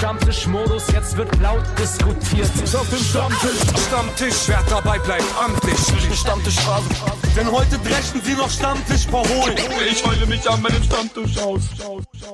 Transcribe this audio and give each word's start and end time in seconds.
Stammtischmodus, 0.00 0.90
jetzt 0.94 1.14
wird 1.18 1.28
laut 1.42 1.62
diskutiert. 1.78 2.50
Auf 2.74 2.88
dem 2.88 3.04
Stammtisch, 3.04 3.60
Stammtisch, 3.86 4.34
wer 4.46 4.62
dabei 4.70 4.98
bleibt, 4.98 5.26
amtlich. 5.38 5.76
Stammtisch 6.18 6.58
Phase. 6.60 6.88
Denn 7.36 7.52
heute 7.52 7.78
brechen 7.80 8.22
sie 8.24 8.32
noch 8.32 8.48
Stammtisch 8.48 9.06
verholen. 9.06 9.58
Ich 9.90 10.02
heule 10.06 10.24
mich 10.24 10.48
an 10.48 10.62
meinem 10.62 10.82
Stammtisch 10.82 11.36
aus. 11.36 11.60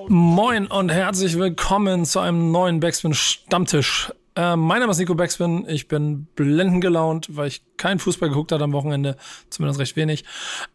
Moin 0.06 0.68
und 0.68 0.90
herzlich 0.90 1.36
willkommen 1.36 2.04
zu 2.04 2.20
einem 2.20 2.52
neuen 2.52 2.78
Backspin 2.78 3.14
Stammtisch. 3.14 4.12
Äh, 4.36 4.54
mein 4.54 4.80
Name 4.80 4.92
ist 4.92 4.98
Nico 4.98 5.14
Backspin. 5.14 5.64
Ich 5.66 5.88
bin 5.88 6.26
blendend 6.36 6.82
gelaunt, 6.82 7.28
weil 7.30 7.48
ich 7.48 7.62
keinen 7.78 7.98
Fußball 7.98 8.28
geguckt 8.28 8.52
habe 8.52 8.64
am 8.64 8.72
Wochenende. 8.72 9.16
Zumindest 9.48 9.80
recht 9.80 9.96
wenig. 9.96 10.24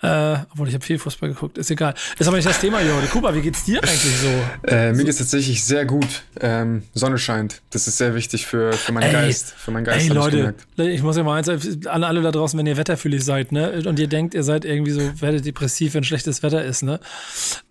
Äh, 0.02 0.38
obwohl 0.52 0.68
ich 0.68 0.74
habe 0.74 0.84
viel 0.84 0.98
Fußball 0.98 1.30
geguckt. 1.30 1.60
Ist 1.60 1.70
egal. 1.70 1.94
Ist 2.18 2.28
aber 2.28 2.38
nicht 2.38 2.50
das 2.50 2.60
Thema 2.60 2.80
hier 2.80 2.96
heute. 2.96 3.08
Kuba, 3.08 3.36
wie 3.36 3.42
geht's 3.42 3.64
dir 3.64 3.84
eigentlich 3.84 4.18
so? 4.18 4.68
Äh, 4.68 4.94
mir 4.94 5.06
geht's 5.06 5.20
tatsächlich 5.20 5.64
sehr 5.64 5.86
gut. 5.86 6.24
Ähm, 6.40 6.84
Sonne 6.96 7.20
scheint. 7.20 7.62
Das 7.70 7.88
ist 7.88 7.98
sehr 7.98 8.16
wichtig 8.16 8.48
für, 8.48 8.74
für 8.74 8.94
meinen 8.94 9.04
ey, 9.04 9.14
Geist. 9.14 9.54
Für 9.56 9.70
meinen 9.70 9.86
Geist. 9.86 10.10
Ey, 10.10 10.16
Leute, 10.16 10.56
ich, 10.78 10.88
ich 10.88 11.04
muss 11.04 11.18
ja 11.18 11.24
mal 11.24 11.38
eins, 11.38 11.48
an 11.86 12.04
alle 12.04 12.22
da 12.22 12.32
draußen, 12.32 12.58
wenn 12.58 12.66
ihr 12.66 12.78
wetterfühlig 12.78 13.24
seid, 13.24 13.52
ne, 13.52 13.84
und 13.86 14.00
ihr 14.00 14.08
denkt, 14.08 14.34
ihr 14.34 14.44
seid 14.44 14.66
irgendwie 14.66 14.92
so, 14.92 15.02
werdet 15.22 15.46
depressiv, 15.46 15.94
wenn 15.94 16.04
schlechtes 16.04 16.42
Wetter 16.42 16.64
ist, 16.64 16.82
ne, 16.82 17.00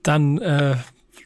dann, 0.02 0.38
äh, 0.38 0.76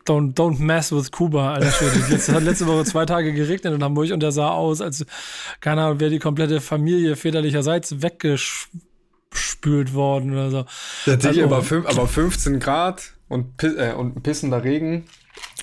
Don't, 0.07 0.35
don't 0.35 0.59
mess 0.59 0.93
with 0.93 1.11
Kuba, 1.11 1.55
Alter. 1.55 1.67
Es 2.13 2.29
hat 2.29 2.43
letzte 2.43 2.67
Woche 2.67 2.85
zwei 2.85 3.07
Tage 3.07 3.33
geregnet 3.33 3.73
in 3.73 3.83
Hamburg 3.83 4.11
und 4.13 4.21
der 4.21 4.33
sah 4.33 4.51
aus, 4.51 4.83
als, 4.83 5.07
keine 5.61 5.83
Ahnung, 5.83 6.01
wäre 6.01 6.11
die 6.11 6.19
komplette 6.19 6.61
Familie 6.61 7.17
väterlicherseits 7.17 8.03
weggespült 8.03 9.95
worden 9.95 10.33
oder 10.33 10.51
so. 10.51 10.67
Ja, 11.07 11.15
also, 11.15 11.43
aber, 11.43 11.63
fünf, 11.63 11.87
aber 11.89 12.07
15 12.07 12.61
Grad 12.61 13.15
und, 13.29 13.63
äh, 13.63 13.95
und 13.97 14.23
pissender 14.23 14.63
Regen. 14.63 15.07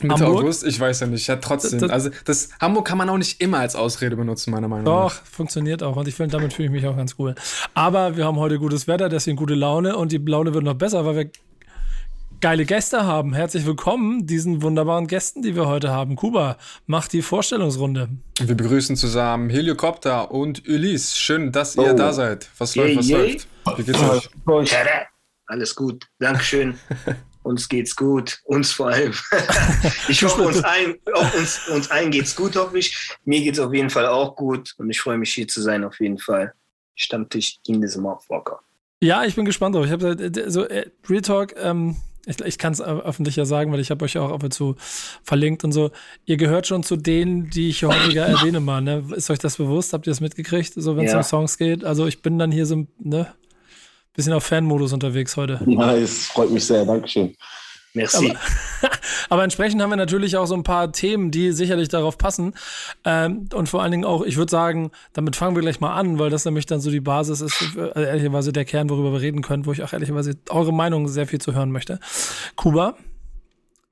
Mitte 0.02 0.26
Hamburg? 0.26 0.44
August, 0.44 0.66
ich 0.66 0.80
weiß 0.80 1.02
ja 1.02 1.08
nicht. 1.08 1.28
Ja, 1.28 1.36
trotzdem. 1.36 1.80
Das, 1.80 1.92
also, 1.92 2.09
das 2.26 2.50
Hamburg 2.59 2.88
kann 2.88 2.98
man 2.98 3.09
auch 3.09 3.17
nicht 3.17 3.42
immer 3.42 3.59
als 3.59 3.76
Ausrede 3.76 4.16
benutzen, 4.16 4.52
meiner 4.52 4.67
Meinung 4.67 4.86
nach. 4.86 5.16
Doch, 5.16 5.26
funktioniert 5.26 5.83
auch. 5.83 5.95
Und 5.95 6.08
ich 6.08 6.16
finde, 6.16 6.36
damit 6.36 6.53
fühle 6.53 6.67
ich 6.67 6.72
mich 6.72 6.88
auch 6.88 6.98
ganz 6.98 7.16
cool. 7.20 7.36
Aber 7.73 8.17
wir 8.17 8.26
haben 8.26 8.38
heute 8.38 8.58
gutes 8.58 8.88
Wetter, 8.88 9.09
deswegen 9.09 9.38
gute 9.38 9.53
Laune. 9.53 9.95
Und 9.95 10.11
die 10.11 10.17
Laune 10.17 10.53
wird 10.53 10.64
noch 10.64 10.73
besser, 10.73 11.05
weil 11.05 11.16
wir 11.16 11.31
geile 12.42 12.66
Gäste 12.66 13.06
haben. 13.06 13.34
Herzlich 13.34 13.67
willkommen 13.67 14.25
diesen 14.25 14.64
wunderbaren 14.64 15.06
Gästen, 15.06 15.44
die 15.44 15.56
wir 15.56 15.67
heute 15.67 15.92
haben. 15.92 16.16
Kuba, 16.16 16.58
mach 16.88 17.08
die 17.08 17.22
Vorstellungsrunde. 17.22 18.09
Wir 18.39 18.56
begrüßen 18.56 18.95
zusammen 18.95 19.52
Heliocopter 19.52 20.31
und 20.31 20.67
Ulysse. 20.67 21.17
Schön, 21.20 21.52
dass 21.52 21.75
ihr 21.75 21.94
oh. 21.94 21.95
da 21.95 22.11
seid. 22.11 22.50
Was 22.58 22.75
läuft, 22.75 22.98
was 22.98 23.09
yeah. 23.09 23.20
läuft? 23.20 23.48
Wie 23.78 23.83
geht's 23.83 24.02
euch? 24.02 24.78
Alles 25.45 25.75
gut, 25.75 26.08
Dankeschön. 26.17 26.80
uns 27.44 27.70
geht's 27.70 27.95
gut, 27.95 28.39
uns 28.45 28.72
vor 28.72 28.89
allem. 28.89 29.14
ich 30.08 30.23
hoffe, 30.23 30.42
uns 30.42 30.64
allen, 30.64 30.95
uns, 31.38 31.67
uns 31.70 31.92
allen 31.92 32.09
geht's 32.09 32.36
gut, 32.36 32.55
hoffe 32.55 32.80
ich. 32.80 33.16
Mir 33.23 33.42
geht's 33.42 33.59
auf 33.59 33.73
jeden 33.73 33.92
Fall 33.92 34.08
auch 34.08 34.36
gut 34.36 34.73
und 34.78 34.89
ich 34.89 35.00
freue 35.00 35.20
mich 35.20 35.31
hier 35.31 35.48
zu 35.48 35.61
sein, 35.61 35.83
auf 35.83 36.00
jeden 36.00 36.17
Fall. 36.17 36.53
Stammtisch 36.95 37.59
in 37.67 37.81
diesem 37.81 38.02
Motherfucker. 38.02 38.61
Ja, 39.03 39.26
ich 39.26 39.36
bin 39.36 39.45
gespannt 39.45 39.76
drauf. 39.76 39.86
Ich 39.86 39.92
habe 39.92 40.11
äh, 40.11 40.50
so 40.50 40.64
äh, 40.66 40.89
Real 41.09 41.22
Talk, 41.22 41.55
ähm, 41.58 41.95
ich, 42.25 42.39
ich 42.41 42.58
kann 42.58 42.73
es 42.73 42.81
öffentlich 42.81 43.36
ja 43.36 43.45
sagen, 43.45 43.72
weil 43.72 43.80
ich 43.80 43.91
habe 43.91 44.05
euch 44.05 44.17
auch 44.17 44.31
ab 44.31 44.44
und 44.44 44.53
zu 44.53 44.75
verlinkt 45.23 45.64
und 45.64 45.72
so. 45.72 45.91
Ihr 46.25 46.38
gehört 46.38 46.67
schon 46.67 46.83
zu 46.83 46.95
denen, 46.95 47.50
die 47.50 47.69
ich 47.69 47.83
häufiger 47.83 48.25
erwähne 48.27 48.59
mal. 48.59 48.81
Ne? 48.81 49.03
Ist 49.16 49.30
euch 49.30 49.39
das 49.39 49.58
bewusst? 49.58 49.94
Habt 49.94 50.08
ihr 50.08 50.11
das 50.11 50.22
mitgekriegt, 50.22 50.73
so 50.75 50.97
wenn 50.97 51.05
es 51.05 51.11
ja. 51.11 51.17
um 51.17 51.23
Songs 51.23 51.58
geht? 51.58 51.83
Also 51.83 52.08
ich 52.08 52.22
bin 52.22 52.38
dann 52.38 52.52
hier 52.52 52.66
so 52.66 52.86
ne 52.99 53.27
bisschen 54.14 54.33
auf 54.33 54.44
Fanmodus 54.44 54.94
unterwegs 54.94 55.38
heute. 55.38 55.61
Nice, 55.66 56.27
freut 56.27 56.52
mich 56.52 56.66
sehr, 56.66 56.86
Dankeschön. 56.86 57.36
Merci. 57.94 58.30
Aber, 58.30 58.89
aber, 59.30 59.44
entsprechend 59.44 59.81
haben 59.81 59.89
wir 59.89 59.97
natürlich 59.97 60.38
auch 60.38 60.45
so 60.45 60.56
ein 60.56 60.64
paar 60.64 60.92
Themen, 60.92 61.31
die 61.31 61.52
sicherlich 61.52 61.89
darauf 61.89 62.17
passen. 62.17 62.53
Ähm, 63.03 63.50
und 63.53 63.67
vor 63.67 63.81
allen 63.81 63.92
Dingen 63.92 64.06
auch, 64.06 64.23
ich 64.23 64.38
würde 64.38 64.50
sagen, 64.50 64.92
damit 65.14 65.36
fangen 65.36 65.56
wir 65.56 65.61
gleich 65.61 65.81
mal 65.81 65.94
an, 65.94 66.17
weil 66.17 66.30
das 66.30 66.45
nämlich 66.45 66.66
dann 66.66 66.80
so 66.80 66.89
die 66.89 67.02
Basis 67.02 67.42
ist, 67.42 67.61
also 67.78 68.02
ehrlicherweise 68.02 68.53
der 68.53 68.66
Kern, 68.66 68.89
worüber 68.89 69.11
wir 69.11 69.21
reden 69.21 69.42
können, 69.42 69.65
wo 69.65 69.71
ich 69.71 69.83
auch 69.83 69.93
ehrlicherweise 69.93 70.38
eure 70.49 70.73
Meinung 70.73 71.08
sehr 71.08 71.27
viel 71.27 71.42
zu 71.42 71.54
hören 71.54 71.71
möchte. 71.71 71.99
Kuba? 72.55 72.95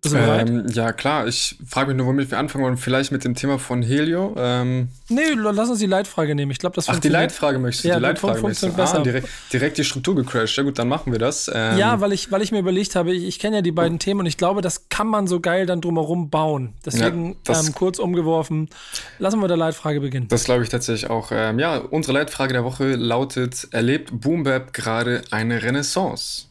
Ähm, 0.05 0.65
ja, 0.71 0.93
klar. 0.93 1.27
Ich 1.27 1.57
frage 1.67 1.89
mich 1.89 1.97
nur, 1.97 2.07
womit 2.07 2.31
wir 2.31 2.39
anfangen 2.39 2.63
wollen. 2.63 2.77
Vielleicht 2.77 3.11
mit 3.11 3.25
dem 3.25 3.35
Thema 3.35 3.59
von 3.59 3.81
Helio. 3.81 4.33
Ähm 4.37 4.87
nee, 5.09 5.31
lass 5.35 5.69
uns 5.69 5.79
die 5.79 5.87
Leitfrage 5.87 6.35
nehmen. 6.35 6.51
Ich 6.51 6.59
glaube, 6.59 6.75
das 6.75 6.87
Ach, 6.87 6.99
die 6.99 7.09
Leitfrage 7.09 7.59
möchtest 7.59 7.83
du? 7.83 7.89
Ja, 7.89 7.95
die 7.95 8.01
Leitfrage 8.01 8.41
möchtest 8.41 8.77
besser. 8.77 8.99
Ah, 8.99 9.03
direkt, 9.03 9.27
direkt, 9.51 9.77
die 9.77 9.83
Struktur 9.83 10.15
gecrashed. 10.15 10.55
Ja 10.55 10.63
gut, 10.63 10.79
dann 10.79 10.87
machen 10.87 11.11
wir 11.11 11.19
das. 11.19 11.51
Ähm 11.53 11.77
ja, 11.77 11.99
weil 11.99 12.13
ich, 12.13 12.31
weil 12.31 12.41
ich 12.41 12.53
mir 12.53 12.59
überlegt 12.59 12.95
habe, 12.95 13.13
ich, 13.13 13.25
ich 13.25 13.39
kenne 13.39 13.57
ja 13.57 13.61
die 13.61 13.73
beiden 13.73 13.95
oh. 13.95 13.99
Themen 13.99 14.21
und 14.21 14.25
ich 14.25 14.37
glaube, 14.37 14.61
das 14.61 14.87
kann 14.87 15.07
man 15.07 15.27
so 15.27 15.41
geil 15.41 15.65
dann 15.65 15.81
drumherum 15.81 16.29
bauen. 16.29 16.75
Deswegen 16.85 17.35
ja, 17.47 17.59
ähm, 17.59 17.73
kurz 17.75 17.99
umgeworfen. 17.99 18.69
Lassen 19.17 19.37
wir 19.37 19.41
mit 19.41 19.49
der 19.49 19.57
Leitfrage 19.57 19.99
beginnen. 19.99 20.29
Das 20.29 20.45
glaube 20.45 20.63
ich 20.63 20.69
tatsächlich 20.69 21.09
auch. 21.09 21.31
Ähm, 21.33 21.59
ja, 21.59 21.77
unsere 21.77 22.13
Leitfrage 22.13 22.53
der 22.53 22.63
Woche 22.63 22.95
lautet, 22.95 23.67
erlebt 23.71 24.11
Boombap 24.13 24.71
gerade 24.71 25.23
eine 25.31 25.61
Renaissance? 25.61 26.45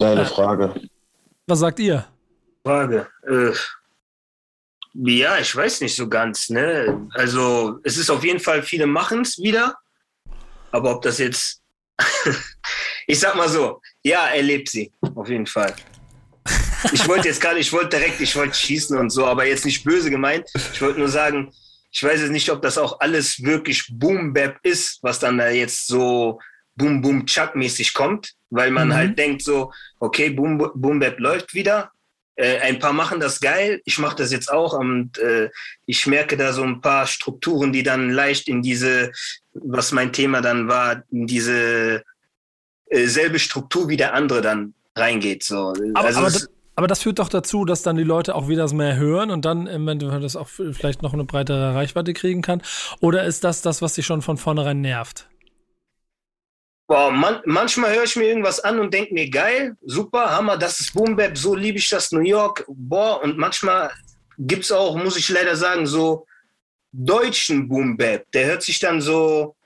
Deine 0.00 0.22
äh, 0.22 0.24
Frage. 0.24 0.74
Was 1.46 1.58
sagt 1.58 1.78
ihr? 1.80 2.06
Frage. 2.64 3.08
Äh, 3.28 3.52
ja, 4.94 5.38
ich 5.38 5.54
weiß 5.54 5.82
nicht 5.82 5.94
so 5.94 6.08
ganz. 6.08 6.48
Ne? 6.48 7.08
Also 7.14 7.80
es 7.84 7.98
ist 7.98 8.10
auf 8.10 8.24
jeden 8.24 8.40
Fall, 8.40 8.62
viele 8.62 8.86
machen 8.86 9.22
es 9.22 9.38
wieder. 9.38 9.76
Aber 10.70 10.96
ob 10.96 11.02
das 11.02 11.18
jetzt, 11.18 11.62
ich 13.06 13.20
sag 13.20 13.36
mal 13.36 13.48
so, 13.48 13.80
ja, 14.02 14.28
er 14.28 14.42
lebt 14.42 14.68
sie, 14.70 14.90
auf 15.14 15.28
jeden 15.28 15.46
Fall. 15.46 15.74
Ich 16.92 17.06
wollte 17.06 17.28
jetzt 17.28 17.40
gerade, 17.40 17.58
ich 17.58 17.72
wollte 17.72 17.96
direkt, 17.96 18.20
ich 18.20 18.34
wollte 18.36 18.54
schießen 18.54 18.96
und 18.98 19.10
so, 19.10 19.26
aber 19.26 19.46
jetzt 19.46 19.64
nicht 19.64 19.84
böse 19.84 20.10
gemeint. 20.10 20.50
Ich 20.72 20.80
wollte 20.82 20.98
nur 20.98 21.08
sagen, 21.08 21.52
ich 21.90 22.02
weiß 22.02 22.20
jetzt 22.20 22.32
nicht, 22.32 22.50
ob 22.50 22.60
das 22.62 22.76
auch 22.78 23.00
alles 23.00 23.42
wirklich 23.42 23.86
Boom 23.90 24.32
Bap 24.32 24.58
ist, 24.62 24.98
was 25.02 25.18
dann 25.18 25.38
da 25.38 25.48
jetzt 25.50 25.86
so 25.86 26.40
Boom 26.76 27.00
Boom 27.00 27.26
Chuck 27.26 27.54
mäßig 27.54 27.94
kommt, 27.94 28.32
weil 28.50 28.70
man 28.70 28.88
mhm. 28.88 28.94
halt 28.94 29.18
denkt 29.18 29.42
so, 29.42 29.72
okay, 30.00 30.30
Boom 30.30 30.58
Boom 30.74 30.98
Bap 30.98 31.18
läuft 31.18 31.54
wieder, 31.54 31.90
äh, 32.36 32.58
ein 32.60 32.80
paar 32.80 32.92
machen 32.92 33.20
das 33.20 33.40
geil, 33.40 33.80
ich 33.84 33.98
mache 33.98 34.16
das 34.16 34.32
jetzt 34.32 34.50
auch 34.50 34.72
und 34.72 35.18
äh, 35.18 35.50
ich 35.86 36.06
merke 36.06 36.36
da 36.36 36.52
so 36.52 36.64
ein 36.64 36.80
paar 36.80 37.06
Strukturen, 37.06 37.72
die 37.72 37.84
dann 37.84 38.10
leicht 38.10 38.48
in 38.48 38.60
diese, 38.60 39.12
was 39.52 39.92
mein 39.92 40.12
Thema 40.12 40.40
dann 40.40 40.66
war, 40.66 41.04
in 41.12 41.28
diese 41.28 42.02
äh, 42.86 43.06
selbe 43.06 43.38
Struktur 43.38 43.88
wie 43.88 43.96
der 43.96 44.14
andere 44.14 44.40
dann 44.40 44.74
reingeht. 44.96 45.44
So. 45.44 45.74
Aber, 45.94 46.06
also 46.06 46.18
aber, 46.18 46.30
das, 46.30 46.48
aber 46.74 46.86
das 46.88 47.02
führt 47.02 47.20
doch 47.20 47.28
dazu, 47.28 47.64
dass 47.64 47.82
dann 47.82 47.96
die 47.96 48.02
Leute 48.02 48.34
auch 48.34 48.48
wieder 48.48 48.72
mehr 48.72 48.96
hören 48.96 49.30
und 49.30 49.44
dann 49.44 49.68
im 49.68 49.86
Endeffekt 49.86 50.24
das 50.24 50.34
auch 50.34 50.48
vielleicht 50.48 51.02
noch 51.02 51.12
eine 51.12 51.24
breitere 51.24 51.74
Reichweite 51.74 52.14
kriegen 52.14 52.42
kann. 52.42 52.62
Oder 53.00 53.24
ist 53.24 53.44
das 53.44 53.62
das, 53.62 53.80
was 53.80 53.94
dich 53.94 54.06
schon 54.06 54.22
von 54.22 54.38
vornherein 54.38 54.80
nervt? 54.80 55.28
Boah, 56.86 57.10
man, 57.10 57.40
manchmal 57.46 57.94
höre 57.94 58.04
ich 58.04 58.16
mir 58.16 58.24
irgendwas 58.24 58.60
an 58.60 58.78
und 58.78 58.92
denke 58.92 59.14
mir, 59.14 59.30
geil, 59.30 59.76
super, 59.82 60.30
Hammer, 60.30 60.58
das 60.58 60.80
ist 60.80 60.92
Boom 60.92 61.16
Bap, 61.16 61.36
so 61.38 61.54
liebe 61.54 61.78
ich 61.78 61.88
das 61.88 62.12
New 62.12 62.20
York. 62.20 62.64
Boah, 62.68 63.22
und 63.22 63.38
manchmal 63.38 63.90
gibt 64.38 64.64
es 64.64 64.72
auch, 64.72 64.94
muss 64.96 65.16
ich 65.16 65.28
leider 65.30 65.56
sagen, 65.56 65.86
so 65.86 66.26
deutschen 66.92 67.68
Boom 67.68 67.96
Bap. 67.96 68.30
Der 68.32 68.46
hört 68.46 68.62
sich 68.62 68.78
dann 68.78 69.00
so, 69.00 69.56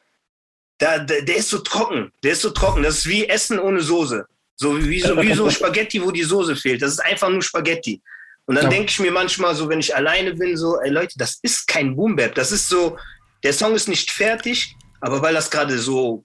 da, 0.79 0.99
der, 0.99 1.23
der 1.23 1.37
ist 1.37 1.51
so 1.51 1.59
trocken, 1.59 2.13
der 2.23 2.33
ist 2.33 2.43
so 2.43 2.51
trocken. 2.51 2.83
Das 2.83 2.99
ist 2.99 3.09
wie 3.09 3.29
Essen 3.29 3.59
ohne 3.59 3.81
Soße. 3.81 4.25
So 4.55 4.81
wie 4.85 5.01
so, 5.01 5.21
wie 5.21 5.35
so 5.35 5.51
Spaghetti, 5.51 6.03
wo 6.03 6.11
die 6.13 6.23
Soße 6.23 6.55
fehlt. 6.55 6.83
Das 6.83 6.93
ist 6.93 7.01
einfach 7.01 7.29
nur 7.29 7.43
Spaghetti. 7.43 8.01
Und 8.47 8.55
dann 8.55 8.65
ja. 8.65 8.71
denke 8.71 8.91
ich 8.91 8.99
mir 9.01 9.13
manchmal 9.13 9.55
so, 9.55 9.69
wenn 9.69 9.81
ich 9.81 9.95
alleine 9.95 10.35
bin, 10.35 10.57
so, 10.57 10.81
ey 10.81 10.91
Leute, 10.91 11.15
das 11.19 11.39
ist 11.43 11.67
kein 11.67 11.97
Boom 11.97 12.17
Bap. 12.17 12.35
Das 12.35 12.53
ist 12.53 12.69
so, 12.69 12.97
der 13.43 13.53
Song 13.53 13.75
ist 13.75 13.89
nicht 13.89 14.11
fertig, 14.11 14.75
aber 15.01 15.21
weil 15.21 15.35
das 15.35 15.51
gerade 15.51 15.79
so 15.79 16.25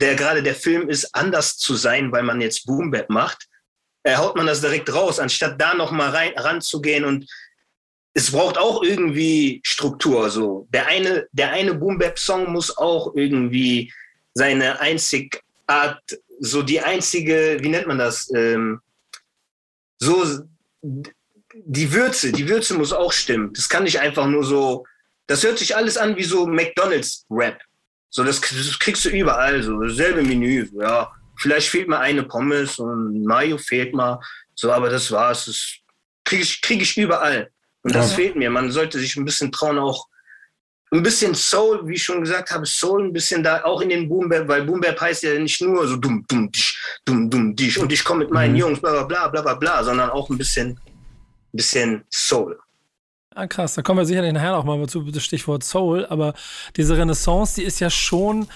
der 0.00 0.14
gerade 0.14 0.42
der 0.42 0.54
Film 0.54 0.88
ist, 0.88 1.14
anders 1.14 1.56
zu 1.56 1.74
sein, 1.74 2.12
weil 2.12 2.22
man 2.22 2.40
jetzt 2.40 2.66
Boom 2.66 2.90
Bap 2.90 3.10
macht, 3.10 3.48
äh, 4.04 4.16
haut 4.16 4.36
man 4.36 4.46
das 4.46 4.60
direkt 4.60 4.92
raus, 4.92 5.18
anstatt 5.18 5.60
da 5.60 5.74
nochmal 5.74 6.10
rein 6.10 6.32
ranzugehen 6.36 7.04
und 7.04 7.28
es 8.14 8.32
braucht 8.32 8.58
auch 8.58 8.82
irgendwie 8.82 9.60
Struktur. 9.64 10.30
So 10.30 10.66
der 10.70 10.86
eine, 10.86 11.28
der 11.32 11.52
eine 11.52 11.74
Boom 11.74 11.98
Bap 11.98 12.18
Song 12.18 12.52
muss 12.52 12.76
auch 12.76 13.14
irgendwie 13.14 13.92
seine 14.34 14.80
Einzigart, 14.80 16.02
so 16.40 16.62
die 16.62 16.80
einzige, 16.80 17.58
wie 17.60 17.68
nennt 17.68 17.86
man 17.86 17.98
das? 17.98 18.30
Ähm, 18.34 18.80
so 19.98 20.24
die 20.80 21.92
Würze, 21.92 22.32
die 22.32 22.48
Würze 22.48 22.74
muss 22.74 22.92
auch 22.92 23.12
stimmen. 23.12 23.52
Das 23.52 23.68
kann 23.68 23.84
nicht 23.84 24.00
einfach 24.00 24.26
nur 24.26 24.44
so. 24.44 24.86
Das 25.26 25.42
hört 25.42 25.58
sich 25.58 25.76
alles 25.76 25.96
an 25.96 26.16
wie 26.16 26.24
so 26.24 26.46
McDonald's 26.46 27.26
Rap. 27.30 27.60
So, 28.10 28.24
das, 28.24 28.40
das 28.40 28.78
kriegst 28.78 29.04
du 29.04 29.10
überall, 29.10 29.62
so 29.62 29.80
dasselbe 29.80 30.22
Menü. 30.22 30.68
Ja, 30.72 31.12
vielleicht 31.36 31.68
fehlt 31.68 31.88
mir 31.88 31.98
eine 31.98 32.22
Pommes 32.22 32.78
und 32.78 33.24
Mayo 33.24 33.58
fehlt 33.58 33.94
mal. 33.94 34.20
So, 34.54 34.72
aber 34.72 34.88
das 34.88 35.10
war's. 35.12 35.46
Das 35.46 35.74
kriege 36.24 36.42
ich, 36.42 36.60
krieg 36.60 36.82
ich 36.82 36.96
überall. 36.96 37.50
Und 37.82 37.94
das 37.94 38.10
ja. 38.10 38.16
fehlt 38.16 38.36
mir. 38.36 38.50
Man 38.50 38.70
sollte 38.70 38.98
sich 38.98 39.16
ein 39.16 39.24
bisschen 39.24 39.52
trauen, 39.52 39.78
auch 39.78 40.08
ein 40.90 41.02
bisschen 41.02 41.34
Soul, 41.34 41.86
wie 41.86 41.94
ich 41.94 42.02
schon 42.02 42.22
gesagt 42.22 42.50
habe, 42.50 42.64
Soul 42.64 43.04
ein 43.04 43.12
bisschen 43.12 43.42
da 43.42 43.62
auch 43.64 43.80
in 43.80 43.90
den 43.90 44.08
Boom 44.08 44.28
Bap, 44.28 44.48
weil 44.48 44.64
Boom 44.64 44.80
Bap 44.80 45.00
heißt 45.00 45.22
ja 45.22 45.38
nicht 45.38 45.60
nur 45.60 45.86
so 45.86 45.96
dumm, 45.96 46.24
dumm, 46.26 46.50
dich, 46.50 46.78
dumm, 47.04 47.28
dumm, 47.28 47.54
dich 47.54 47.78
und 47.78 47.92
ich 47.92 48.02
komme 48.02 48.20
mit 48.20 48.30
meinen 48.30 48.52
mhm. 48.52 48.58
Jungs, 48.58 48.80
bla, 48.80 49.02
bla, 49.02 49.28
bla, 49.28 49.42
bla, 49.42 49.54
bla, 49.54 49.84
sondern 49.84 50.10
auch 50.10 50.30
ein 50.30 50.38
bisschen, 50.38 50.80
bisschen 51.52 52.04
Soul. 52.10 52.58
Ah, 53.38 53.46
krass, 53.46 53.74
da 53.74 53.82
kommen 53.82 54.00
wir 54.00 54.04
sicherlich 54.04 54.32
nachher 54.32 54.50
noch 54.50 54.64
mal 54.64 54.84
zu, 54.88 55.00
das 55.12 55.22
Stichwort 55.22 55.62
Soul, 55.62 56.04
aber 56.06 56.34
diese 56.76 56.98
Renaissance, 56.98 57.54
die 57.54 57.62
ist 57.64 57.78
ja 57.78 57.88
schon, 57.88 58.48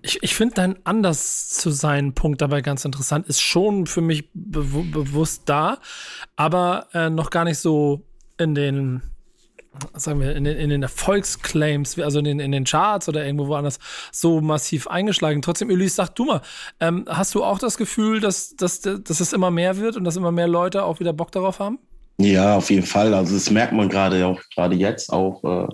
ich, 0.00 0.22
ich 0.22 0.34
finde 0.34 0.54
dein 0.54 0.86
anders 0.86 1.50
zu 1.50 1.68
sein 1.70 2.14
Punkt 2.14 2.40
dabei 2.40 2.62
ganz 2.62 2.86
interessant, 2.86 3.26
ist 3.26 3.42
schon 3.42 3.86
für 3.86 4.00
mich 4.00 4.30
be 4.32 4.62
bewusst 4.62 5.42
da, 5.44 5.76
aber 6.36 6.86
äh, 6.94 7.10
noch 7.10 7.28
gar 7.28 7.44
nicht 7.44 7.58
so 7.58 8.02
in 8.38 8.54
den, 8.54 9.02
sagen 9.92 10.20
wir, 10.20 10.34
in 10.34 10.44
den, 10.44 10.56
in 10.56 10.70
den 10.70 10.82
Erfolgsclaims, 10.82 11.98
also 11.98 12.20
in 12.20 12.24
den, 12.24 12.40
in 12.40 12.52
den 12.52 12.64
Charts 12.64 13.10
oder 13.10 13.26
irgendwo 13.26 13.48
woanders 13.48 13.78
so 14.10 14.40
massiv 14.40 14.86
eingeschlagen. 14.86 15.42
Trotzdem, 15.42 15.68
Ulysse, 15.68 15.96
sag 15.96 16.14
du 16.14 16.24
mal, 16.24 16.40
ähm, 16.80 17.04
hast 17.06 17.34
du 17.34 17.44
auch 17.44 17.58
das 17.58 17.76
Gefühl, 17.76 18.20
dass, 18.20 18.56
dass, 18.56 18.80
dass 18.80 19.20
es 19.20 19.34
immer 19.34 19.50
mehr 19.50 19.76
wird 19.76 19.98
und 19.98 20.04
dass 20.04 20.16
immer 20.16 20.32
mehr 20.32 20.48
Leute 20.48 20.82
auch 20.82 20.98
wieder 20.98 21.12
Bock 21.12 21.30
darauf 21.30 21.58
haben? 21.58 21.78
Ja, 22.18 22.56
auf 22.56 22.70
jeden 22.70 22.86
Fall. 22.86 23.14
Also 23.14 23.34
das 23.34 23.50
merkt 23.50 23.72
man 23.72 23.88
gerade 23.88 24.26
auch 24.26 24.40
gerade 24.54 24.76
jetzt 24.76 25.12
auch, 25.12 25.42
äh, 25.44 25.68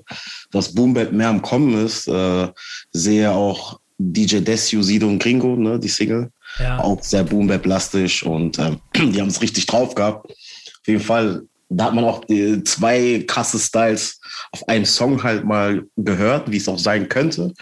dass 0.52 0.74
Boom 0.74 0.94
Bap 0.94 1.12
mehr 1.12 1.28
am 1.28 1.42
Kommen 1.42 1.84
ist. 1.84 2.06
Äh, 2.06 2.48
sehe 2.92 3.30
auch 3.32 3.80
DJ 3.98 4.40
Desio, 4.40 4.82
Sido 4.82 5.08
und 5.08 5.18
Gringo, 5.18 5.56
ne, 5.56 5.78
die 5.78 5.88
Single. 5.88 6.30
Ja. 6.58 6.78
Auch 6.78 7.02
sehr 7.02 7.24
Boom 7.24 7.48
Bap 7.48 7.66
lastig 7.66 8.24
und 8.24 8.58
äh, 8.58 8.76
die 8.96 9.20
haben 9.20 9.28
es 9.28 9.42
richtig 9.42 9.66
drauf 9.66 9.94
gehabt. 9.94 10.30
Auf 10.30 10.86
jeden 10.86 11.02
Fall, 11.02 11.42
da 11.68 11.86
hat 11.86 11.94
man 11.94 12.04
auch 12.04 12.24
zwei 12.64 13.24
krasse 13.26 13.58
Styles 13.58 14.20
auf 14.52 14.68
einen 14.68 14.86
Song 14.86 15.22
halt 15.22 15.44
mal 15.44 15.84
gehört, 15.96 16.50
wie 16.50 16.58
es 16.58 16.68
auch 16.68 16.78
sein 16.78 17.08
könnte. 17.08 17.52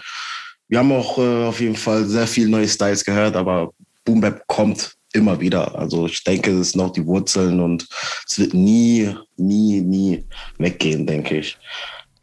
Wir 0.67 0.79
haben 0.79 0.91
auch 0.91 1.17
äh, 1.17 1.45
auf 1.45 1.59
jeden 1.59 1.75
Fall 1.75 2.05
sehr 2.05 2.27
viele 2.27 2.49
neue 2.49 2.67
Styles 2.67 3.03
gehört, 3.03 3.35
aber 3.35 3.71
Boom 4.03 4.21
Bap 4.21 4.45
kommt 4.47 4.95
immer 5.15 5.39
wieder. 5.39 5.77
Also 5.77 6.05
ich 6.05 6.23
denke, 6.23 6.51
es 6.51 6.71
sind 6.71 6.81
noch 6.81 6.91
die 6.91 7.05
Wurzeln 7.05 7.59
und 7.59 7.87
es 8.27 8.39
wird 8.39 8.53
nie, 8.53 9.09
nie, 9.37 9.81
nie 9.81 10.23
weggehen, 10.57 11.05
denke 11.07 11.39
ich. 11.39 11.57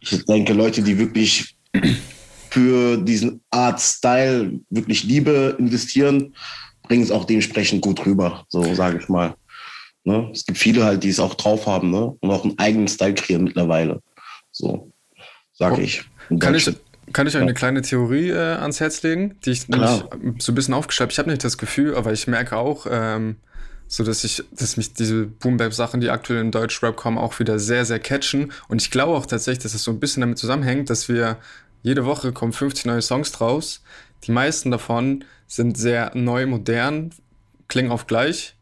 Ich 0.00 0.24
denke, 0.26 0.52
Leute, 0.52 0.82
die 0.82 0.98
wirklich 0.98 1.56
für 2.50 2.98
diesen 2.98 3.40
Art 3.50 3.80
Style 3.80 4.60
wirklich 4.70 5.04
Liebe 5.04 5.56
investieren, 5.58 6.34
bringen 6.82 7.02
es 7.02 7.10
auch 7.10 7.24
dementsprechend 7.24 7.80
gut 7.80 8.04
rüber, 8.04 8.44
so 8.48 8.74
sage 8.74 8.98
ich 9.00 9.08
mal. 9.08 9.34
Ne? 10.04 10.28
Es 10.32 10.44
gibt 10.44 10.58
viele 10.58 10.84
halt, 10.84 11.02
die 11.04 11.08
es 11.08 11.20
auch 11.20 11.34
drauf 11.34 11.66
haben 11.66 11.90
ne? 11.90 12.14
und 12.20 12.30
auch 12.30 12.44
einen 12.44 12.58
eigenen 12.58 12.88
Style 12.88 13.14
kreieren 13.14 13.44
mittlerweile. 13.44 14.02
So, 14.50 14.92
sage 15.52 15.76
oh, 15.78 15.80
ich. 15.80 16.04
Kann 16.38 16.54
ich, 16.54 16.68
kann 17.12 17.26
ich 17.26 17.34
euch 17.36 17.42
eine 17.42 17.54
kleine 17.54 17.82
Theorie 17.82 18.30
äh, 18.30 18.36
ans 18.36 18.80
Herz 18.80 19.02
legen, 19.02 19.36
die 19.44 19.50
ich 19.50 19.68
nämlich 19.68 20.04
so 20.38 20.52
ein 20.52 20.54
bisschen 20.54 20.74
aufgeschrieben 20.74 21.06
habe. 21.06 21.12
Ich 21.12 21.18
habe 21.18 21.30
nicht 21.30 21.44
das 21.44 21.58
Gefühl, 21.58 21.94
aber 21.96 22.12
ich 22.12 22.26
merke 22.26 22.56
auch, 22.56 22.86
ähm, 22.88 23.36
so 23.88 24.04
dass 24.04 24.24
ich, 24.24 24.42
dass 24.52 24.76
mich 24.76 24.94
diese 24.94 25.26
Boom-Bap-Sachen, 25.26 26.00
die 26.00 26.10
aktuell 26.10 26.40
in 26.40 26.50
Deutschrap 26.50 26.96
kommen, 26.96 27.18
auch 27.18 27.38
wieder 27.38 27.58
sehr, 27.58 27.84
sehr 27.84 27.98
catchen. 27.98 28.52
Und 28.68 28.80
ich 28.80 28.90
glaube 28.90 29.12
auch 29.14 29.26
tatsächlich, 29.26 29.62
dass 29.62 29.72
es 29.72 29.80
das 29.80 29.84
so 29.84 29.90
ein 29.90 30.00
bisschen 30.00 30.22
damit 30.22 30.38
zusammenhängt, 30.38 30.88
dass 30.88 31.08
wir 31.08 31.36
jede 31.82 32.06
Woche 32.06 32.32
kommen 32.32 32.52
50 32.52 32.86
neue 32.86 33.02
Songs 33.02 33.32
draus. 33.32 33.82
Die 34.24 34.32
meisten 34.32 34.70
davon 34.70 35.24
sind 35.46 35.76
sehr 35.76 36.12
neu, 36.14 36.46
modern, 36.46 37.10
klingen 37.68 37.90
oft 37.90 38.08
gleich. 38.08 38.56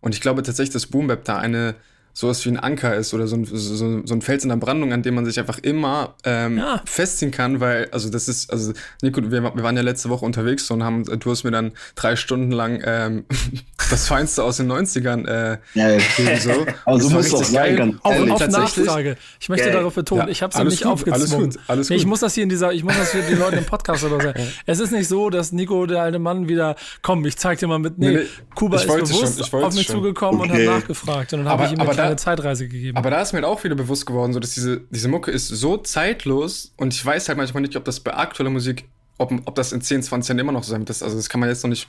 Und 0.00 0.14
ich 0.14 0.20
glaube 0.20 0.42
tatsächlich, 0.42 0.72
dass 0.72 0.86
Boom 0.86 1.06
Bap 1.06 1.24
da 1.24 1.38
eine 1.38 1.76
sowas 2.14 2.44
wie 2.44 2.50
ein 2.50 2.58
Anker 2.58 2.94
ist 2.94 3.14
oder 3.14 3.26
so 3.26 3.36
ein, 3.36 3.44
so, 3.44 3.56
so 4.04 4.14
ein 4.14 4.22
Fels 4.22 4.42
in 4.42 4.50
der 4.50 4.56
Brandung, 4.56 4.92
an 4.92 5.02
dem 5.02 5.14
man 5.14 5.24
sich 5.24 5.38
einfach 5.38 5.58
immer 5.58 6.14
ähm, 6.24 6.58
ja. 6.58 6.82
festziehen 6.84 7.30
kann, 7.30 7.60
weil, 7.60 7.88
also 7.90 8.10
das 8.10 8.28
ist, 8.28 8.52
also 8.52 8.72
Nico, 9.00 9.22
wir, 9.22 9.42
wir 9.42 9.62
waren 9.62 9.76
ja 9.76 9.82
letzte 9.82 10.10
Woche 10.10 10.24
unterwegs 10.24 10.70
und 10.70 10.82
haben, 10.82 11.04
du 11.04 11.30
hast 11.30 11.44
mir 11.44 11.50
dann 11.50 11.72
drei 11.94 12.16
Stunden 12.16 12.50
lang 12.50 12.82
ähm, 12.84 13.24
das 13.90 14.06
Feinste 14.06 14.44
aus 14.44 14.58
den 14.58 14.70
90ern 14.70 15.26
äh, 15.26 15.58
ja, 15.74 15.90
ja. 15.90 16.36
so. 16.38 16.50
Aber 16.84 17.00
so 17.00 17.10
muss 17.10 17.30
doch 17.30 17.44
sein, 17.44 17.76
ganz 17.76 17.96
Auf, 18.02 18.30
auf 18.30 18.48
Nachfrage. 18.48 19.16
Ich 19.40 19.48
möchte 19.48 19.68
ja. 19.68 19.74
darauf 19.74 19.94
betonen, 19.94 20.28
ich 20.28 20.42
habe 20.42 20.52
es 20.52 20.58
ja 20.58 20.64
nicht 20.64 20.82
gut, 20.82 20.92
aufgezwungen. 20.92 21.44
Alles 21.44 21.56
gut, 21.56 21.60
alles 21.68 21.88
gut. 21.88 21.96
ich 21.96 22.06
muss 22.06 22.20
das 22.20 22.34
hier 22.34 22.42
in 22.42 22.50
dieser, 22.50 22.72
ich 22.72 22.84
muss 22.84 22.96
das 22.96 23.12
hier 23.12 23.22
den 23.22 23.38
Leuten 23.38 23.58
im 23.58 23.64
Podcast 23.64 24.04
oder 24.04 24.20
so. 24.20 24.32
Es 24.66 24.80
ist 24.80 24.92
nicht 24.92 25.08
so, 25.08 25.30
dass 25.30 25.52
Nico, 25.52 25.86
der 25.86 26.02
alte 26.02 26.18
Mann, 26.18 26.48
wieder, 26.48 26.76
komm, 27.00 27.24
ich 27.24 27.36
zeig 27.36 27.58
dir 27.58 27.66
mal 27.66 27.78
mit, 27.78 27.98
nee, 27.98 28.08
nee, 28.08 28.16
nee 28.18 28.26
Kuba 28.54 28.76
ist 28.76 28.86
bewusst 28.86 29.48
schon, 29.48 29.64
auf 29.64 29.74
mich 29.74 29.86
schon. 29.86 29.96
zugekommen 29.96 30.40
okay. 30.40 30.50
und 30.50 30.58
hat 30.58 30.80
nachgefragt 30.80 31.32
und 31.32 31.40
dann 31.40 31.48
habe 31.48 31.64
ich 31.66 31.72
ihm 31.72 31.80
eine 31.80 32.01
kleine 32.02 32.16
Zeitreise 32.16 32.68
gegeben. 32.68 32.96
Aber 32.96 33.10
da 33.10 33.20
ist 33.20 33.32
mir 33.32 33.38
halt 33.38 33.46
auch 33.46 33.64
wieder 33.64 33.74
bewusst 33.74 34.06
geworden, 34.06 34.32
so 34.32 34.40
dass 34.40 34.54
diese, 34.54 34.82
diese 34.90 35.08
Mucke 35.08 35.30
ist 35.30 35.48
so 35.48 35.76
zeitlos 35.76 36.72
und 36.76 36.94
ich 36.94 37.04
weiß 37.04 37.28
halt 37.28 37.38
manchmal 37.38 37.62
nicht, 37.62 37.76
ob 37.76 37.84
das 37.84 38.00
bei 38.00 38.14
aktueller 38.14 38.50
Musik, 38.50 38.88
ob, 39.18 39.32
ob 39.44 39.54
das 39.54 39.72
in 39.72 39.80
10, 39.80 40.02
20 40.02 40.28
Jahren 40.28 40.38
immer 40.38 40.52
noch 40.52 40.64
so 40.64 40.72
sein 40.72 40.80
wird. 40.80 41.02
Also 41.02 41.16
das 41.16 41.28
kann 41.28 41.40
man 41.40 41.48
jetzt 41.48 41.62
noch 41.62 41.70
nicht 41.70 41.88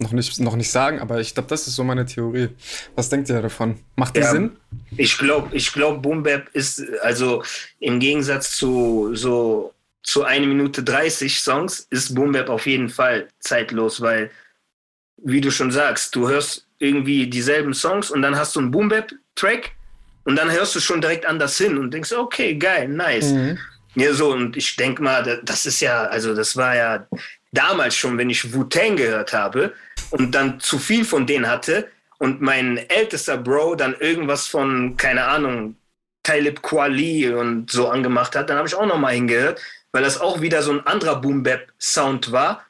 noch 0.00 0.12
nicht, 0.12 0.40
noch 0.40 0.56
nicht 0.56 0.70
sagen, 0.70 0.98
aber 0.98 1.20
ich 1.20 1.34
glaube, 1.34 1.48
das 1.50 1.66
ist 1.66 1.76
so 1.76 1.84
meine 1.84 2.06
Theorie. 2.06 2.48
Was 2.96 3.10
denkt 3.10 3.28
ihr 3.28 3.42
davon? 3.42 3.76
Macht 3.96 4.16
das 4.16 4.24
ja, 4.24 4.30
Sinn? 4.32 4.56
Ich 4.96 5.18
glaube, 5.18 5.54
ich 5.54 5.72
glaube, 5.72 5.98
Boom 5.98 6.22
Bap 6.22 6.48
ist, 6.54 6.82
also 7.02 7.42
im 7.80 8.00
Gegensatz 8.00 8.56
zu 8.56 9.14
so 9.14 9.74
zu 10.02 10.24
1 10.24 10.46
Minute 10.46 10.82
30 10.82 11.40
Songs, 11.40 11.86
ist 11.90 12.14
Boom 12.14 12.32
Bap 12.32 12.48
auf 12.48 12.66
jeden 12.66 12.88
Fall 12.88 13.28
zeitlos, 13.38 14.00
weil, 14.00 14.30
wie 15.18 15.42
du 15.42 15.50
schon 15.50 15.70
sagst, 15.70 16.16
du 16.16 16.28
hörst 16.28 16.66
irgendwie 16.78 17.28
dieselben 17.28 17.74
Songs 17.74 18.10
und 18.10 18.22
dann 18.22 18.36
hast 18.36 18.56
du 18.56 18.60
einen 18.60 18.70
Boom 18.70 18.88
Bap 18.88 19.12
Track 19.34 19.72
und 20.24 20.36
dann 20.36 20.50
hörst 20.50 20.74
du 20.74 20.80
schon 20.80 21.00
direkt 21.00 21.26
anders 21.26 21.56
hin 21.56 21.78
und 21.78 21.92
denkst, 21.92 22.12
okay, 22.12 22.54
geil, 22.54 22.88
nice. 22.88 23.32
Mhm. 23.32 23.58
Ja, 23.96 24.12
so, 24.12 24.32
und 24.32 24.56
ich 24.56 24.76
denke 24.76 25.02
mal, 25.02 25.40
das 25.42 25.66
ist 25.66 25.80
ja, 25.80 26.04
also 26.04 26.34
das 26.34 26.56
war 26.56 26.76
ja 26.76 27.06
damals 27.52 27.96
schon, 27.96 28.18
wenn 28.18 28.30
ich 28.30 28.52
Wu-Tang 28.54 28.96
gehört 28.96 29.32
habe 29.32 29.72
und 30.10 30.34
dann 30.34 30.60
zu 30.60 30.78
viel 30.78 31.04
von 31.04 31.26
denen 31.26 31.48
hatte 31.48 31.88
und 32.18 32.40
mein 32.40 32.78
ältester 32.88 33.36
Bro 33.36 33.74
dann 33.74 33.96
irgendwas 33.98 34.46
von, 34.46 34.96
keine 34.96 35.24
Ahnung, 35.24 35.76
Talib 36.22 36.62
Kweli 36.62 37.32
und 37.32 37.70
so 37.70 37.88
angemacht 37.88 38.36
hat, 38.36 38.50
dann 38.50 38.58
habe 38.58 38.68
ich 38.68 38.74
auch 38.74 38.86
nochmal 38.86 39.14
hingehört, 39.14 39.60
weil 39.90 40.02
das 40.02 40.20
auch 40.20 40.40
wieder 40.40 40.62
so 40.62 40.70
ein 40.72 40.86
anderer 40.86 41.20
Boom-Bap-Sound 41.20 42.30
war 42.30 42.64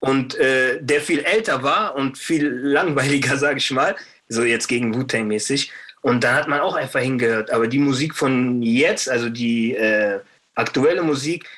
und 0.00 0.34
äh, 0.36 0.82
der 0.82 1.00
viel 1.00 1.20
älter 1.20 1.62
war 1.62 1.94
und 1.94 2.18
viel 2.18 2.48
langweiliger, 2.62 3.36
sage 3.36 3.58
ich 3.58 3.70
mal, 3.70 3.94
so 4.28 4.42
jetzt 4.42 4.66
gegen 4.66 4.94
Wu-Tang 4.94 5.26
mäßig. 5.26 5.70
Und 6.04 6.22
da 6.22 6.34
hat 6.34 6.48
man 6.48 6.60
auch 6.60 6.74
einfach 6.74 7.00
hingehört. 7.00 7.50
Aber 7.50 7.66
die 7.66 7.78
Musik 7.78 8.14
von 8.14 8.60
jetzt, 8.62 9.08
also 9.08 9.30
die 9.30 9.72
äh, 9.72 10.20
aktuelle 10.54 11.02
Musik, 11.02 11.48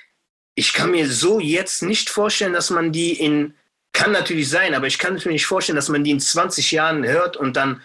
ich 0.54 0.72
kann 0.72 0.92
mir 0.92 1.10
so 1.10 1.40
jetzt 1.40 1.82
nicht 1.82 2.08
vorstellen, 2.08 2.52
dass 2.52 2.70
man 2.70 2.92
die 2.92 3.14
in, 3.14 3.54
kann 3.92 4.12
natürlich 4.12 4.48
sein, 4.48 4.72
aber 4.72 4.86
ich 4.86 5.00
kann 5.00 5.14
mir 5.14 5.32
nicht 5.32 5.46
vorstellen, 5.46 5.74
dass 5.74 5.88
man 5.88 6.04
die 6.04 6.12
in 6.12 6.20
20 6.20 6.70
Jahren 6.70 7.04
hört 7.04 7.36
und 7.36 7.56
dann 7.56 7.82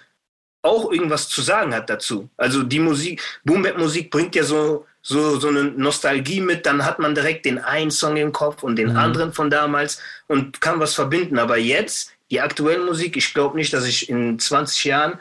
auch 0.61 0.91
irgendwas 0.91 1.29
zu 1.29 1.41
sagen 1.41 1.73
hat 1.73 1.89
dazu. 1.89 2.29
Also 2.37 2.61
die 2.61 2.79
Musik, 2.79 3.23
Boom 3.43 3.65
Musik 3.77 4.11
bringt 4.11 4.35
ja 4.35 4.43
so, 4.43 4.85
so, 5.01 5.39
so 5.39 5.47
eine 5.47 5.63
Nostalgie 5.63 6.41
mit, 6.41 6.67
dann 6.67 6.85
hat 6.85 6.99
man 6.99 7.15
direkt 7.15 7.45
den 7.45 7.57
einen 7.57 7.89
Song 7.89 8.17
im 8.17 8.31
Kopf 8.31 8.61
und 8.61 8.75
den 8.75 8.91
mhm. 8.91 8.97
anderen 8.97 9.33
von 9.33 9.49
damals 9.49 9.99
und 10.27 10.61
kann 10.61 10.79
was 10.79 10.93
verbinden. 10.93 11.39
Aber 11.39 11.57
jetzt, 11.57 12.13
die 12.29 12.39
aktuelle 12.39 12.85
Musik, 12.85 13.17
ich 13.17 13.33
glaube 13.33 13.57
nicht, 13.57 13.73
dass 13.73 13.87
ich 13.87 14.09
in 14.09 14.37
20 14.37 14.83
Jahren 14.83 15.17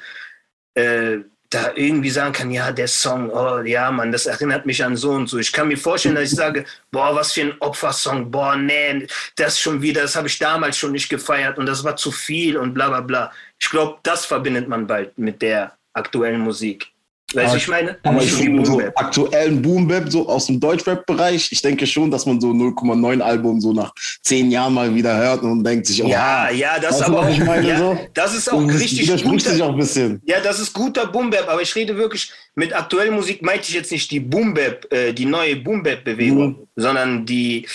äh, 0.74 1.20
da 1.50 1.72
irgendwie 1.74 2.10
sagen 2.10 2.32
kann, 2.32 2.50
ja, 2.52 2.70
der 2.70 2.86
Song, 2.86 3.28
oh 3.30 3.58
ja, 3.60 3.90
Mann, 3.90 4.12
das 4.12 4.26
erinnert 4.26 4.66
mich 4.66 4.84
an 4.84 4.96
so 4.96 5.10
und 5.10 5.26
so. 5.26 5.38
Ich 5.38 5.52
kann 5.52 5.66
mir 5.66 5.76
vorstellen, 5.76 6.14
dass 6.14 6.30
ich 6.30 6.36
sage, 6.36 6.64
boah, 6.92 7.14
was 7.14 7.32
für 7.32 7.42
ein 7.42 7.54
Opfersong, 7.58 8.30
boah, 8.30 8.54
nee, 8.56 9.06
das 9.34 9.58
schon 9.58 9.82
wieder, 9.82 10.02
das 10.02 10.14
habe 10.14 10.28
ich 10.28 10.38
damals 10.38 10.78
schon 10.78 10.92
nicht 10.92 11.08
gefeiert 11.08 11.58
und 11.58 11.66
das 11.66 11.82
war 11.82 11.96
zu 11.96 12.12
viel 12.12 12.56
und 12.56 12.72
bla 12.72 12.88
bla 12.88 13.00
bla. 13.00 13.32
Ich 13.58 13.68
glaube, 13.68 13.98
das 14.04 14.24
verbindet 14.24 14.68
man 14.68 14.86
bald 14.86 15.18
mit 15.18 15.42
der 15.42 15.76
aktuellen 15.92 16.40
Musik. 16.40 16.92
Weißt 17.34 17.54
du, 17.54 17.58
ich 17.58 17.68
meine? 17.68 17.96
Aber 18.02 18.22
ich 18.22 18.32
finde 18.32 18.66
so 18.66 18.80
aktuellen 18.96 19.62
Boom-Bap, 19.62 20.10
so 20.10 20.28
aus 20.28 20.46
dem 20.46 20.58
Deutschrap-Bereich, 20.58 21.52
ich 21.52 21.62
denke 21.62 21.86
schon, 21.86 22.10
dass 22.10 22.26
man 22.26 22.40
so 22.40 22.48
0,9 22.48 23.20
Album 23.20 23.60
so 23.60 23.72
nach 23.72 23.92
zehn 24.22 24.50
Jahren 24.50 24.74
mal 24.74 24.92
wieder 24.92 25.16
hört 25.16 25.42
und 25.42 25.62
denkt 25.62 25.86
sich, 25.86 26.02
oh, 26.02 26.08
ja, 26.08 26.50
ja, 26.50 26.78
das 26.80 27.00
aber 27.02 27.20
auch, 27.20 27.38
meine, 27.38 27.68
ja, 27.68 27.78
so? 27.78 27.98
das 28.14 28.34
ist 28.34 28.52
auch 28.52 28.58
und 28.58 28.70
richtig 28.70 29.06
das 29.06 29.22
guter, 29.22 29.50
sich 29.50 29.62
auch 29.62 29.70
ein 29.70 29.78
bisschen. 29.78 30.20
Ja, 30.24 30.40
das 30.40 30.58
ist 30.58 30.72
guter 30.72 31.06
Boom-Bap, 31.06 31.48
aber 31.48 31.62
ich 31.62 31.74
rede 31.76 31.96
wirklich, 31.96 32.32
mit 32.56 32.74
aktueller 32.74 33.12
Musik 33.12 33.42
meinte 33.42 33.68
ich 33.68 33.74
jetzt 33.74 33.92
nicht 33.92 34.10
die 34.10 34.20
Boom-Bap, 34.20 34.92
äh, 34.92 35.12
die 35.12 35.26
neue 35.26 35.56
Boom-Bap-Bewegung, 35.56 36.48
mhm. 36.48 36.66
sondern 36.74 37.26
die 37.26 37.66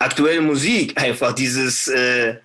aktuelle 0.00 0.40
Musik, 0.40 1.00
einfach 1.00 1.32
dieses, 1.32 1.86
äh, 1.88 2.36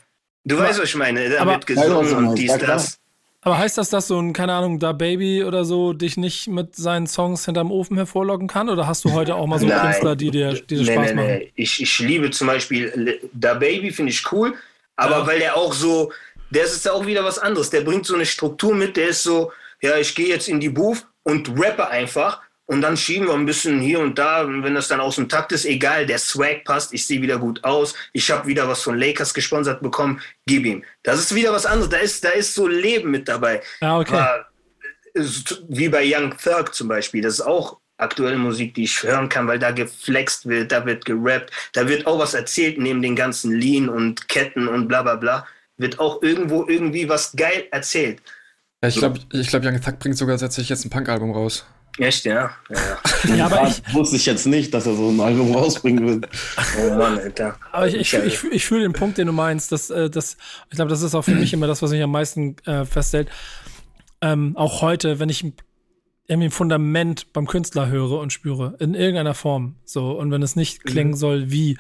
du 0.43 0.57
aber, 0.57 0.65
weißt, 0.65 0.79
was 0.79 0.89
ich 0.89 0.95
meine, 0.95 1.27
da 1.29 1.45
wird 1.45 1.65
gesungen 1.65 2.13
und 2.13 2.35
dies, 2.35 2.55
das. 2.57 2.99
Aber 3.45 3.59
heißt 3.59 3.77
das, 3.77 3.91
dass 3.91 4.07
so 4.07 4.19
ein, 4.19 4.33
keine 4.33 4.53
Ahnung, 4.53 4.79
Da 4.79 4.91
Baby 4.91 5.43
oder 5.43 5.65
so 5.65 5.93
dich 5.93 6.17
nicht 6.17 6.47
mit 6.47 6.75
seinen 6.75 7.05
Songs 7.05 7.45
hinterm 7.45 7.71
Ofen 7.71 7.95
hervorlocken 7.95 8.47
kann? 8.47 8.69
Oder 8.69 8.87
hast 8.87 9.05
du 9.05 9.11
heute 9.11 9.35
auch 9.35 9.45
mal 9.45 9.59
so. 9.59 9.67
Künstler, 9.81 10.15
die 10.15 10.31
dir, 10.31 10.53
die 10.53 10.65
dir 10.65 10.77
nee, 10.77 10.93
Spaß 10.93 11.09
nee, 11.09 11.13
machen? 11.13 11.27
Nee. 11.27 11.51
Ich, 11.53 11.79
ich 11.79 11.99
liebe 11.99 12.31
zum 12.31 12.47
Beispiel 12.47 13.19
Da 13.33 13.53
Baby, 13.53 13.91
finde 13.91 14.11
ich 14.11 14.31
cool, 14.31 14.55
aber 14.95 15.19
ja. 15.19 15.27
weil 15.27 15.37
der 15.37 15.55
auch 15.57 15.73
so, 15.73 16.11
der 16.49 16.63
ist 16.63 16.89
auch 16.89 17.05
wieder 17.05 17.23
was 17.23 17.37
anderes. 17.37 17.69
Der 17.69 17.81
bringt 17.81 18.07
so 18.07 18.15
eine 18.15 18.25
Struktur 18.25 18.73
mit, 18.73 18.97
der 18.97 19.09
ist 19.09 19.21
so, 19.21 19.51
ja, 19.79 19.95
ich 19.95 20.15
gehe 20.15 20.27
jetzt 20.27 20.49
in 20.49 20.59
die 20.59 20.69
Booth 20.69 21.05
und 21.21 21.47
rappe 21.55 21.87
einfach 21.87 22.41
und 22.67 22.81
dann 22.81 22.97
schieben 22.97 23.27
wir 23.27 23.33
ein 23.35 23.45
bisschen 23.45 23.79
hier 23.79 23.99
und 23.99 24.17
da, 24.17 24.47
wenn 24.47 24.73
das 24.73 24.87
dann 24.87 24.99
aus 24.99 25.15
dem 25.15 25.29
Takt 25.29 25.51
ist, 25.51 25.65
egal, 25.65 26.05
der 26.05 26.17
Swag 26.17 26.63
passt, 26.63 26.93
ich 26.93 27.05
sehe 27.05 27.21
wieder 27.21 27.37
gut 27.37 27.63
aus, 27.63 27.93
ich 28.11 28.29
habe 28.31 28.47
wieder 28.47 28.67
was 28.67 28.81
von 28.81 28.97
Lakers 28.97 29.33
gesponsert 29.33 29.81
bekommen, 29.81 30.19
gib 30.47 30.65
ihm. 30.65 30.83
Das 31.03 31.19
ist 31.19 31.35
wieder 31.35 31.53
was 31.53 31.65
anderes, 31.65 31.89
da 31.89 31.97
ist, 31.97 32.23
da 32.23 32.29
ist 32.29 32.55
so 32.55 32.67
Leben 32.67 33.11
mit 33.11 33.27
dabei. 33.27 33.61
Ja, 33.81 33.99
okay. 33.99 34.15
Aber 34.15 34.45
wie 35.69 35.89
bei 35.89 36.03
Young 36.03 36.35
Thug 36.37 36.73
zum 36.73 36.87
Beispiel, 36.87 37.21
das 37.21 37.35
ist 37.35 37.41
auch 37.41 37.79
aktuelle 37.97 38.37
Musik, 38.37 38.73
die 38.73 38.83
ich 38.83 39.03
hören 39.03 39.29
kann, 39.29 39.47
weil 39.47 39.59
da 39.59 39.71
geflext 39.71 40.47
wird, 40.47 40.71
da 40.71 40.85
wird 40.85 41.05
gerappt, 41.05 41.51
da 41.73 41.87
wird 41.87 42.07
auch 42.07 42.19
was 42.19 42.33
erzählt 42.33 42.79
neben 42.79 43.01
den 43.01 43.15
ganzen 43.15 43.53
Lean 43.53 43.89
und 43.89 44.27
Ketten 44.27 44.67
und 44.67 44.87
bla 44.87 45.03
bla 45.03 45.15
bla, 45.15 45.47
wird 45.77 45.99
auch 45.99 46.21
irgendwo 46.21 46.65
irgendwie 46.67 47.07
was 47.07 47.33
geil 47.35 47.67
erzählt. 47.71 48.21
Ja, 48.81 48.89
ich 48.89 48.95
glaube, 48.95 49.19
ich 49.31 49.47
glaub, 49.47 49.63
Young 49.63 49.79
Thug 49.79 49.99
bringt 49.99 50.17
sogar 50.17 50.37
tatsächlich 50.37 50.69
jetzt 50.69 50.85
ein 50.85 50.89
Punk-Album 50.89 51.31
raus. 51.31 51.65
Echt, 51.97 52.25
ja? 52.25 52.51
Ja, 52.69 52.77
ja. 53.25 53.35
ja 53.35 53.45
aber 53.45 53.67
ich 53.67 53.93
wusste 53.93 54.17
ich 54.17 54.25
jetzt 54.25 54.45
nicht, 54.45 54.73
dass 54.73 54.85
er 54.85 54.95
so 54.95 55.09
ein 55.09 55.19
Album 55.19 55.55
rausbringen 55.55 56.05
will. 56.05 56.21
Oh 56.77 56.93
Mann, 56.93 57.17
Alter. 57.19 57.57
Aber 57.71 57.87
ich, 57.87 57.95
ich, 57.95 58.13
ich, 58.13 58.43
ich 58.43 58.65
fühle 58.65 58.81
den 58.81 58.93
Punkt, 58.93 59.17
den 59.17 59.27
du 59.27 59.33
meinst. 59.33 59.71
Dass, 59.71 59.89
äh, 59.89 60.09
dass, 60.09 60.37
ich 60.69 60.75
glaube, 60.75 60.89
das 60.89 61.01
ist 61.01 61.15
auch 61.15 61.21
für 61.21 61.35
mich 61.35 61.53
immer 61.53 61.67
das, 61.67 61.81
was 61.81 61.91
mich 61.91 62.01
am 62.01 62.11
meisten 62.11 62.57
äh, 62.65 62.85
feststellt. 62.85 63.29
Ähm, 64.21 64.57
auch 64.57 64.81
heute, 64.81 65.19
wenn 65.19 65.29
ich 65.29 65.45
irgendwie 66.27 66.47
ein 66.47 66.51
Fundament 66.51 67.31
beim 67.33 67.45
Künstler 67.45 67.87
höre 67.87 68.19
und 68.19 68.33
spüre, 68.33 68.75
in 68.79 68.95
irgendeiner 68.95 69.35
Form. 69.35 69.75
So, 69.85 70.11
und 70.11 70.31
wenn 70.31 70.41
es 70.41 70.55
nicht 70.55 70.83
klingen 70.83 71.11
mhm. 71.11 71.17
soll, 71.17 71.51
wie. 71.51 71.77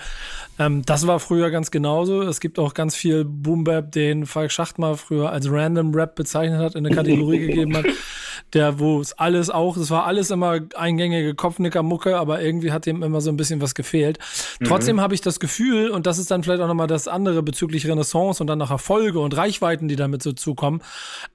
Ähm, 0.59 0.83
das 0.85 1.07
war 1.07 1.19
früher 1.19 1.49
ganz 1.49 1.71
genauso. 1.71 2.21
Es 2.21 2.39
gibt 2.39 2.59
auch 2.59 2.75
ganz 2.75 2.95
viel 2.95 3.25
Boom-Bap, 3.25 3.91
den 3.91 4.25
Falk 4.27 4.51
Schacht 4.51 4.77
mal 4.77 4.97
früher 4.97 5.31
als 5.31 5.49
Random 5.49 5.93
Rap 5.95 6.15
bezeichnet 6.15 6.59
hat, 6.59 6.75
in 6.75 6.85
eine 6.85 6.95
Kategorie 6.95 7.39
gegeben 7.47 7.75
hat, 7.75 7.85
der, 8.53 8.79
wo 8.79 9.01
es 9.01 9.13
alles 9.13 9.49
auch, 9.49 9.77
es 9.77 9.89
war 9.89 10.05
alles 10.05 10.29
immer 10.29 10.59
eingängige 10.75 11.33
Kopfnicker-Mucke, 11.33 12.17
aber 12.17 12.41
irgendwie 12.41 12.71
hat 12.71 12.85
dem 12.85 13.01
immer 13.01 13.21
so 13.21 13.31
ein 13.31 13.37
bisschen 13.37 13.61
was 13.61 13.73
gefehlt. 13.73 14.19
Mhm. 14.59 14.65
Trotzdem 14.65 15.01
habe 15.01 15.15
ich 15.15 15.21
das 15.21 15.39
Gefühl, 15.39 15.89
und 15.89 16.05
das 16.05 16.19
ist 16.19 16.29
dann 16.29 16.43
vielleicht 16.43 16.61
auch 16.61 16.67
nochmal 16.67 16.87
das 16.87 17.07
andere 17.07 17.41
bezüglich 17.41 17.87
Renaissance 17.87 18.41
und 18.41 18.47
dann 18.47 18.59
nach 18.59 18.71
Erfolge 18.71 19.19
und 19.19 19.35
Reichweiten, 19.35 19.87
die 19.87 19.95
damit 19.95 20.21
so 20.21 20.33
zukommen, 20.33 20.81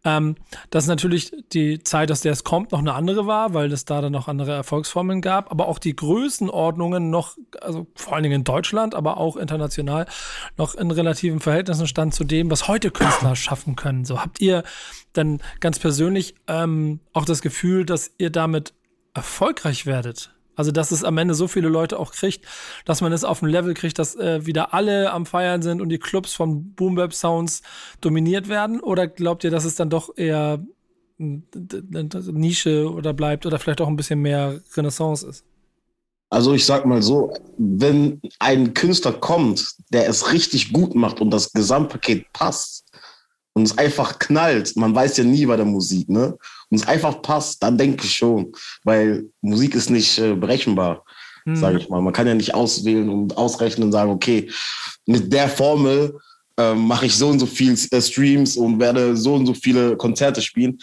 ähm, 0.04 0.36
dass 0.70 0.86
natürlich 0.86 1.32
die 1.52 1.82
Zeit, 1.82 2.12
aus 2.12 2.20
der 2.20 2.32
es 2.32 2.44
kommt, 2.44 2.70
noch 2.70 2.78
eine 2.78 2.99
andere 3.00 3.26
war, 3.26 3.54
weil 3.54 3.72
es 3.72 3.86
da 3.86 4.02
dann 4.02 4.12
noch 4.12 4.28
andere 4.28 4.52
Erfolgsformeln 4.52 5.22
gab, 5.22 5.50
aber 5.50 5.68
auch 5.68 5.78
die 5.78 5.96
Größenordnungen 5.96 7.08
noch, 7.08 7.36
also 7.62 7.86
vor 7.94 8.14
allen 8.14 8.22
Dingen 8.22 8.36
in 8.36 8.44
Deutschland, 8.44 8.94
aber 8.94 9.16
auch 9.16 9.36
international, 9.36 10.06
noch 10.58 10.74
in 10.74 10.90
relativen 10.90 11.40
Verhältnissen 11.40 11.86
stand 11.86 12.14
zu 12.14 12.24
dem, 12.24 12.50
was 12.50 12.68
heute 12.68 12.90
Künstler 12.90 13.34
schaffen 13.46 13.74
können. 13.74 14.04
So 14.04 14.20
habt 14.20 14.40
ihr 14.40 14.62
dann 15.14 15.40
ganz 15.60 15.78
persönlich 15.78 16.34
ähm, 16.46 17.00
auch 17.14 17.24
das 17.24 17.40
Gefühl, 17.40 17.86
dass 17.86 18.12
ihr 18.18 18.30
damit 18.30 18.74
erfolgreich 19.14 19.86
werdet? 19.86 20.32
Also, 20.56 20.72
dass 20.72 20.90
es 20.90 21.04
am 21.04 21.16
Ende 21.16 21.32
so 21.32 21.48
viele 21.48 21.70
Leute 21.70 21.98
auch 21.98 22.12
kriegt, 22.12 22.44
dass 22.84 23.00
man 23.00 23.14
es 23.14 23.24
auf 23.24 23.40
ein 23.40 23.48
Level 23.48 23.72
kriegt, 23.72 23.98
dass 23.98 24.14
äh, 24.16 24.44
wieder 24.44 24.74
alle 24.74 25.10
am 25.10 25.24
Feiern 25.24 25.62
sind 25.62 25.80
und 25.80 25.88
die 25.88 25.98
Clubs 25.98 26.34
von 26.34 26.74
Boom 26.74 27.10
Sounds 27.12 27.62
dominiert 28.02 28.48
werden? 28.48 28.78
Oder 28.78 29.06
glaubt 29.06 29.42
ihr, 29.42 29.50
dass 29.50 29.64
es 29.64 29.74
dann 29.74 29.88
doch 29.88 30.18
eher 30.18 30.62
eine 31.20 32.32
Nische 32.32 32.90
oder 32.90 33.12
bleibt 33.12 33.46
oder 33.46 33.58
vielleicht 33.58 33.80
auch 33.80 33.88
ein 33.88 33.96
bisschen 33.96 34.20
mehr 34.20 34.60
Renaissance 34.74 35.26
ist? 35.26 35.44
Also 36.30 36.54
ich 36.54 36.64
sag 36.64 36.86
mal 36.86 37.02
so, 37.02 37.34
wenn 37.58 38.20
ein 38.38 38.72
Künstler 38.72 39.12
kommt, 39.12 39.74
der 39.92 40.08
es 40.08 40.32
richtig 40.32 40.72
gut 40.72 40.94
macht 40.94 41.20
und 41.20 41.30
das 41.30 41.52
Gesamtpaket 41.52 42.32
passt 42.32 42.84
und 43.52 43.64
es 43.64 43.76
einfach 43.76 44.20
knallt, 44.20 44.76
man 44.76 44.94
weiß 44.94 45.16
ja 45.16 45.24
nie 45.24 45.44
bei 45.44 45.56
der 45.56 45.66
Musik, 45.66 46.08
ne? 46.08 46.38
Und 46.70 46.78
es 46.80 46.86
einfach 46.86 47.20
passt, 47.20 47.60
dann 47.64 47.76
denke 47.76 48.04
ich 48.04 48.14
schon, 48.14 48.52
weil 48.84 49.28
Musik 49.40 49.74
ist 49.74 49.90
nicht 49.90 50.18
äh, 50.18 50.34
berechenbar, 50.34 51.04
mhm. 51.44 51.56
sage 51.56 51.78
ich 51.78 51.88
mal. 51.88 52.00
Man 52.00 52.12
kann 52.12 52.28
ja 52.28 52.34
nicht 52.34 52.54
auswählen 52.54 53.08
und 53.08 53.36
ausrechnen 53.36 53.86
und 53.86 53.92
sagen, 53.92 54.12
okay, 54.12 54.48
mit 55.06 55.32
der 55.32 55.48
Formel 55.48 56.16
äh, 56.56 56.74
mache 56.74 57.06
ich 57.06 57.16
so 57.16 57.28
und 57.28 57.40
so 57.40 57.46
viel 57.46 57.76
äh, 57.90 58.00
Streams 58.00 58.56
und 58.56 58.78
werde 58.78 59.16
so 59.16 59.34
und 59.34 59.46
so 59.46 59.54
viele 59.54 59.96
Konzerte 59.96 60.42
spielen. 60.42 60.78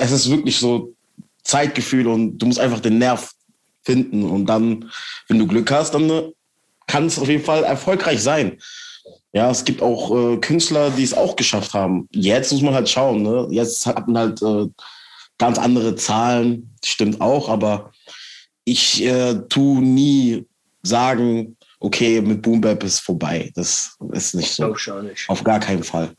Es 0.00 0.12
ist 0.12 0.30
wirklich 0.30 0.58
so 0.58 0.94
Zeitgefühl 1.42 2.06
und 2.06 2.38
du 2.38 2.46
musst 2.46 2.58
einfach 2.58 2.80
den 2.80 2.98
Nerv 2.98 3.32
finden. 3.82 4.24
Und 4.24 4.46
dann, 4.46 4.90
wenn 5.28 5.38
du 5.38 5.46
Glück 5.46 5.70
hast, 5.70 5.94
dann 5.94 6.08
äh, 6.10 6.32
kann 6.86 7.06
es 7.06 7.18
auf 7.18 7.28
jeden 7.28 7.44
Fall 7.44 7.64
erfolgreich 7.64 8.22
sein. 8.22 8.58
Ja, 9.32 9.50
es 9.50 9.64
gibt 9.64 9.80
auch 9.80 10.10
äh, 10.10 10.36
Künstler, 10.38 10.90
die 10.90 11.04
es 11.04 11.14
auch 11.14 11.36
geschafft 11.36 11.72
haben. 11.72 12.08
Jetzt 12.12 12.52
muss 12.52 12.62
man 12.62 12.74
halt 12.74 12.88
schauen. 12.88 13.22
Ne? 13.22 13.46
Jetzt 13.50 13.86
hat 13.86 14.08
man 14.08 14.18
halt 14.18 14.42
äh, 14.42 14.66
ganz 15.38 15.58
andere 15.58 15.94
Zahlen, 15.96 16.74
stimmt 16.84 17.20
auch, 17.20 17.48
aber 17.48 17.92
ich 18.64 19.02
äh, 19.02 19.34
tu 19.48 19.80
nie 19.80 20.44
sagen, 20.82 21.56
okay, 21.78 22.20
mit 22.20 22.42
Boom 22.42 22.60
Bap 22.60 22.82
ist 22.84 23.00
vorbei. 23.00 23.50
Das 23.54 23.96
ist 24.12 24.34
nicht 24.34 24.52
so. 24.52 24.74
Nicht. 25.02 25.28
Auf 25.28 25.44
gar 25.44 25.60
keinen 25.60 25.82
Fall. 25.82 26.10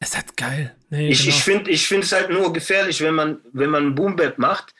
Ist 0.00 0.14
halt 0.14 0.36
geil. 0.36 0.74
Nee, 0.92 1.08
ich 1.08 1.22
genau. 1.22 1.30
ich 1.30 1.42
finde 1.42 1.70
ich 1.70 1.90
es 1.90 2.12
halt 2.12 2.28
nur 2.28 2.52
gefährlich, 2.52 3.00
wenn 3.00 3.14
man, 3.14 3.40
wenn 3.54 3.70
man 3.70 3.94
Boom 3.94 4.14
Bap 4.14 4.36
macht 4.36 4.74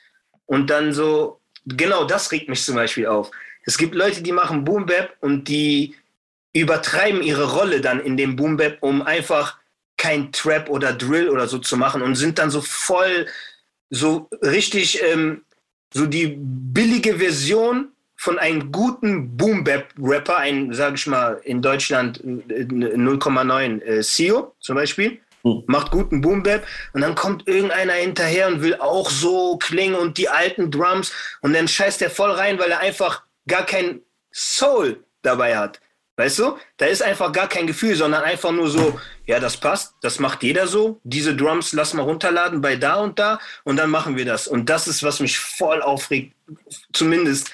und 0.45 0.69
dann 0.69 0.93
so 0.93 1.41
genau 1.65 2.05
das 2.05 2.31
regt 2.31 2.49
mich 2.49 2.63
zum 2.63 2.75
Beispiel 2.75 3.07
auf. 3.07 3.31
Es 3.65 3.79
gibt 3.79 3.95
Leute, 3.95 4.21
die 4.21 4.31
machen 4.31 4.63
Boom 4.63 4.85
Bap 4.85 5.17
und 5.21 5.47
die 5.47 5.95
übertreiben 6.53 7.23
ihre 7.23 7.51
Rolle 7.51 7.81
dann 7.81 7.99
in 7.99 8.15
dem 8.15 8.35
Boom 8.35 8.57
Bap, 8.57 8.77
um 8.81 9.01
einfach 9.01 9.57
kein 9.97 10.31
Trap 10.31 10.69
oder 10.69 10.93
Drill 10.93 11.29
oder 11.29 11.47
so 11.47 11.57
zu 11.57 11.77
machen 11.77 12.03
und 12.03 12.13
sind 12.13 12.37
dann 12.37 12.51
so 12.51 12.61
voll, 12.61 13.25
so 13.89 14.29
richtig, 14.43 15.01
ähm, 15.01 15.41
so 15.91 16.05
die 16.05 16.37
billige 16.37 17.17
Version 17.17 17.87
von 18.17 18.37
einem 18.37 18.71
guten 18.71 19.35
Boom 19.35 19.63
Bap 19.63 19.87
Rapper, 19.99 20.37
ein, 20.37 20.75
sag 20.75 20.93
ich 20.93 21.07
mal, 21.07 21.41
in 21.43 21.63
Deutschland 21.63 22.21
0,9 22.23 23.81
äh, 23.81 24.01
CEO 24.03 24.53
zum 24.59 24.75
Beispiel. 24.75 25.19
Macht 25.67 25.91
guten 25.91 26.21
Boom 26.21 26.43
Bap 26.43 26.65
und 26.93 27.01
dann 27.01 27.15
kommt 27.15 27.47
irgendeiner 27.47 27.93
hinterher 27.93 28.47
und 28.47 28.61
will 28.61 28.75
auch 28.75 29.09
so 29.09 29.57
klingen 29.57 29.95
und 29.95 30.17
die 30.17 30.29
alten 30.29 30.71
Drums 30.71 31.11
und 31.41 31.53
dann 31.53 31.67
scheißt 31.67 32.01
er 32.01 32.09
voll 32.09 32.31
rein, 32.31 32.59
weil 32.59 32.71
er 32.71 32.79
einfach 32.79 33.23
gar 33.47 33.65
kein 33.65 34.01
Soul 34.31 35.03
dabei 35.21 35.57
hat. 35.57 35.79
Weißt 36.15 36.39
du? 36.39 36.57
Da 36.77 36.85
ist 36.85 37.01
einfach 37.01 37.31
gar 37.31 37.49
kein 37.49 37.65
Gefühl, 37.65 37.95
sondern 37.95 38.23
einfach 38.23 38.51
nur 38.51 38.69
so, 38.69 38.99
ja, 39.25 39.39
das 39.39 39.57
passt, 39.57 39.95
das 40.01 40.19
macht 40.19 40.43
jeder 40.43 40.67
so. 40.67 40.99
Diese 41.03 41.35
Drums 41.35 41.73
lass 41.73 41.95
mal 41.95 42.03
runterladen 42.03 42.61
bei 42.61 42.75
da 42.75 42.95
und 42.95 43.17
da 43.17 43.39
und 43.63 43.77
dann 43.77 43.89
machen 43.89 44.15
wir 44.15 44.25
das. 44.25 44.47
Und 44.47 44.69
das 44.69 44.87
ist, 44.87 45.01
was 45.01 45.19
mich 45.19 45.39
voll 45.39 45.81
aufregt, 45.81 46.35
zumindest 46.93 47.51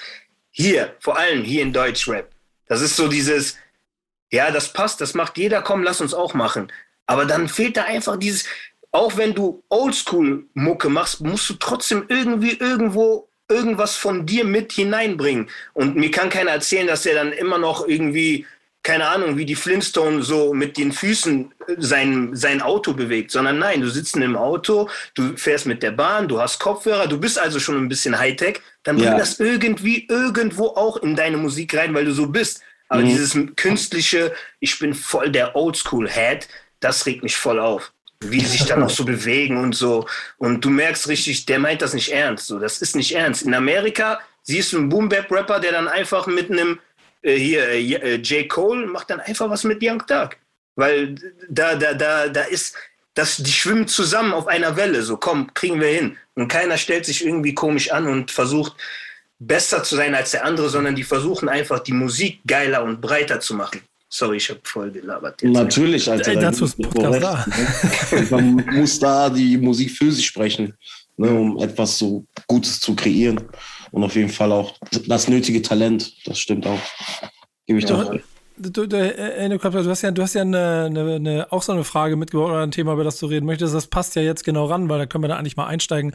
hier, 0.50 0.94
vor 1.00 1.16
allem 1.16 1.42
hier 1.42 1.62
in 1.62 1.72
Deutschrap. 1.72 2.28
Das 2.66 2.82
ist 2.82 2.96
so 2.96 3.08
dieses, 3.08 3.56
ja, 4.30 4.50
das 4.50 4.72
passt, 4.74 5.00
das 5.00 5.14
macht 5.14 5.38
jeder, 5.38 5.62
komm, 5.62 5.82
lass 5.82 6.02
uns 6.02 6.12
auch 6.12 6.34
machen. 6.34 6.70
Aber 7.10 7.24
dann 7.24 7.48
fehlt 7.48 7.76
da 7.76 7.82
einfach 7.82 8.16
dieses, 8.16 8.44
auch 8.92 9.16
wenn 9.16 9.34
du 9.34 9.64
Oldschool-Mucke 9.68 10.88
machst, 10.88 11.20
musst 11.22 11.50
du 11.50 11.54
trotzdem 11.54 12.04
irgendwie 12.08 12.52
irgendwo 12.52 13.28
irgendwas 13.48 13.96
von 13.96 14.26
dir 14.26 14.44
mit 14.44 14.70
hineinbringen. 14.70 15.50
Und 15.72 15.96
mir 15.96 16.12
kann 16.12 16.30
keiner 16.30 16.52
erzählen, 16.52 16.86
dass 16.86 17.04
er 17.06 17.16
dann 17.16 17.32
immer 17.32 17.58
noch 17.58 17.88
irgendwie, 17.88 18.46
keine 18.84 19.08
Ahnung, 19.08 19.36
wie 19.36 19.44
die 19.44 19.56
Flintstone 19.56 20.22
so 20.22 20.54
mit 20.54 20.76
den 20.76 20.92
Füßen 20.92 21.52
sein, 21.78 22.36
sein 22.36 22.62
Auto 22.62 22.92
bewegt, 22.92 23.32
sondern 23.32 23.58
nein, 23.58 23.80
du 23.80 23.88
sitzt 23.88 24.14
im 24.14 24.36
Auto, 24.36 24.88
du 25.14 25.36
fährst 25.36 25.66
mit 25.66 25.82
der 25.82 25.90
Bahn, 25.90 26.28
du 26.28 26.40
hast 26.40 26.60
Kopfhörer, 26.60 27.08
du 27.08 27.18
bist 27.18 27.40
also 27.40 27.58
schon 27.58 27.76
ein 27.76 27.88
bisschen 27.88 28.16
Hightech, 28.16 28.60
dann 28.84 28.98
bring 28.98 29.06
ja. 29.06 29.18
das 29.18 29.40
irgendwie 29.40 30.06
irgendwo 30.06 30.66
auch 30.68 30.98
in 30.98 31.16
deine 31.16 31.38
Musik 31.38 31.76
rein, 31.76 31.92
weil 31.92 32.04
du 32.04 32.12
so 32.12 32.28
bist. 32.28 32.62
Aber 32.88 33.02
mhm. 33.02 33.06
dieses 33.06 33.36
künstliche, 33.56 34.32
ich 34.60 34.78
bin 34.78 34.94
voll 34.94 35.30
der 35.30 35.56
Oldschool-Head, 35.56 36.46
das 36.80 37.06
regt 37.06 37.22
mich 37.22 37.36
voll 37.36 37.60
auf. 37.60 37.92
Wie 38.22 38.38
die 38.38 38.46
sich 38.46 38.66
dann 38.66 38.82
auch 38.82 38.90
so 38.90 39.04
bewegen 39.04 39.56
und 39.56 39.74
so. 39.74 40.06
Und 40.36 40.62
du 40.62 40.68
merkst 40.68 41.08
richtig, 41.08 41.46
der 41.46 41.58
meint 41.58 41.80
das 41.80 41.94
nicht 41.94 42.12
ernst. 42.12 42.46
So, 42.46 42.58
das 42.58 42.82
ist 42.82 42.94
nicht 42.94 43.14
ernst. 43.14 43.42
In 43.42 43.54
Amerika 43.54 44.20
siehst 44.42 44.72
du 44.72 44.78
einen 44.78 44.90
Boom-Bap-Rapper, 44.90 45.58
der 45.60 45.72
dann 45.72 45.88
einfach 45.88 46.26
mit 46.26 46.50
einem, 46.50 46.78
äh, 47.22 47.36
hier, 47.36 47.68
äh, 47.68 47.94
äh 47.94 48.14
J. 48.16 48.48
Cole 48.48 48.86
macht 48.86 49.08
dann 49.08 49.20
einfach 49.20 49.48
was 49.48 49.64
mit 49.64 49.78
Young 49.82 50.06
Thug. 50.06 50.36
Weil 50.76 51.14
da, 51.48 51.76
da, 51.76 51.94
da, 51.94 52.28
da 52.28 52.42
ist, 52.42 52.76
das, 53.14 53.38
die 53.38 53.50
schwimmen 53.50 53.88
zusammen 53.88 54.32
auf 54.32 54.46
einer 54.46 54.76
Welle. 54.76 55.02
So, 55.02 55.16
komm, 55.16 55.52
kriegen 55.54 55.80
wir 55.80 55.88
hin. 55.88 56.16
Und 56.34 56.48
keiner 56.48 56.76
stellt 56.78 57.06
sich 57.06 57.24
irgendwie 57.24 57.54
komisch 57.54 57.90
an 57.90 58.06
und 58.06 58.30
versucht, 58.30 58.76
besser 59.38 59.82
zu 59.82 59.96
sein 59.96 60.14
als 60.14 60.32
der 60.32 60.44
andere, 60.44 60.68
sondern 60.68 60.94
die 60.94 61.02
versuchen 61.02 61.48
einfach, 61.48 61.80
die 61.80 61.92
Musik 61.92 62.40
geiler 62.46 62.84
und 62.84 63.00
breiter 63.00 63.40
zu 63.40 63.54
machen. 63.54 63.80
Sorry, 64.12 64.38
ich 64.38 64.50
habe 64.50 64.60
voll 64.64 64.90
gelabert. 64.90 65.40
Jetzt. 65.40 65.52
Natürlich, 65.52 66.10
Alter. 66.10 66.32
Ey, 66.32 66.38
dazu 66.38 66.64
ist 66.64 66.76
Podcast 66.76 67.22
da. 67.22 67.46
Man 68.36 68.56
muss 68.72 68.98
da 68.98 69.30
die 69.30 69.56
Musik 69.56 69.92
für 69.92 70.10
sich 70.10 70.26
sprechen, 70.26 70.74
ne, 71.16 71.30
um 71.30 71.62
etwas 71.62 71.96
so 71.96 72.26
Gutes 72.48 72.80
zu 72.80 72.96
kreieren. 72.96 73.40
Und 73.92 74.02
auf 74.02 74.16
jeden 74.16 74.28
Fall 74.28 74.50
auch 74.50 74.74
das 75.06 75.28
nötige 75.28 75.62
Talent. 75.62 76.12
Das 76.26 76.40
stimmt 76.40 76.66
auch. 76.66 76.80
Gebe 77.66 77.78
ich 77.78 77.88
ja. 77.88 78.02
doch. 78.02 78.16
Du, 78.56 78.86
du, 78.86 78.96
äh, 78.96 79.48
du, 79.48 79.58
hast 79.62 80.02
ja, 80.02 80.10
du 80.10 80.22
hast 80.22 80.34
ja 80.34 80.42
eine, 80.42 80.86
eine, 80.86 81.14
eine, 81.14 81.52
auch 81.52 81.62
so 81.62 81.72
eine 81.72 81.84
Frage 81.84 82.16
mitgebracht 82.16 82.50
oder 82.50 82.62
ein 82.62 82.72
Thema, 82.72 82.94
über 82.94 83.04
das 83.04 83.18
du 83.18 83.26
reden 83.26 83.46
möchtest. 83.46 83.74
Das 83.74 83.86
passt 83.86 84.16
ja 84.16 84.22
jetzt 84.22 84.44
genau 84.44 84.66
ran, 84.66 84.88
weil 84.88 84.98
da 84.98 85.06
können 85.06 85.22
wir 85.24 85.28
da 85.28 85.36
eigentlich 85.36 85.56
mal 85.56 85.66
einsteigen, 85.66 86.14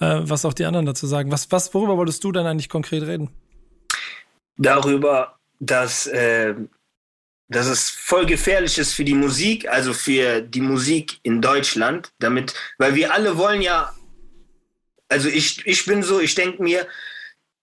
äh, 0.00 0.20
was 0.22 0.46
auch 0.46 0.54
die 0.54 0.64
anderen 0.64 0.86
dazu 0.86 1.06
sagen. 1.06 1.30
Was, 1.30 1.52
was, 1.52 1.72
worüber 1.74 1.98
wolltest 1.98 2.24
du 2.24 2.32
denn 2.32 2.46
eigentlich 2.46 2.70
konkret 2.70 3.02
reden? 3.02 3.28
Darüber, 4.56 5.36
dass 5.60 6.06
äh, 6.06 6.54
dass 7.54 7.66
es 7.68 7.88
voll 7.88 8.26
gefährlich 8.26 8.78
ist 8.78 8.94
für 8.94 9.04
die 9.04 9.14
Musik, 9.14 9.68
also 9.68 9.92
für 9.92 10.40
die 10.40 10.60
Musik 10.60 11.20
in 11.22 11.40
Deutschland, 11.40 12.12
damit, 12.18 12.52
weil 12.78 12.96
wir 12.96 13.14
alle 13.14 13.38
wollen 13.38 13.62
ja 13.62 13.94
Also 15.08 15.28
ich, 15.28 15.64
ich 15.64 15.86
bin 15.86 16.02
so, 16.02 16.18
ich 16.18 16.34
denke 16.34 16.60
mir, 16.60 16.88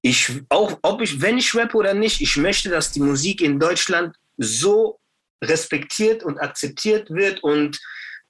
ich, 0.01 0.31
auch 0.48 0.79
ob 0.81 1.01
ich, 1.01 1.21
wenn 1.21 1.38
ich 1.38 1.53
rappe 1.53 1.75
oder 1.75 1.93
nicht, 1.93 2.21
ich 2.21 2.38
möchte, 2.38 2.69
dass 2.69 2.93
die 2.93 3.01
Musik 3.01 3.41
in 3.41 3.60
Deutschland 3.60 4.15
so 4.38 5.00
respektiert 5.43 6.24
und 6.24 6.39
akzeptiert 6.39 7.10
wird 7.10 7.43
und 7.43 7.77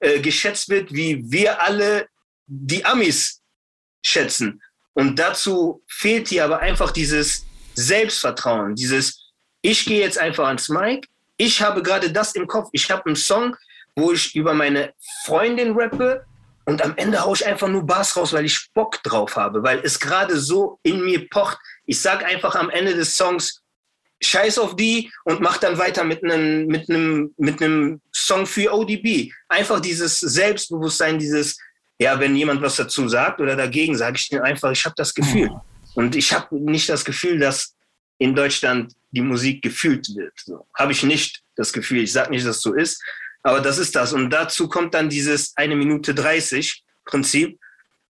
äh, 0.00 0.20
geschätzt 0.20 0.68
wird, 0.68 0.92
wie 0.92 1.22
wir 1.30 1.62
alle 1.62 2.08
die 2.46 2.84
Amis 2.84 3.40
schätzen. 4.04 4.60
Und 4.94 5.16
dazu 5.16 5.82
fehlt 5.86 6.28
hier 6.28 6.44
aber 6.44 6.58
einfach 6.58 6.90
dieses 6.90 7.46
Selbstvertrauen, 7.74 8.74
dieses, 8.74 9.30
ich 9.62 9.84
gehe 9.84 10.00
jetzt 10.00 10.18
einfach 10.18 10.48
ans 10.48 10.68
Mic, 10.68 11.06
ich 11.36 11.60
habe 11.62 11.82
gerade 11.82 12.12
das 12.12 12.34
im 12.34 12.46
Kopf, 12.46 12.68
ich 12.72 12.90
habe 12.90 13.06
einen 13.06 13.16
Song, 13.16 13.56
wo 13.96 14.12
ich 14.12 14.34
über 14.34 14.54
meine 14.54 14.92
Freundin 15.24 15.72
rappe 15.72 16.24
und 16.64 16.82
am 16.82 16.94
Ende 16.96 17.24
haue 17.24 17.34
ich 17.34 17.46
einfach 17.46 17.68
nur 17.68 17.84
Bass 17.84 18.16
raus, 18.16 18.32
weil 18.32 18.44
ich 18.44 18.70
Bock 18.72 19.02
drauf 19.02 19.36
habe, 19.36 19.62
weil 19.62 19.80
es 19.82 19.98
gerade 19.98 20.38
so 20.38 20.78
in 20.82 21.04
mir 21.04 21.28
pocht. 21.28 21.58
Ich 21.86 22.00
sage 22.00 22.24
einfach 22.24 22.54
am 22.54 22.70
Ende 22.70 22.94
des 22.94 23.16
Songs, 23.16 23.62
scheiß 24.22 24.58
auf 24.58 24.76
die 24.76 25.10
und 25.24 25.40
mach 25.40 25.58
dann 25.58 25.78
weiter 25.78 26.04
mit 26.04 26.22
einem 26.22 26.66
mit 26.66 26.88
einem 26.88 27.34
mit 27.36 27.60
einem 27.60 28.00
Song 28.12 28.46
für 28.46 28.72
ODB. 28.72 29.32
Einfach 29.48 29.80
dieses 29.80 30.20
Selbstbewusstsein, 30.20 31.18
dieses 31.18 31.58
ja, 31.98 32.18
wenn 32.18 32.34
jemand 32.36 32.62
was 32.62 32.76
dazu 32.76 33.08
sagt 33.08 33.40
oder 33.40 33.56
dagegen, 33.56 33.96
sage 33.96 34.16
ich 34.16 34.28
dir 34.28 34.42
einfach, 34.42 34.70
ich 34.70 34.84
habe 34.84 34.94
das 34.96 35.14
Gefühl. 35.14 35.50
Und 35.94 36.16
ich 36.16 36.32
habe 36.32 36.58
nicht 36.58 36.88
das 36.88 37.04
Gefühl, 37.04 37.38
dass 37.38 37.74
in 38.18 38.34
Deutschland 38.34 38.94
die 39.12 39.20
Musik 39.20 39.62
gefühlt 39.62 40.14
wird. 40.16 40.32
So. 40.36 40.66
Habe 40.74 40.92
ich 40.92 41.02
nicht 41.02 41.42
das 41.54 41.72
Gefühl. 41.72 42.02
Ich 42.02 42.12
sage 42.12 42.30
nicht, 42.30 42.46
dass 42.46 42.60
so 42.60 42.74
ist, 42.74 43.02
aber 43.42 43.60
das 43.60 43.78
ist 43.78 43.94
das. 43.94 44.12
Und 44.12 44.30
dazu 44.30 44.68
kommt 44.68 44.94
dann 44.94 45.08
dieses 45.08 45.56
eine 45.56 45.76
Minute 45.76 46.14
30 46.14 46.82
Prinzip, 47.04 47.58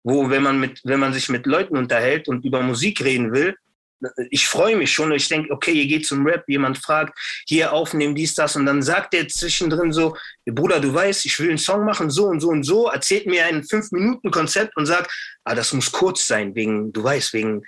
wo 0.04 0.30
wenn 0.30 0.44
man 0.44 0.60
mit, 0.60 0.82
wenn 0.84 1.00
man 1.00 1.14
sich 1.14 1.30
mit 1.30 1.46
Leuten 1.46 1.78
unterhält 1.78 2.28
und 2.28 2.46
über 2.46 2.62
Musik 2.62 3.04
reden 3.04 3.34
will, 3.34 3.56
ich 4.30 4.48
freue 4.48 4.76
mich 4.76 4.92
schon. 4.92 5.12
Ich 5.12 5.28
denke, 5.28 5.52
okay, 5.52 5.72
ihr 5.72 5.86
geht 5.86 6.06
zum 6.06 6.26
Rap, 6.26 6.44
jemand 6.48 6.78
fragt, 6.78 7.18
hier 7.46 7.72
aufnehmen, 7.72 8.16
dies, 8.16 8.34
das. 8.34 8.56
Und 8.56 8.66
dann 8.66 8.82
sagt 8.82 9.14
er 9.14 9.28
zwischendrin 9.28 9.92
so, 9.92 10.18
Bruder, 10.46 10.80
du 10.80 10.94
weißt, 10.94 11.26
ich 11.26 11.40
will 11.40 11.50
einen 11.50 11.58
Song 11.58 11.86
machen, 11.86 12.10
so 12.10 12.26
und 12.26 12.40
so 12.40 12.50
und 12.50 12.64
so, 12.64 12.88
erzählt 12.88 13.28
mir 13.28 13.46
ein 13.46 13.64
Fünf-Minuten-Konzept 13.64 14.76
und 14.76 14.86
sagt, 14.86 15.12
ah, 15.44 15.56
das 15.56 15.74
muss 15.74 15.92
kurz 15.92 16.28
sein, 16.28 16.56
wegen, 16.56 16.92
du 16.92 17.04
weißt, 17.04 17.34
wegen 17.34 17.64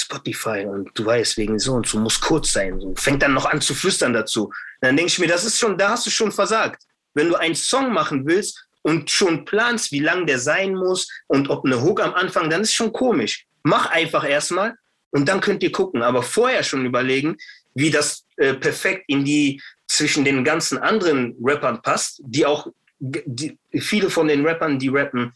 Spotify 0.00 0.64
und 0.66 0.90
du 0.94 1.04
weißt, 1.04 1.36
wegen 1.36 1.58
so 1.58 1.74
und 1.74 1.86
so, 1.86 1.98
muss 1.98 2.20
kurz 2.20 2.52
sein. 2.52 2.80
So. 2.80 2.94
Fängt 2.96 3.22
dann 3.22 3.34
noch 3.34 3.46
an 3.46 3.60
zu 3.60 3.74
flüstern 3.74 4.12
dazu. 4.12 4.52
Dann 4.80 4.96
denke 4.96 5.10
ich 5.10 5.18
mir, 5.18 5.28
das 5.28 5.44
ist 5.44 5.58
schon, 5.58 5.76
da 5.76 5.90
hast 5.90 6.06
du 6.06 6.10
schon 6.10 6.32
versagt. 6.32 6.82
Wenn 7.14 7.28
du 7.28 7.36
einen 7.36 7.54
Song 7.54 7.92
machen 7.92 8.26
willst 8.26 8.66
und 8.82 9.10
schon 9.10 9.44
planst, 9.44 9.92
wie 9.92 10.00
lang 10.00 10.26
der 10.26 10.38
sein 10.38 10.74
muss 10.74 11.08
und 11.26 11.50
ob 11.50 11.64
eine 11.64 11.82
Hook 11.82 12.00
am 12.00 12.14
Anfang, 12.14 12.48
dann 12.48 12.62
ist 12.62 12.74
schon 12.74 12.92
komisch. 12.92 13.46
Mach 13.62 13.90
einfach 13.90 14.28
erstmal 14.28 14.74
und 15.10 15.28
dann 15.28 15.40
könnt 15.40 15.62
ihr 15.62 15.72
gucken. 15.72 16.02
Aber 16.02 16.22
vorher 16.22 16.62
schon 16.62 16.86
überlegen, 16.86 17.36
wie 17.74 17.90
das 17.90 18.24
äh, 18.36 18.54
perfekt 18.54 19.04
in 19.08 19.24
die 19.24 19.60
zwischen 19.86 20.24
den 20.24 20.44
ganzen 20.44 20.78
anderen 20.78 21.34
Rappern 21.42 21.82
passt, 21.82 22.20
die 22.24 22.44
auch 22.46 22.68
die, 23.00 23.58
viele 23.78 24.10
von 24.10 24.28
den 24.28 24.44
Rappern, 24.46 24.78
die 24.78 24.88
rappen, 24.88 25.32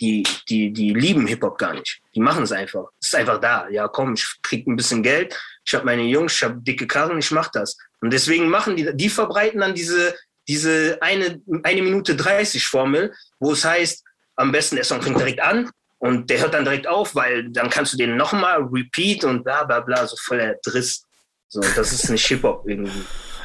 die, 0.00 0.26
die, 0.48 0.72
die 0.72 0.94
lieben 0.94 1.26
Hip-Hop 1.26 1.58
gar 1.58 1.74
nicht. 1.74 2.00
Die 2.14 2.20
machen 2.20 2.44
es 2.44 2.52
einfach. 2.52 2.84
Es 3.00 3.08
ist 3.08 3.14
einfach 3.14 3.40
da. 3.40 3.68
Ja, 3.68 3.88
komm, 3.88 4.14
ich 4.14 4.26
krieg 4.42 4.66
ein 4.66 4.76
bisschen 4.76 5.02
Geld, 5.02 5.38
ich 5.64 5.74
habe 5.74 5.84
meine 5.84 6.02
Jungs, 6.02 6.34
ich 6.34 6.42
habe 6.42 6.60
dicke 6.60 6.86
Karren, 6.86 7.18
ich 7.18 7.30
mach 7.30 7.48
das. 7.48 7.76
Und 8.00 8.12
deswegen 8.12 8.48
machen 8.48 8.76
die, 8.76 8.90
die 8.94 9.08
verbreiten 9.08 9.60
dann 9.60 9.74
diese, 9.74 10.14
diese 10.48 10.98
eine, 11.00 11.40
eine 11.62 11.82
Minute 11.82 12.16
30 12.16 12.66
Formel, 12.66 13.14
wo 13.38 13.52
es 13.52 13.64
heißt, 13.64 14.04
am 14.36 14.50
besten 14.50 14.76
der 14.76 14.84
Song 14.84 15.02
fängt 15.02 15.18
direkt 15.18 15.40
an, 15.40 15.70
und 16.02 16.28
der 16.30 16.40
hört 16.40 16.52
dann 16.52 16.64
direkt 16.64 16.88
auf, 16.88 17.14
weil 17.14 17.48
dann 17.50 17.70
kannst 17.70 17.92
du 17.92 17.96
den 17.96 18.16
nochmal 18.16 18.60
repeat 18.60 19.22
und 19.22 19.44
bla 19.44 19.62
bla 19.62 19.78
bla, 19.78 20.04
so 20.04 20.16
voller 20.16 20.56
Driss. 20.64 21.04
So, 21.46 21.60
das 21.60 21.92
ist 21.92 22.10
nicht 22.10 22.26
Hip-Hop 22.26 22.64
irgendwie. 22.66 23.04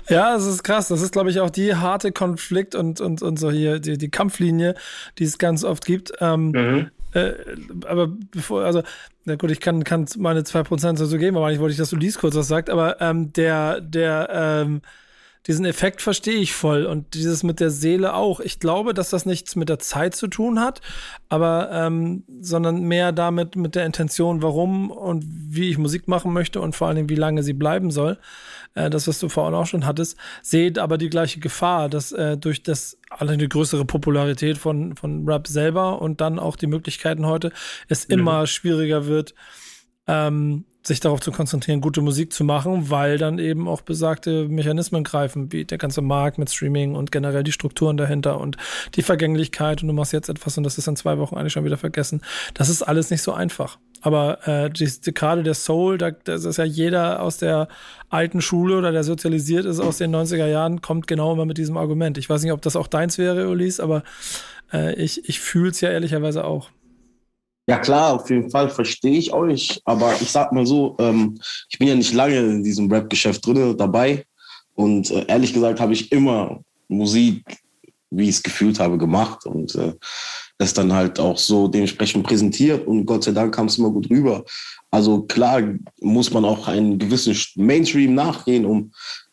Ja, 0.09 0.33
das 0.33 0.45
ist 0.45 0.63
krass. 0.63 0.87
Das 0.87 1.01
ist, 1.01 1.11
glaube 1.11 1.29
ich, 1.29 1.39
auch 1.39 1.49
die 1.49 1.75
harte 1.75 2.11
Konflikt 2.11 2.75
und, 2.75 3.01
und, 3.01 3.21
und 3.21 3.37
so 3.37 3.51
hier, 3.51 3.79
die, 3.79 3.97
die 3.97 4.09
Kampflinie, 4.09 4.75
die 5.17 5.25
es 5.25 5.37
ganz 5.37 5.63
oft 5.63 5.85
gibt. 5.85 6.13
Ähm, 6.19 6.51
mhm. 6.51 6.91
äh, 7.13 7.33
aber 7.85 8.07
bevor, 8.31 8.63
also, 8.63 8.83
na 9.25 9.35
gut, 9.35 9.51
ich 9.51 9.59
kann, 9.59 9.83
kann 9.83 10.07
meine 10.17 10.41
2% 10.41 10.97
so 10.97 11.17
geben, 11.17 11.37
aber 11.37 11.47
eigentlich 11.47 11.59
wollte 11.59 11.73
ich, 11.73 11.79
dass 11.79 11.89
du 11.89 11.97
dies 11.97 12.17
kurz 12.17 12.35
was 12.35 12.47
sagst, 12.47 12.69
aber 12.69 13.01
ähm, 13.01 13.33
der, 13.33 13.81
der, 13.81 14.29
ähm, 14.31 14.81
diesen 15.47 15.65
Effekt 15.65 16.01
verstehe 16.01 16.39
ich 16.39 16.53
voll 16.53 16.85
und 16.85 17.13
dieses 17.13 17.41
mit 17.41 17.61
der 17.61 17.69
Seele 17.69 18.13
auch. 18.13 18.41
Ich 18.41 18.59
glaube, 18.59 18.93
dass 18.93 19.09
das 19.09 19.25
nichts 19.25 19.55
mit 19.55 19.69
der 19.69 19.79
Zeit 19.79 20.13
zu 20.13 20.27
tun 20.27 20.59
hat, 20.59 20.81
aber 21.29 21.69
ähm, 21.71 22.23
sondern 22.41 22.81
mehr 22.81 23.13
damit 23.13 23.55
mit 23.55 23.75
der 23.75 23.85
Intention, 23.85 24.41
warum 24.41 24.91
und 24.91 25.23
wie 25.25 25.69
ich 25.69 25.77
Musik 25.77 26.09
machen 26.09 26.33
möchte 26.33 26.59
und 26.59 26.75
vor 26.75 26.87
allen 26.87 26.97
Dingen, 26.97 27.09
wie 27.09 27.15
lange 27.15 27.43
sie 27.43 27.53
bleiben 27.53 27.91
soll. 27.91 28.17
Äh, 28.77 28.89
das, 28.89 29.07
was 29.07 29.19
du 29.19 29.27
vorhin 29.27 29.55
auch 29.55 29.65
schon 29.65 29.85
hattest, 29.85 30.17
seht 30.41 30.77
aber 30.77 30.97
die 30.97 31.09
gleiche 31.09 31.39
Gefahr, 31.39 31.89
dass 31.89 32.11
äh, 32.11 32.37
durch 32.37 32.61
das 32.61 32.97
allein 33.09 33.39
die 33.39 33.49
größere 33.49 33.85
Popularität 33.85 34.57
von, 34.57 34.95
von 34.95 35.27
Rap 35.27 35.47
selber 35.47 36.01
und 36.01 36.21
dann 36.21 36.37
auch 36.37 36.55
die 36.55 36.67
Möglichkeiten 36.67 37.25
heute 37.25 37.51
es 37.87 38.07
mhm. 38.07 38.19
immer 38.19 38.47
schwieriger 38.47 39.07
wird, 39.07 39.33
ähm, 40.05 40.65
sich 40.87 41.01
darauf 41.01 41.19
zu 41.19 41.31
konzentrieren, 41.31 41.81
gute 41.81 42.01
Musik 42.01 42.31
zu 42.31 42.43
machen, 42.43 42.89
weil 42.89 43.17
dann 43.17 43.39
eben 43.39 43.67
auch 43.67 43.81
besagte 43.81 44.47
Mechanismen 44.47 45.03
greifen, 45.03 45.51
wie 45.51 45.65
der 45.65 45.77
ganze 45.77 46.01
Markt 46.01 46.37
mit 46.37 46.49
Streaming 46.49 46.95
und 46.95 47.11
generell 47.11 47.43
die 47.43 47.51
Strukturen 47.51 47.97
dahinter 47.97 48.39
und 48.39 48.55
die 48.95 49.01
Vergänglichkeit 49.01 49.81
und 49.81 49.89
du 49.89 49.93
machst 49.93 50.13
jetzt 50.13 50.29
etwas 50.29 50.57
und 50.57 50.63
das 50.63 50.77
ist 50.77 50.87
in 50.87 50.95
zwei 50.95 51.17
Wochen 51.17 51.35
eigentlich 51.35 51.53
schon 51.53 51.65
wieder 51.65 51.77
vergessen. 51.77 52.21
Das 52.53 52.69
ist 52.69 52.81
alles 52.83 53.11
nicht 53.11 53.21
so 53.21 53.33
einfach. 53.33 53.77
Aber 54.01 54.47
äh, 54.47 54.69
die, 54.69 54.89
die, 54.89 55.13
gerade 55.13 55.43
der 55.43 55.55
Soul, 55.55 55.97
da, 55.97 56.11
das 56.11 56.45
ist 56.45 56.57
ja 56.57 56.63
jeder 56.63 57.21
aus 57.21 57.37
der 57.37 57.67
alten 58.09 58.41
Schule 58.41 58.77
oder 58.77 58.91
der 58.91 59.03
sozialisiert 59.03 59.65
ist 59.65 59.81
aus 59.81 59.97
den 59.97 60.15
90er 60.15 60.47
Jahren, 60.47 60.81
kommt 60.81 61.07
genau 61.07 61.33
immer 61.33 61.45
mit 61.45 61.57
diesem 61.57 61.75
Argument. 61.75 62.17
Ich 62.17 62.29
weiß 62.29 62.43
nicht, 62.43 62.53
ob 62.53 62.61
das 62.61 62.77
auch 62.77 62.87
deins 62.87 63.17
wäre, 63.17 63.49
Ulis, 63.49 63.81
aber 63.81 64.03
äh, 64.71 64.93
ich, 64.95 65.27
ich 65.27 65.41
fühle 65.41 65.71
es 65.71 65.81
ja 65.81 65.89
ehrlicherweise 65.89 66.45
auch. 66.45 66.69
Ja 67.69 67.79
klar, 67.79 68.13
auf 68.13 68.29
jeden 68.29 68.49
Fall 68.49 68.69
verstehe 68.69 69.17
ich 69.17 69.33
euch. 69.33 69.81
Aber 69.83 70.13
ich 70.21 70.31
sag 70.31 70.53
mal 70.53 70.65
so, 70.65 70.95
ähm, 70.99 71.39
ich 71.69 71.77
bin 71.77 71.89
ja 71.89 71.95
nicht 71.95 72.13
lange 72.13 72.37
in 72.37 72.63
diesem 72.63 72.89
Rap-Geschäft 72.91 73.45
drin 73.45 73.75
dabei. 73.77 74.25
Und 74.73 75.11
äh, 75.11 75.25
ehrlich 75.27 75.53
gesagt 75.53 75.79
habe 75.79 75.93
ich 75.93 76.11
immer 76.11 76.61
Musik, 76.87 77.43
wie 78.09 78.23
ich 78.23 78.35
es 78.37 78.43
gefühlt 78.43 78.79
habe, 78.79 78.97
gemacht 78.97 79.45
und 79.45 79.75
äh, 79.75 79.93
das 80.57 80.73
dann 80.73 80.93
halt 80.93 81.19
auch 81.19 81.37
so 81.37 81.67
dementsprechend 81.67 82.25
präsentiert. 82.25 82.87
Und 82.87 83.05
Gott 83.05 83.25
sei 83.25 83.31
Dank 83.31 83.53
kam 83.53 83.67
es 83.67 83.77
immer 83.77 83.89
gut 83.89 84.09
rüber. 84.09 84.45
Also 84.89 85.23
klar 85.23 85.61
muss 85.99 86.31
man 86.31 86.45
auch 86.45 86.67
einen 86.67 86.97
gewissen 86.97 87.35
Mainstream 87.55 88.15
nachgehen, 88.15 88.65
um 88.65 88.91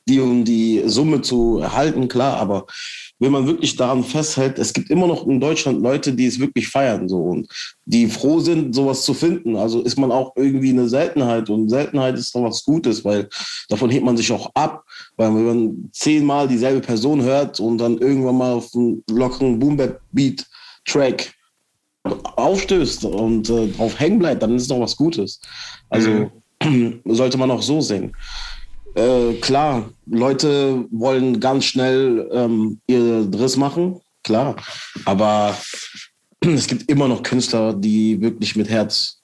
die 0.08 0.20
um 0.20 0.44
die 0.44 0.82
Summe 0.86 1.22
zu 1.22 1.58
erhalten, 1.58 2.08
klar, 2.08 2.36
aber 2.36 2.66
wenn 3.18 3.32
man 3.32 3.46
wirklich 3.46 3.76
daran 3.76 4.04
festhält, 4.04 4.58
es 4.58 4.72
gibt 4.72 4.90
immer 4.90 5.06
noch 5.06 5.26
in 5.26 5.40
Deutschland 5.40 5.82
Leute, 5.82 6.12
die 6.12 6.26
es 6.26 6.38
wirklich 6.38 6.68
feiern 6.68 7.08
so 7.08 7.18
und 7.22 7.48
die 7.86 8.06
froh 8.06 8.40
sind, 8.40 8.74
sowas 8.74 9.04
zu 9.04 9.14
finden. 9.14 9.56
Also 9.56 9.80
ist 9.80 9.96
man 9.96 10.12
auch 10.12 10.32
irgendwie 10.36 10.70
eine 10.70 10.88
Seltenheit 10.88 11.48
und 11.48 11.70
Seltenheit 11.70 12.18
ist 12.18 12.34
doch 12.34 12.42
was 12.42 12.64
Gutes, 12.64 13.04
weil 13.04 13.28
davon 13.68 13.90
hebt 13.90 14.04
man 14.04 14.16
sich 14.16 14.30
auch 14.32 14.50
ab, 14.54 14.84
weil 15.16 15.34
wenn 15.34 15.46
man 15.46 15.90
zehnmal 15.92 16.48
dieselbe 16.48 16.80
Person 16.80 17.22
hört 17.22 17.60
und 17.60 17.78
dann 17.78 17.98
irgendwann 17.98 18.36
mal 18.36 18.52
auf 18.52 18.74
einen 18.74 19.02
lockeren 19.10 19.58
Boom-Beat-Track 19.58 21.32
aufstößt 22.36 23.06
und 23.06 23.48
äh, 23.48 23.68
drauf 23.68 23.98
hängen 23.98 24.18
bleibt, 24.18 24.42
dann 24.42 24.56
ist 24.56 24.70
doch 24.70 24.80
was 24.80 24.96
Gutes. 24.96 25.40
Also 25.88 26.30
mhm. 26.62 27.00
sollte 27.06 27.38
man 27.38 27.50
auch 27.50 27.62
so 27.62 27.80
sehen. 27.80 28.12
Äh, 28.94 29.34
klar, 29.34 29.90
Leute 30.06 30.84
wollen 30.90 31.40
ganz 31.40 31.64
schnell 31.64 32.28
ähm, 32.32 32.80
ihr 32.86 33.24
Driss 33.24 33.56
machen, 33.56 34.00
klar. 34.22 34.56
Aber 35.04 35.56
es 36.40 36.66
gibt 36.66 36.88
immer 36.88 37.08
noch 37.08 37.22
Künstler, 37.22 37.74
die 37.74 38.20
wirklich 38.20 38.56
mit 38.56 38.68
Herz 38.68 39.22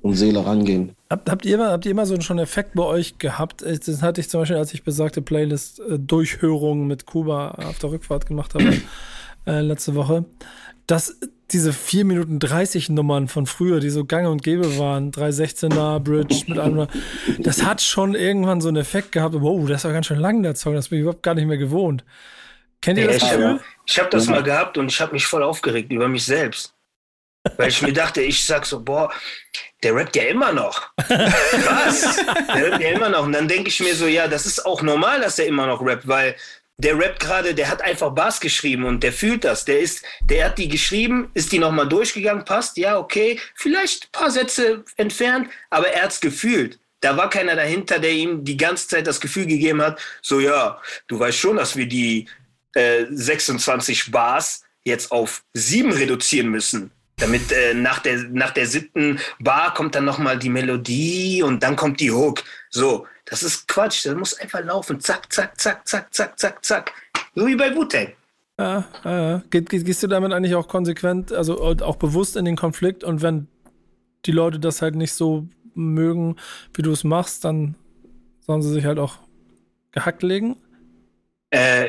und 0.00 0.16
Seele 0.16 0.44
rangehen. 0.44 0.96
Habt, 1.08 1.30
habt, 1.30 1.46
ihr, 1.46 1.54
immer, 1.54 1.70
habt 1.70 1.84
ihr 1.84 1.92
immer 1.92 2.06
so 2.06 2.14
einen 2.14 2.38
Effekt 2.40 2.74
bei 2.74 2.82
euch 2.82 3.18
gehabt? 3.18 3.62
Das 3.62 4.02
hatte 4.02 4.20
ich 4.20 4.28
zum 4.28 4.40
Beispiel, 4.40 4.56
als 4.56 4.74
ich 4.74 4.82
besagte 4.82 5.22
Playlist 5.22 5.80
äh, 5.80 6.74
mit 6.74 7.06
Kuba 7.06 7.50
auf 7.52 7.78
der 7.78 7.90
Rückfahrt 7.92 8.26
gemacht 8.26 8.54
habe 8.54 8.78
äh, 9.46 9.60
letzte 9.60 9.94
Woche, 9.94 10.24
dass 10.86 11.16
diese 11.50 11.72
4 11.72 12.04
Minuten 12.04 12.38
30 12.38 12.88
Nummern 12.90 13.28
von 13.28 13.46
früher, 13.46 13.80
die 13.80 13.90
so 13.90 14.04
gang 14.04 14.26
und 14.28 14.42
gäbe 14.42 14.78
waren, 14.78 15.10
316er 15.10 15.98
Bridge 16.00 16.44
mit 16.46 16.58
einem, 16.58 16.86
das 17.38 17.62
hat 17.64 17.82
schon 17.82 18.14
irgendwann 18.14 18.60
so 18.60 18.68
einen 18.68 18.78
Effekt 18.78 19.12
gehabt, 19.12 19.34
wow, 19.38 19.68
das 19.68 19.84
war 19.84 19.92
ganz 19.92 20.06
schön 20.06 20.18
lang, 20.18 20.42
der 20.42 20.54
Song, 20.54 20.74
das 20.74 20.88
bin 20.88 20.98
ich 20.98 21.02
überhaupt 21.02 21.22
gar 21.22 21.34
nicht 21.34 21.46
mehr 21.46 21.58
gewohnt. 21.58 22.04
Kennt 22.80 22.98
ihr 22.98 23.06
das 23.06 23.20
Gefühl? 23.20 23.60
Ich 23.86 23.98
habe 23.98 24.10
das 24.10 24.26
mal 24.26 24.42
gehabt 24.42 24.78
und 24.78 24.90
ich 24.90 25.00
habe 25.00 25.12
mich 25.12 25.26
voll 25.26 25.42
aufgeregt 25.42 25.92
über 25.92 26.08
mich 26.08 26.24
selbst. 26.24 26.74
Weil 27.56 27.68
ich 27.68 27.82
mir 27.82 27.92
dachte, 27.92 28.22
ich 28.22 28.44
sag 28.44 28.64
so, 28.66 28.80
boah, 28.80 29.12
der 29.82 29.94
rappt 29.94 30.14
ja 30.14 30.24
immer 30.24 30.52
noch. 30.52 30.90
Was? 30.96 32.16
Der 32.16 32.70
rappt 32.70 32.82
ja 32.82 32.90
immer 32.90 33.08
noch. 33.08 33.24
Und 33.24 33.32
dann 33.32 33.48
denke 33.48 33.68
ich 33.68 33.80
mir 33.80 33.94
so, 33.94 34.06
ja, 34.06 34.28
das 34.28 34.46
ist 34.46 34.64
auch 34.64 34.82
normal, 34.82 35.20
dass 35.20 35.38
er 35.38 35.46
immer 35.46 35.66
noch 35.66 35.84
rappt, 35.84 36.06
weil 36.06 36.36
der 36.82 36.98
rappt 36.98 37.20
gerade, 37.20 37.54
der 37.54 37.68
hat 37.68 37.80
einfach 37.80 38.10
Bass 38.10 38.40
geschrieben 38.40 38.84
und 38.84 39.02
der 39.02 39.12
fühlt 39.12 39.44
das. 39.44 39.64
Der 39.64 39.78
ist, 39.78 40.04
der 40.24 40.46
hat 40.46 40.58
die 40.58 40.68
geschrieben, 40.68 41.30
ist 41.34 41.52
die 41.52 41.58
nochmal 41.58 41.88
durchgegangen, 41.88 42.44
passt, 42.44 42.76
ja, 42.76 42.98
okay, 42.98 43.38
vielleicht 43.54 44.06
ein 44.06 44.12
paar 44.12 44.30
Sätze 44.30 44.84
entfernt, 44.96 45.48
aber 45.70 45.88
er 45.88 46.02
hat's 46.02 46.20
gefühlt. 46.20 46.78
Da 47.00 47.16
war 47.16 47.30
keiner 47.30 47.56
dahinter, 47.56 47.98
der 47.98 48.12
ihm 48.12 48.44
die 48.44 48.56
ganze 48.56 48.88
Zeit 48.88 49.06
das 49.06 49.20
Gefühl 49.20 49.46
gegeben 49.46 49.80
hat, 49.80 50.00
so 50.22 50.40
ja, 50.40 50.80
du 51.06 51.18
weißt 51.18 51.38
schon, 51.38 51.56
dass 51.56 51.76
wir 51.76 51.86
die 51.86 52.28
äh, 52.74 53.04
26 53.10 54.10
Bars 54.10 54.62
jetzt 54.84 55.12
auf 55.12 55.44
sieben 55.52 55.92
reduzieren 55.92 56.48
müssen. 56.48 56.90
Damit 57.16 57.52
äh, 57.52 57.74
nach, 57.74 58.00
der, 58.00 58.18
nach 58.30 58.50
der 58.50 58.66
siebten 58.66 59.20
Bar 59.38 59.74
kommt 59.74 59.94
dann 59.94 60.04
nochmal 60.04 60.38
die 60.38 60.48
Melodie 60.48 61.42
und 61.42 61.62
dann 61.62 61.76
kommt 61.76 62.00
die 62.00 62.10
Hook. 62.10 62.42
So, 62.70 63.06
das 63.32 63.42
ist 63.42 63.66
Quatsch. 63.66 64.04
Das 64.04 64.14
muss 64.14 64.34
einfach 64.34 64.62
laufen. 64.62 65.00
Zack, 65.00 65.32
zack, 65.32 65.58
zack, 65.58 65.88
zack, 65.88 66.12
zack, 66.12 66.38
zack, 66.38 66.62
zack. 66.62 66.92
So 67.34 67.46
wie 67.46 67.56
bei 67.56 67.74
Wu-Tang. 67.74 68.12
Ja, 68.58 68.84
ja. 69.04 69.42
Ge 69.48 69.62
ge 69.62 69.82
gehst 69.82 70.02
du 70.02 70.06
damit 70.06 70.32
eigentlich 70.32 70.54
auch 70.54 70.68
konsequent, 70.68 71.32
also 71.32 71.58
auch 71.62 71.96
bewusst 71.96 72.36
in 72.36 72.44
den 72.44 72.56
Konflikt 72.56 73.02
und 73.02 73.22
wenn 73.22 73.48
die 74.26 74.32
Leute 74.32 74.60
das 74.60 74.82
halt 74.82 74.96
nicht 74.96 75.14
so 75.14 75.48
mögen, 75.74 76.36
wie 76.74 76.82
du 76.82 76.92
es 76.92 77.04
machst, 77.04 77.46
dann 77.46 77.74
sollen 78.40 78.60
sie 78.60 78.70
sich 78.70 78.84
halt 78.84 78.98
auch 78.98 79.16
gehackt 79.92 80.22
legen? 80.22 80.58
Äh, 81.54 81.88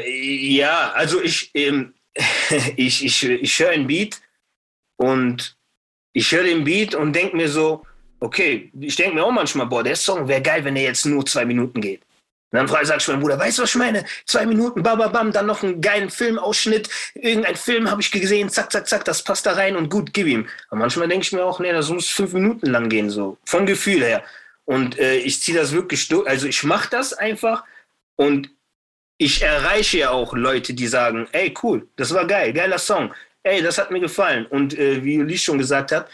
ja, 0.56 0.94
also 0.94 1.22
ich, 1.22 1.52
ähm, 1.56 1.94
ich, 2.78 3.04
ich, 3.04 3.24
ich 3.24 3.60
höre 3.60 3.72
ein 3.72 3.88
Beat 3.88 4.22
und 4.96 5.58
ich 6.14 6.32
höre 6.32 6.46
den 6.46 6.64
Beat 6.64 6.96
und 6.96 7.14
denke 7.14 7.36
mir 7.36 7.50
so, 7.50 7.84
okay, 8.24 8.72
ich 8.80 8.96
denke 8.96 9.16
mir 9.16 9.26
auch 9.26 9.32
manchmal, 9.32 9.68
boah, 9.68 9.84
der 9.84 9.98
Song 9.98 10.28
wäre 10.28 10.42
geil, 10.42 10.64
wenn 10.64 10.78
er 10.78 10.84
jetzt 10.84 11.06
nur 11.06 11.26
zwei 11.26 11.44
Minuten 11.44 11.82
geht. 11.82 12.02
Und 12.52 12.60
dann 12.60 12.68
frage 12.68 12.96
ich 12.98 13.08
meinen 13.08 13.20
Bruder, 13.20 13.38
weißt 13.38 13.58
du, 13.58 13.64
was 13.64 13.72
ich 13.72 13.76
meine? 13.76 14.06
Zwei 14.26 14.46
Minuten, 14.46 14.82
bababam, 14.82 15.32
dann 15.34 15.48
noch 15.48 15.62
einen 15.62 15.82
geilen 15.82 16.10
Filmausschnitt, 16.10 16.88
irgendein 17.16 17.56
Film 17.56 17.92
habe 17.92 18.00
ich 18.00 18.12
gesehen, 18.12 18.50
zack, 18.50 18.72
zack, 18.72 18.88
zack, 18.88 19.04
das 19.06 19.24
passt 19.24 19.46
da 19.46 19.54
rein 19.54 19.76
und 19.76 19.90
gut, 19.90 20.14
gib 20.14 20.28
ihm. 20.28 20.48
Aber 20.70 20.80
manchmal 20.80 21.10
denke 21.10 21.26
ich 21.26 21.34
mir 21.34 21.44
auch, 21.44 21.60
nee, 21.60 21.74
das 21.74 21.90
muss 21.90 22.08
fünf 22.08 22.32
Minuten 22.32 22.68
lang 22.68 22.88
gehen, 22.88 23.10
so, 23.10 23.38
vom 23.44 23.66
Gefühl 23.66 24.04
her. 24.04 24.24
Und 24.66 24.98
äh, 25.00 25.16
ich 25.16 25.42
ziehe 25.42 25.58
das 25.58 25.74
wirklich 25.74 26.08
durch, 26.08 26.26
also 26.26 26.48
ich 26.48 26.64
mache 26.64 26.90
das 26.90 27.12
einfach 27.12 27.66
und 28.16 28.50
ich 29.18 29.42
erreiche 29.42 29.98
ja 29.98 30.12
auch 30.12 30.34
Leute, 30.34 30.74
die 30.74 30.88
sagen, 30.88 31.28
ey, 31.34 31.54
cool, 31.62 31.88
das 31.98 32.14
war 32.14 32.26
geil, 32.26 32.54
geiler 32.54 32.78
Song, 32.78 33.14
ey, 33.44 33.62
das 33.62 33.78
hat 33.78 33.92
mir 33.92 34.00
gefallen. 34.00 34.46
Und 34.46 34.78
äh, 34.78 35.04
wie 35.04 35.18
Lee 35.18 35.38
schon 35.38 35.58
gesagt 35.58 35.92
hat, 35.92 36.08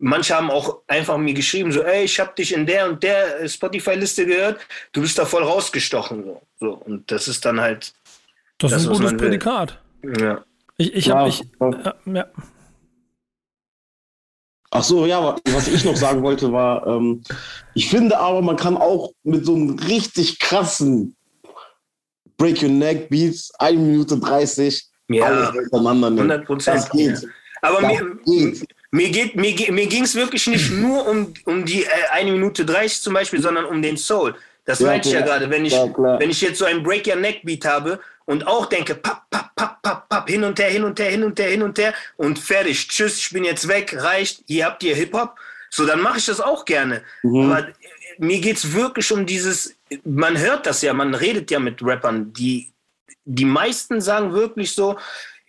manche 0.00 0.34
haben 0.34 0.50
auch 0.50 0.80
einfach 0.88 1.16
mir 1.18 1.34
geschrieben, 1.34 1.70
so, 1.70 1.82
ey, 1.82 2.04
ich 2.04 2.18
habe 2.18 2.32
dich 2.36 2.52
in 2.52 2.66
der 2.66 2.88
und 2.88 3.02
der 3.02 3.46
Spotify-Liste 3.46 4.26
gehört, 4.26 4.60
du 4.92 5.02
bist 5.02 5.18
da 5.18 5.24
voll 5.24 5.44
rausgestochen. 5.44 6.24
So. 6.24 6.42
so. 6.58 6.72
Und 6.72 7.10
das 7.10 7.28
ist 7.28 7.44
dann 7.44 7.60
halt. 7.60 7.92
Das, 8.58 8.72
das 8.72 8.82
ist 8.82 8.88
ein 8.88 8.96
gutes 8.96 9.16
Prädikat. 9.16 9.80
Ja. 10.18 10.44
Ich, 10.76 10.94
ich 10.94 11.10
habe. 11.10 11.28
Ich, 11.28 11.42
ja, 11.60 11.94
ja. 12.06 12.26
Ach 14.72 14.84
so, 14.84 15.04
ja, 15.04 15.36
was 15.46 15.66
ich 15.66 15.84
noch 15.84 15.96
sagen 15.96 16.22
wollte 16.22 16.52
war, 16.52 16.86
ähm, 16.86 17.22
ich 17.74 17.90
finde 17.90 18.16
aber, 18.16 18.40
man 18.40 18.54
kann 18.54 18.76
auch 18.76 19.12
mit 19.24 19.44
so 19.44 19.54
einem 19.56 19.76
richtig 19.80 20.38
krassen 20.38 21.16
Break 22.36 22.62
Your 22.62 22.68
Neck 22.68 23.10
Beats, 23.10 23.52
1 23.58 23.80
Minute 23.80 24.16
30, 24.16 24.88
ja, 25.08 25.24
alles 25.24 25.50
hintereinander 25.50 26.10
nehmen. 26.10 26.30
100 26.30 26.46
Prozent. 26.46 26.88
Ja. 26.94 27.16
Aber 27.62 27.80
das 27.82 28.00
mir, 28.00 28.16
geht. 28.24 28.66
Mir, 28.90 29.10
geht, 29.10 29.36
mir, 29.36 29.54
mir 29.72 29.86
ging 29.86 30.04
es 30.04 30.14
wirklich 30.14 30.46
nicht 30.46 30.70
nur 30.72 31.06
um, 31.06 31.32
um 31.44 31.64
die 31.64 31.84
äh, 31.84 31.88
1 32.12 32.30
Minute 32.30 32.64
30 32.64 33.02
zum 33.02 33.14
Beispiel, 33.14 33.40
sondern 33.40 33.64
um 33.64 33.80
den 33.82 33.96
Soul. 33.96 34.34
Das 34.64 34.80
ja, 34.80 34.86
meinte 34.86 35.08
ich 35.08 35.14
ja 35.14 35.22
gerade. 35.22 35.50
Wenn 35.50 35.64
ich, 35.64 35.72
ja, 35.72 35.88
wenn 35.96 36.30
ich 36.30 36.40
jetzt 36.40 36.58
so 36.58 36.64
ein 36.64 36.82
Break 36.82 37.06
Your 37.06 37.16
Neck 37.16 37.42
Beat 37.44 37.64
habe 37.64 38.00
und 38.26 38.46
auch 38.46 38.66
denke, 38.66 38.94
papp, 38.94 39.28
papp, 39.30 39.54
papp, 39.56 39.82
papp, 39.82 40.08
papp, 40.08 40.28
hin 40.28 40.44
und 40.44 40.58
her, 40.58 40.70
hin 40.70 40.84
und 40.84 40.98
her, 40.98 41.10
hin 41.10 41.24
und 41.24 41.38
her, 41.38 41.48
hin 41.48 41.62
und 41.62 41.78
her 41.78 41.94
und 42.16 42.38
fertig, 42.38 42.86
tschüss, 42.88 43.18
ich 43.18 43.30
bin 43.30 43.44
jetzt 43.44 43.66
weg, 43.68 43.96
reicht, 43.98 44.44
hier 44.46 44.66
habt 44.66 44.82
ihr 44.82 44.94
Hip-Hop. 44.94 45.36
So, 45.70 45.86
dann 45.86 46.00
mache 46.02 46.18
ich 46.18 46.26
das 46.26 46.40
auch 46.40 46.64
gerne. 46.64 47.02
Mhm. 47.22 47.50
Aber 47.50 47.68
mir 48.18 48.40
geht 48.40 48.58
es 48.58 48.72
wirklich 48.72 49.10
um 49.12 49.24
dieses, 49.24 49.74
man 50.04 50.36
hört 50.36 50.66
das 50.66 50.82
ja, 50.82 50.92
man 50.92 51.14
redet 51.14 51.50
ja 51.50 51.58
mit 51.58 51.82
Rappern, 51.82 52.32
die, 52.32 52.72
die 53.24 53.44
meisten 53.44 54.00
sagen 54.00 54.32
wirklich 54.32 54.72
so, 54.72 54.98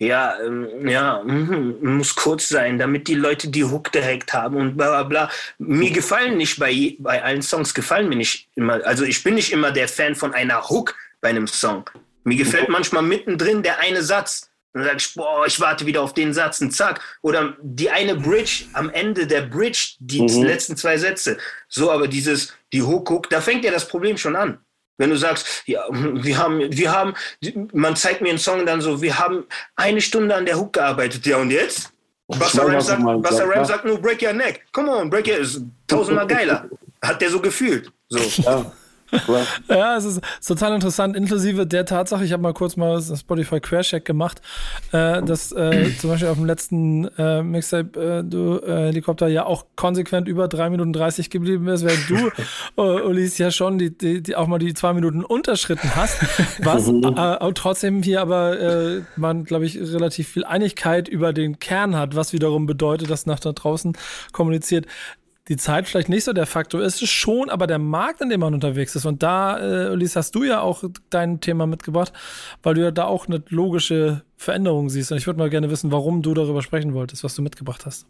ja, 0.01 0.35
ähm, 0.41 0.87
ja, 0.87 1.21
mh, 1.23 1.75
muss 1.83 2.15
kurz 2.15 2.49
sein, 2.49 2.79
damit 2.79 3.07
die 3.07 3.13
Leute 3.13 3.49
die 3.49 3.63
Hook 3.63 3.91
direkt 3.91 4.33
haben 4.33 4.55
und 4.55 4.75
bla 4.75 4.89
bla 4.89 5.03
bla. 5.03 5.31
Mir 5.59 5.91
gefallen 5.91 6.37
nicht 6.37 6.57
bei, 6.57 6.95
bei 6.97 7.21
allen 7.21 7.43
Songs, 7.43 7.71
gefallen 7.75 8.09
mir 8.09 8.15
nicht 8.15 8.49
immer, 8.55 8.83
also 8.83 9.03
ich 9.03 9.23
bin 9.23 9.35
nicht 9.35 9.51
immer 9.51 9.71
der 9.71 9.87
Fan 9.87 10.15
von 10.15 10.33
einer 10.33 10.69
Hook 10.69 10.95
bei 11.21 11.29
einem 11.29 11.45
Song. 11.45 11.87
Mir 12.23 12.35
gefällt 12.35 12.67
manchmal 12.67 13.03
mittendrin 13.03 13.61
der 13.61 13.77
eine 13.77 14.01
Satz. 14.01 14.49
dann 14.73 14.85
sag 14.85 14.97
ich, 14.97 15.13
boah, 15.13 15.45
ich 15.45 15.59
warte 15.59 15.85
wieder 15.85 16.01
auf 16.01 16.15
den 16.15 16.33
Satz 16.33 16.61
und 16.61 16.71
zack. 16.71 16.99
Oder 17.21 17.55
die 17.61 17.91
eine 17.91 18.15
Bridge, 18.15 18.65
am 18.73 18.89
Ende 18.89 19.27
der 19.27 19.41
Bridge, 19.41 19.97
die 19.99 20.21
mhm. 20.21 20.43
letzten 20.43 20.77
zwei 20.77 20.97
Sätze. 20.97 21.37
So, 21.67 21.91
aber 21.91 22.07
dieses, 22.07 22.55
die 22.73 22.81
Hook, 22.81 23.07
Hook, 23.07 23.29
da 23.29 23.39
fängt 23.39 23.63
ja 23.63 23.71
das 23.71 23.87
Problem 23.87 24.17
schon 24.17 24.35
an. 24.35 24.57
Wenn 25.01 25.09
du 25.09 25.17
sagst, 25.17 25.63
ja, 25.65 25.83
wir 25.89 26.37
haben, 26.37 26.59
wir 26.71 26.91
haben, 26.91 27.15
man 27.73 27.95
zeigt 27.95 28.21
mir 28.21 28.29
einen 28.29 28.37
Song 28.37 28.67
dann 28.67 28.81
so, 28.81 29.01
wir 29.01 29.17
haben 29.17 29.45
eine 29.75 29.99
Stunde 29.99 30.35
an 30.35 30.45
der 30.45 30.59
Hook 30.59 30.73
gearbeitet, 30.73 31.25
ja 31.25 31.37
und 31.37 31.49
jetzt? 31.49 31.91
Buster 32.27 32.67
Rhymes 32.67 32.85
sagt, 32.85 33.01
Ram 33.03 33.65
sagt 33.65 33.83
nur 33.83 33.99
break 33.99 34.21
your 34.21 34.33
neck. 34.33 34.63
Come 34.71 34.91
on, 34.91 35.09
break 35.09 35.27
your, 35.27 35.39
ist 35.39 35.63
tausendmal 35.87 36.27
geiler. 36.27 36.69
Hat 37.01 37.19
der 37.19 37.31
so 37.31 37.39
gefühlt. 37.41 37.91
So. 38.09 38.43
Ja. 38.43 38.71
ja, 39.69 39.97
es 39.97 40.05
ist 40.05 40.21
total 40.45 40.75
interessant, 40.75 41.15
inklusive 41.15 41.67
der 41.67 41.85
Tatsache, 41.85 42.23
ich 42.23 42.31
habe 42.31 42.43
mal 42.43 42.53
kurz 42.53 42.77
mal 42.77 43.01
Spotify 43.01 43.59
Quercheck 43.59 44.05
gemacht, 44.05 44.41
äh, 44.91 45.21
dass 45.21 45.51
äh, 45.51 45.91
zum 45.99 46.09
Beispiel 46.09 46.29
auf 46.29 46.37
dem 46.37 46.45
letzten 46.45 47.05
äh, 47.17 47.43
Mixtape 47.43 47.99
äh, 47.99 48.23
du 48.23 48.59
äh, 48.59 48.87
Helikopter 48.87 49.27
ja 49.27 49.45
auch 49.45 49.65
konsequent 49.75 50.27
über 50.27 50.47
3 50.47 50.69
Minuten 50.69 50.93
30 50.93 51.29
geblieben 51.29 51.65
bist, 51.65 51.85
während 51.85 52.09
du, 52.09 52.81
uh, 52.81 53.05
Ulis, 53.07 53.37
ja 53.37 53.51
schon 53.51 53.77
die, 53.77 53.95
die, 53.95 54.21
die, 54.21 54.35
auch 54.35 54.47
mal 54.47 54.59
die 54.59 54.73
2 54.73 54.93
Minuten 54.93 55.23
unterschritten 55.23 55.95
hast, 55.95 56.19
was 56.63 56.87
äh, 56.87 57.53
trotzdem 57.53 58.03
hier 58.03 58.21
aber 58.21 58.59
äh, 58.59 59.01
man, 59.15 59.43
glaube 59.43 59.65
ich, 59.65 59.77
relativ 59.77 60.29
viel 60.29 60.45
Einigkeit 60.45 61.07
über 61.07 61.33
den 61.33 61.59
Kern 61.59 61.95
hat, 61.95 62.15
was 62.15 62.33
wiederum 62.33 62.65
bedeutet, 62.65 63.09
dass 63.09 63.25
nach 63.25 63.39
da 63.39 63.51
draußen 63.51 63.93
kommuniziert, 64.31 64.85
die 65.47 65.57
Zeit 65.57 65.87
vielleicht 65.87 66.09
nicht 66.09 66.23
so 66.23 66.33
der 66.33 66.45
Faktor 66.45 66.81
ist, 66.81 67.05
schon 67.07 67.49
aber 67.49 67.67
der 67.67 67.79
Markt, 67.79 68.21
in 68.21 68.29
dem 68.29 68.41
man 68.41 68.53
unterwegs 68.53 68.95
ist. 68.95 69.05
Und 69.05 69.23
da, 69.23 69.59
äh, 69.59 69.91
Ulis, 69.91 70.15
hast 70.15 70.35
du 70.35 70.43
ja 70.43 70.61
auch 70.61 70.83
dein 71.09 71.39
Thema 71.39 71.65
mitgebracht, 71.65 72.13
weil 72.61 72.75
du 72.75 72.81
ja 72.81 72.91
da 72.91 73.05
auch 73.05 73.27
eine 73.27 73.43
logische 73.49 74.23
Veränderung 74.37 74.89
siehst. 74.89 75.11
Und 75.11 75.17
ich 75.17 75.25
würde 75.25 75.39
mal 75.39 75.49
gerne 75.49 75.71
wissen, 75.71 75.91
warum 75.91 76.21
du 76.21 76.33
darüber 76.33 76.61
sprechen 76.61 76.93
wolltest, 76.93 77.23
was 77.23 77.35
du 77.35 77.41
mitgebracht 77.41 77.85
hast. 77.85 78.05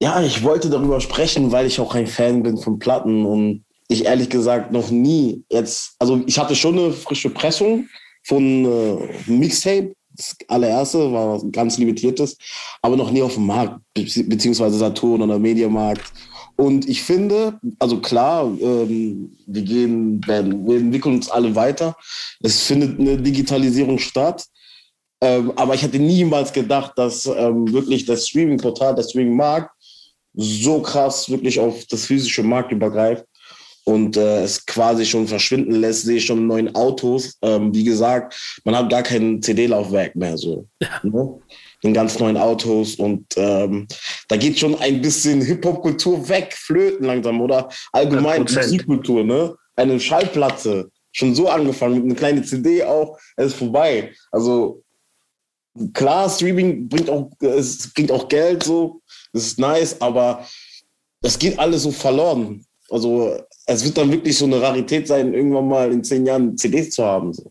Ja, 0.00 0.22
ich 0.22 0.42
wollte 0.42 0.70
darüber 0.70 1.00
sprechen, 1.00 1.52
weil 1.52 1.66
ich 1.66 1.80
auch 1.80 1.94
ein 1.94 2.06
Fan 2.06 2.42
bin 2.42 2.56
von 2.56 2.78
Platten 2.78 3.26
und 3.26 3.64
ich 3.88 4.04
ehrlich 4.04 4.30
gesagt 4.30 4.70
noch 4.70 4.90
nie 4.90 5.44
jetzt, 5.50 5.96
also 5.98 6.22
ich 6.26 6.38
hatte 6.38 6.54
schon 6.54 6.78
eine 6.78 6.92
frische 6.92 7.30
Pressung 7.30 7.88
von 8.24 8.64
äh, 8.64 8.96
Mixtape, 9.26 9.92
das 10.14 10.36
allererste 10.48 11.12
war 11.12 11.42
ganz 11.50 11.78
limitiertes, 11.78 12.36
aber 12.82 12.96
noch 12.96 13.10
nie 13.10 13.22
auf 13.22 13.34
dem 13.34 13.46
Markt, 13.46 13.80
beziehungsweise 13.94 14.78
Saturn 14.78 15.22
oder 15.22 15.38
Mediamarkt 15.38 16.12
und 16.60 16.88
ich 16.88 17.04
finde, 17.04 17.58
also 17.78 18.00
klar, 18.00 18.44
ähm, 18.60 19.30
wir 19.46 19.62
gehen, 19.62 20.20
wir 20.26 20.76
entwickeln 20.76 21.14
uns 21.14 21.30
alle 21.30 21.54
weiter. 21.54 21.96
Es 22.42 22.62
findet 22.62 22.98
eine 22.98 23.16
Digitalisierung 23.16 23.98
statt. 23.98 24.44
Ähm, 25.20 25.52
aber 25.54 25.74
ich 25.74 25.82
hätte 25.82 26.00
niemals 26.00 26.52
gedacht, 26.52 26.92
dass 26.96 27.26
ähm, 27.26 27.72
wirklich 27.72 28.06
das 28.06 28.26
Streaming-Portal, 28.26 28.96
der 28.96 29.04
Streaming-Markt 29.04 29.70
so 30.34 30.82
krass 30.82 31.30
wirklich 31.30 31.60
auf 31.60 31.84
das 31.86 32.06
physische 32.06 32.42
Markt 32.42 32.72
übergreift 32.72 33.24
und 33.84 34.16
äh, 34.16 34.42
es 34.42 34.66
quasi 34.66 35.06
schon 35.06 35.28
verschwinden 35.28 35.76
lässt, 35.76 36.02
sehe 36.02 36.16
ich 36.16 36.26
schon 36.26 36.38
in 36.38 36.46
neuen 36.48 36.74
Autos. 36.74 37.36
Ähm, 37.42 37.72
wie 37.72 37.84
gesagt, 37.84 38.60
man 38.64 38.76
hat 38.76 38.90
gar 38.90 39.02
kein 39.02 39.40
CD-Laufwerk 39.42 40.16
mehr 40.16 40.36
so. 40.36 40.66
Ja. 40.80 40.88
Ne? 41.04 41.40
in 41.82 41.94
ganz 41.94 42.18
neuen 42.18 42.36
Autos 42.36 42.96
und 42.96 43.26
ähm, 43.36 43.86
da 44.28 44.36
geht 44.36 44.58
schon 44.58 44.74
ein 44.76 45.00
bisschen 45.00 45.40
Hip-Hop-Kultur 45.40 46.28
weg, 46.28 46.54
flöten 46.54 47.06
langsam 47.06 47.40
oder 47.40 47.68
allgemein 47.92 48.42
Musikkultur, 48.42 49.24
ne? 49.24 49.56
Eine 49.76 49.98
Schallplatte, 49.98 50.90
schon 51.12 51.34
so 51.34 51.48
angefangen 51.48 51.94
mit 51.94 52.04
einer 52.04 52.14
kleinen 52.14 52.44
CD 52.44 52.84
auch, 52.84 53.18
es 53.36 53.48
ist 53.48 53.54
vorbei. 53.54 54.12
Also 54.30 54.82
klar, 55.94 56.28
Streaming 56.28 56.88
bringt 56.88 57.08
auch, 57.08 57.30
es 57.40 57.92
bringt 57.92 58.12
auch 58.12 58.28
Geld, 58.28 58.62
so, 58.62 59.00
das 59.32 59.44
ist 59.44 59.58
nice, 59.58 60.00
aber 60.00 60.46
das 61.22 61.38
geht 61.38 61.58
alles 61.58 61.82
so 61.82 61.90
verloren. 61.90 62.64
Also 62.90 63.42
es 63.66 63.84
wird 63.84 63.98
dann 63.98 64.10
wirklich 64.10 64.36
so 64.36 64.44
eine 64.44 64.60
Rarität 64.60 65.06
sein, 65.06 65.34
irgendwann 65.34 65.68
mal 65.68 65.92
in 65.92 66.04
zehn 66.04 66.26
Jahren 66.26 66.56
CDs 66.56 66.90
zu 66.90 67.04
haben. 67.04 67.32
So. 67.32 67.50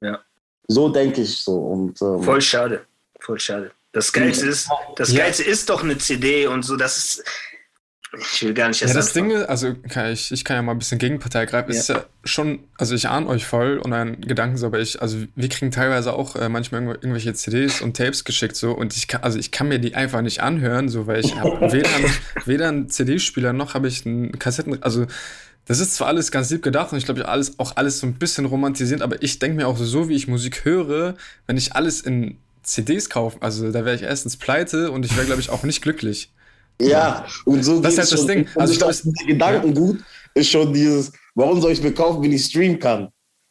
Ja. 0.00 0.20
So 0.66 0.88
denke 0.88 1.22
ich 1.22 1.36
so. 1.38 1.56
Und, 1.56 2.00
ähm, 2.02 2.22
Voll 2.22 2.40
schade 2.40 2.86
voll 3.24 3.38
schade. 3.38 3.70
Das 3.94 4.12
Geilste 4.12 4.46
ist, 4.46 4.68
das 4.96 5.14
Geilste 5.14 5.44
ist 5.44 5.70
doch 5.70 5.82
eine 5.82 5.96
CD 5.96 6.48
und 6.48 6.64
so. 6.64 6.76
Das 6.76 6.98
ist, 6.98 7.24
Ich 8.32 8.42
will 8.42 8.52
gar 8.52 8.68
nicht 8.68 8.82
erst 8.82 8.92
Ja, 8.92 9.00
das 9.00 9.12
Ding 9.12 9.30
ist, 9.30 9.44
also 9.44 9.72
kann 9.88 10.12
ich, 10.12 10.32
ich 10.32 10.44
kann 10.44 10.56
ja 10.56 10.62
mal 10.62 10.72
ein 10.72 10.78
bisschen 10.78 10.98
Gegenpartei 10.98 11.46
greifen. 11.46 11.72
Ja. 11.72 11.78
Ist 11.78 11.88
ja 11.88 12.04
schon, 12.24 12.64
also 12.76 12.94
ich 12.96 13.08
ahne 13.08 13.28
euch 13.28 13.46
voll 13.46 13.78
und 13.78 13.92
einen 13.92 14.20
Gedanken 14.20 14.56
so, 14.56 14.66
aber 14.66 14.80
ich, 14.80 15.00
also 15.00 15.18
wir 15.36 15.48
kriegen 15.48 15.70
teilweise 15.70 16.12
auch 16.12 16.34
äh, 16.34 16.48
manchmal 16.48 16.82
irgendwelche 16.82 17.34
CDs 17.34 17.80
und 17.80 17.96
Tapes 17.96 18.24
geschickt 18.24 18.56
so 18.56 18.72
und 18.72 18.96
ich 18.96 19.06
kann, 19.06 19.22
also 19.22 19.38
ich 19.38 19.52
kann 19.52 19.68
mir 19.68 19.78
die 19.78 19.94
einfach 19.94 20.22
nicht 20.22 20.42
anhören, 20.42 20.88
so, 20.88 21.06
weil 21.06 21.24
ich 21.24 21.36
habe 21.36 21.72
weder, 21.72 21.90
weder 22.46 22.68
einen 22.68 22.88
CD-Spieler 22.88 23.52
noch 23.52 23.74
habe 23.74 23.86
ich 23.86 24.04
einen 24.04 24.38
Kassetten, 24.40 24.82
also 24.82 25.06
das 25.66 25.80
ist 25.80 25.94
zwar 25.94 26.08
alles 26.08 26.30
ganz 26.30 26.50
lieb 26.50 26.62
gedacht 26.62 26.92
und 26.92 26.98
ich 26.98 27.06
glaube, 27.06 27.26
alles, 27.26 27.58
auch 27.58 27.76
alles 27.76 28.00
so 28.00 28.06
ein 28.06 28.14
bisschen 28.14 28.44
romantisiert, 28.44 29.00
aber 29.00 29.22
ich 29.22 29.38
denke 29.38 29.56
mir 29.56 29.68
auch 29.68 29.78
so 29.78 30.08
wie 30.08 30.14
ich 30.14 30.28
Musik 30.28 30.64
höre, 30.64 31.14
wenn 31.46 31.56
ich 31.56 31.74
alles 31.74 32.02
in 32.02 32.38
CDs 32.64 33.08
kaufe, 33.10 33.38
also 33.40 33.70
da 33.70 33.84
wäre 33.84 33.94
ich 33.94 34.02
erstens 34.02 34.36
pleite 34.36 34.90
und 34.90 35.04
ich 35.04 35.16
wäre, 35.16 35.26
glaube 35.26 35.40
ich, 35.40 35.50
auch 35.50 35.62
nicht 35.62 35.82
glücklich. 35.82 36.32
Ja, 36.80 37.26
und 37.44 37.62
so 37.62 37.80
das 37.80 37.92
ist 37.94 37.98
halt 37.98 38.12
das 38.12 38.26
Ding. 38.26 38.48
Also 38.56 38.72
ich 38.72 38.78
glaube, 38.78 38.94
der 39.04 39.26
Gedankengut 39.26 39.98
ja. 39.98 40.04
ist 40.34 40.50
schon 40.50 40.72
dieses, 40.72 41.12
warum 41.34 41.60
soll 41.60 41.72
ich 41.72 41.82
mir 41.82 41.92
kaufen, 41.92 42.22
wenn 42.22 42.32
ich 42.32 42.44
streamen 42.46 42.78
kann? 42.78 43.08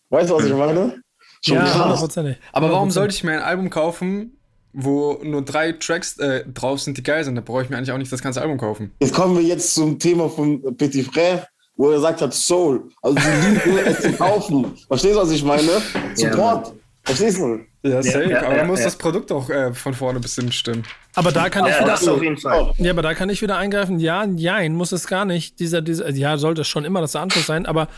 Weißt 0.10 0.30
du, 0.30 0.36
was 0.36 0.46
ich 0.46 0.54
meine? 0.54 1.02
Schon 1.46 1.56
ja, 1.56 1.66
krass. 1.66 2.18
Aber 2.52 2.72
warum 2.72 2.92
sollte 2.92 3.14
ich 3.16 3.24
mir 3.24 3.34
ein 3.34 3.42
Album 3.42 3.70
kaufen, 3.70 4.38
wo 4.74 5.20
nur 5.24 5.44
drei 5.44 5.74
Tracks 5.74 6.18
äh, 6.18 6.46
drauf 6.54 6.82
sind, 6.82 6.98
die 6.98 7.04
geil 7.04 7.24
sind? 7.24 7.36
Da 7.36 7.42
brauche 7.42 7.64
ich 7.64 7.70
mir 7.70 7.78
eigentlich 7.78 7.92
auch 7.92 7.98
nicht 7.98 8.12
das 8.12 8.22
ganze 8.22 8.42
Album 8.42 8.58
kaufen. 8.58 8.92
Jetzt 9.00 9.14
kommen 9.14 9.36
wir 9.36 9.44
jetzt 9.44 9.74
zum 9.74 10.00
Thema 10.00 10.30
von 10.30 10.62
Petit 10.78 11.08
Frère, 11.08 11.46
wo 11.76 11.92
er 11.92 12.00
sagt 12.00 12.22
hat, 12.22 12.34
Soul. 12.34 12.90
Also 13.02 13.18
die 13.20 13.70
Liebe 13.70 13.82
es 13.86 14.02
zu 14.02 14.14
kaufen. 14.14 14.74
Verstehst 14.88 15.16
du, 15.16 15.20
was 15.20 15.32
ich 15.32 15.44
meine? 15.44 15.82
Support. 16.16 16.68
Ja, 16.68 16.74
Verstehst 17.04 17.40
du? 17.40 17.60
Ja, 17.84 18.02
safe. 18.02 18.30
Ja, 18.30 18.44
aber 18.44 18.58
ja, 18.58 18.64
muss 18.64 18.82
das 18.82 18.96
Produkt 18.96 19.32
auch 19.32 19.50
äh, 19.50 19.74
von 19.74 19.94
vorne 19.94 20.20
ein 20.20 20.22
bisschen 20.22 20.52
stimmen. 20.54 20.84
Aber 21.16 21.34
da 21.34 21.50
kann 21.50 21.66
ich 21.66 21.78
wieder. 21.78 22.14
auf 22.14 22.24
jeden 22.24 22.38
Fall. 22.38 22.74
Ja, 22.78 22.92
aber 22.92 23.02
da 23.02 23.14
kann 23.14 23.30
ich 23.30 23.42
wieder 23.42 23.58
eingreifen. 23.58 24.00
Ja, 24.00 24.26
nein, 24.26 24.74
muss 24.76 24.94
es 24.94 25.06
gar 25.06 25.26
nicht. 25.26 25.60
Dieser, 25.60 25.82
dieser, 25.82 26.10
ja, 26.12 26.38
sollte 26.38 26.62
es 26.62 26.68
schon 26.68 26.86
immer 26.86 27.02
das 27.02 27.16
Anschluss 27.18 27.46
sein, 27.46 27.66
aber 27.66 27.90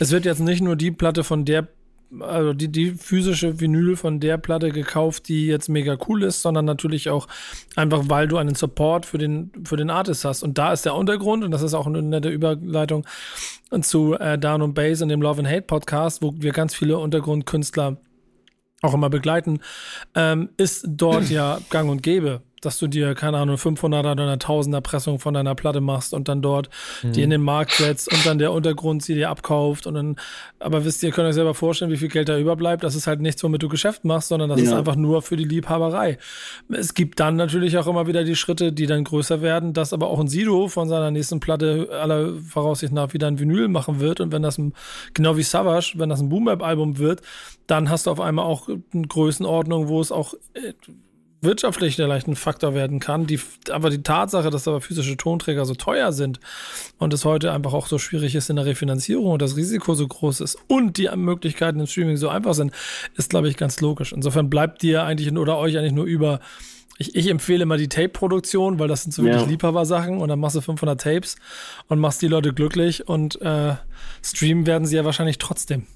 es 0.00 0.10
wird 0.10 0.24
jetzt 0.24 0.40
nicht 0.40 0.62
nur 0.62 0.74
die 0.74 0.90
Platte 0.90 1.22
von 1.22 1.44
der 1.44 1.68
also 2.18 2.52
die, 2.52 2.66
die 2.66 2.90
physische 2.90 3.60
Vinyl 3.60 3.94
von 3.94 4.18
der 4.18 4.36
Platte 4.36 4.70
gekauft, 4.70 5.28
die 5.28 5.46
jetzt 5.46 5.68
mega 5.68 5.96
cool 6.08 6.24
ist, 6.24 6.42
sondern 6.42 6.64
natürlich 6.64 7.08
auch 7.08 7.28
einfach, 7.76 8.02
weil 8.06 8.26
du 8.26 8.36
einen 8.36 8.56
Support 8.56 9.06
für 9.06 9.18
den, 9.18 9.52
für 9.64 9.76
den 9.76 9.90
Artist 9.90 10.24
hast. 10.24 10.42
Und 10.42 10.58
da 10.58 10.72
ist 10.72 10.84
der 10.84 10.96
Untergrund, 10.96 11.44
und 11.44 11.52
das 11.52 11.62
ist 11.62 11.72
auch 11.72 11.86
eine 11.86 12.02
nette 12.02 12.28
Überleitung 12.28 13.06
zu 13.82 14.14
äh, 14.14 14.38
Down 14.38 14.62
und 14.62 14.74
Bass 14.74 15.02
und 15.02 15.08
dem 15.08 15.22
Love 15.22 15.38
and 15.38 15.48
Hate 15.48 15.62
Podcast, 15.62 16.20
wo 16.20 16.34
wir 16.36 16.50
ganz 16.50 16.74
viele 16.74 16.98
Untergrundkünstler 16.98 17.96
auch 18.82 18.94
immer 18.94 19.10
begleiten, 19.10 19.60
ähm, 20.14 20.50
ist 20.56 20.84
dort 20.86 21.30
ja 21.30 21.58
gang 21.70 21.90
und 21.90 22.02
gäbe 22.02 22.42
dass 22.60 22.78
du 22.78 22.86
dir, 22.86 23.14
keine 23.14 23.38
Ahnung, 23.38 23.56
500er 23.56 24.12
oder 24.12 24.22
eine 24.22 24.36
1000er 24.36 24.80
Pressung 24.80 25.18
von 25.18 25.34
deiner 25.34 25.54
Platte 25.54 25.80
machst 25.80 26.14
und 26.14 26.28
dann 26.28 26.42
dort 26.42 26.68
mhm. 27.02 27.12
die 27.12 27.22
in 27.22 27.30
den 27.30 27.42
Markt 27.42 27.72
setzt 27.72 28.12
und 28.12 28.24
dann 28.26 28.38
der 28.38 28.52
Untergrund 28.52 29.02
sie 29.02 29.14
dir 29.14 29.30
abkauft 29.30 29.86
und 29.86 29.94
dann, 29.94 30.16
aber 30.58 30.84
wisst 30.84 31.02
ihr, 31.02 31.10
könnt 31.10 31.28
euch 31.28 31.34
selber 31.34 31.54
vorstellen, 31.54 31.90
wie 31.90 31.96
viel 31.96 32.08
Geld 32.08 32.28
da 32.28 32.38
überbleibt. 32.38 32.84
Das 32.84 32.94
ist 32.94 33.06
halt 33.06 33.20
nichts, 33.20 33.42
womit 33.42 33.62
du 33.62 33.68
Geschäft 33.68 34.04
machst, 34.04 34.28
sondern 34.28 34.48
das 34.48 34.60
ja. 34.60 34.66
ist 34.66 34.72
einfach 34.72 34.96
nur 34.96 35.22
für 35.22 35.36
die 35.36 35.44
Liebhaberei. 35.44 36.18
Es 36.68 36.94
gibt 36.94 37.20
dann 37.20 37.36
natürlich 37.36 37.78
auch 37.78 37.86
immer 37.86 38.06
wieder 38.06 38.24
die 38.24 38.36
Schritte, 38.36 38.72
die 38.72 38.86
dann 38.86 39.04
größer 39.04 39.42
werden, 39.42 39.72
dass 39.72 39.92
aber 39.92 40.08
auch 40.08 40.20
ein 40.20 40.28
Sido 40.28 40.68
von 40.68 40.88
seiner 40.88 41.10
nächsten 41.10 41.40
Platte 41.40 41.88
aller 41.90 42.34
Voraussicht 42.48 42.92
nach 42.92 43.12
wieder 43.12 43.26
ein 43.26 43.38
Vinyl 43.38 43.68
machen 43.68 44.00
wird 44.00 44.20
und 44.20 44.32
wenn 44.32 44.42
das 44.42 44.58
ein, 44.58 44.74
genau 45.14 45.36
wie 45.36 45.42
Savage, 45.42 45.94
wenn 45.96 46.08
das 46.08 46.20
ein 46.20 46.28
Boom 46.28 46.48
Album 46.48 46.98
wird, 46.98 47.22
dann 47.66 47.90
hast 47.90 48.06
du 48.06 48.10
auf 48.10 48.20
einmal 48.20 48.44
auch 48.44 48.68
eine 48.68 49.06
Größenordnung, 49.06 49.88
wo 49.88 50.00
es 50.00 50.10
auch 50.10 50.34
äh, 50.54 50.72
wirtschaftlich 51.42 51.96
vielleicht 51.96 52.28
ein 52.28 52.36
Faktor 52.36 52.74
werden 52.74 53.00
kann. 53.00 53.26
Die, 53.26 53.40
aber 53.70 53.90
die 53.90 54.02
Tatsache, 54.02 54.50
dass 54.50 54.68
aber 54.68 54.80
physische 54.80 55.16
Tonträger 55.16 55.64
so 55.64 55.74
teuer 55.74 56.12
sind 56.12 56.40
und 56.98 57.14
es 57.14 57.24
heute 57.24 57.52
einfach 57.52 57.72
auch 57.72 57.86
so 57.86 57.98
schwierig 57.98 58.34
ist 58.34 58.50
in 58.50 58.56
der 58.56 58.66
Refinanzierung 58.66 59.26
und 59.26 59.42
das 59.42 59.56
Risiko 59.56 59.94
so 59.94 60.06
groß 60.06 60.40
ist 60.40 60.58
und 60.68 60.98
die 60.98 61.08
Möglichkeiten 61.16 61.80
im 61.80 61.86
Streaming 61.86 62.16
so 62.16 62.28
einfach 62.28 62.54
sind, 62.54 62.72
ist, 63.16 63.30
glaube 63.30 63.48
ich, 63.48 63.56
ganz 63.56 63.80
logisch. 63.80 64.12
Insofern 64.12 64.50
bleibt 64.50 64.82
dir 64.82 65.04
eigentlich 65.04 65.32
oder 65.32 65.56
euch 65.58 65.78
eigentlich 65.78 65.92
nur 65.92 66.04
über 66.04 66.40
ich, 66.98 67.14
ich 67.14 67.30
empfehle 67.30 67.62
immer 67.62 67.78
die 67.78 67.88
Tape-Produktion, 67.88 68.78
weil 68.78 68.86
das 68.86 69.04
sind 69.04 69.12
so 69.12 69.22
wirklich 69.22 69.42
ja. 69.42 69.48
Liebhaber-Sachen 69.48 70.18
und 70.18 70.28
dann 70.28 70.38
machst 70.38 70.56
du 70.56 70.60
500 70.60 71.00
Tapes 71.00 71.36
und 71.88 71.98
machst 71.98 72.20
die 72.20 72.28
Leute 72.28 72.52
glücklich 72.52 73.08
und 73.08 73.40
äh, 73.40 73.76
streamen 74.22 74.66
werden 74.66 74.86
sie 74.86 74.96
ja 74.96 75.04
wahrscheinlich 75.06 75.38
trotzdem. 75.38 75.86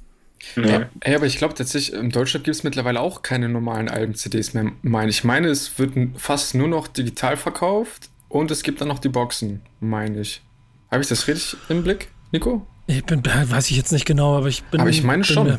Ja. 0.56 0.88
Hey, 1.02 1.16
aber 1.16 1.26
ich 1.26 1.38
glaube 1.38 1.54
tatsächlich, 1.54 1.98
in 1.98 2.10
Deutschland 2.10 2.44
gibt 2.44 2.56
es 2.56 2.64
mittlerweile 2.64 3.00
auch 3.00 3.22
keine 3.22 3.48
normalen 3.48 3.88
Alben-CDs 3.88 4.54
mehr, 4.54 4.72
meine 4.82 5.10
ich. 5.10 5.24
meine, 5.24 5.48
es 5.48 5.78
wird 5.78 5.92
fast 6.16 6.54
nur 6.54 6.68
noch 6.68 6.88
digital 6.88 7.36
verkauft 7.36 8.10
und 8.28 8.50
es 8.50 8.62
gibt 8.62 8.80
dann 8.80 8.88
noch 8.88 8.98
die 8.98 9.08
Boxen, 9.08 9.62
meine 9.80 10.20
ich. 10.20 10.42
Habe 10.90 11.02
ich 11.02 11.08
das 11.08 11.26
richtig 11.26 11.56
im 11.68 11.82
Blick, 11.82 12.08
Nico? 12.32 12.66
Ich 12.86 13.04
bin, 13.04 13.24
weiß 13.24 13.70
ich 13.70 13.76
jetzt 13.76 13.92
nicht 13.92 14.04
genau, 14.04 14.36
aber 14.36 14.48
ich 14.48 14.62
bin. 14.64 14.80
Aber 14.80 14.90
ich 14.90 15.02
meine 15.02 15.24
schon. 15.24 15.58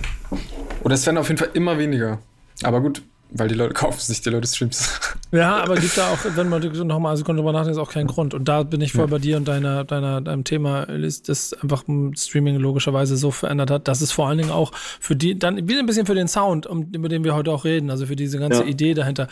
Oder 0.84 0.93
es 0.93 1.06
werden 1.06 1.17
auf 1.17 1.28
jeden 1.28 1.39
Fall 1.39 1.50
immer 1.54 1.78
weniger. 1.80 2.19
Aber 2.63 2.82
gut, 2.82 3.02
weil 3.31 3.47
die 3.47 3.55
Leute 3.55 3.73
kaufen 3.73 3.99
sich, 3.99 4.21
die 4.21 4.29
Leute 4.29 4.47
Streams. 4.47 4.99
Ja, 5.31 5.57
aber 5.57 5.75
gibt 5.75 5.97
da 5.97 6.13
auch, 6.13 6.19
wenn 6.35 6.47
man 6.47 6.61
nochmal 6.88 7.11
eine 7.11 7.17
Sekunde 7.17 7.41
drüber 7.41 7.51
nachdenkt, 7.51 7.75
ist 7.75 7.81
auch 7.81 7.91
keinen 7.91 8.07
Grund. 8.07 8.33
Und 8.33 8.47
da 8.47 8.63
bin 8.63 8.79
ich 8.79 8.93
voll 8.93 9.05
ja. 9.05 9.07
bei 9.07 9.19
dir 9.19 9.35
und 9.35 9.45
deiner, 9.45 9.83
deiner, 9.83 10.21
deinem 10.21 10.45
Thema, 10.45 10.85
das 10.85 11.51
einfach 11.61 11.83
Streaming 12.15 12.55
logischerweise 12.55 13.17
so 13.17 13.31
verändert 13.31 13.69
hat, 13.69 13.88
dass 13.89 13.99
es 13.99 14.13
vor 14.13 14.29
allen 14.29 14.38
Dingen 14.38 14.51
auch 14.51 14.71
für 14.73 15.15
die, 15.17 15.38
dann 15.38 15.67
wieder 15.67 15.79
ein 15.79 15.88
bisschen 15.88 16.05
für 16.05 16.15
den 16.15 16.29
Sound, 16.29 16.67
um, 16.67 16.89
über 16.93 17.09
den 17.09 17.25
wir 17.25 17.35
heute 17.35 17.51
auch 17.51 17.65
reden, 17.65 17.89
also 17.89 18.05
für 18.05 18.15
diese 18.15 18.39
ganze 18.39 18.61
ja. 18.61 18.67
Idee 18.67 18.93
dahinter, 18.93 19.27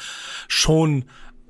schon 0.49 1.05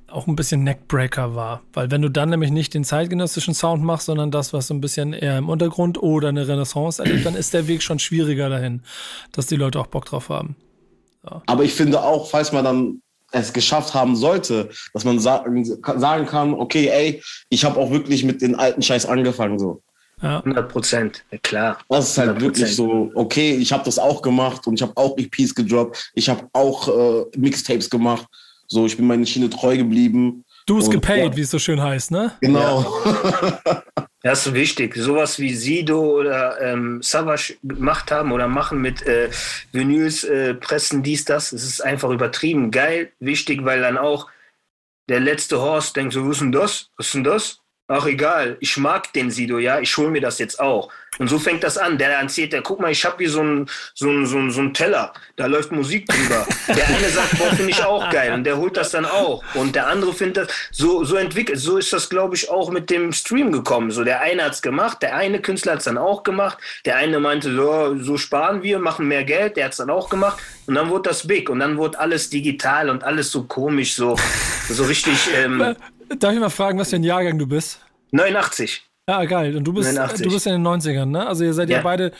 auch 0.06 0.28
ein 0.28 0.36
bisschen 0.36 0.62
Neckbreaker 0.62 1.34
war. 1.34 1.62
Weil 1.72 1.90
wenn 1.90 2.02
du 2.02 2.08
dann 2.08 2.30
nämlich 2.30 2.52
nicht 2.52 2.74
den 2.74 2.84
zeitgenössischen 2.84 3.54
Sound 3.54 3.82
machst, 3.82 4.06
sondern 4.06 4.30
das, 4.30 4.52
was 4.52 4.68
so 4.68 4.74
ein 4.74 4.80
bisschen 4.80 5.12
eher 5.14 5.38
im 5.38 5.48
Untergrund 5.48 6.00
oder 6.00 6.28
eine 6.28 6.46
Renaissance 6.46 7.02
erlebt, 7.02 7.26
dann 7.26 7.34
ist 7.34 7.54
der 7.54 7.66
Weg 7.66 7.82
schon 7.82 7.98
schwieriger 7.98 8.48
dahin, 8.48 8.82
dass 9.32 9.46
die 9.46 9.56
Leute 9.56 9.80
auch 9.80 9.88
Bock 9.88 10.04
drauf 10.04 10.28
haben. 10.28 10.54
Aber 11.46 11.64
ich 11.64 11.72
finde 11.72 12.02
auch, 12.02 12.28
falls 12.28 12.52
man 12.52 12.64
dann 12.64 13.02
es 13.32 13.52
geschafft 13.52 13.94
haben 13.94 14.16
sollte, 14.16 14.70
dass 14.92 15.04
man 15.04 15.18
sagen, 15.18 15.64
sagen 15.64 16.26
kann, 16.26 16.54
okay, 16.54 16.88
ey, 16.88 17.22
ich 17.48 17.64
habe 17.64 17.80
auch 17.80 17.90
wirklich 17.90 18.24
mit 18.24 18.42
den 18.42 18.54
alten 18.54 18.82
Scheiß 18.82 19.06
angefangen 19.06 19.58
so. 19.58 19.82
Ja. 20.22 20.38
100 20.38 20.68
Prozent, 20.68 21.24
ja, 21.32 21.38
klar. 21.38 21.78
Das 21.88 22.10
ist 22.10 22.18
halt 22.18 22.38
100%. 22.38 22.40
wirklich 22.40 22.76
so, 22.76 23.10
okay, 23.14 23.56
ich 23.56 23.72
habe 23.72 23.84
das 23.84 23.98
auch 23.98 24.22
gemacht 24.22 24.66
und 24.66 24.74
ich 24.74 24.82
habe 24.82 24.92
auch 24.96 25.18
EPs 25.18 25.54
gedroppt, 25.54 26.12
ich 26.14 26.28
habe 26.28 26.48
auch 26.52 26.88
äh, 26.88 27.24
Mixtapes 27.36 27.90
gemacht, 27.90 28.26
so, 28.68 28.86
ich 28.86 28.96
bin 28.96 29.06
meiner 29.06 29.26
Schiene 29.26 29.50
treu 29.50 29.76
geblieben. 29.76 30.44
Du 30.66 30.78
es 30.78 30.88
gepaid, 30.88 31.32
ja. 31.32 31.36
wie 31.36 31.42
es 31.42 31.50
so 31.50 31.58
schön 31.58 31.82
heißt, 31.82 32.10
ne? 32.10 32.32
Genau. 32.40 32.86
Das 34.24 34.46
ist 34.46 34.54
wichtig. 34.54 34.96
Sowas 34.96 35.38
wie 35.38 35.54
Sido 35.54 36.00
oder 36.00 36.58
ähm, 36.58 37.02
Savage 37.02 37.58
gemacht 37.62 38.10
haben 38.10 38.32
oder 38.32 38.48
machen 38.48 38.80
mit 38.80 39.02
äh, 39.02 39.28
Vinyls, 39.70 40.24
äh, 40.24 40.54
Pressen, 40.54 41.02
dies, 41.02 41.26
das. 41.26 41.52
Es 41.52 41.62
ist 41.62 41.82
einfach 41.82 42.08
übertrieben 42.08 42.70
geil, 42.70 43.12
wichtig, 43.20 43.66
weil 43.66 43.82
dann 43.82 43.98
auch 43.98 44.30
der 45.10 45.20
letzte 45.20 45.60
Horst 45.60 45.96
denkt 45.96 46.14
so, 46.14 46.26
was 46.26 46.36
ist 46.36 46.40
denn 46.40 46.52
das? 46.52 46.90
Was 46.96 47.06
ist 47.08 47.14
denn 47.16 47.24
das? 47.24 47.60
Ach 47.86 48.06
egal, 48.06 48.56
ich 48.60 48.78
mag 48.78 49.12
den 49.12 49.30
Sido, 49.30 49.58
ja, 49.58 49.78
ich 49.78 49.94
hole 49.98 50.08
mir 50.08 50.22
das 50.22 50.38
jetzt 50.38 50.58
auch. 50.58 50.90
Und 51.18 51.28
so 51.28 51.38
fängt 51.38 51.62
das 51.62 51.78
an. 51.78 51.98
Der 51.98 52.10
erzählt, 52.10 52.52
der 52.52 52.62
guck 52.62 52.80
mal, 52.80 52.90
ich 52.90 53.04
habe 53.04 53.16
hier 53.18 53.30
so 53.30 53.40
einen 53.40 53.68
so 53.94 54.08
ein, 54.08 54.26
so 54.26 54.38
ein, 54.38 54.50
so 54.50 54.62
ein 54.62 54.74
Teller, 54.74 55.12
da 55.36 55.46
läuft 55.46 55.70
Musik 55.70 56.06
drüber. 56.06 56.46
Der 56.68 56.88
eine 56.88 57.08
sagt, 57.08 57.38
boah, 57.38 57.50
finde 57.54 57.70
ich 57.70 57.84
auch 57.84 58.10
geil 58.10 58.32
und 58.32 58.44
der 58.44 58.56
holt 58.56 58.76
das 58.76 58.90
dann 58.90 59.04
auch. 59.04 59.44
Und 59.54 59.74
der 59.74 59.86
andere 59.86 60.12
findet 60.12 60.48
das 60.48 60.48
so, 60.72 61.04
so 61.04 61.16
entwickelt. 61.16 61.58
So 61.58 61.76
ist 61.76 61.92
das, 61.92 62.08
glaube 62.08 62.34
ich, 62.34 62.50
auch 62.50 62.70
mit 62.70 62.90
dem 62.90 63.12
Stream 63.12 63.52
gekommen. 63.52 63.90
So, 63.90 64.02
der 64.02 64.20
eine 64.22 64.44
hat's 64.44 64.62
gemacht, 64.62 65.02
der 65.02 65.14
eine 65.14 65.40
Künstler 65.40 65.72
hat's 65.72 65.84
dann 65.84 65.98
auch 65.98 66.22
gemacht. 66.22 66.58
Der 66.84 66.96
eine 66.96 67.20
meinte, 67.20 67.54
so, 67.54 67.96
so 67.98 68.16
sparen 68.16 68.62
wir, 68.62 68.78
machen 68.78 69.06
mehr 69.06 69.24
Geld, 69.24 69.56
der 69.56 69.66
hat's 69.66 69.76
dann 69.76 69.90
auch 69.90 70.08
gemacht. 70.08 70.38
Und 70.66 70.74
dann 70.74 70.88
wurde 70.88 71.10
das 71.10 71.26
big 71.26 71.50
und 71.50 71.60
dann 71.60 71.76
wurde 71.76 71.98
alles 72.00 72.30
digital 72.30 72.88
und 72.88 73.04
alles 73.04 73.30
so 73.30 73.44
komisch, 73.44 73.94
so, 73.94 74.16
so 74.68 74.84
richtig. 74.84 75.28
Ähm, 75.36 75.76
Darf 76.18 76.34
ich 76.34 76.40
mal 76.40 76.50
fragen, 76.50 76.78
was 76.78 76.90
für 76.90 76.96
ein 76.96 77.04
Jahrgang 77.04 77.38
du 77.38 77.46
bist? 77.46 77.80
89. 78.12 78.82
Ja, 79.06 79.22
geil. 79.26 79.54
Und 79.54 79.64
du 79.64 79.74
bist, 79.74 79.92
89. 79.92 80.26
du 80.26 80.32
bist 80.32 80.46
in 80.46 80.52
den 80.52 80.66
90ern, 80.66 81.06
ne? 81.06 81.26
Also 81.26 81.44
ihr 81.44 81.52
seid 81.52 81.68
ja, 81.68 81.78
ja 81.78 81.82
beide 81.82 82.12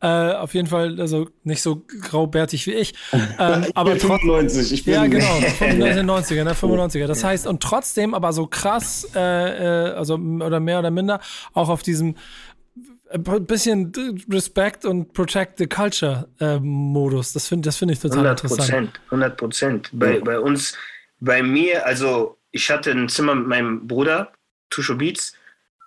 äh, 0.00 0.06
auf 0.06 0.54
jeden 0.54 0.68
Fall 0.68 0.98
also 0.98 1.28
nicht 1.44 1.60
so 1.60 1.84
graubärtig 2.00 2.66
wie 2.66 2.72
ich. 2.72 2.94
Ähm, 3.38 3.66
ich 3.68 3.76
aber 3.76 3.90
bin 3.90 4.00
95, 4.00 4.72
ich 4.72 4.84
bin 4.84 4.94
Ja, 4.94 5.06
genau, 5.06 5.36
in 5.60 5.80
den 5.80 6.10
90ern, 6.10 6.44
ne? 6.44 6.54
95er. 6.54 7.06
Das 7.06 7.24
heißt, 7.24 7.46
und 7.46 7.62
trotzdem 7.62 8.14
aber 8.14 8.32
so 8.32 8.46
krass, 8.46 9.06
äh, 9.14 9.20
äh, 9.20 9.92
also 9.92 10.14
oder 10.14 10.60
mehr 10.60 10.78
oder 10.78 10.90
minder, 10.90 11.20
auch 11.52 11.68
auf 11.68 11.82
diesem 11.82 12.16
äh, 13.10 13.18
bisschen 13.18 13.92
Respect 14.30 14.86
und 14.86 15.12
Protect 15.12 15.58
the 15.58 15.66
Culture 15.66 16.26
äh, 16.40 16.58
Modus. 16.58 17.34
Das 17.34 17.48
finde 17.48 17.66
das 17.66 17.76
find 17.76 17.90
ich 17.92 17.98
total 17.98 18.26
100%, 18.28 18.30
interessant. 18.30 19.00
100 19.06 19.36
Prozent. 19.36 19.90
Bei, 19.92 20.20
bei 20.20 20.40
uns, 20.40 20.74
bei 21.18 21.42
mir, 21.42 21.84
also 21.84 22.38
ich 22.52 22.70
hatte 22.70 22.90
ein 22.90 23.08
Zimmer 23.08 23.34
mit 23.34 23.46
meinem 23.46 23.86
Bruder, 23.86 24.32
Tusho 24.70 24.94
Beats, 24.94 25.34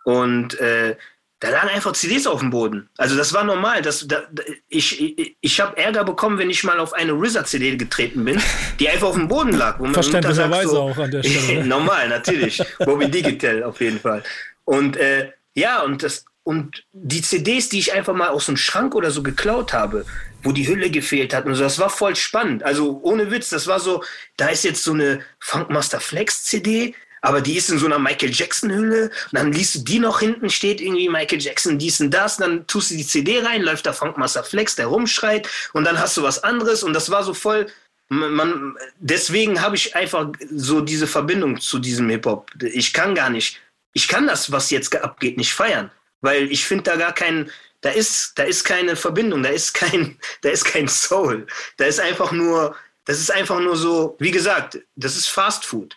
und 0.06 0.60
äh, 0.60 0.96
da 1.40 1.50
lagen 1.50 1.70
einfach 1.70 1.92
CDs 1.92 2.26
auf 2.26 2.40
dem 2.40 2.52
Boden. 2.52 2.90
Also 2.98 3.18
das 3.18 3.34
war 3.34 3.44
normal. 3.44 3.82
Das, 3.82 4.08
da, 4.08 4.24
ich 4.70 5.02
ich, 5.02 5.36
ich 5.42 5.60
habe 5.60 5.76
Ärger 5.78 6.06
bekommen, 6.06 6.38
wenn 6.38 6.50
ich 6.50 6.64
mal 6.64 6.80
auf 6.80 6.94
eine 6.94 7.12
RZA-CD 7.12 7.76
getreten 7.76 8.24
bin, 8.24 8.42
die 8.80 8.88
einfach 8.88 9.08
auf 9.10 9.16
dem 9.16 9.28
Boden 9.28 9.52
lag. 9.52 9.78
Verständlicherweise 9.92 10.70
so, 10.70 10.82
auch 10.84 10.98
an 10.98 11.12
der 11.12 11.22
Stelle. 11.24 11.60
Ne? 11.60 11.68
normal, 11.68 12.08
natürlich. 12.08 12.64
Bobby 12.80 13.12
Digital 13.12 13.64
auf 13.64 13.82
jeden 13.82 14.00
Fall. 14.00 14.24
Und 14.64 14.96
äh, 14.96 15.32
ja, 15.54 15.82
und 15.82 16.02
das, 16.02 16.24
und 16.44 16.86
die 16.92 17.22
CDs, 17.22 17.70
die 17.70 17.80
ich 17.80 17.94
einfach 17.94 18.14
mal 18.14 18.30
aus 18.30 18.48
dem 18.48 18.58
Schrank 18.58 18.96
oder 18.96 19.12
so 19.12 19.24
geklaut 19.24 19.74
habe, 19.74 20.06
wo 20.44 20.52
die 20.52 20.68
Hülle 20.68 20.90
gefehlt 20.90 21.34
hat 21.34 21.46
und 21.46 21.56
so, 21.56 21.64
das 21.64 21.80
war 21.80 21.90
voll 21.90 22.16
spannend. 22.16 22.64
Also 22.64 23.00
ohne 23.02 23.32
Witz, 23.32 23.50
das 23.50 23.68
war 23.68 23.80
so, 23.80 24.04
da 24.36 24.50
ist 24.50 24.64
jetzt 24.64 24.84
so 24.84 24.94
eine 24.94 25.22
Funkmaster 25.40 26.02
Flex 26.02 26.44
CD, 26.44 26.96
aber 27.22 27.40
die 27.40 27.56
ist 27.56 27.70
in 27.70 27.78
so 27.80 27.86
einer 27.86 28.00
Michael 28.00 28.34
Jackson 28.34 28.70
Hülle. 28.70 29.06
Und 29.06 29.40
dann 29.40 29.54
liest 29.54 29.76
du 29.76 29.80
die 29.80 30.00
noch 30.00 30.20
hinten 30.20 30.50
steht 30.50 30.82
irgendwie 30.82 31.08
Michael 31.08 31.42
Jackson 31.42 31.80
dies 31.80 32.02
und 32.02 32.12
das, 32.12 32.38
und 32.38 32.42
dann 32.42 32.68
tust 32.68 32.92
du 32.92 32.96
die 32.96 33.08
CD 33.08 33.40
rein, 33.40 33.62
läuft 33.62 33.86
da 33.86 33.94
Funkmaster 33.94 34.44
Flex, 34.44 34.76
der 34.76 34.88
rumschreit. 34.88 35.48
Und 35.72 35.86
dann 35.86 35.98
hast 35.98 36.18
du 36.18 36.24
was 36.24 36.44
anderes. 36.44 36.84
Und 36.84 36.94
das 36.94 37.10
war 37.10 37.24
so 37.24 37.34
voll 37.34 37.68
man, 38.10 38.76
deswegen 39.00 39.62
habe 39.62 39.76
ich 39.76 39.96
einfach 39.96 40.28
so 40.52 40.82
diese 40.82 41.08
Verbindung 41.08 41.60
zu 41.60 41.80
diesem 41.80 42.10
Hip-Hop. 42.10 42.52
Ich 42.62 42.94
kann 42.94 43.16
gar 43.16 43.30
nicht, 43.30 43.60
ich 43.94 44.08
kann 44.08 44.28
das, 44.28 44.52
was 44.52 44.70
jetzt 44.70 44.96
abgeht, 44.96 45.38
nicht 45.38 45.54
feiern 45.54 45.90
weil 46.24 46.52
ich 46.52 46.66
finde 46.66 46.86
da 46.86 46.96
gar 46.96 47.14
kein, 47.14 47.52
da 47.82 47.90
ist, 47.90 48.40
da 48.40 48.44
ist 48.44 48.64
keine 48.64 48.96
Verbindung, 48.96 49.44
da 49.44 49.50
ist 49.50 49.74
kein, 49.74 50.18
da 50.42 50.50
ist 50.50 50.66
kein 50.66 50.88
Soul. 50.88 51.46
Da 51.78 51.86
ist 51.86 52.00
einfach 52.00 52.32
nur, 52.32 52.76
das 53.06 53.20
ist 53.20 53.32
einfach 53.32 53.60
nur 53.60 53.76
so, 53.76 54.16
wie 54.20 54.32
gesagt, 54.32 54.80
das 54.96 55.16
ist 55.16 55.30
Fast 55.30 55.66
Food. 55.66 55.96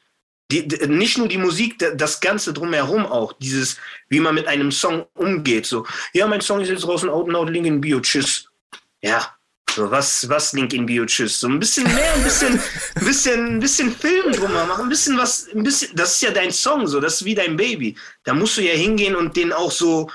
Die, 0.51 0.67
die, 0.67 0.87
nicht 0.87 1.17
nur 1.17 1.29
die 1.29 1.39
Musik, 1.39 1.79
das 1.97 2.21
Ganze 2.21 2.53
drumherum 2.53 3.07
auch, 3.07 3.33
dieses, 3.35 3.79
wie 4.09 4.21
man 4.21 4.35
mit 4.35 4.47
einem 4.47 4.71
Song 4.71 5.07
umgeht. 5.15 5.67
So, 5.67 5.87
ja, 6.13 6.27
mein 6.27 6.41
Song 6.41 6.61
ist 6.61 6.69
jetzt 6.69 6.85
draußen, 6.85 7.09
Out 7.09 7.29
and 7.29 7.37
Out, 7.37 7.51
Link 7.51 7.67
in 7.67 7.81
Bio, 7.81 8.01
tschüss. 8.01 8.49
Ja, 9.01 9.36
so, 9.77 9.91
was, 9.91 10.29
was 10.29 10.53
Link 10.55 10.73
in 10.73 10.87
Bio, 10.87 11.05
tschüss. 11.05 11.39
So 11.39 11.49
ein 11.49 11.59
bisschen 11.59 11.85
mehr, 11.95 12.15
ein 12.15 12.25
bisschen, 12.25 12.59
ein 12.95 13.05
bisschen, 13.05 13.47
ein 13.57 13.61
bisschen 13.61 13.93
Film 13.93 14.33
drumherum 14.33 14.69
machen, 14.69 14.85
ein 14.85 14.89
bisschen 14.89 15.19
was, 15.19 15.49
ein 15.55 15.63
bisschen, 15.63 15.95
das 15.95 16.15
ist 16.15 16.23
ja 16.23 16.31
dein 16.31 16.51
Song, 16.51 16.87
so, 16.87 16.99
das 16.99 17.21
ist 17.21 17.25
wie 17.25 17.35
dein 17.35 17.57
Baby. 17.57 17.95
Da 18.25 18.33
musst 18.33 18.57
du 18.57 18.63
ja 18.63 18.73
hingehen 18.73 19.15
und 19.15 19.37
den 19.37 19.53
auch 19.53 19.71
so 19.71 20.11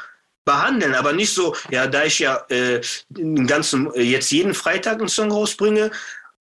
behandeln, 0.46 0.96
aber 0.96 1.14
nicht 1.14 1.34
so, 1.34 1.56
ja, 1.70 1.86
da 1.86 2.04
ich 2.06 2.20
ja 2.20 2.44
äh, 2.50 2.82
den 3.10 3.46
ganzen, 3.46 3.94
äh, 3.94 4.02
jetzt 4.02 4.32
jeden 4.32 4.56
Freitag 4.56 4.98
einen 4.98 5.08
Song 5.08 5.32
rausbringe, 5.32 5.92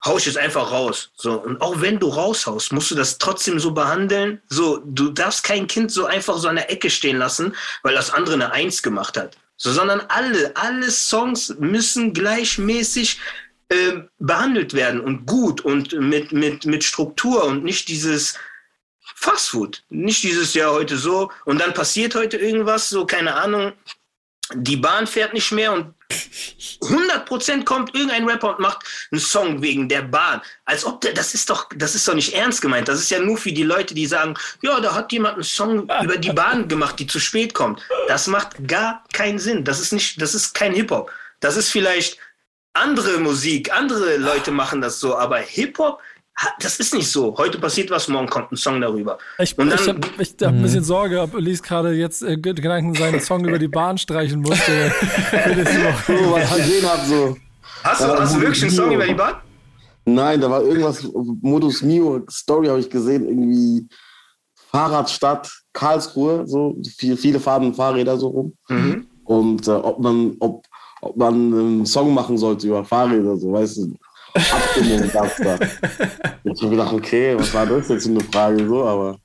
hau 0.02 0.16
ich 0.16 0.24
jetzt 0.24 0.38
einfach 0.38 0.72
raus. 0.72 1.10
So, 1.14 1.34
und 1.34 1.60
auch 1.60 1.82
wenn 1.82 1.98
du 1.98 2.08
raushaust, 2.08 2.72
musst 2.72 2.90
du 2.90 2.94
das 2.94 3.18
trotzdem 3.18 3.60
so 3.60 3.72
behandeln. 3.72 4.40
So, 4.48 4.80
du 4.82 5.10
darfst 5.10 5.44
kein 5.44 5.66
Kind 5.66 5.92
so 5.92 6.06
einfach 6.06 6.38
so 6.38 6.48
an 6.48 6.56
der 6.56 6.70
Ecke 6.72 6.88
stehen 6.88 7.18
lassen, 7.18 7.54
weil 7.82 7.94
das 7.94 8.10
andere 8.10 8.36
eine 8.36 8.52
Eins 8.52 8.82
gemacht 8.82 9.18
hat 9.18 9.36
so, 9.62 9.72
sondern 9.72 10.00
alle, 10.08 10.56
alle 10.56 10.90
Songs 10.90 11.54
müssen 11.58 12.14
gleichmäßig 12.14 13.20
äh, 13.68 14.00
behandelt 14.18 14.72
werden 14.72 15.02
und 15.02 15.26
gut 15.26 15.60
und 15.60 15.92
mit, 16.00 16.32
mit, 16.32 16.64
mit 16.64 16.82
Struktur 16.82 17.44
und 17.44 17.62
nicht 17.62 17.88
dieses 17.88 18.38
Fastfood, 19.16 19.84
nicht 19.90 20.22
dieses 20.22 20.54
Jahr 20.54 20.72
heute 20.72 20.96
so 20.96 21.30
und 21.44 21.60
dann 21.60 21.74
passiert 21.74 22.14
heute 22.14 22.38
irgendwas, 22.38 22.88
so 22.88 23.04
keine 23.04 23.34
Ahnung, 23.34 23.74
die 24.54 24.78
Bahn 24.78 25.06
fährt 25.06 25.34
nicht 25.34 25.52
mehr 25.52 25.74
und 25.74 25.92
100% 26.10 27.64
kommt 27.64 27.94
irgendein 27.94 28.28
Rapper 28.28 28.50
und 28.50 28.60
macht 28.60 28.84
einen 29.10 29.20
Song 29.20 29.62
wegen 29.62 29.88
der 29.88 30.02
Bahn. 30.02 30.40
Als 30.64 30.84
ob 30.84 31.00
der, 31.00 31.12
das 31.12 31.34
ist 31.34 31.50
doch, 31.50 31.68
das 31.76 31.94
ist 31.94 32.06
doch 32.08 32.14
nicht 32.14 32.34
ernst 32.34 32.62
gemeint. 32.62 32.88
Das 32.88 32.98
ist 32.98 33.10
ja 33.10 33.20
nur 33.20 33.38
für 33.38 33.52
die 33.52 33.62
Leute, 33.62 33.94
die 33.94 34.06
sagen, 34.06 34.34
ja, 34.62 34.80
da 34.80 34.94
hat 34.94 35.12
jemand 35.12 35.34
einen 35.34 35.44
Song 35.44 35.88
über 36.02 36.16
die 36.16 36.32
Bahn 36.32 36.68
gemacht, 36.68 36.98
die 36.98 37.06
zu 37.06 37.20
spät 37.20 37.54
kommt. 37.54 37.82
Das 38.08 38.26
macht 38.26 38.66
gar 38.66 39.04
keinen 39.12 39.38
Sinn. 39.38 39.64
Das 39.64 39.80
ist 39.80 39.92
nicht, 39.92 40.20
das 40.20 40.34
ist 40.34 40.54
kein 40.54 40.74
Hip-Hop. 40.74 41.10
Das 41.40 41.56
ist 41.56 41.70
vielleicht 41.70 42.18
andere 42.72 43.18
Musik, 43.18 43.72
andere 43.72 44.16
Leute 44.16 44.50
machen 44.50 44.80
das 44.80 45.00
so, 45.00 45.16
aber 45.16 45.38
Hip-Hop 45.38 46.00
das 46.58 46.78
ist 46.78 46.94
nicht 46.94 47.10
so. 47.10 47.36
Heute 47.36 47.58
passiert 47.58 47.90
was, 47.90 48.08
morgen 48.08 48.28
kommt 48.28 48.52
ein 48.52 48.56
Song 48.56 48.80
darüber. 48.80 49.18
Ich, 49.38 49.52
ich 49.52 49.58
habe 49.58 50.00
hab 50.00 50.48
ein 50.48 50.62
bisschen 50.62 50.84
Sorge, 50.84 51.20
ob 51.20 51.34
Elise 51.34 51.62
gerade 51.62 51.92
jetzt 51.92 52.22
äh, 52.22 52.36
Gedanken 52.36 52.94
seinen 52.94 53.20
Song 53.20 53.44
über 53.44 53.58
die 53.58 53.68
Bahn 53.68 53.98
streichen 53.98 54.40
musste. 54.40 54.92
so, 56.06 56.12
was 56.32 56.50
ich 56.50 56.64
gesehen 56.64 56.88
habe, 56.88 57.06
so. 57.06 57.36
Hast 57.84 58.00
du, 58.02 58.06
hast 58.06 58.36
du 58.36 58.40
wirklich 58.40 58.62
einen 58.62 58.70
Song 58.70 58.92
über 58.92 59.06
die 59.06 59.14
Bahn? 59.14 59.34
Nein, 60.04 60.40
da 60.40 60.50
war 60.50 60.62
irgendwas, 60.62 61.06
Modus 61.42 61.82
Mio 61.82 62.24
Story 62.30 62.68
habe 62.68 62.80
ich 62.80 62.88
gesehen, 62.88 63.26
irgendwie 63.26 63.86
Fahrradstadt 64.70 65.50
Karlsruhe, 65.72 66.46
so 66.46 66.76
viele, 66.96 67.16
viele 67.16 67.40
fahren 67.40 67.74
Fahrräder 67.74 68.16
so 68.16 68.28
rum. 68.28 68.52
Mhm. 68.68 69.06
Und 69.24 69.68
äh, 69.68 69.72
ob 69.72 70.00
man, 70.00 70.36
ob, 70.40 70.64
ob 71.00 71.16
man 71.16 71.34
einen 71.34 71.86
Song 71.86 72.14
machen 72.14 72.38
sollte 72.38 72.66
über 72.66 72.84
Fahrräder, 72.84 73.36
so, 73.36 73.52
weißt 73.52 73.76
du, 73.78 73.94
Abstimmung 74.34 75.10
gab 75.10 75.36
da. 75.38 75.58
Ich 76.44 76.62
habe 76.62 76.70
gedacht, 76.70 76.92
okay, 76.92 77.36
was 77.38 77.52
war 77.54 77.66
das 77.66 77.88
jetzt 77.88 78.04
für 78.06 78.10
eine 78.10 78.20
Frage 78.20 78.66
so, 78.66 78.84
aber. 78.84 79.18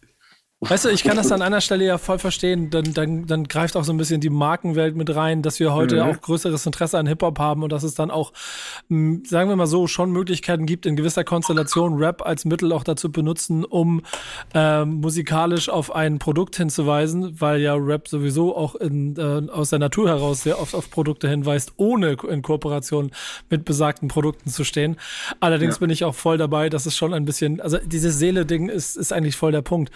Weißt 0.67 0.84
du, 0.84 0.89
ich 0.89 1.04
kann 1.04 1.15
das 1.15 1.32
an 1.32 1.43
einer 1.43 1.62
Stelle 1.62 1.86
ja 1.86 1.99
voll 1.99 2.17
verstehen. 2.17 2.71
Dann, 2.71 2.91
dann, 2.93 3.28
dann 3.28 3.43
greift 3.43 3.78
auch 3.78 3.84
so 3.84 3.93
ein 3.93 3.97
bisschen 3.97 4.19
die 4.19 4.32
Markenwelt 4.32 4.95
mit 4.95 5.15
rein, 5.15 5.43
dass 5.43 5.60
wir 5.60 5.73
heute 5.73 5.97
mhm. 6.04 6.10
auch 6.10 6.21
größeres 6.21 6.65
Interesse 6.65 6.97
an 6.97 7.06
Hip-Hop 7.06 7.38
haben 7.38 7.62
und 7.62 7.71
dass 7.71 7.84
es 7.84 7.93
dann 7.93 8.10
auch, 8.10 8.34
sagen 8.89 9.49
wir 9.49 9.56
mal 9.56 9.67
so, 9.67 9.86
schon 9.86 10.12
Möglichkeiten 10.12 10.65
gibt, 10.65 10.88
in 10.88 10.95
gewisser 10.95 11.23
Konstellation 11.23 11.97
Rap 11.97 12.25
als 12.25 12.45
Mittel 12.45 12.71
auch 12.71 12.84
dazu 12.84 13.12
benutzen, 13.12 13.63
um 13.63 14.01
ähm, 14.56 15.01
musikalisch 15.01 15.69
auf 15.69 15.93
ein 15.93 16.17
Produkt 16.17 16.56
hinzuweisen, 16.56 17.39
weil 17.39 17.62
ja 17.62 17.75
Rap 17.75 18.08
sowieso 18.08 18.58
auch 18.58 18.73
in, 18.73 19.15
äh, 19.17 19.51
aus 19.51 19.69
der 19.69 19.80
Natur 19.80 20.10
heraus 20.10 20.41
sehr 20.41 20.60
oft 20.60 20.73
auf 20.73 20.89
Produkte 20.89 21.30
hinweist, 21.30 21.73
ohne 21.78 22.17
in 22.28 22.41
Kooperation 22.41 23.12
mit 23.51 23.65
besagten 23.65 24.08
Produkten 24.08 24.49
zu 24.49 24.63
stehen. 24.63 24.97
Allerdings 25.39 25.75
ja. 25.75 25.80
bin 25.82 25.91
ich 25.91 26.06
auch 26.06 26.15
voll 26.15 26.39
dabei, 26.39 26.69
dass 26.69 26.88
es 26.88 26.97
schon 26.97 27.13
ein 27.13 27.25
bisschen, 27.25 27.62
also 27.62 27.78
dieses 27.86 28.17
Seele-Ding 28.17 28.69
ist, 28.69 28.97
ist 28.97 29.13
eigentlich 29.13 29.36
voll 29.36 29.51
der 29.51 29.62
Punkt. 29.62 29.91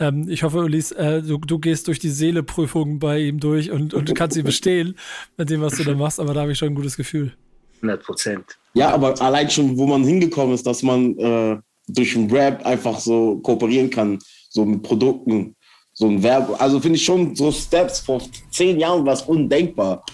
Ähm, 0.00 0.13
ich 0.28 0.42
hoffe, 0.42 0.58
Ulis, 0.58 0.92
äh, 0.92 1.22
du, 1.22 1.38
du, 1.38 1.58
gehst 1.58 1.88
durch 1.88 1.98
die 1.98 2.10
Seeleprüfung 2.10 2.98
bei 2.98 3.20
ihm 3.20 3.40
durch 3.40 3.70
und, 3.70 3.94
und 3.94 4.14
kannst 4.14 4.34
sie 4.34 4.42
bestehen 4.42 4.96
mit 5.36 5.50
dem, 5.50 5.60
was 5.60 5.76
du 5.76 5.84
da 5.84 5.94
machst, 5.94 6.20
aber 6.20 6.34
da 6.34 6.42
habe 6.42 6.52
ich 6.52 6.58
schon 6.58 6.68
ein 6.68 6.74
gutes 6.74 6.96
Gefühl. 6.96 7.32
100 7.76 8.02
Prozent. 8.02 8.44
Ja, 8.74 8.90
aber 8.90 9.20
allein 9.20 9.50
schon, 9.50 9.76
wo 9.76 9.86
man 9.86 10.04
hingekommen 10.04 10.54
ist, 10.54 10.66
dass 10.66 10.82
man 10.82 11.16
äh, 11.18 11.58
durch 11.88 12.14
den 12.14 12.30
Rap 12.30 12.64
einfach 12.64 12.98
so 12.98 13.36
kooperieren 13.38 13.90
kann, 13.90 14.18
so 14.48 14.64
mit 14.64 14.82
Produkten, 14.82 15.54
so 15.92 16.08
ein 16.08 16.22
Verb. 16.22 16.56
Also 16.60 16.80
finde 16.80 16.96
ich 16.96 17.04
schon 17.04 17.36
so 17.36 17.52
Steps 17.52 18.00
vor 18.00 18.20
zehn 18.50 18.78
Jahren 18.78 19.04
was 19.06 19.22
undenkbar. 19.22 20.04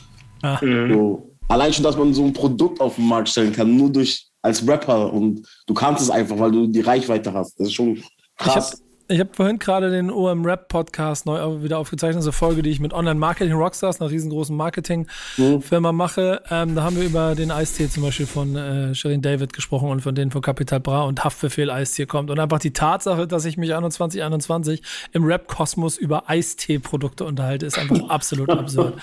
Ah. 0.42 0.58
So, 0.60 1.30
allein 1.48 1.72
schon, 1.72 1.84
dass 1.84 1.96
man 1.96 2.12
so 2.12 2.24
ein 2.24 2.32
Produkt 2.32 2.80
auf 2.80 2.96
den 2.96 3.06
Markt 3.06 3.28
stellen 3.28 3.52
kann, 3.52 3.76
nur 3.76 3.90
durch 3.90 4.26
als 4.42 4.66
Rapper 4.66 5.12
und 5.12 5.46
du 5.66 5.74
kannst 5.74 6.02
es 6.02 6.10
einfach, 6.10 6.38
weil 6.38 6.50
du 6.50 6.66
die 6.66 6.80
Reichweite 6.80 7.32
hast. 7.32 7.58
Das 7.58 7.68
ist 7.68 7.74
schon 7.74 8.02
krass. 8.36 8.82
Ich 9.10 9.18
habe 9.18 9.30
vorhin 9.32 9.58
gerade 9.58 9.90
den 9.90 10.08
OM 10.08 10.44
Rap 10.44 10.68
Podcast 10.68 11.26
neu 11.26 11.64
wieder 11.64 11.78
aufgezeichnet, 11.78 12.22
so 12.22 12.30
Folge, 12.30 12.62
die 12.62 12.70
ich 12.70 12.78
mit 12.78 12.92
Online 12.92 13.18
Marketing 13.18 13.54
Rockstars, 13.54 14.00
einer 14.00 14.08
riesengroßen 14.08 14.56
Marketing-Firma 14.56 15.90
mhm. 15.90 15.98
mache. 15.98 16.42
Ähm, 16.48 16.76
da 16.76 16.84
haben 16.84 16.94
wir 16.94 17.02
über 17.02 17.34
den 17.34 17.50
Eistee 17.50 17.88
zum 17.88 18.04
Beispiel 18.04 18.26
von 18.26 18.54
äh, 18.54 18.94
Shirin 18.94 19.20
David 19.20 19.52
gesprochen 19.52 19.88
und 19.88 20.00
von 20.00 20.14
denen 20.14 20.30
von 20.30 20.42
Capital 20.42 20.78
Bra 20.78 21.02
und 21.02 21.24
Haftbefehl 21.24 21.72
Eistee 21.72 22.06
kommt. 22.06 22.30
Und 22.30 22.38
einfach 22.38 22.60
die 22.60 22.72
Tatsache, 22.72 23.26
dass 23.26 23.44
ich 23.46 23.56
mich 23.56 23.74
21, 23.74 24.22
21 24.22 24.80
im 25.10 25.24
Rap-Kosmos 25.24 25.98
über 25.98 26.30
Eistee-Produkte 26.30 27.24
unterhalte, 27.24 27.66
ist 27.66 27.80
einfach 27.80 28.00
absolut 28.10 28.48
absurd. 28.50 28.94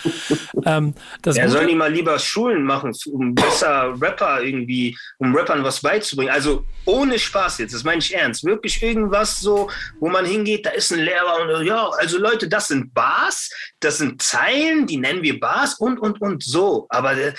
Ähm, 0.63 0.93
das 1.21 1.35
ja, 1.35 1.49
sollen 1.49 1.67
die 1.67 1.75
mal 1.75 1.91
lieber 1.91 2.17
Schulen 2.17 2.63
machen, 2.63 2.93
um 3.11 3.35
besser 3.35 3.93
Rapper 3.99 4.41
irgendwie, 4.41 4.97
um 5.17 5.35
Rappern 5.35 5.65
was 5.65 5.81
beizubringen. 5.81 6.31
Also 6.31 6.63
ohne 6.85 7.19
Spaß 7.19 7.57
jetzt, 7.57 7.73
das 7.73 7.83
meine 7.83 7.99
ich 7.99 8.15
ernst. 8.15 8.45
Wirklich 8.45 8.81
irgendwas 8.81 9.41
so, 9.41 9.69
wo 9.99 10.09
man 10.09 10.25
hingeht, 10.25 10.65
da 10.65 10.71
ist 10.71 10.91
ein 10.91 10.99
Lehrer 10.99 11.41
und 11.41 11.65
ja, 11.65 11.89
also 11.97 12.17
Leute, 12.17 12.47
das 12.47 12.67
sind 12.67 12.93
Bars, 12.93 13.49
das 13.79 13.97
sind 13.97 14.21
Zeilen, 14.21 14.87
die 14.87 14.97
nennen 14.97 15.23
wir 15.23 15.39
Bars 15.39 15.75
und, 15.75 15.99
und, 15.99 16.21
und 16.21 16.43
so. 16.43 16.87
Aber. 16.89 17.13
Äh, 17.13 17.33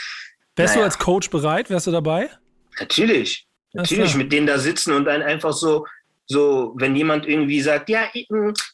Wärst 0.56 0.74
naja. 0.74 0.74
du 0.74 0.84
als 0.84 0.98
Coach 0.98 1.30
bereit? 1.30 1.70
Wärst 1.70 1.86
du 1.86 1.92
dabei? 1.92 2.30
Natürlich. 2.80 3.46
Natürlich, 3.74 4.14
mit 4.14 4.32
denen 4.32 4.46
da 4.46 4.58
sitzen 4.58 4.92
und 4.92 5.04
dann 5.04 5.22
einfach 5.22 5.52
so, 5.52 5.86
so, 6.30 6.74
wenn 6.76 6.94
jemand 6.94 7.26
irgendwie 7.26 7.60
sagt, 7.62 7.88
ja, 7.88 8.02
ich, 8.12 8.28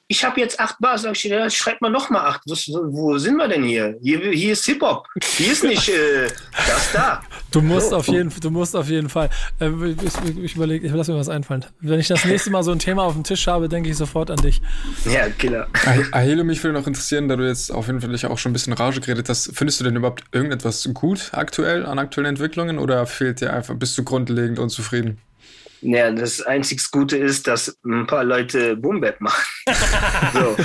ich 0.09 0.25
habe 0.25 0.41
jetzt 0.41 0.59
acht 0.59 0.77
Bars, 0.81 1.03
sag 1.03 1.13
ich, 1.13 1.23
ja, 1.23 1.49
schreib 1.49 1.81
mal 1.81 1.91
noch 1.91 2.11
mal 2.11 2.27
acht. 2.27 2.41
Was, 2.49 2.69
wo 2.69 3.17
sind 3.17 3.37
wir 3.37 3.47
denn 3.47 3.63
hier? 3.63 3.97
Hier, 4.03 4.19
hier 4.33 4.55
ist 4.55 4.65
Hip-Hop. 4.65 5.07
Hier 5.37 5.53
ist 5.53 5.63
nicht 5.63 5.89
äh, 5.89 6.27
das 6.67 6.93
da. 6.93 7.23
Du 7.53 7.61
musst, 7.61 7.91
so. 7.91 7.97
auf 7.97 8.09
jeden, 8.09 8.33
du 8.41 8.51
musst 8.51 8.75
auf 8.75 8.89
jeden 8.89 9.09
Fall. 9.09 9.31
Äh, 9.61 9.71
ich, 9.71 10.37
ich 10.43 10.57
überlege, 10.57 10.85
ich 10.85 10.93
lass 10.93 11.07
mir 11.07 11.15
was 11.17 11.29
einfallen. 11.29 11.65
Wenn 11.81 12.01
ich 12.01 12.09
das 12.09 12.25
nächste 12.25 12.51
Mal 12.51 12.65
so 12.65 12.73
ein 12.73 12.81
Thema 12.81 13.05
auf 13.05 13.13
dem 13.13 13.23
Tisch 13.23 13.47
habe, 13.47 13.69
denke 13.69 13.89
ich 13.89 13.97
sofort 13.97 14.33
an 14.33 14.39
dich. 14.39 14.61
Ja, 15.05 15.29
Killer. 15.29 15.69
Ahelo, 16.11 16.43
mich 16.43 16.63
würde 16.65 16.77
noch 16.77 16.89
interessieren, 16.89 17.29
da 17.29 17.37
du 17.37 17.47
jetzt 17.47 17.71
auf 17.71 17.87
jeden 17.87 18.01
Fall 18.01 18.13
auch 18.31 18.39
schon 18.39 18.51
ein 18.51 18.55
bisschen 18.55 18.73
Rage 18.73 19.01
geredet 19.01 19.29
hast, 19.29 19.53
findest 19.55 19.79
du 19.79 19.85
denn 19.85 19.95
überhaupt 19.95 20.25
irgendetwas 20.33 20.89
gut 20.93 21.31
aktuell 21.33 21.87
an 21.87 22.01
aktuellen 22.01 22.31
Entwicklungen 22.31 22.81
oder 22.81 23.07
fehlt 23.07 23.41
dir 23.41 23.53
einfach, 23.53 23.77
bist 23.77 23.97
du 23.97 24.03
grundlegend 24.03 24.59
unzufrieden? 24.59 25.21
Ja, 25.85 26.11
das 26.11 26.41
einzig 26.41 26.91
Gute 26.91 27.19
ist, 27.19 27.47
dass 27.47 27.77
ein 27.85 28.07
paar 28.07 28.25
Leute 28.25 28.75
Boombap 28.75 29.21
machen. 29.21 29.45
so. 30.33 30.57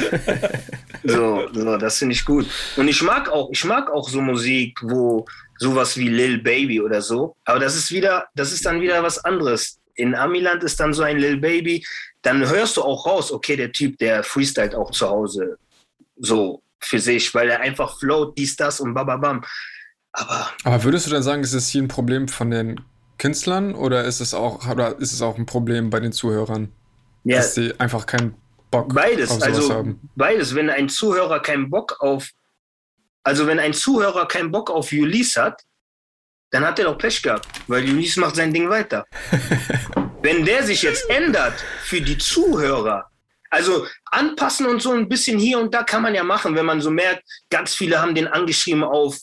so, 1.03 1.49
so, 1.51 1.77
das 1.77 1.97
finde 1.97 2.15
ich 2.15 2.23
gut. 2.23 2.47
Und 2.77 2.87
ich 2.87 3.01
mag 3.01 3.29
auch, 3.29 3.49
ich 3.51 3.65
mag 3.65 3.91
auch 3.91 4.07
so 4.07 4.21
Musik, 4.21 4.79
wo 4.81 5.25
sowas 5.57 5.97
wie 5.97 6.07
Lil 6.07 6.41
Baby 6.41 6.79
oder 6.79 7.01
so. 7.01 7.35
Aber 7.43 7.59
das 7.59 7.75
ist 7.75 7.91
wieder, 7.91 8.27
das 8.33 8.53
ist 8.53 8.65
dann 8.65 8.79
wieder 8.79 9.03
was 9.03 9.23
anderes. 9.25 9.79
In 9.95 10.15
Amiland 10.15 10.63
ist 10.63 10.79
dann 10.79 10.93
so 10.93 11.03
ein 11.03 11.17
Lil 11.17 11.35
Baby, 11.37 11.85
dann 12.21 12.47
hörst 12.47 12.77
du 12.77 12.81
auch 12.81 13.05
raus, 13.05 13.29
okay, 13.29 13.57
der 13.57 13.73
Typ, 13.73 13.97
der 13.97 14.23
freestylt 14.23 14.73
auch 14.73 14.91
zu 14.91 15.09
Hause 15.09 15.57
so 16.17 16.61
für 16.79 16.99
sich, 16.99 17.33
weil 17.35 17.49
er 17.49 17.59
einfach 17.59 17.99
float, 17.99 18.37
dies, 18.37 18.55
das 18.55 18.79
und 18.79 18.93
bababam. 18.93 19.43
Aber, 20.13 20.49
Aber 20.63 20.83
würdest 20.85 21.07
du 21.07 21.11
dann 21.11 21.23
sagen, 21.23 21.43
ist 21.43 21.53
es 21.53 21.67
hier 21.67 21.81
ein 21.81 21.89
Problem 21.89 22.29
von 22.29 22.49
den 22.51 22.79
Künstlern 23.19 23.75
oder 23.75 24.05
ist 24.05 24.21
es 24.21 24.33
auch, 24.33 24.67
oder 24.67 24.97
ist 24.97 25.11
es 25.11 25.21
auch 25.21 25.37
ein 25.37 25.45
Problem 25.45 25.91
bei 25.91 25.99
den 25.99 26.11
Zuhörern? 26.11 26.73
Ja, 27.23 27.37
dass 27.37 27.53
sie 27.53 27.79
einfach 27.79 28.05
keinen 28.05 28.35
Bock 28.71 28.93
beides, 28.93 29.29
auf 29.29 29.39
sowas 29.39 29.47
also 29.47 29.73
haben? 29.73 30.09
Beides. 30.15 30.55
Wenn 30.55 30.69
ein 30.69 30.89
Zuhörer 30.89 31.41
keinen 31.41 31.69
Bock 31.69 31.97
auf, 31.99 32.29
also 33.23 33.45
wenn 33.45 33.59
ein 33.59 33.73
Zuhörer 33.73 34.27
keinen 34.27 34.51
Bock 34.51 34.71
auf 34.71 34.91
Ulisse 34.91 35.43
hat, 35.43 35.61
dann 36.51 36.65
hat 36.65 36.79
er 36.79 36.85
doch 36.85 36.97
Pech 36.97 37.21
gehabt, 37.21 37.47
weil 37.67 37.83
Ulisse 37.83 38.19
macht 38.19 38.35
sein 38.35 38.53
Ding 38.53 38.69
weiter. 38.69 39.05
wenn 40.21 40.45
der 40.45 40.63
sich 40.63 40.81
jetzt 40.81 41.09
ändert 41.09 41.63
für 41.83 42.01
die 42.01 42.17
Zuhörer, 42.17 43.05
also 43.51 43.85
anpassen 44.05 44.65
und 44.65 44.81
so 44.81 44.91
ein 44.93 45.09
bisschen 45.09 45.39
hier 45.39 45.59
und 45.59 45.73
da 45.73 45.83
kann 45.83 46.01
man 46.01 46.15
ja 46.15 46.23
machen, 46.23 46.55
wenn 46.55 46.65
man 46.65 46.81
so 46.81 46.91
merkt, 46.91 47.23
ganz 47.49 47.75
viele 47.75 48.01
haben 48.01 48.15
den 48.15 48.27
angeschrieben 48.27 48.83
auf 48.83 49.17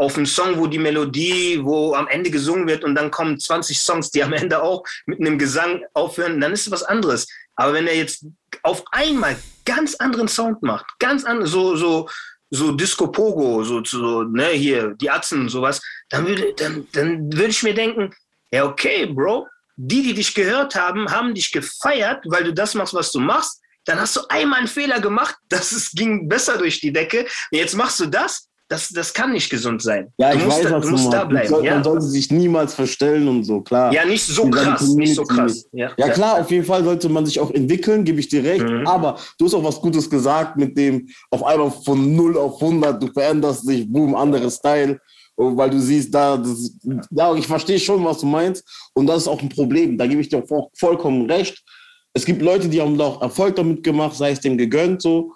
auf 0.00 0.16
einen 0.16 0.24
Song, 0.24 0.56
wo 0.56 0.66
die 0.66 0.78
Melodie, 0.78 1.60
wo 1.62 1.94
am 1.94 2.08
Ende 2.08 2.30
gesungen 2.30 2.66
wird 2.66 2.84
und 2.84 2.94
dann 2.94 3.10
kommen 3.10 3.38
20 3.38 3.78
Songs, 3.78 4.10
die 4.10 4.24
am 4.24 4.32
Ende 4.32 4.62
auch 4.62 4.82
mit 5.04 5.20
einem 5.20 5.38
Gesang 5.38 5.84
aufhören, 5.92 6.40
dann 6.40 6.52
ist 6.52 6.66
es 6.66 6.70
was 6.70 6.82
anderes. 6.82 7.28
Aber 7.54 7.74
wenn 7.74 7.86
er 7.86 7.94
jetzt 7.94 8.24
auf 8.62 8.82
einmal 8.92 9.36
ganz 9.66 9.94
anderen 9.96 10.26
Sound 10.26 10.62
macht, 10.62 10.86
ganz 10.98 11.26
anders, 11.26 11.50
so, 11.50 11.76
so, 11.76 12.08
so 12.48 12.72
Disco 12.72 13.08
Pogo, 13.08 13.62
so, 13.62 13.84
so, 13.84 14.22
ne, 14.22 14.48
hier, 14.48 14.94
die 14.94 15.10
Atzen 15.10 15.42
und 15.42 15.48
sowas, 15.50 15.82
dann 16.08 16.26
würde, 16.26 16.54
dann, 16.56 16.88
dann 16.92 17.30
würde 17.30 17.50
ich 17.50 17.62
mir 17.62 17.74
denken, 17.74 18.14
ja, 18.50 18.64
okay, 18.64 19.04
Bro, 19.04 19.48
die, 19.76 20.02
die 20.02 20.14
dich 20.14 20.34
gehört 20.34 20.76
haben, 20.76 21.10
haben 21.10 21.34
dich 21.34 21.52
gefeiert, 21.52 22.24
weil 22.26 22.44
du 22.44 22.54
das 22.54 22.74
machst, 22.74 22.94
was 22.94 23.12
du 23.12 23.20
machst. 23.20 23.60
Dann 23.84 24.00
hast 24.00 24.16
du 24.16 24.22
einmal 24.30 24.60
einen 24.60 24.68
Fehler 24.68 25.00
gemacht, 25.00 25.36
das 25.50 25.72
es 25.72 25.90
ging 25.92 26.26
besser 26.26 26.56
durch 26.56 26.80
die 26.80 26.90
Decke. 26.92 27.26
Jetzt 27.50 27.76
machst 27.76 28.00
du 28.00 28.06
das, 28.06 28.49
das, 28.70 28.88
das 28.90 29.12
kann 29.12 29.32
nicht 29.32 29.50
gesund 29.50 29.82
sein. 29.82 30.12
Ja, 30.16 30.30
du 30.30 30.38
ich 30.38 30.44
musst, 30.44 30.64
weiß, 30.64 30.70
da, 30.70 30.78
du 30.78 30.88
musst 30.90 31.12
da 31.12 31.24
bleiben. 31.24 31.48
Soll, 31.48 31.64
ja. 31.64 31.74
Man 31.74 31.84
sollte 31.84 32.06
sich 32.06 32.30
niemals 32.30 32.72
verstellen 32.72 33.26
und 33.26 33.42
so, 33.42 33.60
klar. 33.62 33.92
Ja, 33.92 34.04
nicht 34.04 34.24
so 34.24 34.48
krass, 34.48 34.88
nicht 34.94 35.16
so 35.16 35.24
krass. 35.24 35.66
Ja, 35.72 35.90
ja, 35.96 36.08
klar, 36.10 36.40
auf 36.40 36.50
jeden 36.52 36.64
Fall 36.64 36.84
sollte 36.84 37.08
man 37.08 37.26
sich 37.26 37.40
auch 37.40 37.50
entwickeln, 37.50 38.04
gebe 38.04 38.20
ich 38.20 38.28
dir 38.28 38.44
recht. 38.44 38.64
Mhm. 38.64 38.86
Aber 38.86 39.18
du 39.38 39.46
hast 39.46 39.54
auch 39.54 39.64
was 39.64 39.80
Gutes 39.80 40.08
gesagt 40.08 40.56
mit 40.56 40.78
dem 40.78 41.08
auf 41.30 41.42
einmal 41.42 41.72
von 41.84 42.14
0 42.14 42.38
auf 42.38 42.62
100, 42.62 43.02
du 43.02 43.08
veränderst 43.12 43.68
dich, 43.68 43.90
boom, 43.90 44.14
anderes 44.14 44.56
Style 44.56 45.00
weil 45.40 45.70
du 45.70 45.80
siehst, 45.80 46.14
da, 46.14 46.36
das, 46.36 46.76
ja, 47.10 47.34
ich 47.34 47.46
verstehe 47.46 47.78
schon, 47.78 48.04
was 48.04 48.18
du 48.18 48.26
meinst. 48.26 48.62
Und 48.92 49.06
das 49.06 49.22
ist 49.22 49.28
auch 49.28 49.40
ein 49.40 49.48
Problem. 49.48 49.96
Da 49.96 50.06
gebe 50.06 50.20
ich 50.20 50.28
dir 50.28 50.44
vollkommen 50.74 51.30
recht. 51.30 51.62
Es 52.12 52.26
gibt 52.26 52.42
Leute, 52.42 52.68
die 52.68 52.80
haben 52.80 53.00
auch 53.00 53.22
Erfolg 53.22 53.56
damit 53.56 53.82
gemacht, 53.82 54.16
sei 54.16 54.32
es 54.32 54.40
dem 54.40 54.58
gegönnt 54.58 55.00
so. 55.00 55.32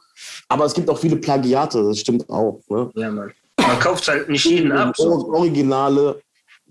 Aber 0.49 0.65
es 0.65 0.75
gibt 0.75 0.89
auch 0.91 0.99
viele 0.99 1.17
Plagiate, 1.17 1.83
das 1.83 1.99
stimmt 1.99 2.29
auch. 2.29 2.61
Ne? 2.69 2.91
Ja, 2.95 3.11
Mann. 3.11 3.33
Man 3.57 3.79
kauft 3.79 4.07
halt 4.09 4.29
nicht 4.29 4.45
jeden 4.45 4.73
ab. 4.73 4.95
So. 4.97 5.33
Originale, 5.33 6.21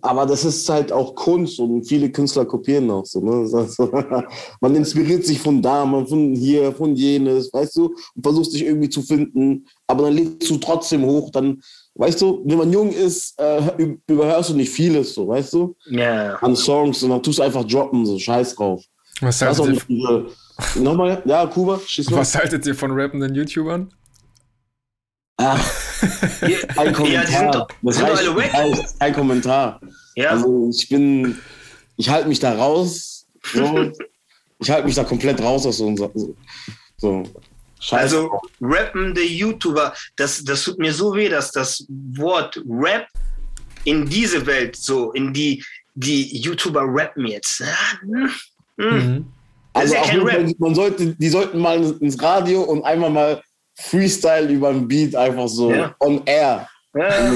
aber 0.03 0.25
das 0.25 0.43
ist 0.43 0.67
halt 0.67 0.91
auch 0.91 1.15
Kunst 1.15 1.59
und 1.59 1.85
viele 1.85 2.11
Künstler 2.11 2.43
kopieren 2.45 2.91
auch 2.91 3.05
so. 3.05 3.21
Ne? 3.21 3.49
Also, 3.57 3.89
man 4.61 4.75
inspiriert 4.75 5.25
sich 5.25 5.39
von 5.39 5.61
da, 5.61 5.85
man 5.85 6.05
von 6.05 6.35
hier, 6.35 6.73
von 6.73 6.93
jenes, 6.93 7.51
weißt 7.53 7.77
du, 7.77 7.95
und 8.15 8.21
versucht 8.21 8.51
sich 8.51 8.65
irgendwie 8.65 8.89
zu 8.89 9.01
finden, 9.01 9.65
aber 9.87 10.03
dann 10.03 10.13
legst 10.13 10.49
du 10.49 10.57
trotzdem 10.57 11.05
hoch, 11.05 11.29
dann 11.31 11.61
weißt 11.95 12.21
du, 12.21 12.41
wenn 12.43 12.57
man 12.57 12.73
jung 12.73 12.91
ist, 12.91 13.39
äh, 13.39 13.95
überhörst 14.05 14.49
du 14.49 14.55
nicht 14.55 14.71
vieles, 14.71 15.13
so, 15.13 15.25
weißt 15.25 15.53
du? 15.53 15.73
Ja. 15.85 16.35
An 16.35 16.55
Songs 16.55 17.01
und 17.03 17.11
dann 17.11 17.23
tust 17.23 17.39
du 17.39 17.43
einfach 17.43 17.63
droppen, 17.63 18.05
so, 18.05 18.19
scheiß 18.19 18.55
drauf. 18.55 18.83
Was 19.21 19.41
haltet, 19.41 19.85
ihr, 19.87 20.25
nochmal, 20.75 21.21
ja, 21.25 21.45
Kuba, 21.47 21.79
schieß 21.85 22.09
mal. 22.09 22.17
Was 22.17 22.35
haltet 22.35 22.65
ihr 22.65 22.75
von 22.75 22.91
rappenden 22.91 23.33
YouTubern? 23.33 23.93
Ach, 25.37 25.59
ein 26.77 26.93
Kommentar. 26.93 27.07
Ja, 27.07 27.23
die 27.25 27.31
sind, 27.31 27.55
doch, 27.55 27.67
das 27.81 27.95
sind 27.95 28.05
reicht, 28.05 28.17
alle 28.19 28.35
weg. 28.35 28.85
Ein 28.99 29.13
Kommentar. 29.13 29.81
Ja. 30.15 30.29
Also 30.29 30.69
ich 30.69 30.87
bin, 30.89 31.39
ich 31.97 32.09
halte 32.09 32.27
mich 32.27 32.39
da 32.39 32.53
raus. 32.53 33.25
So. 33.51 33.91
ich 34.59 34.69
halte 34.69 34.85
mich 34.85 34.95
da 34.95 35.03
komplett 35.03 35.41
raus 35.41 35.65
aus 35.65 35.77
so. 35.77 35.95
so. 36.97 37.23
Scheiße. 37.79 38.01
Also 38.01 38.41
rappende 38.61 39.21
YouTuber, 39.21 39.93
das, 40.15 40.43
das 40.45 40.63
tut 40.63 40.79
mir 40.79 40.93
so 40.93 41.13
weh, 41.13 41.27
dass 41.27 41.51
das 41.51 41.85
Wort 41.89 42.61
Rap 42.65 43.07
in 43.83 44.05
diese 44.05 44.45
Welt 44.45 44.77
so, 44.77 45.11
in 45.11 45.33
die, 45.33 45.61
die 45.93 46.37
YouTuber 46.37 46.83
rappen 46.85 47.27
jetzt. 47.27 47.61
Mhm. 48.77 49.27
Also 49.73 49.95
ja 49.95 50.01
auch, 50.01 50.59
man 50.59 50.75
sollte, 50.75 51.07
die 51.07 51.29
sollten 51.29 51.59
mal 51.59 51.81
ins 51.99 52.21
Radio 52.21 52.61
und 52.61 52.83
einmal 52.83 53.09
mal 53.09 53.41
Freestyle 53.75 54.51
über 54.51 54.69
ein 54.69 54.87
Beat 54.87 55.15
einfach 55.15 55.47
so 55.47 55.71
ja. 55.71 55.95
on 55.99 56.21
air. 56.25 56.67
Ja. 56.95 57.31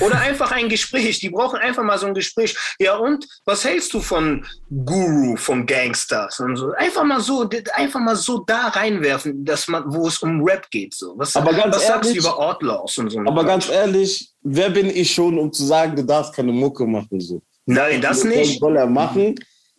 Oder 0.00 0.20
einfach 0.20 0.52
ein 0.52 0.68
Gespräch. 0.68 1.18
Die 1.18 1.30
brauchen 1.30 1.58
einfach 1.58 1.82
mal 1.82 1.98
so 1.98 2.06
ein 2.06 2.14
Gespräch. 2.14 2.56
Ja, 2.78 2.96
und 2.96 3.26
was 3.44 3.64
hältst 3.64 3.92
du 3.92 4.00
von 4.00 4.46
Guru, 4.70 5.36
von 5.36 5.66
Gangsters 5.66 6.38
und 6.38 6.54
so? 6.54 6.70
Einfach 6.72 7.02
mal 7.02 7.20
so, 7.20 7.48
einfach 7.74 7.98
mal 7.98 8.14
so 8.14 8.38
da 8.46 8.68
reinwerfen, 8.68 9.44
dass 9.44 9.66
man, 9.66 9.82
wo 9.92 10.06
es 10.06 10.18
um 10.18 10.44
Rap 10.44 10.70
geht. 10.70 10.94
So. 10.94 11.14
Was, 11.16 11.34
aber 11.34 11.52
ganz 11.52 11.74
was 11.74 11.82
ehrlich, 11.82 12.04
sagst 12.04 12.14
du 12.14 12.18
über 12.18 12.38
Outlaws 12.38 12.98
und 12.98 13.10
so? 13.10 13.18
Aber 13.18 13.44
ganz 13.44 13.68
ehrlich, 13.68 14.30
wer 14.42 14.70
bin 14.70 14.88
ich 14.88 15.12
schon, 15.12 15.36
um 15.38 15.52
zu 15.52 15.64
sagen, 15.64 15.96
du 15.96 16.04
darfst 16.04 16.32
keine 16.32 16.52
Mucke 16.52 16.86
machen? 16.86 17.20
So. 17.20 17.42
Nein, 17.66 18.00
das 18.00 18.22
nicht. 18.22 18.52
Das 18.54 18.58
soll 18.60 18.76
er 18.76 18.86
machen, 18.86 19.34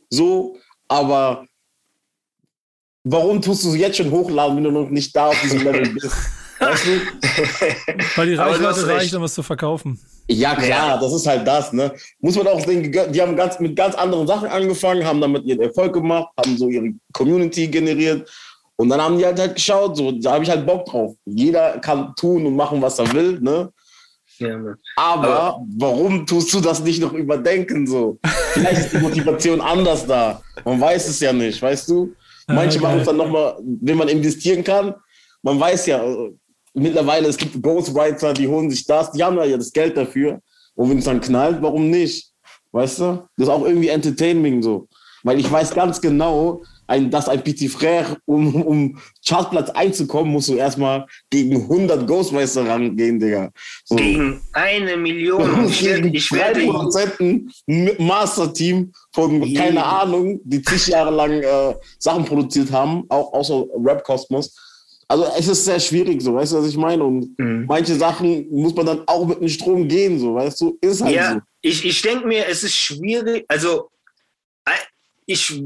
so, 0.10 0.58
aber 0.90 1.46
warum 3.04 3.42
tust 3.42 3.64
du 3.64 3.74
jetzt 3.74 3.98
schon 3.98 4.12
hochladen, 4.12 4.58
wenn 4.58 4.64
du 4.64 4.72
noch 4.72 4.90
nicht 4.90 5.16
da 5.16 5.28
auf 5.28 5.42
diesem 5.42 5.62
Level 5.64 5.90
bist? 5.90 6.16
Weißt 6.60 6.86
du? 6.86 6.92
Weil 8.16 8.28
die 8.28 8.36
Reichweite 8.36 8.88
reicht, 8.88 9.16
um 9.16 9.24
was 9.24 9.34
zu 9.34 9.42
verkaufen. 9.42 10.00
Ja, 10.28 10.54
klar, 10.56 10.90
ja. 10.90 10.98
das 10.98 11.12
ist 11.12 11.26
halt 11.26 11.46
das, 11.46 11.74
ne? 11.74 11.92
Muss 12.20 12.36
man 12.36 12.48
auch 12.48 12.64
sehen, 12.64 12.92
die 12.92 13.22
haben 13.22 13.36
ganz, 13.36 13.60
mit 13.60 13.76
ganz 13.76 13.96
anderen 13.96 14.28
Sachen 14.28 14.48
angefangen, 14.48 15.04
haben 15.04 15.20
damit 15.20 15.44
ihren 15.44 15.62
Erfolg 15.62 15.94
gemacht, 15.94 16.30
haben 16.38 16.58
so 16.58 16.70
ihre 16.70 16.94
Community 17.12 17.68
generiert 17.68 18.30
und 18.76 18.90
dann 18.90 19.02
haben 19.02 19.18
die 19.18 19.26
halt, 19.26 19.40
halt 19.40 19.56
geschaut, 19.56 19.98
so, 19.98 20.12
da 20.12 20.34
habe 20.34 20.44
ich 20.44 20.50
halt 20.50 20.66
Bock 20.66 20.86
drauf. 20.86 21.16
Jeder 21.26 21.80
kann 21.80 22.14
tun 22.16 22.46
und 22.46 22.56
machen, 22.56 22.82
was 22.82 23.00
er 23.00 23.12
will, 23.12 23.40
ne? 23.40 23.72
Ja, 24.38 24.58
Aber, 24.96 25.28
Aber 25.28 25.66
warum 25.78 26.26
tust 26.26 26.52
du 26.54 26.62
das 26.62 26.82
nicht 26.82 27.02
noch 27.02 27.14
überdenken 27.14 27.86
so? 27.86 28.18
Vielleicht 28.54 28.80
ist 28.80 28.94
die 28.94 28.98
Motivation 28.98 29.62
anders 29.62 30.08
da. 30.08 30.42
Man 30.66 30.82
weiß 30.82 31.10
es 31.10 31.20
ja 31.20 31.32
nicht, 31.32 31.62
weißt 31.62 31.90
du? 31.90 32.16
Manche 32.48 32.80
ah, 32.80 32.82
machen 32.84 33.00
es 33.00 33.06
dann 33.06 33.18
nochmal, 33.18 33.58
wenn 33.64 33.98
man 33.98 34.08
investieren 34.08 34.64
kann. 34.64 34.96
Man 35.42 35.60
weiß 35.60 35.86
ja, 35.88 36.04
mittlerweile, 36.74 37.28
es 37.28 37.38
gibt 37.38 37.62
Ghostwriter, 37.62 38.34
die 38.34 38.48
holen 38.48 38.70
sich 38.70 38.86
das, 38.86 39.12
die 39.12 39.24
haben 39.24 39.38
ja 39.38 39.58
das 39.58 39.72
Geld 39.72 39.98
dafür. 39.98 40.40
Und 40.76 40.90
wenn 40.90 41.00
es 41.00 41.06
dann 41.06 41.22
knallt, 41.22 41.62
warum 41.62 41.90
nicht? 41.90 42.32
Weißt 42.72 43.00
du? 43.00 43.28
Das 43.38 43.48
ist 43.48 43.50
auch 43.50 43.66
irgendwie 43.66 43.90
Entertainment 43.90 44.64
so. 44.64 44.88
Weil 45.24 45.40
ich 45.40 45.52
weiß 45.52 45.74
ganz 45.74 46.02
genau, 46.02 46.64
ein, 46.92 47.10
dass 47.10 47.30
ein 47.30 47.42
Petit 47.42 47.72
Frère, 47.72 48.18
um, 48.26 48.54
um 48.64 49.00
Chartplatz 49.26 49.70
einzukommen, 49.70 50.32
musst 50.32 50.50
du 50.50 50.56
erstmal 50.56 51.06
gegen 51.30 51.56
100 51.56 52.06
Ghostmeister 52.06 52.68
rangehen, 52.68 53.18
Digga. 53.18 53.50
So. 53.86 53.96
Gegen 53.96 54.42
eine 54.52 54.98
Million. 54.98 55.66
ich 55.70 55.86
werde, 55.86 56.10
ich 56.10 56.32
werde 56.32 56.66
Produzenten, 56.66 57.50
Masterteam 57.98 58.92
von, 59.14 59.42
yeah. 59.42 59.64
keine 59.64 59.86
Ahnung, 59.86 60.42
die 60.44 60.62
zig 60.62 60.88
Jahre 60.88 61.12
lang 61.12 61.42
äh, 61.42 61.76
Sachen 61.98 62.26
produziert 62.26 62.70
haben, 62.72 63.06
auch 63.08 63.32
außer 63.34 63.66
Rap-Kosmos. 63.84 64.54
Also 65.08 65.26
es 65.38 65.48
ist 65.48 65.66
sehr 65.66 65.80
schwierig, 65.80 66.22
so, 66.22 66.36
weißt 66.36 66.54
du, 66.54 66.58
was 66.58 66.68
ich 66.68 66.78
meine? 66.78 67.04
Und 67.04 67.38
mhm. 67.40 67.66
manche 67.68 67.96
Sachen 67.96 68.50
muss 68.50 68.76
man 68.76 68.86
dann 68.86 69.04
auch 69.08 69.26
mit 69.26 69.40
dem 69.40 69.48
Strom 69.48 69.88
gehen, 69.88 70.20
so, 70.20 70.36
weißt 70.36 70.60
du? 70.60 70.78
Ist 70.82 71.02
halt 71.02 71.16
ja, 71.16 71.34
so. 71.34 71.40
Ich, 71.62 71.86
ich 71.86 72.02
denke 72.02 72.28
mir, 72.28 72.48
es 72.48 72.64
ist 72.64 72.76
schwierig, 72.76 73.46
also 73.48 73.90
ich, 75.26 75.62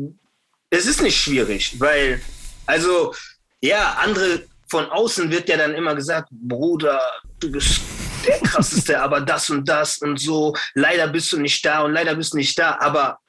es 0.69 0.85
ist 0.85 1.01
nicht 1.01 1.19
schwierig, 1.19 1.79
weil, 1.79 2.21
also, 2.65 3.13
ja, 3.61 3.93
andere 3.93 4.43
von 4.67 4.85
außen 4.89 5.29
wird 5.31 5.49
ja 5.49 5.57
dann 5.57 5.73
immer 5.75 5.95
gesagt, 5.95 6.29
Bruder, 6.31 6.99
du 7.39 7.51
bist 7.51 7.81
der 8.25 8.39
krasseste, 8.39 8.99
aber 9.01 9.21
das 9.21 9.49
und 9.49 9.67
das 9.67 9.99
und 9.99 10.19
so, 10.19 10.55
leider 10.73 11.07
bist 11.07 11.31
du 11.31 11.39
nicht 11.39 11.65
da 11.65 11.81
und 11.81 11.93
leider 11.93 12.15
bist 12.15 12.33
du 12.33 12.37
nicht 12.37 12.57
da, 12.57 12.77
aber 12.79 13.19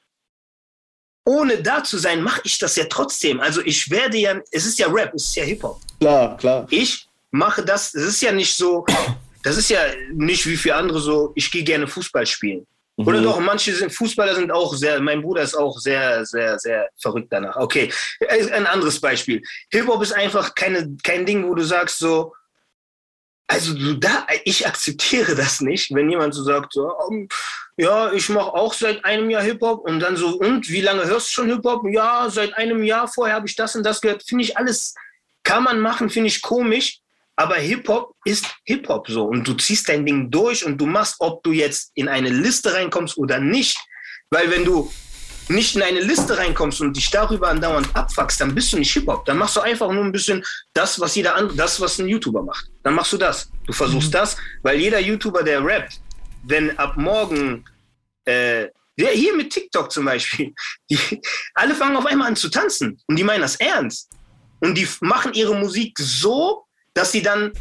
ohne 1.24 1.60
da 1.60 1.82
zu 1.82 1.98
sein, 1.98 2.22
mache 2.22 2.40
ich 2.44 2.58
das 2.58 2.76
ja 2.76 2.84
trotzdem. 2.88 3.40
Also 3.40 3.60
ich 3.62 3.90
werde 3.90 4.16
ja, 4.16 4.40
es 4.52 4.64
ist 4.64 4.78
ja 4.78 4.86
Rap, 4.86 5.12
es 5.14 5.24
ist 5.24 5.36
ja 5.36 5.44
Hip-Hop. 5.44 5.80
Klar, 5.98 6.36
klar. 6.36 6.66
Ich 6.70 7.08
mache 7.32 7.64
das, 7.64 7.94
es 7.94 8.04
ist 8.04 8.22
ja 8.22 8.32
nicht 8.32 8.54
so, 8.54 8.86
das 9.42 9.56
ist 9.56 9.68
ja 9.68 9.80
nicht 10.12 10.46
wie 10.46 10.56
für 10.56 10.74
andere 10.74 11.00
so, 11.00 11.32
ich 11.34 11.50
gehe 11.50 11.64
gerne 11.64 11.88
Fußball 11.88 12.26
spielen. 12.26 12.66
Mhm. 12.96 13.06
Oder 13.06 13.20
doch, 13.22 13.40
manche 13.40 13.74
sind, 13.74 13.92
Fußballer 13.92 14.34
sind 14.34 14.50
auch 14.50 14.74
sehr, 14.74 15.00
mein 15.00 15.22
Bruder 15.22 15.42
ist 15.42 15.54
auch 15.54 15.78
sehr, 15.78 16.24
sehr, 16.24 16.58
sehr 16.58 16.88
verrückt 17.00 17.28
danach. 17.30 17.56
Okay, 17.56 17.92
ein 18.28 18.66
anderes 18.66 19.00
Beispiel. 19.00 19.42
Hip-Hop 19.70 20.02
ist 20.02 20.12
einfach 20.12 20.54
keine, 20.54 20.96
kein 21.02 21.26
Ding, 21.26 21.46
wo 21.46 21.54
du 21.54 21.62
sagst 21.62 21.98
so, 21.98 22.32
also 23.48 23.74
du 23.74 23.94
da, 23.94 24.26
ich 24.44 24.66
akzeptiere 24.66 25.36
das 25.36 25.60
nicht, 25.60 25.94
wenn 25.94 26.10
jemand 26.10 26.34
so 26.34 26.42
sagt, 26.42 26.72
so, 26.72 26.92
um, 27.06 27.28
ja, 27.76 28.12
ich 28.12 28.28
mache 28.28 28.54
auch 28.54 28.72
seit 28.72 29.04
einem 29.04 29.30
Jahr 29.30 29.42
Hip-Hop 29.42 29.84
und 29.84 30.00
dann 30.00 30.16
so, 30.16 30.38
und 30.38 30.68
wie 30.70 30.80
lange 30.80 31.04
hörst 31.04 31.28
du 31.28 31.32
schon 31.32 31.50
Hip-Hop? 31.50 31.84
Ja, 31.90 32.28
seit 32.30 32.54
einem 32.54 32.82
Jahr 32.82 33.06
vorher 33.06 33.36
habe 33.36 33.46
ich 33.46 33.54
das 33.54 33.76
und 33.76 33.84
das 33.84 34.00
gehört. 34.00 34.24
Finde 34.26 34.44
ich 34.44 34.56
alles, 34.56 34.94
kann 35.44 35.62
man 35.62 35.80
machen, 35.80 36.10
finde 36.10 36.28
ich 36.28 36.42
komisch. 36.42 37.00
Aber 37.36 37.56
Hip-Hop 37.56 38.14
ist 38.24 38.46
Hip-Hop 38.64 39.08
so. 39.08 39.24
Und 39.24 39.46
du 39.46 39.54
ziehst 39.54 39.88
dein 39.88 40.06
Ding 40.06 40.30
durch 40.30 40.64
und 40.64 40.78
du 40.78 40.86
machst, 40.86 41.16
ob 41.18 41.42
du 41.42 41.52
jetzt 41.52 41.92
in 41.94 42.08
eine 42.08 42.30
Liste 42.30 42.72
reinkommst 42.72 43.18
oder 43.18 43.38
nicht. 43.38 43.76
Weil 44.30 44.50
wenn 44.50 44.64
du 44.64 44.90
nicht 45.48 45.76
in 45.76 45.82
eine 45.82 46.00
Liste 46.00 46.36
reinkommst 46.36 46.80
und 46.80 46.96
dich 46.96 47.10
darüber 47.10 47.48
andauernd 47.48 47.94
abfuckst, 47.94 48.40
dann 48.40 48.54
bist 48.54 48.72
du 48.72 48.78
nicht 48.78 48.92
Hip-Hop. 48.92 49.24
Dann 49.26 49.38
machst 49.38 49.56
du 49.56 49.60
einfach 49.60 49.92
nur 49.92 50.02
ein 50.02 50.12
bisschen 50.12 50.42
das, 50.72 50.98
was 50.98 51.14
jeder 51.14 51.36
andere, 51.36 51.56
das, 51.56 51.80
was 51.80 51.98
ein 51.98 52.08
YouTuber 52.08 52.42
macht. 52.42 52.68
Dann 52.82 52.94
machst 52.94 53.12
du 53.12 53.18
das. 53.18 53.50
Du 53.66 53.72
versuchst 53.72 54.08
mhm. 54.08 54.12
das, 54.12 54.36
weil 54.62 54.80
jeder 54.80 54.98
YouTuber, 54.98 55.42
der 55.42 55.64
rappt, 55.64 56.00
wenn 56.44 56.76
ab 56.78 56.96
morgen, 56.96 57.64
äh, 58.24 58.68
der 58.98 59.10
hier 59.10 59.36
mit 59.36 59.52
TikTok 59.52 59.92
zum 59.92 60.06
Beispiel, 60.06 60.54
die, 60.90 60.98
alle 61.54 61.74
fangen 61.74 61.96
auf 61.96 62.06
einmal 62.06 62.28
an 62.28 62.36
zu 62.36 62.48
tanzen 62.48 63.00
und 63.06 63.16
die 63.16 63.24
meinen 63.24 63.42
das 63.42 63.56
ernst. 63.56 64.10
Und 64.60 64.74
die 64.74 64.88
machen 65.00 65.34
ihre 65.34 65.54
Musik 65.54 65.98
so, 65.98 66.65
dass 66.96 67.12
sie 67.12 67.22
dann 67.22 67.52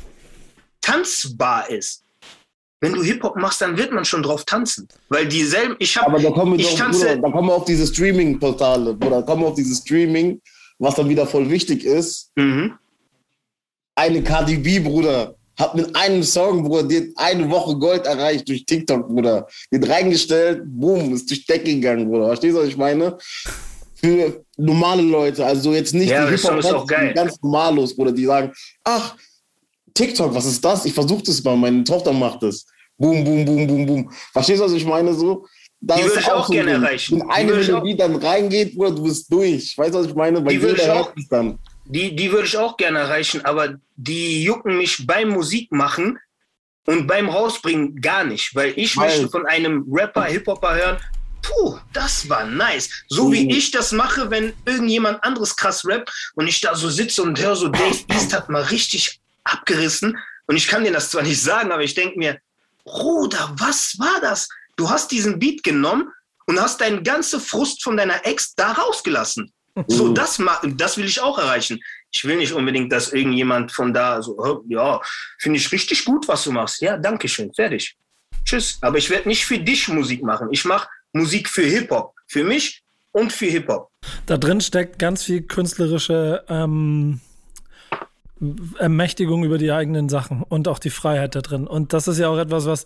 tanzbar 0.81 1.69
ist. 1.69 2.03
Wenn 2.81 2.93
du 2.93 3.03
Hip-Hop 3.03 3.35
machst, 3.37 3.61
dann 3.61 3.77
wird 3.77 3.91
man 3.91 4.05
schon 4.05 4.23
drauf 4.23 4.45
tanzen. 4.45 4.87
Weil 5.09 5.27
dieselben, 5.27 5.75
ich 5.79 5.95
habe. 5.97 6.07
Aber 6.07 6.19
da 6.19 6.29
kommen, 6.31 6.57
wir 6.57 6.65
doch, 6.65 6.75
tanze, 6.75 7.05
Bruder, 7.05 7.21
da 7.21 7.31
kommen 7.31 7.49
wir 7.49 7.55
auf 7.55 7.65
diese 7.65 7.87
Streaming-Portale, 7.87 8.93
oder 8.93 9.23
kommen 9.23 9.41
wir 9.41 9.47
auf 9.47 9.55
dieses 9.55 9.79
Streaming, 9.79 10.41
was 10.79 10.95
dann 10.95 11.09
wieder 11.09 11.25
voll 11.25 11.49
wichtig 11.49 11.83
ist. 11.83 12.31
Mhm. 12.35 12.73
Eine 13.95 14.21
KDB, 14.21 14.79
Bruder, 14.79 15.35
hat 15.57 15.75
mit 15.75 15.95
einem 15.95 16.21
Song, 16.23 16.63
Bruder, 16.63 16.83
die 16.83 17.13
eine 17.15 17.49
Woche 17.49 17.75
Gold 17.77 18.05
erreicht 18.05 18.47
durch 18.47 18.65
TikTok, 18.65 19.07
Bruder. 19.07 19.47
Wird 19.71 19.89
reingestellt, 19.89 20.63
boom, 20.65 21.13
ist 21.13 21.29
durch 21.29 21.45
Decke 21.45 21.73
gegangen, 21.73 22.07
Bruder. 22.09 22.27
Verstehst 22.27 22.55
du, 22.55 22.59
was 22.59 22.67
ich 22.67 22.77
meine? 22.77 23.17
Für 23.95 24.43
normale 24.57 25.01
Leute, 25.01 25.45
also 25.45 25.73
jetzt 25.73 25.93
nicht 25.93 26.09
ja, 26.09 26.25
die 26.25 26.37
Hip-Hop, 26.37 26.87
ganz 26.87 27.41
normalos, 27.41 27.95
Bruder, 27.95 28.11
die 28.11 28.25
sagen, 28.25 28.51
ach, 28.83 29.15
TikTok, 29.95 30.35
was 30.35 30.45
ist 30.45 30.63
das? 30.63 30.85
Ich 30.85 30.93
versuche 30.93 31.23
das 31.23 31.43
mal, 31.43 31.55
meine 31.55 31.83
Tochter 31.83 32.13
macht 32.13 32.43
das. 32.43 32.65
Boom, 32.97 33.23
boom, 33.23 33.45
boom, 33.45 33.67
boom, 33.67 33.85
boom. 33.85 34.11
Verstehst 34.31 34.61
du, 34.61 34.65
was 34.65 34.73
ich 34.73 34.85
meine? 34.85 35.13
So, 35.13 35.47
das 35.81 35.97
die 35.97 36.03
würde 36.03 36.19
ich 36.19 36.31
auch, 36.31 36.47
so 36.47 36.53
gerne 36.53 36.71
erreichen. 36.71 37.19
Wenn 37.19 37.29
eine 37.31 37.53
Melodie 37.53 37.95
dann 37.95 38.15
reingeht, 38.15 38.75
Bruder, 38.75 38.91
du 38.91 39.03
bist 39.03 39.31
durch. 39.31 39.77
Weißt 39.77 39.93
du, 39.93 39.99
was 39.99 40.07
ich 40.07 40.15
meine? 40.15 40.45
Weil 40.45 40.53
die 40.53 40.61
würde 40.61 40.81
ich 40.81 40.89
auch, 40.89 41.13
dann. 41.29 41.57
Die, 41.85 42.15
die 42.15 42.31
würde 42.31 42.47
ich 42.47 42.57
auch 42.57 42.77
gerne 42.77 42.99
erreichen, 42.99 43.43
aber 43.45 43.75
die 43.95 44.43
jucken 44.43 44.77
mich 44.77 45.05
beim 45.07 45.29
Musikmachen 45.29 46.19
und 46.87 47.07
beim 47.07 47.29
Rausbringen 47.29 48.01
gar 48.01 48.23
nicht, 48.23 48.53
weil 48.53 48.73
ich 48.75 48.97
weil. 48.97 49.07
möchte 49.07 49.29
von 49.29 49.45
einem 49.45 49.85
Rapper, 49.89 50.25
Hip-Hopper 50.25 50.75
hören, 50.75 50.97
puh, 51.41 51.77
das 51.93 52.27
war 52.27 52.45
nice. 52.45 52.89
So 53.07 53.31
wie 53.31 53.49
ich 53.51 53.71
das 53.71 53.91
mache, 53.91 54.29
wenn 54.29 54.53
irgendjemand 54.65 55.23
anderes 55.23 55.55
krass 55.55 55.85
rappt 55.85 56.11
und 56.35 56.47
ich 56.47 56.59
da 56.59 56.75
so 56.75 56.89
sitze 56.89 57.21
und 57.23 57.39
höre 57.39 57.55
so, 57.55 57.69
Dave 57.69 58.03
East 58.13 58.33
hat 58.33 58.49
mal 58.49 58.63
richtig 58.63 59.21
abgerissen. 59.45 60.17
Und 60.47 60.57
ich 60.57 60.67
kann 60.67 60.83
dir 60.83 60.91
das 60.91 61.09
zwar 61.09 61.23
nicht 61.23 61.41
sagen, 61.41 61.71
aber 61.71 61.83
ich 61.83 61.95
denke 61.95 62.19
mir, 62.19 62.39
Bruder, 62.83 63.55
was 63.57 63.97
war 63.97 64.19
das? 64.21 64.47
Du 64.75 64.89
hast 64.89 65.11
diesen 65.11 65.39
Beat 65.39 65.63
genommen 65.63 66.11
und 66.45 66.59
hast 66.61 66.81
deinen 66.81 67.03
ganzen 67.03 67.39
Frust 67.39 67.83
von 67.83 67.97
deiner 67.97 68.25
Ex 68.25 68.53
da 68.55 68.73
rausgelassen. 68.73 69.51
So, 69.87 70.05
mhm. 70.05 70.15
das, 70.15 70.41
das 70.75 70.97
will 70.97 71.05
ich 71.05 71.19
auch 71.19 71.37
erreichen. 71.37 71.79
Ich 72.11 72.23
will 72.23 72.37
nicht 72.37 72.53
unbedingt, 72.53 72.91
dass 72.91 73.11
irgendjemand 73.11 73.71
von 73.71 73.93
da 73.93 74.21
so, 74.21 74.63
ja, 74.69 75.01
finde 75.39 75.59
ich 75.59 75.71
richtig 75.71 76.05
gut, 76.05 76.27
was 76.27 76.45
du 76.45 76.51
machst. 76.51 76.81
Ja, 76.81 76.97
danke 76.97 77.27
schön, 77.27 77.53
fertig. 77.53 77.97
Tschüss. 78.45 78.77
Aber 78.81 78.97
ich 78.97 79.09
werde 79.09 79.27
nicht 79.27 79.45
für 79.45 79.59
dich 79.59 79.87
Musik 79.89 80.23
machen. 80.23 80.47
Ich 80.51 80.63
mache 80.63 80.87
Musik 81.11 81.49
für 81.49 81.63
Hip-Hop. 81.63 82.13
Für 82.27 82.43
mich 82.43 82.83
und 83.11 83.33
für 83.33 83.47
Hip-Hop. 83.47 83.89
Da 84.25 84.37
drin 84.37 84.61
steckt 84.61 84.97
ganz 84.99 85.23
viel 85.23 85.41
künstlerische 85.41 86.45
ähm, 86.47 87.19
Ermächtigung 88.79 89.45
über 89.45 89.57
die 89.57 89.71
eigenen 89.71 90.09
Sachen 90.09 90.43
und 90.43 90.67
auch 90.67 90.79
die 90.79 90.89
Freiheit 90.89 91.35
da 91.35 91.41
drin. 91.41 91.67
Und 91.67 91.93
das 91.93 92.09
ist 92.09 92.17
ja 92.17 92.27
auch 92.27 92.37
etwas, 92.37 92.65
was 92.65 92.83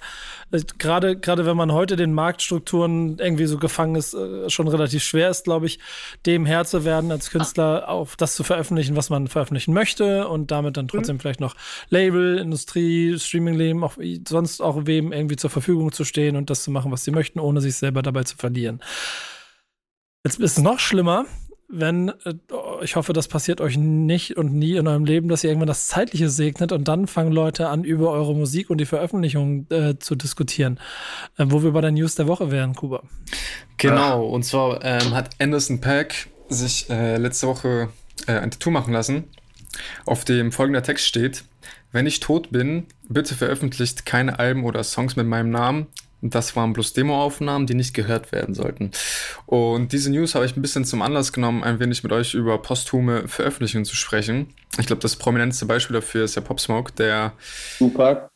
äh, 0.51 0.61
gerade, 0.77 1.17
gerade 1.17 1.45
wenn 1.47 1.57
man 1.57 1.71
heute 1.71 1.95
den 1.95 2.13
Marktstrukturen 2.13 3.17
irgendwie 3.17 3.47
so 3.47 3.57
gefangen 3.57 3.95
ist, 3.95 4.13
äh, 4.13 4.47
schon 4.51 4.67
relativ 4.67 5.03
schwer 5.03 5.29
ist, 5.29 5.45
glaube 5.45 5.65
ich, 5.65 5.79
dem 6.27 6.45
Herr 6.45 6.65
zu 6.65 6.85
werden, 6.85 7.11
als 7.11 7.31
Künstler 7.31 7.89
auf 7.89 8.15
das 8.15 8.35
zu 8.35 8.43
veröffentlichen, 8.43 8.95
was 8.95 9.09
man 9.09 9.27
veröffentlichen 9.27 9.73
möchte 9.73 10.27
und 10.27 10.51
damit 10.51 10.77
dann 10.77 10.87
trotzdem 10.87 11.15
mhm. 11.15 11.19
vielleicht 11.19 11.39
noch 11.39 11.55
Label, 11.89 12.37
Industrie, 12.37 13.17
Streaming-Leben, 13.17 13.83
auch 13.83 13.97
sonst 14.27 14.61
auch 14.61 14.85
wem 14.85 15.11
irgendwie 15.11 15.35
zur 15.35 15.49
Verfügung 15.49 15.91
zu 15.91 16.03
stehen 16.03 16.35
und 16.35 16.51
das 16.51 16.63
zu 16.63 16.69
machen, 16.69 16.91
was 16.91 17.03
sie 17.03 17.11
möchten, 17.11 17.39
ohne 17.39 17.59
sich 17.59 17.75
selber 17.75 18.03
dabei 18.03 18.23
zu 18.23 18.37
verlieren. 18.37 18.81
Jetzt 20.23 20.39
ist 20.39 20.57
es 20.57 20.63
noch 20.63 20.79
schlimmer, 20.79 21.25
wenn, 21.69 22.09
äh, 22.25 22.33
ich 22.81 22.95
hoffe, 22.95 23.13
das 23.13 23.27
passiert 23.27 23.61
euch 23.61 23.77
nicht 23.77 24.37
und 24.37 24.53
nie 24.53 24.75
in 24.75 24.87
eurem 24.87 25.05
Leben, 25.05 25.29
dass 25.29 25.43
ihr 25.43 25.51
irgendwann 25.51 25.67
das 25.67 25.87
Zeitliche 25.87 26.29
segnet 26.29 26.71
und 26.71 26.87
dann 26.87 27.07
fangen 27.07 27.31
Leute 27.31 27.69
an, 27.69 27.83
über 27.83 28.11
eure 28.11 28.35
Musik 28.35 28.69
und 28.69 28.79
die 28.79 28.85
Veröffentlichung 28.85 29.67
äh, 29.69 29.97
zu 29.99 30.15
diskutieren. 30.15 30.79
Äh, 31.37 31.45
wo 31.47 31.63
wir 31.63 31.71
bei 31.71 31.81
der 31.81 31.91
News 31.91 32.15
der 32.15 32.27
Woche 32.27 32.51
wären, 32.51 32.75
Kuba. 32.75 33.03
Genau, 33.77 34.25
und 34.25 34.43
zwar 34.43 34.83
ähm, 34.83 35.13
hat 35.13 35.29
Anderson 35.39 35.79
Pack 35.79 36.27
sich 36.49 36.89
äh, 36.89 37.17
letzte 37.17 37.47
Woche 37.47 37.89
äh, 38.25 38.33
ein 38.33 38.51
Tattoo 38.51 38.71
machen 38.71 38.91
lassen, 38.91 39.25
auf 40.05 40.25
dem 40.25 40.51
folgender 40.51 40.81
Text 40.81 41.05
steht: 41.05 41.43
Wenn 41.91 42.07
ich 42.07 42.19
tot 42.19 42.51
bin, 42.51 42.87
bitte 43.07 43.35
veröffentlicht 43.35 44.05
keine 44.05 44.39
Alben 44.39 44.65
oder 44.65 44.83
Songs 44.83 45.15
mit 45.15 45.27
meinem 45.27 45.51
Namen. 45.51 45.87
Das 46.21 46.55
waren 46.55 46.73
bloß 46.73 46.93
Demoaufnahmen, 46.93 47.65
die 47.65 47.75
nicht 47.75 47.93
gehört 47.93 48.31
werden 48.31 48.53
sollten. 48.53 48.91
Und 49.45 49.93
diese 49.93 50.11
News 50.11 50.35
habe 50.35 50.45
ich 50.45 50.55
ein 50.55 50.61
bisschen 50.61 50.85
zum 50.85 51.01
Anlass 51.01 51.31
genommen, 51.31 51.63
ein 51.63 51.79
wenig 51.79 52.03
mit 52.03 52.11
euch 52.11 52.33
über 52.33 52.61
posthume 52.61 53.27
Veröffentlichungen 53.27 53.85
zu 53.85 53.95
sprechen. 53.95 54.47
Ich 54.77 54.85
glaube, 54.85 55.01
das 55.01 55.15
prominenteste 55.15 55.65
Beispiel 55.65 55.95
dafür 55.95 56.25
ist 56.25 56.35
der 56.35 56.41
Pop 56.41 56.59
Smoke, 56.59 56.93
der. 56.93 57.33
Super. 57.79 58.29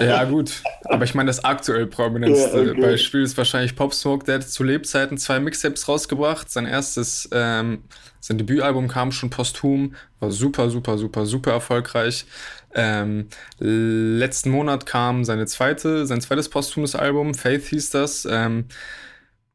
ja, 0.00 0.24
gut. 0.24 0.62
Aber 0.84 1.04
ich 1.04 1.14
meine, 1.14 1.26
das 1.26 1.44
aktuell 1.44 1.86
prominenteste 1.86 2.64
ja, 2.64 2.70
okay. 2.70 2.80
Beispiel 2.80 3.22
ist 3.22 3.36
wahrscheinlich 3.36 3.74
Pop 3.74 3.92
Smoke. 3.92 4.24
Der 4.24 4.36
hat 4.36 4.48
zu 4.48 4.62
Lebzeiten 4.62 5.18
zwei 5.18 5.40
Mixtapes 5.40 5.88
rausgebracht. 5.88 6.50
Sein 6.50 6.66
erstes, 6.66 7.28
ähm, 7.32 7.82
sein 8.20 8.38
Debütalbum 8.38 8.86
kam 8.86 9.10
schon 9.10 9.30
posthum, 9.30 9.96
war 10.20 10.30
super, 10.30 10.70
super, 10.70 10.96
super, 10.96 11.26
super 11.26 11.50
erfolgreich. 11.50 12.26
Ähm, 12.72 13.26
letzten 13.58 14.50
Monat 14.50 14.86
kam 14.86 15.24
seine 15.24 15.46
zweite, 15.46 16.06
sein 16.06 16.20
zweites 16.20 16.48
posthumes 16.48 16.94
Album, 16.94 17.34
Faith 17.34 17.66
hieß 17.66 17.90
das. 17.90 18.24
Ähm, 18.30 18.66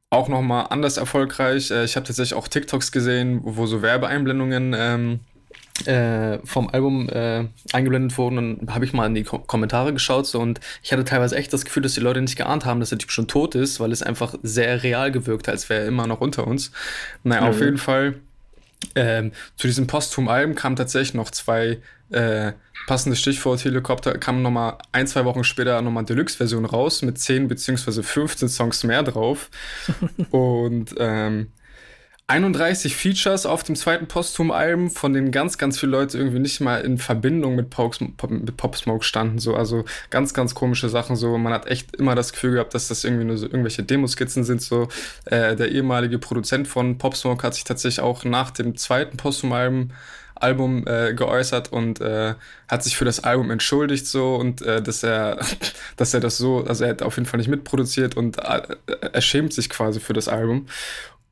auch 0.10 0.28
nochmal 0.28 0.68
anders 0.70 0.98
erfolgreich. 0.98 1.72
Äh, 1.72 1.86
ich 1.86 1.96
habe 1.96 2.06
tatsächlich 2.06 2.36
auch 2.36 2.50
TikToks 2.50 2.92
gesehen, 2.92 3.40
wo 3.44 3.66
so 3.66 3.82
Werbeeinblendungen 3.82 4.76
ähm, 4.78 5.20
äh, 5.86 6.40
vom 6.46 6.70
Album 6.70 7.10
äh, 7.10 7.46
eingeblendet 7.74 8.18
wurden. 8.18 8.38
Und 8.38 8.74
habe 8.74 8.86
ich 8.86 8.94
mal 8.94 9.06
in 9.06 9.16
die 9.16 9.24
Ko 9.24 9.40
Kommentare 9.40 9.94
geschaut 9.94 10.26
so, 10.28 10.40
und 10.40 10.60
ich 10.82 10.92
hatte 10.94 11.04
teilweise 11.04 11.36
echt 11.36 11.52
das 11.54 11.66
Gefühl, 11.66 11.84
dass 11.84 11.94
die 11.94 12.00
Leute 12.00 12.22
nicht 12.22 12.38
geahnt 12.38 12.66
haben, 12.66 12.80
dass 12.80 12.90
der 12.90 12.98
Typ 12.98 13.12
schon 13.12 13.28
tot 13.28 13.56
ist, 13.56 13.80
weil 13.80 13.92
es 13.92 14.02
einfach 14.02 14.36
sehr 14.42 14.84
real 14.84 15.12
gewirkt 15.12 15.48
hat, 15.48 15.54
als 15.54 15.70
wäre 15.70 15.82
er 15.82 15.88
immer 15.88 16.08
noch 16.08 16.22
unter 16.22 16.48
uns. 16.48 16.72
Naja, 17.24 17.42
mhm. 17.42 17.48
auf 17.48 17.60
jeden 17.60 17.78
Fall. 17.78 18.16
Ähm, 18.94 19.32
zu 19.58 19.68
diesem 19.68 19.88
Posthum-Album 19.88 20.56
kamen 20.56 20.76
tatsächlich 20.76 21.16
noch 21.16 21.32
zwei 21.32 21.80
äh, 22.12 22.52
passendes 22.88 23.20
Stichwort 23.20 23.64
Helikopter 23.64 24.18
kam 24.18 24.42
nochmal 24.42 24.78
ein, 24.92 25.08
zwei 25.08 25.26
Wochen 25.26 25.44
später 25.44 25.82
nochmal 25.82 26.06
Deluxe-Version 26.06 26.66
raus 26.66 27.02
mit 27.02 27.18
10 27.18 27.48
beziehungsweise 27.48 28.04
15 28.04 28.48
Songs 28.50 28.84
mehr 28.84 29.04
drauf. 29.04 29.50
und 30.32 30.94
ähm, 31.00 31.48
31 32.28 32.96
Features 32.96 33.46
auf 33.46 33.62
dem 33.62 33.76
zweiten 33.76 34.08
Posthum-Album, 34.08 34.90
von 34.90 35.14
denen 35.14 35.32
ganz, 35.32 35.60
ganz 35.60 35.80
viele 35.80 35.92
Leute 35.92 36.18
irgendwie 36.18 36.40
nicht 36.40 36.60
mal 36.60 36.82
in 36.82 36.98
Verbindung 36.98 37.56
mit 37.56 37.70
Pop, 37.70 37.98
mit 38.02 38.58
Pop 38.58 38.76
Smoke 38.76 39.04
standen. 39.04 39.38
So. 39.38 39.56
Also 39.56 39.86
ganz, 40.10 40.34
ganz 40.34 40.56
komische 40.56 40.90
Sachen. 40.90 41.16
So. 41.16 41.38
Man 41.38 41.54
hat 41.54 41.68
echt 41.68 41.96
immer 41.96 42.16
das 42.16 42.34
Gefühl 42.34 42.54
gehabt, 42.54 42.74
dass 42.74 42.88
das 42.88 43.04
irgendwie 43.04 43.26
nur 43.26 43.38
so 43.38 43.46
irgendwelche 43.46 43.84
Demoskizzen 43.84 44.44
sind. 44.44 44.64
So. 44.64 44.88
Äh, 45.26 45.56
der 45.56 45.72
ehemalige 45.72 46.18
Produzent 46.18 46.68
von 46.68 46.98
Pop 46.98 47.16
Smoke 47.16 47.46
hat 47.46 47.54
sich 47.54 47.64
tatsächlich 47.64 48.04
auch 48.04 48.24
nach 48.24 48.50
dem 48.50 48.76
zweiten 48.76 49.18
Posthum-Album 49.18 49.92
Album 50.38 50.86
äh, 50.86 51.14
geäußert 51.14 51.72
und 51.72 52.02
äh, 52.02 52.36
hat 52.68 52.84
sich 52.84 52.98
für 52.98 53.06
das 53.06 53.24
Album 53.24 53.52
entschuldigt 53.52 54.06
so 54.06 54.36
und 54.36 54.62
äh, 54.62 54.82
dass 54.82 55.02
er 55.02 55.40
dass 55.96 56.14
er 56.14 56.20
das 56.20 56.38
so 56.38 56.66
also 56.66 56.84
er 56.84 56.90
hat 56.90 57.02
auf 57.02 57.16
jeden 57.16 57.26
Fall 57.26 57.38
nicht 57.38 57.48
mitproduziert 57.48 58.18
und 58.18 58.38
äh, 58.40 58.62
er 59.14 59.22
schämt 59.22 59.54
sich 59.54 59.70
quasi 59.70 60.02
für 60.02 60.12
das 60.12 60.28
Album 60.28 60.68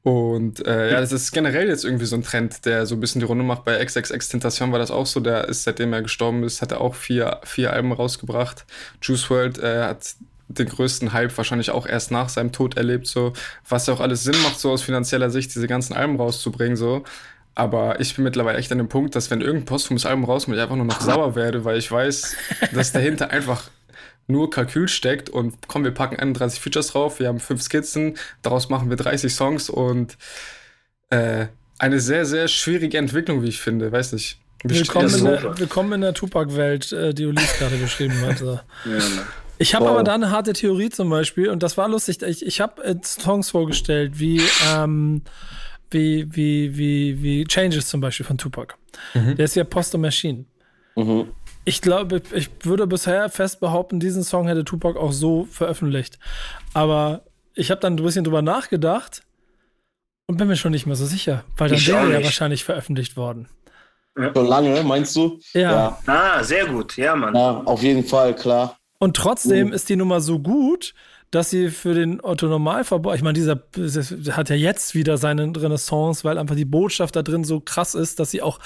und 0.04 0.66
äh, 0.68 0.91
ja, 0.91 0.99
das 0.99 1.14
ist 1.14 1.32
generell 1.32 1.70
jetzt 1.70 1.86
irgendwie 1.86 2.06
so 2.06 2.18
ein 2.18 2.24
Trend, 2.24 2.66
der 2.66 2.86
so 2.86 2.95
ein 2.95 2.99
bisschen 2.99 3.22
die 3.22 3.26
Runde 3.26 3.45
macht. 3.45 3.64
Bei 3.64 3.84
XXX 3.84 4.28
Tentation 4.28 4.72
war 4.74 4.80
das 4.80 4.91
auch 4.91 5.06
so. 5.06 5.22
Der 5.22 5.47
ist, 5.47 5.64
seitdem 5.64 5.93
er 5.93 6.01
gestorben 6.01 6.43
ist, 6.43 6.62
hat 6.62 6.74
er 6.74 6.82
auch 6.82 6.93
vier, 6.93 7.39
vier 7.45 7.72
Alben 7.72 7.93
rausgebracht. 7.93 8.66
Juice 9.01 9.30
World 9.30 9.60
äh, 9.60 9.84
hat 9.84 10.16
den 10.49 10.68
größten 10.68 11.14
Hype 11.14 11.36
wahrscheinlich 11.38 11.72
auch 11.72 11.88
erst 11.88 12.12
nach 12.12 12.28
seinem 12.28 12.51
Tod 12.51 12.76
erlebt, 12.76 13.08
so. 13.08 13.32
Was 13.70 13.88
ja 13.88 13.93
auch 13.93 14.01
alles 14.01 14.24
Sinn 14.24 14.36
macht, 14.43 14.60
so 14.60 14.72
aus 14.72 14.82
finanzieller 14.82 15.30
Sicht, 15.30 15.56
diese 15.56 15.68
ganzen 15.68 15.93
Alben 15.93 16.18
rauszubringen, 16.18 16.76
so. 16.76 17.04
Aber 17.56 18.01
ich 18.01 18.14
bin 18.16 18.26
mittlerweile 18.26 18.58
echt 18.58 18.72
an 18.74 18.80
dem 18.80 18.89
Punkt, 18.89 19.16
dass 19.16 19.32
wenn 19.32 19.39
irgendein 19.39 19.66
posthumes 19.66 20.06
Album 20.06 20.26
rauskommt, 20.26 20.58
ich 20.58 20.64
einfach 20.64 20.76
nur 20.76 20.86
noch 20.86 20.99
sauer 21.01 21.36
werde, 21.36 21.64
weil 21.64 21.78
ich 21.78 21.89
weiß, 21.89 22.36
dass 22.74 22.91
dahinter 22.91 23.30
einfach 23.30 23.70
nur 24.28 24.50
Kalkül 24.50 24.88
steckt 24.88 25.30
und 25.30 25.68
komm, 25.68 25.84
wir 25.84 25.92
packen 25.92 26.18
31 26.18 26.60
Features 26.60 26.88
drauf, 26.88 27.20
wir 27.20 27.28
haben 27.28 27.40
fünf 27.40 27.62
Skizzen, 27.62 28.18
daraus 28.42 28.70
machen 28.70 28.90
wir 28.90 28.98
30 28.98 29.34
Songs 29.34 29.70
und 29.70 30.18
äh, 31.10 31.48
eine 31.78 32.00
sehr, 32.00 32.26
sehr 32.26 32.48
schwierige 32.48 32.98
Entwicklung, 32.98 33.44
wie 33.44 33.50
ich 33.50 33.60
finde, 33.60 33.92
weiß 33.92 34.14
nicht. 34.14 34.40
Willkommen 34.64 35.14
in, 35.14 35.26
der, 35.26 35.60
willkommen 35.60 35.94
in 35.94 36.02
der 36.02 36.14
Tupac-Welt, 36.14 36.94
äh, 36.94 37.14
die 37.14 37.26
Ulis 37.26 37.58
gerade 37.58 37.76
beschrieben 37.76 38.22
hat. 38.22 38.40
Ja, 38.40 38.62
ich 39.60 39.76
habe 39.76 39.90
aber 39.90 40.04
da 40.04 40.16
eine 40.16 40.32
harte 40.32 40.54
Theorie 40.54 40.90
zum 40.90 41.10
Beispiel 41.10 41.50
und 41.50 41.64
das 41.64 41.78
war 41.78 41.88
lustig. 41.90 42.22
Ich, 42.22 42.46
ich 42.46 42.62
habe 42.62 42.84
äh, 42.84 42.96
Songs 43.04 43.50
vorgestellt 43.50 44.20
wie, 44.20 44.42
ähm, 44.74 45.22
wie, 45.92 46.28
wie, 46.36 46.78
wie, 46.78 47.22
wie 47.22 47.44
Changes 47.46 47.88
zum 47.88 48.02
Beispiel 48.02 48.26
von 48.26 48.38
Tupac. 48.38 48.76
Mhm. 49.14 49.36
Der 49.36 49.46
ist 49.46 49.56
ja 49.56 49.64
Post 49.64 49.98
Machine. 49.98 50.46
Mhm. 50.96 51.28
Ich 51.66 51.82
glaube, 51.82 52.22
ich 52.34 52.49
würde 52.64 52.88
bisher 52.88 53.30
fest 53.30 53.59
behaupten, 53.59 53.99
diesen 53.99 54.24
Song 54.24 54.47
hätte 54.47 54.66
Tupac 54.66 54.99
auch 54.99 55.11
so 55.11 55.45
veröffentlicht. 55.45 56.20
Aber 56.74 57.22
ich 57.55 57.72
habe 57.72 57.80
dann 57.80 57.93
ein 57.93 58.03
bisschen 58.03 58.24
drüber 58.24 58.41
nachgedacht 58.41 59.24
und 60.28 60.38
bin 60.38 60.47
mir 60.47 60.55
schon 60.55 60.72
nicht 60.72 60.86
mehr 60.86 60.95
so 60.95 61.05
sicher, 61.05 61.43
weil 61.57 61.70
dann 61.70 61.86
wäre 61.86 62.14
ja 62.14 62.24
wahrscheinlich 62.24 62.64
veröffentlicht 62.64 63.16
worden. 63.16 63.47
Ja. 64.18 64.32
Schon 64.34 64.47
lange, 64.47 64.84
meinst 64.84 65.16
du? 65.16 65.39
Ja. 65.53 65.72
ja. 65.72 65.99
Ah, 66.05 66.43
sehr 66.43 66.66
gut, 66.68 66.97
ja, 66.97 67.16
Mann. 67.16 67.36
Ja, 67.36 67.61
auf 67.66 67.82
jeden 67.82 68.03
Fall, 68.03 68.36
klar. 68.36 68.78
Und 68.99 69.16
trotzdem 69.16 69.68
mhm. 69.68 69.74
ist 69.74 69.89
die 69.89 69.95
Nummer 69.95 70.22
so 70.22 70.39
gut, 70.39 70.93
dass 71.32 71.49
sie 71.49 71.70
für 71.70 71.95
den 71.95 72.22
Otto 72.24 72.47
Normalverbraucher, 72.47 73.16
ich 73.16 73.24
meine, 73.24 73.34
dieser 73.34 73.64
hat 74.36 74.49
ja 74.49 74.55
jetzt 74.55 74.93
wieder 74.93 75.18
seine 75.18 75.51
Renaissance, 75.55 76.24
weil 76.24 76.38
einfach 76.38 76.55
die 76.55 76.66
Botschaft 76.66 77.16
da 77.16 77.24
drin 77.24 77.43
so 77.43 77.59
krass 77.59 77.95
ist, 77.95 78.20
dass 78.20 78.30
sie 78.30 78.43
auch 78.43 78.59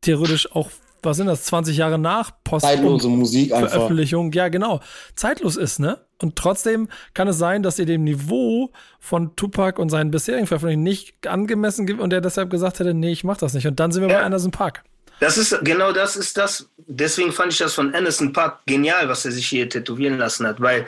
theoretisch 0.00 0.50
auch 0.52 0.70
was 1.02 1.16
sind 1.16 1.26
das, 1.26 1.44
20 1.44 1.76
Jahre 1.76 1.98
nach 1.98 2.32
Post 2.44 2.66
Zeitlose 2.66 3.08
Musik 3.08 3.52
einfach. 3.52 3.70
Veröffentlichung, 3.70 4.32
ja 4.32 4.48
genau, 4.48 4.80
zeitlos 5.14 5.56
ist, 5.56 5.78
ne? 5.78 5.98
Und 6.22 6.36
trotzdem 6.36 6.88
kann 7.14 7.28
es 7.28 7.38
sein, 7.38 7.62
dass 7.62 7.78
ihr 7.78 7.86
dem 7.86 8.04
Niveau 8.04 8.70
von 8.98 9.34
Tupac 9.36 9.80
und 9.80 9.88
seinen 9.88 10.10
bisherigen 10.10 10.46
Veröffentlichungen 10.46 10.84
nicht 10.84 11.26
angemessen 11.26 11.86
gibt 11.86 12.00
und 12.00 12.12
er 12.12 12.20
deshalb 12.20 12.50
gesagt 12.50 12.78
hätte, 12.78 12.92
nee, 12.92 13.12
ich 13.12 13.24
mach 13.24 13.38
das 13.38 13.54
nicht. 13.54 13.66
Und 13.66 13.80
dann 13.80 13.90
sind 13.90 14.02
wir 14.02 14.10
ja. 14.10 14.18
bei 14.18 14.24
Anderson 14.24 14.50
Park. 14.50 14.84
Das 15.20 15.36
ist, 15.38 15.58
genau 15.64 15.92
das 15.92 16.16
ist 16.16 16.36
das. 16.36 16.68
Deswegen 16.78 17.32
fand 17.32 17.52
ich 17.52 17.58
das 17.58 17.74
von 17.74 17.94
Anderson 17.94 18.32
Park 18.32 18.60
genial, 18.66 19.08
was 19.08 19.24
er 19.24 19.32
sich 19.32 19.46
hier 19.46 19.68
tätowieren 19.68 20.18
lassen 20.18 20.46
hat, 20.46 20.60
weil 20.60 20.86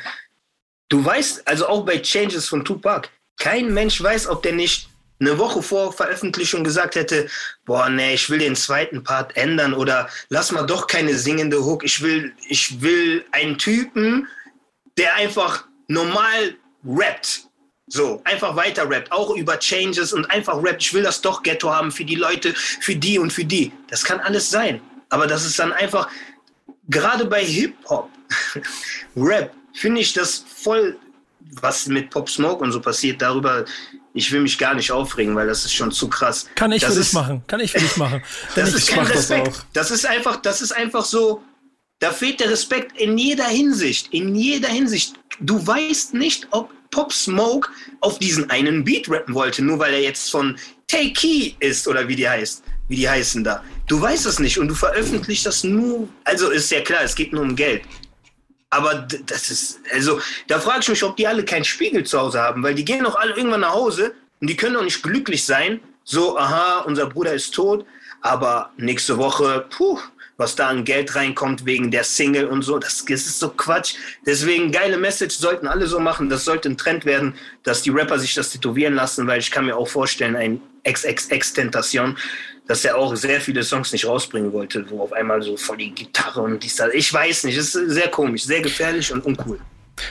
du 0.88 1.04
weißt, 1.04 1.46
also 1.46 1.66
auch 1.66 1.84
bei 1.84 1.98
Changes 1.98 2.48
von 2.48 2.64
Tupac, 2.64 3.08
kein 3.38 3.72
Mensch 3.72 4.02
weiß, 4.02 4.28
ob 4.28 4.42
der 4.42 4.52
nicht 4.52 4.88
eine 5.22 5.38
Woche 5.38 5.62
vor 5.62 5.92
Veröffentlichung 5.92 6.64
gesagt 6.64 6.96
hätte, 6.96 7.28
boah, 7.64 7.88
nee, 7.88 8.14
ich 8.14 8.28
will 8.28 8.40
den 8.40 8.56
zweiten 8.56 9.02
Part 9.02 9.36
ändern 9.36 9.72
oder 9.72 10.08
lass 10.28 10.52
mal 10.52 10.66
doch 10.66 10.86
keine 10.86 11.14
singende 11.14 11.64
Hook. 11.64 11.84
Ich 11.84 12.02
will, 12.02 12.34
ich 12.48 12.82
will 12.82 13.24
einen 13.30 13.56
Typen, 13.56 14.26
der 14.98 15.14
einfach 15.14 15.64
normal 15.86 16.56
rappt. 16.84 17.44
So, 17.86 18.20
einfach 18.24 18.56
weiter 18.56 18.88
rappt, 18.88 19.12
auch 19.12 19.30
über 19.36 19.58
Changes 19.58 20.12
und 20.12 20.30
einfach 20.30 20.62
rappt. 20.62 20.82
Ich 20.82 20.94
will 20.94 21.02
das 21.02 21.20
doch 21.20 21.42
Ghetto 21.42 21.70
haben 21.70 21.92
für 21.92 22.04
die 22.04 22.14
Leute, 22.14 22.54
für 22.54 22.96
die 22.96 23.18
und 23.18 23.32
für 23.32 23.44
die. 23.44 23.72
Das 23.88 24.04
kann 24.04 24.20
alles 24.20 24.50
sein. 24.50 24.80
Aber 25.10 25.26
das 25.26 25.44
ist 25.44 25.58
dann 25.58 25.72
einfach, 25.72 26.08
gerade 26.88 27.26
bei 27.26 27.44
Hip-Hop, 27.44 28.08
Rap, 29.16 29.52
finde 29.74 30.00
ich 30.00 30.12
das 30.14 30.44
voll, 30.56 30.96
was 31.60 31.86
mit 31.86 32.10
Pop 32.10 32.30
Smoke 32.30 32.64
und 32.64 32.72
so 32.72 32.80
passiert, 32.80 33.20
darüber 33.20 33.64
ich 34.14 34.30
will 34.32 34.40
mich 34.40 34.58
gar 34.58 34.74
nicht 34.74 34.90
aufregen, 34.90 35.34
weil 35.34 35.46
das 35.46 35.64
ist 35.64 35.74
schon 35.74 35.90
zu 35.90 36.08
krass. 36.08 36.46
Kann 36.54 36.72
ich 36.72 36.82
das 36.82 36.94
für 36.94 37.00
dich 37.00 37.12
machen. 37.12 37.42
Kann 37.46 37.60
ich 37.60 37.72
für 37.72 37.80
dich 37.80 37.96
machen. 37.96 38.22
das 38.54 38.74
ist 38.74 38.88
kein 38.88 39.06
Respekt. 39.06 39.48
Das, 39.72 39.88
das, 39.88 39.90
ist 39.90 40.06
einfach, 40.06 40.36
das 40.36 40.60
ist 40.60 40.72
einfach 40.72 41.04
so, 41.04 41.42
da 41.98 42.10
fehlt 42.10 42.40
der 42.40 42.50
Respekt 42.50 43.00
in 43.00 43.16
jeder 43.16 43.46
Hinsicht. 43.46 44.12
In 44.12 44.34
jeder 44.34 44.68
Hinsicht. 44.68 45.14
Du 45.40 45.64
weißt 45.66 46.14
nicht, 46.14 46.48
ob 46.50 46.70
Pop 46.90 47.12
Smoke 47.12 47.70
auf 48.00 48.18
diesen 48.18 48.50
einen 48.50 48.84
Beat 48.84 49.08
rappen 49.08 49.34
wollte, 49.34 49.62
nur 49.62 49.78
weil 49.78 49.94
er 49.94 50.02
jetzt 50.02 50.30
von 50.30 50.58
Take 50.88 51.12
Key 51.14 51.52
ist 51.60 51.88
oder 51.88 52.06
wie 52.06 52.16
die 52.16 52.28
heißt. 52.28 52.62
Wie 52.88 52.96
die 52.96 53.08
heißen 53.08 53.42
da. 53.42 53.64
Du 53.86 54.00
weißt 54.00 54.26
es 54.26 54.38
nicht 54.38 54.58
und 54.58 54.68
du 54.68 54.74
veröffentlichst 54.74 55.46
das 55.46 55.64
nur. 55.64 56.08
Also 56.24 56.50
ist 56.50 56.70
ja 56.70 56.82
klar, 56.82 57.02
es 57.02 57.14
geht 57.14 57.32
nur 57.32 57.42
um 57.42 57.56
Geld. 57.56 57.82
Aber 58.72 59.06
das 59.26 59.50
ist, 59.50 59.80
also 59.92 60.18
da 60.48 60.58
frage 60.58 60.80
ich 60.80 60.88
mich, 60.88 61.04
ob 61.04 61.14
die 61.14 61.26
alle 61.26 61.44
keinen 61.44 61.64
Spiegel 61.64 62.04
zu 62.04 62.18
Hause 62.18 62.40
haben, 62.40 62.62
weil 62.62 62.74
die 62.74 62.86
gehen 62.86 63.04
doch 63.04 63.16
alle 63.16 63.36
irgendwann 63.36 63.60
nach 63.60 63.74
Hause 63.74 64.14
und 64.40 64.48
die 64.48 64.56
können 64.56 64.74
doch 64.74 64.82
nicht 64.82 65.02
glücklich 65.02 65.44
sein. 65.44 65.80
So, 66.04 66.38
aha, 66.38 66.80
unser 66.86 67.06
Bruder 67.06 67.34
ist 67.34 67.52
tot, 67.52 67.84
aber 68.22 68.70
nächste 68.78 69.18
Woche, 69.18 69.66
puh, 69.68 69.98
was 70.38 70.56
da 70.56 70.68
an 70.68 70.84
Geld 70.84 71.14
reinkommt 71.14 71.66
wegen 71.66 71.90
der 71.90 72.02
Single 72.02 72.46
und 72.46 72.62
so, 72.62 72.78
das, 72.78 73.04
das 73.04 73.26
ist 73.26 73.40
so 73.40 73.50
Quatsch. 73.50 73.94
Deswegen 74.24 74.72
geile 74.72 74.96
Message 74.96 75.36
sollten 75.36 75.66
alle 75.66 75.86
so 75.86 76.00
machen. 76.00 76.30
Das 76.30 76.46
sollte 76.46 76.70
ein 76.70 76.78
Trend 76.78 77.04
werden, 77.04 77.34
dass 77.64 77.82
die 77.82 77.90
Rapper 77.90 78.18
sich 78.18 78.32
das 78.32 78.50
tätowieren 78.52 78.94
lassen, 78.94 79.26
weil 79.26 79.40
ich 79.40 79.50
kann 79.50 79.66
mir 79.66 79.76
auch 79.76 79.88
vorstellen, 79.88 80.34
ein 80.34 80.62
XXX-Tentation, 80.88 82.16
dass 82.66 82.84
er 82.84 82.96
auch 82.96 83.14
sehr 83.16 83.40
viele 83.40 83.62
Songs 83.62 83.92
nicht 83.92 84.06
rausbringen 84.06 84.52
wollte, 84.52 84.88
wo 84.90 85.02
auf 85.02 85.12
einmal 85.12 85.42
so 85.42 85.56
voll 85.56 85.78
die 85.78 85.90
Gitarre 85.90 86.42
und 86.42 86.62
dies, 86.62 86.76
das. 86.76 86.92
Ich 86.94 87.12
weiß 87.12 87.44
nicht, 87.44 87.56
es 87.56 87.74
ist 87.74 87.90
sehr 87.90 88.08
komisch, 88.08 88.44
sehr 88.44 88.60
gefährlich 88.60 89.12
und 89.12 89.24
uncool. 89.24 89.58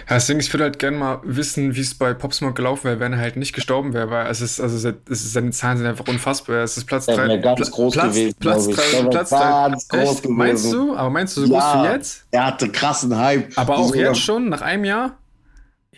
Ja, 0.07 0.15
deswegen, 0.15 0.39
ich 0.39 0.53
würde 0.53 0.65
halt 0.65 0.79
gerne 0.79 0.97
mal 0.97 1.19
wissen, 1.23 1.75
wie 1.75 1.81
es 1.81 1.95
bei 1.95 2.13
Pop 2.13 2.33
Smoke 2.33 2.53
gelaufen 2.53 2.85
wäre, 2.85 2.99
wenn 2.99 3.13
er 3.13 3.19
halt 3.19 3.35
nicht 3.35 3.53
gestorben 3.53 3.93
wäre, 3.93 4.09
weil 4.09 4.27
es 4.29 4.39
ist, 4.41 4.59
also 4.59 4.75
es 4.75 4.95
ist, 5.09 5.33
seine 5.33 5.51
Zahlen 5.51 5.79
sind 5.79 5.87
einfach 5.87 6.07
unfassbar. 6.07 6.57
Es 6.57 6.77
ist 6.77 6.85
Platz 6.85 7.07
3. 7.07 7.37
ganz 7.37 7.59
Pla 7.59 7.69
groß 7.69 7.93
Platz, 7.93 8.15
gewesen, 8.15 8.35
Platz 8.39 8.67
3. 8.67 9.03
Platz 9.09 9.87
3. 9.87 10.29
Meinst 10.29 10.71
du? 10.71 10.95
Aber 10.95 11.09
meinst 11.09 11.35
du 11.35 11.45
so 11.45 11.53
ja, 11.53 11.59
groß 11.59 11.83
wie 11.83 11.93
jetzt? 11.93 12.25
Er 12.31 12.45
hatte 12.45 12.69
krassen 12.69 13.17
Hype. 13.17 13.51
Aber 13.55 13.77
auch 13.77 13.89
so 13.89 13.95
jetzt 13.95 14.19
schon, 14.19 14.49
nach 14.49 14.61
einem 14.61 14.85
Jahr? 14.85 15.17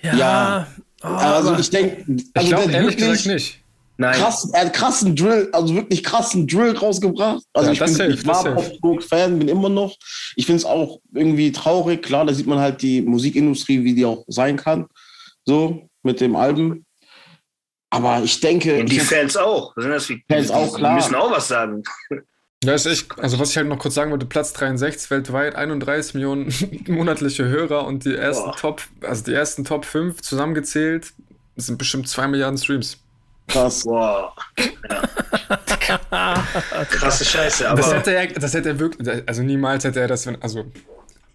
Ja. 0.02 0.16
ja. 0.16 0.68
Oh, 1.04 1.08
also 1.08 1.58
ich 1.58 1.70
denke, 1.70 2.06
also 2.34 2.50
ich 2.50 2.56
glaube 2.56 2.72
ehrlich 2.72 2.98
gesagt 2.98 3.26
nicht. 3.26 3.63
Nein. 3.98 4.16
Krass, 4.16 4.50
er 4.54 4.66
hat 4.66 4.74
krassen 4.74 5.16
Drill, 5.16 5.50
also 5.52 5.76
wirklich 5.76 6.04
krassen 6.04 6.48
Drill 6.48 6.76
rausgebracht. 6.76 7.44
Also 7.54 7.72
ja, 7.72 7.74
ich, 7.74 7.80
bin, 7.80 7.96
hilft, 7.96 8.20
ich 8.22 8.28
war 8.28 8.44
Pop-Fan, 8.82 9.38
bin 9.38 9.48
immer 9.48 9.70
noch. 9.70 9.96
Ich 10.36 10.48
finde 10.48 10.58
es 10.58 10.66
auch 10.66 11.00
irgendwie 11.14 11.52
traurig. 11.52 12.02
Klar, 12.02 12.26
da 12.26 12.34
sieht 12.34 12.48
man 12.48 12.60
halt 12.60 12.82
die 12.82 13.02
Musikindustrie, 13.02 13.84
wie 13.84 13.94
die 13.94 14.06
auch 14.06 14.24
sein 14.28 14.58
kann. 14.58 14.88
So, 15.46 15.88
mit 16.02 16.22
dem 16.22 16.36
Album. 16.36 16.86
Aber 17.92 18.22
ich 18.24 18.40
denke. 18.40 18.80
Und 18.80 18.92
die 18.92 19.00
Fans 19.00 19.38
auch. 19.38 19.76
Das 19.76 20.10
wie, 20.10 20.24
Fans 20.28 20.50
auch, 20.50 20.76
klar. 20.76 20.92
Die 20.92 20.96
müssen 20.96 21.16
auch 21.16 21.30
was 21.30 21.48
sagen. 21.48 21.84
Ja, 22.64 22.74
ist 22.74 22.86
echt, 22.86 23.20
also 23.20 23.40
was 23.40 23.52
ich 23.52 23.58
halt 23.58 23.68
noch 23.68 23.78
kurz 23.78 23.94
sagen 23.94 24.10
wollte, 24.10 24.26
Platz 24.26 24.54
63 24.54 25.12
weltweit, 25.12 25.56
31 25.56 26.14
Millionen 26.16 26.52
monatliche 26.88 27.46
Hörer 27.46 27.86
und 27.86 28.06
die 28.06 28.16
ersten 28.16 28.46
Boah. 28.46 28.56
Top, 28.56 28.82
also 29.02 29.24
die 29.26 29.34
ersten 29.34 29.66
Top 29.66 29.86
5 29.86 30.22
zusammengezählt, 30.22 31.14
sind 31.58 31.78
bestimmt 31.78 32.08
2 32.08 32.28
Milliarden 32.30 32.58
Streams. 32.58 33.04
Krass. 33.48 33.86
Wow. 33.86 34.32
Ja. 36.10 36.34
Krasse 36.90 37.26
Scheiße. 37.26 37.70
Aber 37.70 37.82
das 37.82 37.94
hätte 37.94 38.16
er, 38.16 38.28
das 38.28 38.54
hätte 38.54 38.70
er 38.70 38.80
wirklich, 38.80 39.24
also 39.28 39.44
niemals 39.44 39.84
hätte 39.84 40.00
er 40.00 40.08
das, 40.08 40.26
wenn, 40.26 40.42
also 40.42 40.66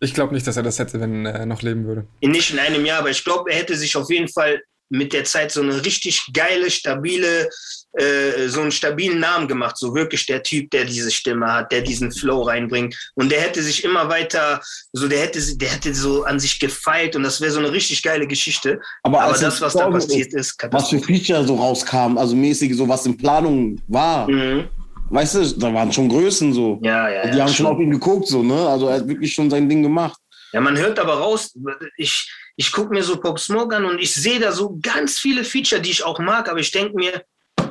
ich 0.01 0.15
glaube 0.15 0.35
nicht, 0.35 0.47
dass 0.47 0.57
er 0.57 0.63
das 0.63 0.79
hätte, 0.79 1.01
wenn 1.01 1.27
er 1.27 1.47
noch 1.47 1.63
leben 1.63 1.85
würde. 1.85 2.07
Nicht 2.21 2.53
in 2.53 2.59
einem 2.59 2.85
Jahr, 2.85 3.01
aber 3.01 3.11
ich 3.11 3.25
glaube, 3.25 3.51
er 3.51 3.59
hätte 3.59 3.77
sich 3.77 3.97
auf 3.97 4.11
jeden 4.11 4.29
Fall 4.29 4.63
mit 4.91 5.13
der 5.13 5.25
Zeit 5.25 5.53
so 5.53 5.61
eine 5.61 5.85
richtig 5.85 6.23
geile, 6.33 6.71
stabile, 6.71 7.49
äh, 7.93 8.49
so 8.49 8.61
einen 8.61 8.71
stabilen 8.71 9.21
Namen 9.21 9.49
gemacht. 9.49 9.77
So 9.77 9.95
wirklich 9.95 10.27
der 10.27 10.43
Typ, 10.43 10.71
der 10.71 10.85
diese 10.85 11.11
Stimme 11.11 11.53
hat, 11.53 11.73
der 11.73 11.83
diesen 11.83 12.13
Flow 12.13 12.43
reinbringt. 12.43 12.95
Und 13.15 13.31
der 13.31 13.41
hätte 13.41 13.63
sich 13.63 13.85
immer 13.85 14.09
weiter, 14.09 14.61
so 14.93 15.09
der 15.09 15.21
hätte, 15.21 15.41
der 15.57 15.71
hätte 15.71 15.95
so 15.95 16.25
an 16.25 16.39
sich 16.39 16.59
gefeilt 16.59 17.17
und 17.17 17.23
das 17.23 17.41
wäre 17.41 17.51
so 17.51 17.59
eine 17.59 17.73
richtig 17.73 18.03
geile 18.03 18.27
Geschichte. 18.27 18.81
Aber, 19.03 19.23
Aber 19.23 19.39
das, 19.39 19.61
was 19.61 19.73
da 19.75 19.91
passiert 19.91 20.33
ist, 20.35 20.57
was 20.71 20.91
für 20.91 20.99
Feature 21.01 21.47
so 21.47 21.57
rauskam, 21.57 22.19
also 22.19 22.35
mäßig 22.35 22.75
so 22.77 22.89
was 22.89 23.07
in 23.07 23.17
Planung 23.17 23.81
war. 23.89 24.29
Mhm. 24.29 24.69
Weißt 25.11 25.37
du, 25.37 25.59
da 25.59 25.73
waren 25.73 25.91
schon 25.91 26.09
Größen 26.09 26.53
so. 26.53 26.79
Ja, 26.83 27.09
ja. 27.09 27.31
Die 27.31 27.39
ja, 27.39 27.45
haben 27.45 27.53
schon 27.53 27.67
auf 27.67 27.81
ihn 27.81 27.91
geguckt, 27.91 28.29
so, 28.29 28.43
ne? 28.43 28.69
Also 28.69 28.89
er 28.89 28.97
hat 28.97 29.09
wirklich 29.09 29.33
schon 29.33 29.49
sein 29.49 29.69
Ding 29.69 29.83
gemacht. 29.83 30.21
Ja, 30.53 30.61
man 30.61 30.77
hört 30.77 30.99
aber 30.99 31.15
raus, 31.15 31.55
ich, 31.97 32.31
ich 32.59 32.73
gucke 32.73 32.93
mir 32.93 33.05
so 33.05 33.17
Pop 33.17 33.39
Smoke 33.39 33.75
an 33.75 33.85
und 33.85 34.01
ich 34.01 34.13
sehe 34.13 34.41
da 34.41 34.51
so 34.51 34.77
ganz 34.83 35.21
viele 35.21 35.45
Feature, 35.45 35.81
die 35.81 35.93
ich 35.93 36.05
auch 36.05 36.19
mag, 36.19 36.49
aber 36.49 36.59
ich 36.59 36.73
denke 36.73 36.95
mir, 36.95 37.23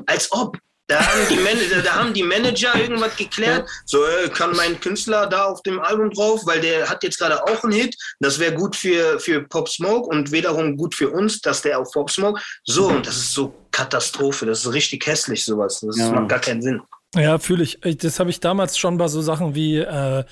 als 0.07 0.31
ob. 0.31 0.57
Da 0.89 1.05
haben, 1.05 1.27
die 1.29 1.35
Manager, 1.35 1.81
da 1.83 1.95
haben 1.95 2.13
die 2.13 2.23
Manager 2.23 2.73
irgendwas 2.73 3.17
geklärt. 3.17 3.69
So, 3.85 4.05
äh, 4.05 4.29
kann 4.29 4.55
mein 4.55 4.79
Künstler 4.79 5.27
da 5.27 5.43
auf 5.43 5.61
dem 5.63 5.81
Album 5.81 6.11
drauf, 6.11 6.43
weil 6.45 6.61
der 6.61 6.89
hat 6.89 7.03
jetzt 7.03 7.17
gerade 7.17 7.43
auch 7.43 7.61
einen 7.65 7.73
Hit. 7.73 7.97
Das 8.21 8.39
wäre 8.39 8.53
gut 8.53 8.77
für, 8.77 9.19
für 9.19 9.41
Pop 9.41 9.67
Smoke 9.67 10.07
und 10.07 10.31
wiederum 10.31 10.77
gut 10.77 10.95
für 10.95 11.09
uns, 11.09 11.41
dass 11.41 11.61
der 11.61 11.79
auf 11.79 11.91
Pop 11.91 12.09
Smoke. 12.09 12.41
So, 12.63 12.87
und 12.87 13.05
das 13.05 13.17
ist 13.17 13.33
so 13.33 13.53
Katastrophe. 13.71 14.45
Das 14.45 14.59
ist 14.59 14.71
richtig 14.71 15.05
hässlich, 15.05 15.43
sowas. 15.43 15.81
Das 15.81 15.97
ja. 15.97 16.09
macht 16.09 16.29
gar 16.29 16.39
keinen 16.39 16.61
Sinn. 16.61 16.81
Ja, 17.13 17.37
fühle 17.37 17.65
ich. 17.65 17.79
Das 17.81 18.21
habe 18.21 18.29
ich 18.29 18.39
damals 18.39 18.77
schon 18.77 18.97
bei 18.97 19.09
so 19.09 19.21
Sachen 19.21 19.55
wie 19.55 19.79
äh, 19.79 20.23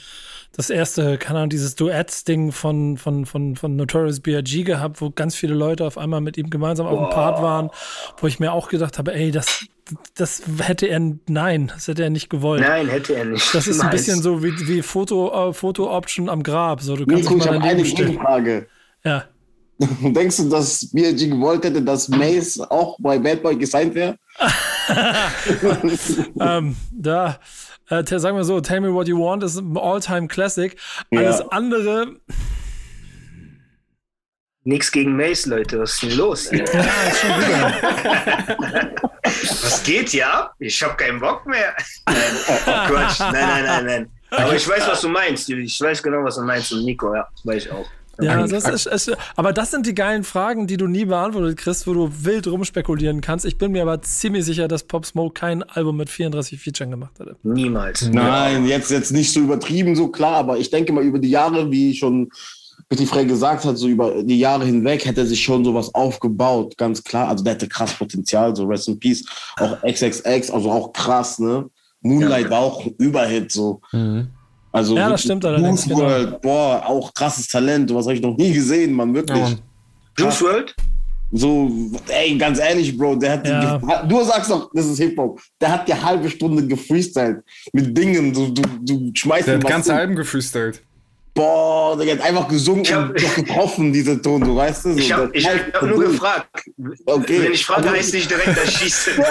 das 0.55 0.69
erste, 0.69 1.17
keine 1.17 1.39
Ahnung, 1.39 1.49
dieses 1.49 1.75
Duets-Ding 1.75 2.51
von, 2.51 2.97
von, 2.97 3.25
von, 3.25 3.55
von 3.55 3.75
Notorious 3.75 4.21
B.I.G. 4.21 4.63
gehabt, 4.63 5.01
wo 5.01 5.09
ganz 5.09 5.35
viele 5.35 5.53
Leute 5.53 5.85
auf 5.85 5.97
einmal 5.97 6.21
mit 6.21 6.37
ihm 6.37 6.49
gemeinsam 6.49 6.87
auf 6.87 6.97
dem 6.97 7.09
Part 7.09 7.41
waren, 7.41 7.69
wo 8.17 8.27
ich 8.27 8.39
mir 8.39 8.53
auch 8.53 8.69
gedacht 8.69 8.97
habe, 8.97 9.13
ey, 9.13 9.31
das, 9.31 9.65
das 10.15 10.43
hätte 10.59 10.87
er, 10.87 11.01
nein, 11.27 11.71
das 11.73 11.87
hätte 11.87 12.03
er 12.03 12.09
nicht 12.09 12.29
gewollt. 12.29 12.61
Nein, 12.61 12.87
hätte 12.87 13.15
er 13.15 13.25
nicht. 13.25 13.53
Das 13.53 13.67
ist 13.67 13.81
ein 13.81 13.89
bisschen 13.89 14.21
so 14.21 14.43
wie, 14.43 14.53
wie 14.67 14.81
Foto, 14.81 15.49
äh, 15.49 15.53
Foto-Option 15.53 16.29
am 16.29 16.41
Grab. 16.41 16.81
So, 16.81 16.95
du 16.95 17.05
kannst 17.05 17.29
Nico, 17.29 17.37
ich 17.37 17.47
habe 17.47 17.61
eine 17.61 17.85
Frage. 17.85 18.67
Ja. 19.03 19.25
Denkst 19.77 20.37
du, 20.37 20.49
dass 20.49 20.89
B.I.G. 20.91 21.27
gewollt 21.27 21.65
hätte, 21.65 21.81
dass 21.81 22.07
Mace 22.07 22.61
auch 22.61 22.97
bei 22.99 23.19
Bad 23.19 23.43
Boy 23.43 23.57
gesigned 23.57 23.93
wäre? 23.93 24.15
ähm, 26.39 26.75
da 26.91 27.39
Äh, 27.89 28.03
sagen 28.05 28.35
wir 28.35 28.43
so, 28.43 28.61
Tell 28.61 28.81
Me 28.81 28.93
What 28.93 29.07
You 29.07 29.19
Want 29.19 29.43
ist 29.43 29.57
ein 29.57 29.77
All-Time-Classic. 29.77 30.75
Alles 31.11 31.39
ja. 31.39 31.45
andere. 31.49 32.15
Nix 34.63 34.91
gegen 34.91 35.15
Mace, 35.15 35.45
Leute. 35.45 35.79
Was 35.79 35.93
ist 35.93 36.03
denn 36.03 36.17
los? 36.17 36.49
ja, 36.51 36.63
ist 36.63 37.19
schon 37.19 37.29
wieder. 37.29 38.95
Was 39.21 39.83
geht 39.83 40.13
ja? 40.13 40.51
Ich 40.57 40.81
hab 40.81 40.97
keinen 40.97 41.19
Bock 41.19 41.45
mehr. 41.45 41.75
Nein, 42.07 42.15
oh, 42.65 42.87
Quatsch. 42.87 43.19
Nein, 43.19 43.33
nein, 43.33 43.65
nein, 43.65 43.85
nein. 43.85 44.11
Aber 44.31 44.55
ich 44.55 44.67
weiß, 44.67 44.87
was 44.87 45.01
du 45.01 45.09
meinst. 45.09 45.47
Ich 45.49 45.79
weiß 45.79 46.01
genau, 46.01 46.23
was 46.23 46.35
du 46.35 46.41
meinst. 46.41 46.71
Und 46.73 46.83
Nico, 46.83 47.13
ja, 47.13 47.27
weiß 47.43 47.65
ich 47.65 47.71
auch. 47.71 47.85
Ja, 48.21 48.45
das 48.47 48.65
ist, 48.65 48.85
ist, 48.85 49.17
aber 49.35 49.53
das 49.53 49.71
sind 49.71 49.85
die 49.85 49.95
geilen 49.95 50.23
Fragen, 50.23 50.67
die 50.67 50.77
du 50.77 50.87
nie 50.87 51.05
beantwortet 51.05 51.57
kriegst, 51.57 51.85
wo 51.87 51.93
du 51.93 52.11
wild 52.21 52.47
rumspekulieren 52.47 53.21
kannst. 53.21 53.45
Ich 53.45 53.57
bin 53.57 53.71
mir 53.71 53.81
aber 53.81 54.01
ziemlich 54.01 54.45
sicher, 54.45 54.67
dass 54.67 54.83
Pop 54.83 55.05
Smoke 55.05 55.33
kein 55.33 55.63
Album 55.63 55.97
mit 55.97 56.09
34 56.09 56.59
Featuren 56.59 56.91
gemacht 56.91 57.19
hätte. 57.19 57.35
Niemals. 57.43 58.09
Nein, 58.09 58.65
jetzt, 58.67 58.91
jetzt 58.91 59.11
nicht 59.11 59.33
so 59.33 59.41
übertrieben, 59.41 59.95
so 59.95 60.07
klar, 60.09 60.37
aber 60.37 60.57
ich 60.57 60.69
denke 60.69 60.93
mal 60.93 61.03
über 61.03 61.19
die 61.19 61.29
Jahre, 61.29 61.71
wie 61.71 61.95
schon 61.95 62.29
Petit 62.89 63.07
Frey 63.07 63.25
gesagt 63.25 63.65
hat, 63.65 63.77
so 63.77 63.87
über 63.87 64.23
die 64.23 64.37
Jahre 64.39 64.65
hinweg 64.65 65.05
hätte 65.05 65.21
er 65.21 65.27
sich 65.27 65.41
schon 65.41 65.65
sowas 65.65 65.93
aufgebaut, 65.95 66.77
ganz 66.77 67.03
klar. 67.03 67.29
Also 67.29 67.43
der 67.43 67.53
hätte 67.53 67.67
krass 67.67 67.93
Potenzial, 67.93 68.55
so 68.55 68.65
Rest 68.65 68.87
in 68.87 68.99
Peace. 68.99 69.25
Auch 69.57 69.81
XXX, 69.81 70.51
also 70.51 70.71
auch 70.71 70.93
krass, 70.93 71.39
ne? 71.39 71.69
Moonlight 72.01 72.45
ja. 72.45 72.51
war 72.51 72.59
auch 72.59 72.85
Überhit, 72.99 73.51
so. 73.51 73.81
Mhm. 73.91 74.29
Also 74.75 74.97
ja, 74.97 75.09
das 75.09 75.21
stimmt 75.21 75.45
allerdings. 75.45 75.85
Juice 75.85 75.97
World, 75.97 76.25
genau. 76.25 76.39
boah, 76.39 76.83
auch 76.85 77.13
krasses 77.13 77.47
Talent. 77.47 77.93
Was 77.95 78.05
habe 78.07 78.15
ich 78.15 78.21
noch 78.21 78.35
nie 78.35 78.51
gesehen, 78.51 78.91
man, 78.91 79.13
wirklich. 79.13 79.37
Ja, 79.37 79.55
Juice 80.17 80.41
World? 80.41 80.75
So, 81.31 81.71
ey, 82.09 82.37
ganz 82.37 82.59
ehrlich, 82.59 82.95
Bro, 82.97 83.15
der 83.15 83.31
hat 83.31 83.47
ja. 83.47 83.77
die, 83.77 84.07
du 84.09 84.23
sagst 84.23 84.51
doch, 84.51 84.69
das 84.73 84.85
ist 84.85 84.99
Hip-Hop. 84.99 85.39
Der 85.61 85.71
hat 85.71 85.87
die 85.87 85.93
halbe 85.93 86.29
Stunde 86.29 86.67
gefreestylt 86.67 87.41
mit 87.71 87.97
Dingen, 87.97 88.33
du, 88.33 88.49
du, 88.49 88.61
du 88.81 89.11
schmeißt 89.13 89.47
Der 89.47 89.55
hat 89.55 89.65
ganze 89.65 89.93
Alben 89.93 90.15
gefreestylt 90.15 90.81
boah, 91.35 91.95
der 91.97 92.13
hat 92.13 92.21
einfach 92.21 92.47
gesungen 92.47 92.85
hab, 92.85 93.09
und 93.09 93.35
getroffen, 93.35 93.93
diese 93.93 94.19
Ton, 94.19 94.41
du 94.41 94.55
weißt 94.55 94.87
es. 94.87 94.97
Ich 94.97 95.13
habe 95.13 95.31
hab 95.35 95.83
nur 95.83 95.99
gefragt. 95.99 96.47
Okay. 97.05 97.43
Wenn 97.43 97.51
ich 97.51 97.65
frage, 97.65 97.91
heißt 97.91 98.13
nicht 98.13 98.31
direkt 98.31 98.57
erschießen. 98.57 99.13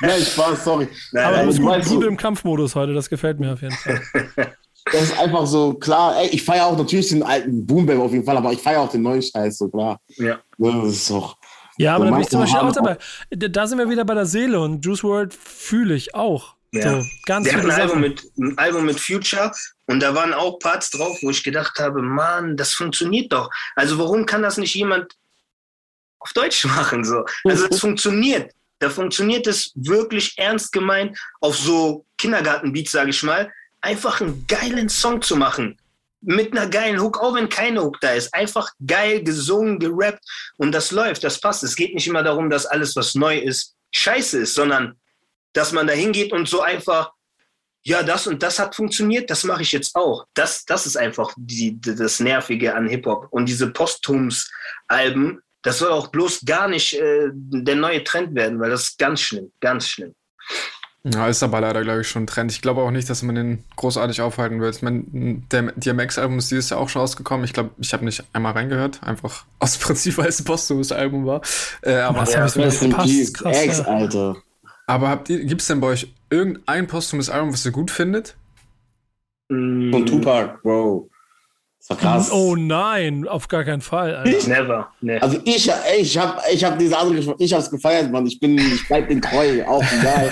Nein, 0.00 0.20
Spaß, 0.20 0.64
sorry. 0.64 0.88
Nein, 1.12 1.24
aber 1.24 1.38
du 1.44 1.46
bist 1.46 1.88
gut 1.88 2.04
im 2.04 2.16
Kampfmodus 2.16 2.74
heute, 2.74 2.92
das 2.92 3.08
gefällt 3.08 3.40
mir 3.40 3.54
auf 3.54 3.62
jeden 3.62 3.74
Fall. 3.74 4.02
Das 4.92 5.02
ist 5.02 5.18
einfach 5.18 5.46
so, 5.46 5.72
klar, 5.72 6.14
ey, 6.20 6.28
ich 6.28 6.42
feiere 6.42 6.66
auch 6.66 6.76
natürlich 6.76 7.08
den 7.08 7.22
alten 7.22 7.64
Boom 7.64 7.88
auf 7.98 8.12
jeden 8.12 8.22
Fall, 8.22 8.36
aber 8.36 8.52
ich 8.52 8.60
feiere 8.60 8.82
auch 8.82 8.90
den 8.90 9.00
neuen 9.00 9.22
Scheiß, 9.22 9.56
so 9.56 9.70
klar. 9.70 9.98
Ja. 10.18 10.38
Das 10.58 10.84
ist 10.84 11.10
doch. 11.10 11.38
Ja, 11.78 11.96
aber 11.96 12.04
da 12.04 12.10
bin 12.10 12.20
ich 12.20 12.28
zum 12.28 12.40
Beispiel 12.40 12.60
auch 12.60 12.70
dabei. 12.70 12.98
Da 13.30 13.66
sind 13.66 13.78
wir 13.78 13.88
wieder 13.88 14.04
bei 14.04 14.12
der 14.12 14.26
Seele 14.26 14.60
und 14.60 14.84
Juice 14.84 15.02
World 15.02 15.32
fühle 15.32 15.94
ich 15.94 16.14
auch. 16.14 16.53
Ja. 16.74 17.00
So, 17.00 17.06
ganz 17.24 17.46
Der 17.46 17.56
hat 17.56 17.64
ein 17.64 17.70
Album, 17.70 18.00
mit, 18.00 18.24
ein 18.36 18.58
Album 18.58 18.86
mit 18.86 18.98
Future 18.98 19.52
und 19.86 20.00
da 20.00 20.14
waren 20.14 20.34
auch 20.34 20.58
Parts 20.58 20.90
drauf, 20.90 21.18
wo 21.22 21.30
ich 21.30 21.44
gedacht 21.44 21.78
habe, 21.78 22.02
Mann, 22.02 22.56
das 22.56 22.74
funktioniert 22.74 23.32
doch. 23.32 23.48
Also 23.76 23.96
warum 23.98 24.26
kann 24.26 24.42
das 24.42 24.58
nicht 24.58 24.74
jemand 24.74 25.14
auf 26.18 26.32
Deutsch 26.32 26.64
machen? 26.76 27.04
So? 27.04 27.24
Also 27.44 27.66
es 27.66 27.80
funktioniert. 27.80 28.52
Da 28.80 28.90
funktioniert 28.90 29.46
es 29.46 29.70
wirklich 29.76 30.36
ernst 30.36 30.72
gemeint, 30.72 31.16
auf 31.40 31.56
so 31.56 32.04
Kindergartenbeats, 32.18 32.90
sage 32.90 33.10
ich 33.10 33.22
mal, 33.22 33.52
einfach 33.80 34.20
einen 34.20 34.44
geilen 34.48 34.88
Song 34.88 35.22
zu 35.22 35.36
machen. 35.36 35.78
Mit 36.22 36.52
einer 36.52 36.66
geilen 36.66 37.00
Hook, 37.00 37.20
auch 37.20 37.34
wenn 37.34 37.48
keine 37.48 37.84
Hook 37.84 38.00
da 38.00 38.14
ist. 38.14 38.34
Einfach 38.34 38.70
geil 38.84 39.22
gesungen, 39.22 39.78
gerappt 39.78 40.24
und 40.56 40.72
das 40.72 40.90
läuft, 40.90 41.22
das 41.22 41.40
passt. 41.40 41.62
Es 41.62 41.76
geht 41.76 41.94
nicht 41.94 42.08
immer 42.08 42.24
darum, 42.24 42.50
dass 42.50 42.66
alles, 42.66 42.96
was 42.96 43.14
neu 43.14 43.38
ist, 43.38 43.76
scheiße 43.92 44.40
ist, 44.40 44.54
sondern 44.54 44.96
dass 45.54 45.72
man 45.72 45.86
da 45.86 45.94
hingeht 45.94 46.32
und 46.32 46.48
so 46.48 46.60
einfach, 46.60 47.12
ja, 47.82 48.02
das 48.02 48.26
und 48.26 48.42
das 48.42 48.58
hat 48.58 48.74
funktioniert, 48.74 49.30
das 49.30 49.44
mache 49.44 49.62
ich 49.62 49.72
jetzt 49.72 49.94
auch. 49.94 50.26
Das, 50.34 50.64
das 50.64 50.86
ist 50.86 50.96
einfach 50.96 51.32
die, 51.36 51.80
das 51.80 52.20
Nervige 52.20 52.74
an 52.74 52.88
Hip-Hop. 52.88 53.28
Und 53.30 53.46
diese 53.46 53.70
Posthums-Alben, 53.70 55.40
das 55.62 55.78
soll 55.78 55.90
auch 55.90 56.08
bloß 56.08 56.44
gar 56.44 56.68
nicht 56.68 56.94
äh, 56.94 57.28
der 57.32 57.76
neue 57.76 58.04
Trend 58.04 58.34
werden, 58.34 58.60
weil 58.60 58.70
das 58.70 58.84
ist 58.84 58.98
ganz 58.98 59.20
schlimm, 59.20 59.52
ganz 59.60 59.88
schlimm. 59.88 60.14
Ja, 61.06 61.28
ist 61.28 61.42
aber 61.42 61.60
leider, 61.60 61.82
glaube 61.82 62.00
ich, 62.00 62.08
schon 62.08 62.22
ein 62.22 62.26
Trend. 62.26 62.50
Ich 62.50 62.62
glaube 62.62 62.80
auch 62.80 62.90
nicht, 62.90 63.10
dass 63.10 63.22
man 63.22 63.34
den 63.34 63.64
großartig 63.76 64.22
aufhalten 64.22 64.62
wird. 64.62 64.76
Ich 64.76 64.82
meine, 64.82 65.04
der 65.52 65.72
DMX-Album 65.72 66.38
ist 66.38 66.50
dieses 66.50 66.70
Jahr 66.70 66.80
auch 66.80 66.88
schon 66.88 67.02
rausgekommen. 67.02 67.44
Ich 67.44 67.52
glaube, 67.52 67.70
ich 67.78 67.92
habe 67.92 68.06
nicht 68.06 68.24
einmal 68.32 68.52
reingehört, 68.52 69.02
einfach 69.02 69.44
aus 69.58 69.76
Prinzip, 69.76 70.16
weil 70.16 70.28
es 70.28 70.40
ein 70.40 70.46
posthumes 70.46 70.92
Album 70.92 71.26
war. 71.26 71.42
Äh, 71.82 71.96
aber 71.96 72.22
Was 72.22 72.32
ja, 72.32 72.40
das 72.40 72.54
passt, 72.54 73.34
krass, 73.34 73.56
Ex, 73.58 73.80
Alter. 73.80 74.36
Aber 74.86 75.08
habt 75.08 75.28
ihr, 75.30 75.44
gibt 75.44 75.62
es 75.62 75.66
denn 75.68 75.80
bei 75.80 75.88
euch 75.88 76.12
irgendein 76.30 76.86
posthumes 76.86 77.30
Album, 77.30 77.52
was 77.52 77.64
ihr 77.64 77.72
gut 77.72 77.90
findet? 77.90 78.36
Von 79.48 80.04
Tupac, 80.06 80.62
Bro. 80.62 81.10
Das 81.86 81.90
war 81.90 81.96
krass. 81.98 82.32
Oh 82.32 82.56
nein, 82.56 83.28
auf 83.28 83.46
gar 83.48 83.62
keinen 83.62 83.82
Fall. 83.82 84.14
Alter. 84.14 84.30
Ich, 84.30 84.46
Never. 84.46 84.90
Nee. 85.02 85.18
Also 85.18 85.38
ich, 85.44 85.70
ich 85.98 86.18
habe 86.18 86.40
ich 86.50 86.64
hab 86.64 86.78
diese 86.78 86.96
andere, 86.96 87.36
ich 87.38 87.52
habe 87.52 87.62
es 87.62 87.70
gefeiert, 87.70 88.10
Mann. 88.10 88.26
Ich 88.26 88.40
bin, 88.40 88.56
ich 88.56 88.88
bleib 88.88 89.08
den 89.08 89.20
treu, 89.20 89.62
auch 89.66 89.84
egal. 90.00 90.30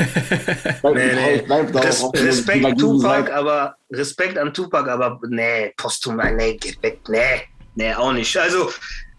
nee, 0.94 1.14
nee. 1.14 1.38
Treu, 1.40 1.42
bleib 1.44 1.84
Res 1.84 2.02
auch 2.02 2.14
Respekt 2.14 2.78
Tupac, 2.78 3.30
aber 3.30 3.76
Respekt 3.90 4.38
an 4.38 4.54
Tupac, 4.54 4.90
aber 4.90 5.20
nee, 5.28 5.74
posthum, 5.76 6.18
nee, 6.36 6.56
geht 6.56 6.82
weg, 6.82 7.00
nee, 7.10 7.42
nee, 7.74 7.92
auch 7.92 8.14
nicht. 8.14 8.34
Also, 8.34 8.70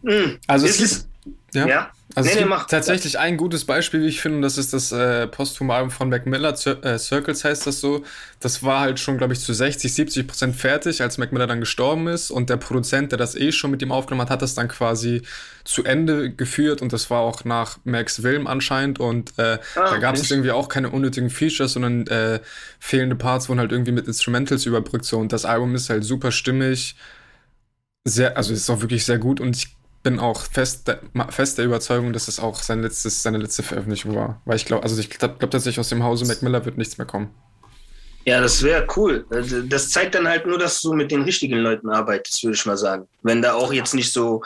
mh, 0.01 0.11
hm, 0.11 0.39
also 0.47 0.65
es 0.65 0.81
ist, 0.81 1.09
ja. 1.53 1.67
ja. 1.67 1.91
Also 2.16 2.30
nee, 2.30 2.43
gibt 2.43 2.70
tatsächlich 2.70 3.18
ein 3.18 3.38
gutes 3.38 3.66
Beispiel, 3.66 4.01
wie 4.01 4.07
ich 4.07 4.22
finde, 4.22 4.38
und 4.38 4.41
das 4.43 4.59
ist 4.59 4.72
das 4.72 4.91
äh, 4.91 5.26
Posthumalbum 5.26 5.89
von 5.89 6.09
Mac 6.09 6.28
Miller, 6.28 6.53
Cir 6.55 6.84
äh, 6.84 6.99
Circles 6.99 7.43
heißt 7.43 7.66
das 7.66 7.80
so. 7.80 8.03
Das 8.39 8.61
war 8.61 8.82
halt 8.82 8.99
schon, 8.99 9.18
glaube 9.18 9.34
ich, 9.34 9.39
zu 9.39 9.51
60, 9.51 9.91
70 9.91 10.28
Prozent 10.28 10.55
fertig, 10.55 11.01
als 11.01 11.18
Mac 11.18 11.32
Miller 11.32 11.47
dann 11.47 11.59
gestorben 11.59 12.07
ist. 12.07 12.30
Und 12.30 12.51
der 12.51 12.57
Produzent, 12.57 13.11
der 13.11 13.18
das 13.18 13.36
eh 13.36 13.51
schon 13.51 13.72
mit 13.72 13.82
ihm 13.82 13.91
aufgenommen 13.91 14.22
hat, 14.22 14.30
hat 14.30 14.41
das 14.43 14.53
dann 14.53 14.68
quasi 14.68 15.24
zu 15.64 15.84
Ende 15.86 16.32
geführt. 16.32 16.84
Und 16.84 16.93
das 16.93 17.09
war 17.09 17.22
auch 17.22 17.45
nach 17.45 17.80
Max 17.84 18.22
Wilm 18.22 18.45
anscheinend. 18.45 18.99
Und 18.99 19.34
äh, 19.38 19.57
ah, 19.76 19.89
da 19.89 19.97
gab 19.97 20.16
es 20.16 20.30
irgendwie 20.30 20.51
auch 20.51 20.70
keine 20.70 20.91
unnötigen 20.91 21.32
Features, 21.32 21.74
sondern 21.74 22.05
äh, 22.07 22.41
fehlende 22.80 23.16
Parts 23.16 23.49
wurden 23.49 23.59
halt 23.59 23.72
irgendwie 23.72 23.91
mit 23.91 24.05
Instrumentals 24.05 24.68
überbrückt. 24.68 25.05
So. 25.05 25.18
Und 25.18 25.34
das 25.34 25.45
Album 25.45 25.74
ist 25.74 25.89
halt 25.89 26.03
super 26.03 26.32
stimmig. 26.32 26.95
Sehr, 28.05 28.38
also 28.38 28.53
ist 28.53 28.70
auch 28.70 28.82
wirklich 28.82 29.05
sehr 29.05 29.18
gut. 29.18 29.39
Und 29.39 29.55
ich 29.55 29.76
bin 30.03 30.19
auch 30.19 30.45
fest, 30.45 30.91
fest 31.29 31.57
der 31.57 31.65
Überzeugung, 31.65 32.13
dass 32.13 32.27
es 32.27 32.39
auch 32.39 32.61
sein 32.61 32.81
letztes, 32.81 33.23
seine 33.23 33.37
letzte 33.37 33.63
Veröffentlichung 33.63 34.15
war. 34.15 34.41
Weil 34.45 34.57
ich 34.57 34.65
glaube, 34.65 34.83
also 34.83 34.99
ich 34.99 35.09
glaube 35.09 35.35
glaub 35.39 35.51
tatsächlich 35.51 35.79
aus 35.79 35.89
dem 35.89 36.03
Hause 36.03 36.25
Mac 36.25 36.41
Miller 36.41 36.65
wird 36.65 36.77
nichts 36.77 36.97
mehr 36.97 37.07
kommen. 37.07 37.29
Ja, 38.25 38.39
das 38.39 38.63
wäre 38.63 38.87
cool. 38.95 39.25
Das 39.67 39.89
zeigt 39.89 40.15
dann 40.15 40.27
halt 40.27 40.45
nur, 40.45 40.57
dass 40.57 40.81
du 40.81 40.93
mit 40.93 41.11
den 41.11 41.23
richtigen 41.23 41.57
Leuten 41.57 41.89
arbeitest, 41.89 42.43
würde 42.43 42.55
ich 42.55 42.65
mal 42.65 42.77
sagen. 42.77 43.05
Wenn 43.21 43.41
da 43.41 43.53
auch 43.53 43.73
jetzt 43.73 43.93
nicht 43.93 44.13
so 44.13 44.41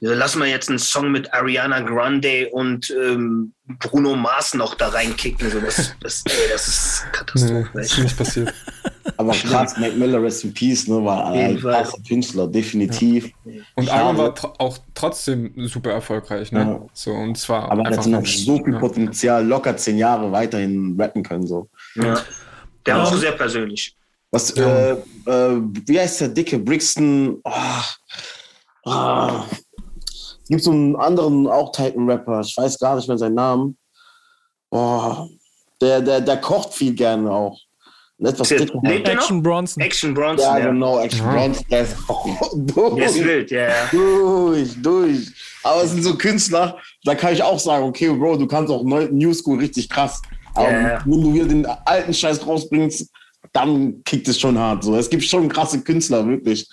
lass 0.00 0.34
mal 0.34 0.48
jetzt 0.48 0.68
einen 0.68 0.78
Song 0.78 1.12
mit 1.12 1.32
Ariana 1.32 1.80
Grande 1.80 2.48
und 2.50 2.90
ähm, 2.90 3.52
Bruno 3.78 4.16
Mars 4.16 4.54
noch 4.54 4.74
da 4.74 4.88
reinkicken. 4.88 5.50
So, 5.50 5.60
das, 5.60 5.94
das, 6.00 6.24
ey, 6.26 6.48
das 6.50 6.68
ist 6.68 7.04
Katastrophe. 7.12 7.68
Nee, 7.74 7.82
das 7.82 7.92
ist 7.92 7.98
nicht 7.98 8.16
passiert. 8.16 8.54
Aber 9.20 9.32
krass, 9.32 9.76
Mac 9.76 9.96
Miller, 9.96 10.22
Rest 10.22 10.44
in 10.44 10.54
Peace, 10.54 10.88
ne, 10.88 11.04
war 11.04 11.26
ein 11.26 11.58
krasser 11.58 11.98
Künstler, 12.08 12.46
definitiv. 12.46 13.30
Ja. 13.44 13.62
Und 13.74 13.90
Album 13.90 14.16
war 14.16 14.34
tr 14.34 14.52
auch 14.58 14.78
trotzdem 14.94 15.52
super 15.68 15.90
erfolgreich, 15.90 16.52
ne? 16.52 16.60
Ja. 16.60 16.80
So, 16.94 17.12
und 17.12 17.36
zwar 17.36 17.70
Aber 17.70 17.82
er 17.82 17.98
hat 17.98 18.06
noch 18.06 18.24
so 18.24 18.64
viel 18.64 18.78
Potenzial, 18.78 19.46
locker 19.46 19.76
zehn 19.76 19.98
Jahre 19.98 20.32
weiterhin 20.32 20.98
rappen 20.98 21.22
können, 21.22 21.46
so. 21.46 21.68
Ja. 21.96 22.18
Der 22.86 22.96
war 22.96 23.06
auch 23.06 23.14
sehr 23.14 23.32
persönlich. 23.32 23.94
Was, 24.30 24.52
äh, 24.52 24.92
äh, 24.92 24.96
wie 25.26 26.00
heißt 26.00 26.22
der 26.22 26.28
dicke 26.28 26.58
Brixton? 26.58 27.40
Oh, 27.44 27.50
oh, 28.84 29.40
gibt 30.48 30.64
so 30.64 30.70
einen 30.70 30.96
anderen, 30.96 31.46
auch 31.46 31.72
Titan-Rapper, 31.72 32.40
ich 32.40 32.56
weiß 32.56 32.78
gar 32.78 32.96
nicht 32.96 33.06
mehr 33.06 33.18
seinen 33.18 33.34
Namen. 33.34 33.76
Boah, 34.70 35.28
der, 35.78 36.00
der, 36.00 36.22
der 36.22 36.38
kocht 36.38 36.72
viel 36.72 36.94
gerne 36.94 37.30
auch. 37.30 37.58
Etwas 38.22 38.50
Action 38.50 39.42
Bronson. 39.42 39.82
Action 39.82 40.14
Bronson. 40.14 40.44
Ja, 40.44 40.58
ja. 40.58 40.66
genau, 40.66 41.00
Action 41.00 41.26
ja. 41.26 41.32
Bronson. 41.32 41.66
Der 41.70 41.82
ist 41.82 41.96
durch. 42.54 42.94
Der 42.96 43.06
ist 43.06 43.24
wild, 43.24 43.50
ja, 43.50 43.68
ja. 43.68 43.88
Durch, 43.90 44.82
durch. 44.82 45.32
Aber 45.62 45.84
es 45.84 45.90
sind 45.92 46.02
so 46.02 46.16
Künstler, 46.16 46.76
da 47.04 47.14
kann 47.14 47.32
ich 47.32 47.42
auch 47.42 47.58
sagen, 47.58 47.84
okay, 47.84 48.10
Bro, 48.10 48.36
du 48.36 48.46
kannst 48.46 48.70
auch 48.70 48.82
New 48.82 49.32
School 49.32 49.58
richtig 49.58 49.88
krass. 49.88 50.20
Aber 50.54 50.70
ja, 50.70 51.02
wenn 51.04 51.22
du 51.22 51.32
wieder 51.32 51.46
den 51.46 51.66
alten 51.66 52.12
Scheiß 52.12 52.46
rausbringst, 52.46 53.08
dann 53.52 54.02
kickt 54.04 54.28
es 54.28 54.38
schon 54.38 54.58
hart. 54.58 54.84
So. 54.84 54.96
Es 54.96 55.08
gibt 55.08 55.24
schon 55.24 55.48
krasse 55.48 55.82
Künstler, 55.82 56.26
wirklich. 56.26 56.68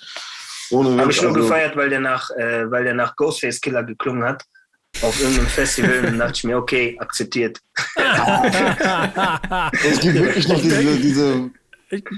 Habe 0.72 1.12
ich 1.12 1.22
nur 1.22 1.32
also, 1.32 1.34
gefeiert, 1.34 1.78
weil 1.78 1.90
der, 1.90 2.02
nach, 2.02 2.30
äh, 2.32 2.70
weil 2.70 2.84
der 2.84 2.94
nach 2.94 3.16
Ghostface 3.16 3.62
Killer 3.62 3.84
geklungen 3.84 4.24
hat. 4.24 4.44
Auf 5.02 5.20
irgendeinem 5.20 5.48
Festival 5.48 6.06
und 6.06 6.18
dachte 6.18 6.34
ich 6.36 6.44
mir, 6.44 6.58
okay, 6.58 6.96
akzeptiert. 7.00 7.60
es 7.96 10.00
gibt 10.00 10.16
wirklich 10.16 10.48
noch 10.48 10.62
diese, 10.62 10.98
diese 10.98 11.52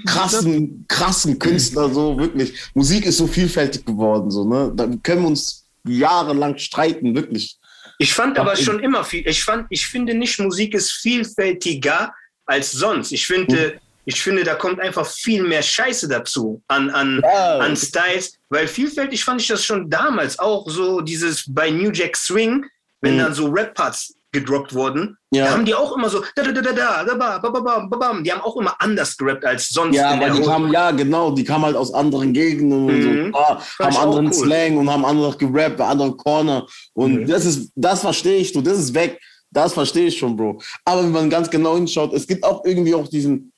krassen, 0.05 0.85
krassen 0.87 1.37
Künstler, 1.37 1.89
so 1.89 2.17
wirklich. 2.17 2.53
Musik 2.73 3.05
ist 3.05 3.17
so 3.17 3.27
vielfältig 3.27 3.85
geworden, 3.85 4.31
so, 4.31 4.45
ne? 4.45 4.71
Da 4.75 4.89
können 5.03 5.21
wir 5.21 5.27
uns 5.27 5.65
jahrelang 5.85 6.57
streiten, 6.57 7.15
wirklich. 7.15 7.57
Ich 7.97 8.13
fand 8.13 8.39
aber 8.39 8.55
schon 8.55 8.79
immer 8.79 9.03
viel. 9.03 9.27
Ich 9.27 9.43
fand, 9.43 9.67
ich 9.69 9.85
finde 9.85 10.13
nicht, 10.13 10.39
Musik 10.39 10.73
ist 10.73 10.91
vielfältiger, 10.91 12.13
als 12.49 12.71
sonst. 12.71 13.11
Ich 13.11 13.27
finde, 13.27 13.73
mhm. 13.75 13.79
ich 14.05 14.21
finde, 14.21 14.43
da 14.43 14.55
kommt 14.55 14.79
einfach 14.79 15.05
viel 15.05 15.43
mehr 15.43 15.61
Scheiße 15.61 16.07
dazu 16.07 16.61
an, 16.67 16.89
an, 16.89 17.21
ja. 17.23 17.59
an 17.59 17.75
Styles, 17.75 18.38
weil 18.49 18.67
vielfältig 18.67 19.23
fand 19.23 19.41
ich 19.41 19.47
das 19.47 19.63
schon 19.63 19.89
damals 19.89 20.37
auch 20.39 20.69
so 20.69 21.01
dieses 21.01 21.45
bei 21.47 21.69
New 21.69 21.91
Jack 21.91 22.15
Swing, 22.15 22.65
wenn 23.01 23.15
mhm. 23.15 23.19
dann 23.19 23.33
so 23.33 23.47
Rap-Parts 23.47 24.15
gedroppt 24.31 24.75
wurden, 24.75 25.17
ja. 25.31 25.45
da 25.45 25.51
haben 25.53 25.65
die 25.65 25.73
auch 25.73 25.95
immer 25.95 26.07
so 26.07 26.23
da 26.35 26.43
da 26.43 26.51
da 26.51 26.61
da 26.61 26.71
da 26.71 27.03
da 27.03 27.15
ba, 27.15 27.39
ba, 27.39 27.49
ba, 27.49 27.79
ba, 27.89 27.97
ba, 27.97 28.21
die 28.21 28.31
haben 28.31 28.41
auch 28.41 28.55
immer 28.57 28.75
anders 28.79 29.17
gerappt 29.17 29.43
als 29.43 29.69
sonst. 29.69 29.95
Ja, 29.95 30.11
aber 30.11 30.29
die 30.29 30.41
kamen, 30.41 30.71
ja 30.71 30.91
genau, 30.91 31.31
die 31.31 31.43
kamen 31.43 31.65
halt 31.65 31.75
aus 31.75 31.91
anderen 31.93 32.31
Gegenden 32.31 32.83
mhm. 32.83 32.89
und 32.89 33.33
so, 33.33 33.39
ah, 33.39 33.61
haben 33.79 33.97
anderen 33.97 34.27
cool. 34.27 34.33
Slang 34.33 34.77
und 34.77 34.89
haben 34.89 35.03
anders 35.03 35.37
gerappt, 35.37 35.81
anderen 35.81 36.15
Corner 36.15 36.67
und 36.93 37.21
mhm. 37.21 37.27
das 37.27 37.45
ist, 37.45 37.71
das 37.75 38.01
verstehe 38.01 38.37
ich, 38.37 38.53
du, 38.53 38.61
das 38.61 38.77
ist 38.77 38.93
weg, 38.93 39.19
das 39.49 39.73
verstehe 39.73 40.07
ich 40.07 40.17
schon, 40.17 40.37
Bro. 40.37 40.61
Aber 40.85 41.03
wenn 41.03 41.11
man 41.11 41.29
ganz 41.29 41.49
genau 41.49 41.75
hinschaut, 41.75 42.13
es 42.13 42.27
gibt 42.27 42.43
auch 42.43 42.63
irgendwie 42.65 42.93
auch 42.93 43.07
diesen 43.07 43.51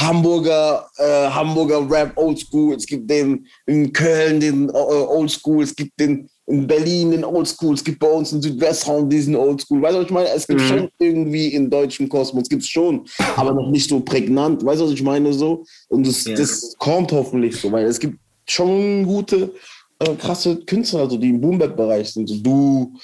Hamburger, 0.00 0.88
äh, 0.96 1.28
Hamburger 1.28 1.88
Rap 1.90 2.16
Oldschool, 2.16 2.74
es 2.74 2.86
gibt 2.86 3.10
den 3.10 3.46
in 3.66 3.92
Köln 3.92 4.40
den 4.40 4.68
äh, 4.68 4.72
Oldschool, 4.72 5.62
es 5.62 5.74
gibt 5.74 5.98
den 5.98 6.28
in 6.46 6.66
Berlin 6.66 7.10
den 7.10 7.24
Oldschool, 7.24 7.74
es 7.74 7.84
gibt 7.84 7.98
bei 7.98 8.10
uns 8.10 8.32
in 8.32 8.40
Südwestraum 8.40 9.08
diesen 9.08 9.36
Oldschool. 9.36 9.82
Weißt 9.82 9.94
du, 9.94 9.98
was 9.98 10.06
ich 10.06 10.12
meine? 10.12 10.28
Es 10.28 10.46
gibt 10.46 10.60
mhm. 10.60 10.66
schon 10.66 10.88
irgendwie 10.98 11.48
in 11.48 11.68
deutschem 11.68 12.08
Kosmos, 12.08 12.48
gibt 12.48 12.62
es 12.62 12.68
schon, 12.68 13.06
aber 13.36 13.52
noch 13.52 13.70
nicht 13.70 13.88
so 13.88 14.00
prägnant. 14.00 14.64
Weißt 14.64 14.80
du, 14.80 14.86
was 14.86 14.92
ich 14.92 15.02
meine? 15.02 15.32
So? 15.32 15.64
Und 15.88 16.06
das, 16.06 16.24
ja. 16.24 16.34
das 16.34 16.74
kommt 16.78 17.12
hoffentlich 17.12 17.56
so, 17.56 17.70
weil 17.70 17.84
es 17.84 17.98
gibt 17.98 18.18
schon 18.46 19.04
gute, 19.04 19.52
äh, 19.98 20.14
krasse 20.14 20.56
Künstler, 20.64 21.00
also 21.00 21.18
die 21.18 21.28
im 21.28 21.40
Boom-Bap-Bereich 21.40 22.12
sind. 22.12 22.28
So 22.28 22.36
du, 22.36 22.94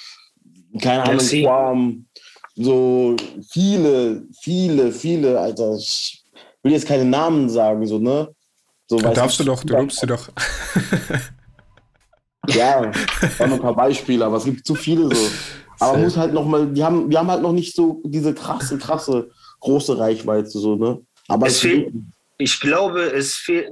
keine 0.81 1.03
Ahnung, 1.03 1.25
Quam, 1.25 2.05
so 2.55 3.15
viele, 3.51 4.23
viele, 4.41 4.91
viele, 4.91 5.39
Alter. 5.39 5.75
Ich 5.77 6.24
will 6.65 6.73
jetzt 6.73 6.87
keine 6.87 7.05
Namen 7.05 7.49
sagen, 7.49 7.85
so, 7.85 7.99
ne? 7.99 8.33
So, 8.87 8.97
darfst 8.99 9.39
du 9.39 9.43
doch, 9.43 9.63
du 9.63 9.73
lobst 9.73 9.99
sie 9.99 10.07
doch. 10.07 10.29
Ja, 12.47 12.91
waren 13.37 13.53
ein 13.53 13.59
paar 13.59 13.75
Beispiele, 13.75 14.25
aber 14.25 14.37
es 14.37 14.43
gibt 14.43 14.65
zu 14.65 14.75
viele 14.75 15.15
so. 15.15 15.31
Aber 15.79 15.97
muss 15.97 16.15
halt 16.15 16.33
noch 16.33 16.45
mal, 16.45 16.67
die 16.67 16.83
haben, 16.83 17.09
wir 17.09 17.19
haben 17.19 17.29
halt 17.29 17.41
noch 17.41 17.51
nicht 17.51 17.75
so 17.75 18.01
diese 18.05 18.33
krasse, 18.33 18.77
krasse, 18.77 19.29
große 19.59 19.97
Reichweite, 19.97 20.49
so, 20.49 20.75
ne? 20.75 21.01
Aber 21.27 21.47
es, 21.47 21.53
es 21.53 21.59
fehlt, 21.59 21.93
ich 22.37 22.59
glaube, 22.59 23.01
es 23.01 23.35
fehlt, 23.35 23.69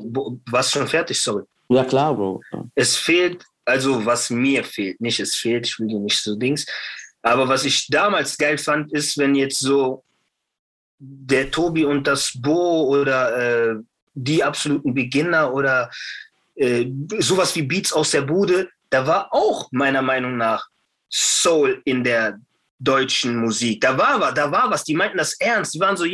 was 0.50 0.72
schon 0.72 0.88
fertig, 0.88 1.20
sorry. 1.20 1.44
Ja, 1.70 1.84
klar, 1.84 2.16
Bro. 2.16 2.42
Es 2.76 2.96
fehlt, 2.96 3.44
also 3.66 4.06
was 4.06 4.30
mir 4.30 4.64
fehlt, 4.64 5.00
nicht 5.00 5.20
es 5.20 5.36
fehlt, 5.36 5.68
ich 5.68 5.80
will 5.80 5.88
dir 5.88 6.00
nicht 6.00 6.22
so 6.22 6.36
Dings, 6.36 6.66
aber 7.22 7.48
was 7.48 7.64
ich 7.66 7.88
damals 7.88 8.38
geil 8.38 8.58
fand, 8.58 8.92
ist, 8.92 9.18
wenn 9.18 9.36
jetzt 9.36 9.60
so 9.60 10.04
der 11.06 11.52
Tobi 11.52 11.86
und 11.86 12.08
das 12.08 12.32
Bo 12.36 12.88
oder 12.88 13.38
äh, 13.38 13.76
die 14.14 14.44
absoluten 14.44 14.94
Beginner 14.94 15.54
oder 15.54 15.90
äh, 16.56 16.86
sowas 17.20 17.56
wie 17.56 17.64
Beats 17.64 17.94
aus 17.94 18.12
der 18.12 18.22
Bude, 18.22 18.70
da 18.90 19.06
war 19.08 19.34
auch 19.34 19.70
meiner 19.72 20.02
Meinung 20.02 20.38
nach 20.38 20.68
Soul 21.10 21.82
in 21.86 22.04
der 22.04 22.40
deutschen 22.80 23.38
Musik. 23.38 23.82
Da 23.82 23.98
war, 23.98 24.34
da 24.34 24.52
war 24.52 24.70
was, 24.70 24.84
die 24.84 24.96
meinten 24.96 25.18
das 25.18 25.34
ernst. 25.40 25.74
Die 25.74 25.80
waren 25.80 25.98
so, 25.98 26.06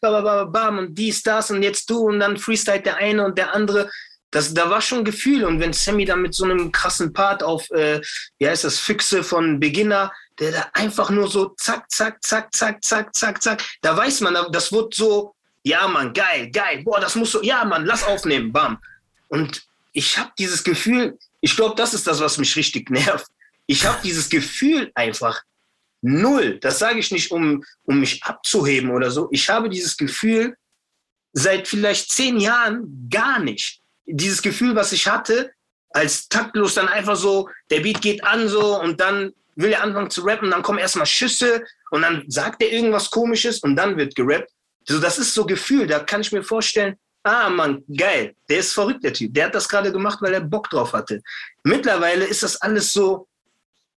bam, 0.00 0.52
bam, 0.52 0.78
und 0.78 0.94
dies, 0.94 1.22
das 1.22 1.50
und 1.50 1.62
jetzt 1.62 1.88
du 1.90 1.98
und 2.08 2.20
dann 2.20 2.36
Freestyle 2.36 2.80
der 2.80 2.96
eine 2.96 3.24
und 3.24 3.38
der 3.38 3.54
andere. 3.54 3.90
Das, 4.30 4.52
da 4.52 4.68
war 4.68 4.80
schon 4.80 5.04
Gefühl. 5.04 5.44
Und 5.44 5.60
wenn 5.60 5.72
Sammy 5.72 6.04
dann 6.04 6.22
mit 6.22 6.34
so 6.34 6.44
einem 6.44 6.72
krassen 6.72 7.12
Part 7.12 7.42
auf, 7.42 7.70
äh, 7.70 8.00
wie 8.38 8.48
heißt 8.48 8.64
das, 8.64 8.80
Füchse 8.80 9.22
von 9.22 9.60
Beginner, 9.60 10.10
der 10.38 10.52
da 10.52 10.70
einfach 10.72 11.10
nur 11.10 11.28
so 11.28 11.54
zack, 11.56 11.90
zack, 11.90 12.22
zack, 12.22 12.54
zack, 12.54 12.84
zack, 12.84 13.14
zack, 13.14 13.42
zack, 13.42 13.64
da 13.82 13.96
weiß 13.96 14.20
man, 14.20 14.36
das 14.50 14.72
wird 14.72 14.94
so, 14.94 15.34
ja, 15.62 15.86
Mann, 15.88 16.12
geil, 16.12 16.50
geil, 16.50 16.82
boah, 16.84 17.00
das 17.00 17.14
muss 17.14 17.32
so, 17.32 17.42
ja, 17.42 17.64
Mann, 17.64 17.86
lass 17.86 18.04
aufnehmen, 18.04 18.52
bam. 18.52 18.78
Und 19.28 19.66
ich 19.92 20.18
habe 20.18 20.32
dieses 20.38 20.62
Gefühl, 20.62 21.18
ich 21.40 21.56
glaube, 21.56 21.74
das 21.76 21.94
ist 21.94 22.06
das, 22.06 22.20
was 22.20 22.38
mich 22.38 22.54
richtig 22.56 22.90
nervt. 22.90 23.26
Ich 23.66 23.86
habe 23.86 23.98
dieses 24.02 24.28
Gefühl 24.28 24.90
einfach 24.94 25.42
null. 26.02 26.58
Das 26.60 26.78
sage 26.78 26.98
ich 26.98 27.10
nicht, 27.10 27.30
um, 27.30 27.64
um 27.84 28.00
mich 28.00 28.22
abzuheben 28.22 28.90
oder 28.90 29.10
so. 29.10 29.28
Ich 29.30 29.48
habe 29.48 29.70
dieses 29.70 29.96
Gefühl 29.96 30.56
seit 31.32 31.66
vielleicht 31.66 32.12
zehn 32.12 32.38
Jahren 32.38 33.08
gar 33.10 33.38
nicht. 33.38 33.80
Dieses 34.04 34.42
Gefühl, 34.42 34.76
was 34.76 34.92
ich 34.92 35.08
hatte, 35.08 35.52
als 35.90 36.28
taktlos 36.28 36.74
dann 36.74 36.88
einfach 36.88 37.16
so, 37.16 37.48
der 37.70 37.80
Beat 37.80 38.02
geht 38.02 38.22
an 38.22 38.48
so 38.48 38.80
und 38.80 39.00
dann 39.00 39.32
will 39.56 39.72
er 39.72 39.82
anfangen 39.82 40.10
zu 40.10 40.22
rappen, 40.22 40.50
dann 40.50 40.62
kommen 40.62 40.78
erstmal 40.78 41.06
Schüsse 41.06 41.64
und 41.90 42.02
dann 42.02 42.24
sagt 42.28 42.62
er 42.62 42.72
irgendwas 42.72 43.10
komisches 43.10 43.60
und 43.60 43.76
dann 43.76 43.96
wird 43.96 44.14
gerappt. 44.14 44.50
So, 44.86 44.98
das 44.98 45.18
ist 45.18 45.34
so 45.34 45.46
Gefühl, 45.46 45.86
da 45.86 46.00
kann 46.00 46.20
ich 46.20 46.32
mir 46.32 46.42
vorstellen, 46.42 46.96
ah 47.22 47.48
Mann, 47.48 47.82
geil, 47.96 48.34
der 48.48 48.58
ist 48.58 48.72
verrückt, 48.72 49.02
der 49.02 49.12
Typ. 49.12 49.32
Der 49.34 49.46
hat 49.46 49.54
das 49.54 49.68
gerade 49.68 49.90
gemacht, 49.90 50.18
weil 50.20 50.34
er 50.34 50.40
Bock 50.40 50.68
drauf 50.70 50.92
hatte. 50.92 51.22
Mittlerweile 51.62 52.24
ist 52.24 52.42
das 52.42 52.56
alles 52.56 52.92
so, 52.92 53.26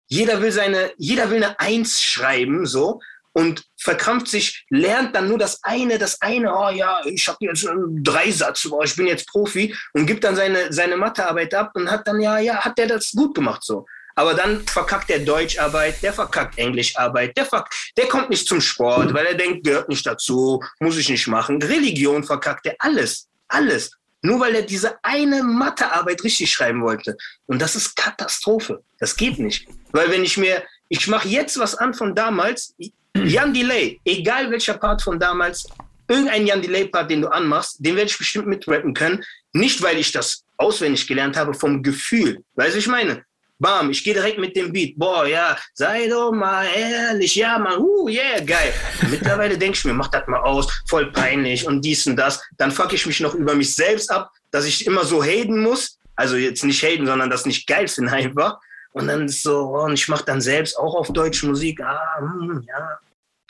jeder 0.06 0.40
will 0.40 0.52
seine, 0.52 0.92
jeder 0.96 1.30
will 1.30 1.42
eine 1.42 1.58
Eins 1.58 2.00
schreiben, 2.00 2.64
so, 2.66 3.00
und 3.32 3.64
verkrampft 3.76 4.28
sich, 4.28 4.64
lernt 4.70 5.14
dann 5.14 5.28
nur 5.28 5.36
das 5.36 5.62
eine, 5.62 5.98
das 5.98 6.22
eine, 6.22 6.56
oh 6.56 6.70
ja, 6.70 7.02
ich 7.04 7.28
habe 7.28 7.36
jetzt 7.40 7.66
einen 7.66 8.02
Dreisatz, 8.02 8.66
oh, 8.70 8.80
ich 8.82 8.96
bin 8.96 9.06
jetzt 9.06 9.28
Profi 9.28 9.76
und 9.92 10.06
gibt 10.06 10.24
dann 10.24 10.36
seine, 10.36 10.72
seine 10.72 10.96
Mathearbeit 10.96 11.52
ab 11.52 11.72
und 11.74 11.90
hat 11.90 12.08
dann, 12.08 12.18
ja, 12.20 12.38
ja, 12.38 12.64
hat 12.64 12.78
der 12.78 12.86
das 12.86 13.12
gut 13.12 13.34
gemacht, 13.34 13.62
so. 13.62 13.84
Aber 14.16 14.32
dann 14.34 14.66
verkackt 14.66 15.10
der 15.10 15.20
Deutscharbeit, 15.20 16.02
der 16.02 16.12
verkackt 16.12 16.58
Englischarbeit, 16.58 17.36
der, 17.36 17.44
verk 17.44 17.70
der 17.96 18.08
kommt 18.08 18.30
nicht 18.30 18.48
zum 18.48 18.62
Sport, 18.62 19.12
weil 19.12 19.26
er 19.26 19.34
denkt, 19.34 19.64
gehört 19.64 19.90
nicht 19.90 20.06
dazu, 20.06 20.62
muss 20.80 20.96
ich 20.96 21.08
nicht 21.10 21.26
machen. 21.26 21.60
Religion 21.62 22.24
verkackt 22.24 22.66
er 22.66 22.74
alles, 22.78 23.28
alles. 23.48 23.92
Nur 24.22 24.40
weil 24.40 24.54
er 24.54 24.62
diese 24.62 24.96
eine 25.04 25.42
Mathearbeit 25.42 26.24
richtig 26.24 26.50
schreiben 26.50 26.82
wollte. 26.82 27.16
Und 27.44 27.60
das 27.60 27.76
ist 27.76 27.94
Katastrophe. 27.94 28.82
Das 28.98 29.14
geht 29.14 29.38
nicht. 29.38 29.68
Weil 29.92 30.10
wenn 30.10 30.24
ich 30.24 30.38
mir, 30.38 30.64
ich 30.88 31.06
mache 31.06 31.28
jetzt 31.28 31.58
was 31.58 31.74
an 31.74 31.92
von 31.92 32.14
damals, 32.14 32.74
Jan 33.14 33.52
Delay, 33.52 34.00
egal 34.04 34.50
welcher 34.50 34.74
Part 34.74 35.02
von 35.02 35.20
damals, 35.20 35.68
irgendein 36.08 36.46
Jan 36.46 36.62
Delay-Part, 36.62 37.10
den 37.10 37.22
du 37.22 37.28
anmachst, 37.28 37.76
den 37.80 37.96
werde 37.96 38.10
ich 38.10 38.18
bestimmt 38.18 38.46
mitrappen 38.46 38.94
können. 38.94 39.22
Nicht, 39.52 39.82
weil 39.82 39.98
ich 39.98 40.10
das 40.10 40.44
auswendig 40.56 41.06
gelernt 41.06 41.36
habe, 41.36 41.52
vom 41.52 41.82
Gefühl. 41.82 42.42
Weißt 42.54 42.74
du, 42.74 42.78
ich 42.78 42.86
meine? 42.86 43.24
Bam, 43.58 43.90
ich 43.90 44.04
gehe 44.04 44.12
direkt 44.12 44.38
mit 44.38 44.54
dem 44.54 44.70
Beat. 44.70 44.98
Boah, 44.98 45.26
ja, 45.26 45.56
sei 45.72 46.08
doch 46.08 46.30
mal 46.30 46.66
ehrlich. 46.66 47.34
Ja, 47.36 47.58
Mann, 47.58 47.78
uh, 47.78 48.08
yeah, 48.08 48.40
geil. 48.40 48.72
Mittlerweile 49.10 49.56
denke 49.56 49.78
ich 49.78 49.84
mir, 49.84 49.94
mach 49.94 50.08
das 50.08 50.26
mal 50.26 50.40
aus, 50.40 50.66
voll 50.88 51.10
peinlich 51.10 51.66
und 51.66 51.82
dies 51.82 52.06
und 52.06 52.16
das. 52.16 52.42
Dann 52.58 52.70
fuck 52.70 52.92
ich 52.92 53.06
mich 53.06 53.20
noch 53.20 53.34
über 53.34 53.54
mich 53.54 53.74
selbst 53.74 54.10
ab, 54.10 54.30
dass 54.50 54.66
ich 54.66 54.86
immer 54.86 55.04
so 55.04 55.22
haten 55.22 55.62
muss. 55.62 55.98
Also 56.16 56.36
jetzt 56.36 56.64
nicht 56.64 56.82
haten, 56.82 57.06
sondern 57.06 57.30
das 57.30 57.46
nicht 57.46 57.66
geil 57.66 57.88
finde 57.88 58.12
einfach. 58.12 58.58
Und 58.92 59.08
dann 59.08 59.26
ist 59.26 59.42
so, 59.42 59.74
oh, 59.74 59.84
und 59.84 59.94
ich 59.94 60.08
mache 60.08 60.24
dann 60.24 60.40
selbst 60.40 60.78
auch 60.78 60.94
auf 60.94 61.12
deutsche 61.12 61.46
Musik. 61.46 61.80
Ah, 61.80 62.18
hm, 62.18 62.62
ja, 62.66 62.98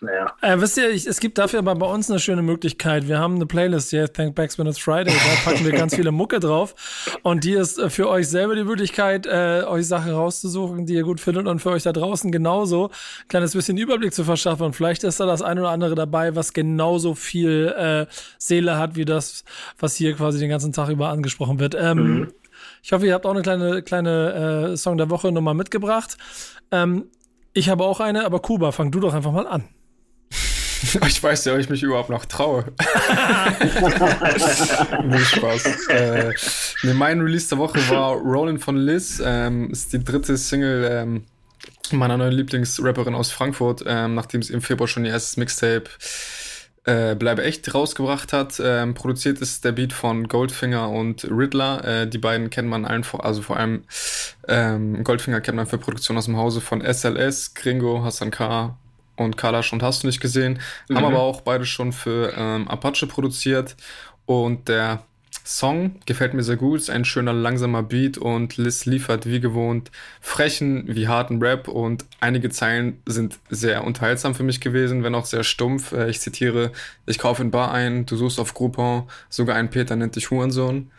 naja. 0.03 0.35
Äh, 0.43 0.61
wisst 0.61 0.77
ihr, 0.77 0.91
ich, 0.91 1.07
es 1.07 1.21
gibt 1.21 1.39
dafür 1.39 1.61
aber 1.61 1.75
bei 1.75 1.87
uns 1.87 2.11
eine 2.11 2.19
schöne 2.19 2.43
Möglichkeit. 2.43 3.09
Wir 3.09 3.19
haben 3.19 3.37
eine 3.37 3.47
Playlist 3.47 3.89
hier, 3.91 4.13
Thank 4.13 4.35
Backs 4.35 4.59
When 4.59 4.67
It's 4.67 4.79
Friday. 4.79 5.15
Da 5.15 5.51
packen 5.51 5.65
wir 5.65 5.73
ganz 5.73 5.95
viele 5.95 6.13
Mucke 6.13 6.39
drauf. 6.39 6.75
Und 7.23 7.45
die 7.45 7.53
ist 7.53 7.79
äh, 7.79 7.89
für 7.89 8.11
euch 8.11 8.29
selber 8.29 8.55
die 8.55 8.65
Möglichkeit, 8.65 9.27
äh, 9.27 9.65
euch 9.67 9.87
Sachen 9.87 10.13
rauszusuchen, 10.13 10.85
die 10.85 10.95
ihr 10.95 11.03
gut 11.03 11.19
findet 11.19 11.47
und 11.47 11.61
für 11.61 11.71
euch 11.71 11.85
da 11.85 11.93
draußen 11.93 12.31
genauso 12.31 12.89
ein 12.89 13.29
kleines 13.29 13.55
bisschen 13.55 13.79
Überblick 13.79 14.13
zu 14.13 14.25
verschaffen. 14.25 14.67
Und 14.67 14.77
vielleicht 14.77 15.03
ist 15.03 15.19
da 15.19 15.25
das 15.25 15.41
eine 15.41 15.63
oder 15.63 15.71
andere 15.71 15.95
dabei, 15.95 16.37
was 16.37 16.53
genauso 16.53 17.15
viel 17.15 17.75
äh, 17.77 18.07
Seele 18.39 18.77
hat, 18.77 18.97
wie 18.97 19.07
das, 19.07 19.45
was 19.79 19.97
hier 19.97 20.15
quasi 20.15 20.39
den 20.39 20.51
ganzen 20.51 20.75
Tag 20.75 20.91
über 20.91 21.09
angesprochen 21.09 21.59
wird. 21.59 21.75
Ähm, 21.75 21.99
mhm. 21.99 22.33
Ich 22.83 22.93
hoffe, 22.93 23.07
ihr 23.07 23.15
habt 23.15 23.25
auch 23.25 23.31
eine 23.31 23.43
kleine, 23.43 23.83
kleine 23.83 24.73
äh, 24.73 24.77
Song 24.77 24.99
der 24.99 25.09
Woche 25.09 25.33
nochmal 25.33 25.55
mitgebracht. 25.55 26.19
Ähm, 26.71 27.07
ich 27.55 27.71
habe 27.71 27.85
auch 27.85 28.01
eine, 28.01 28.27
aber 28.27 28.41
Kuba, 28.41 28.73
fang 28.73 28.91
du 28.91 29.01
doch 29.01 29.15
einfach 29.15 29.33
mal 29.33 29.47
an. 29.47 29.65
Ich 31.07 31.23
weiß 31.23 31.45
ja, 31.45 31.55
ob 31.55 31.59
ich 31.59 31.69
mich 31.69 31.83
überhaupt 31.83 32.11
noch 32.11 32.25
traue. 32.25 32.65
nee, 35.05 35.19
Spaß. 35.19 35.89
Äh, 35.89 36.33
nee, 36.83 36.95
mein 36.95 37.21
Release 37.21 37.49
der 37.49 37.59
Woche 37.59 37.79
war 37.91 38.13
Rollin' 38.13 38.59
von 38.59 38.77
Liz. 38.77 39.23
Ähm, 39.25 39.71
ist 39.71 39.93
die 39.93 40.03
dritte 40.03 40.37
Single 40.37 40.89
ähm, 40.91 41.25
meiner 41.93 42.17
neuen 42.17 42.33
Lieblingsrapperin 42.33 43.15
aus 43.15 43.31
Frankfurt, 43.31 43.85
ähm, 43.87 44.15
nachdem 44.15 44.43
sie 44.43 44.53
im 44.53 44.63
Februar 44.63 44.89
schon 44.89 45.05
ihr 45.05 45.13
erstes 45.13 45.37
Mixtape 45.37 45.85
äh, 46.85 47.15
Bleibe 47.17 47.45
echt 47.45 47.73
rausgebracht 47.75 48.33
hat. 48.33 48.61
Ähm, 48.63 48.95
produziert 48.95 49.41
ist 49.41 49.65
der 49.65 49.73
Beat 49.73 49.93
von 49.93 50.29
Goldfinger 50.29 50.89
und 50.89 51.25
Riddler. 51.25 51.85
Äh, 51.85 52.09
die 52.09 52.19
beiden 52.19 52.51
kennt 52.51 52.69
man 52.69 52.85
allen, 52.85 53.05
vor, 53.05 53.25
also 53.25 53.43
vor 53.43 53.57
allem 53.57 53.85
ähm, 54.49 55.03
Goldfinger 55.03 55.41
kennt 55.41 55.57
man 55.57 55.67
für 55.67 55.79
Produktion 55.79 56.17
aus 56.17 56.27
dem 56.27 56.37
Hause 56.37 56.61
von 56.61 56.81
SLS, 56.81 57.55
Gringo, 57.55 58.05
Hassan 58.05 58.31
K 58.31 58.77
und 59.17 59.37
Kalash 59.37 59.73
und 59.73 59.83
hast 59.83 60.03
du 60.03 60.07
nicht 60.07 60.21
gesehen. 60.21 60.61
Mhm. 60.89 60.97
Haben 60.97 61.05
aber 61.07 61.21
auch 61.21 61.41
beide 61.41 61.67
schon 61.67 61.93
für 61.93 62.33
ähm, 62.37 62.69
Apache 62.69 63.07
produziert. 63.07 63.77
Und 64.27 64.69
der 64.69 65.05
Song 65.47 66.01
gefällt 66.07 66.35
mir 66.35 66.43
sehr 66.43 66.57
gut, 66.57 66.81
ist 66.81 66.91
ein 66.91 67.05
schöner 67.05 67.33
langsamer 67.33 67.85
Beat 67.85 68.19
und 68.19 68.57
Liz 68.57 68.85
liefert 68.85 69.27
wie 69.27 69.39
gewohnt 69.39 69.93
frechen 70.21 70.83
wie 70.89 71.07
harten 71.07 71.41
Rap 71.41 71.69
und 71.69 72.05
einige 72.21 72.51
Zeilen 72.51 73.01
sind 73.07 73.39
sehr 73.49 73.85
unterhaltsam 73.85 74.35
für 74.35 74.43
mich 74.43 74.61
gewesen, 74.61 75.05
wenn 75.05 75.15
auch 75.15 75.25
sehr 75.25 75.45
stumpf. 75.45 75.93
Äh, 75.93 76.11
ich 76.11 76.21
zitiere, 76.21 76.73
ich 77.07 77.19
kaufe 77.19 77.43
in 77.43 77.53
Bar 77.53 77.71
ein, 77.71 78.07
du 78.07 78.17
suchst 78.17 78.41
auf 78.41 78.55
Groupon, 78.55 79.05
sogar 79.29 79.55
ein 79.55 79.71
Peter 79.71 79.95
nennt 79.95 80.17
dich 80.17 80.33
Hurensohn. 80.33 80.91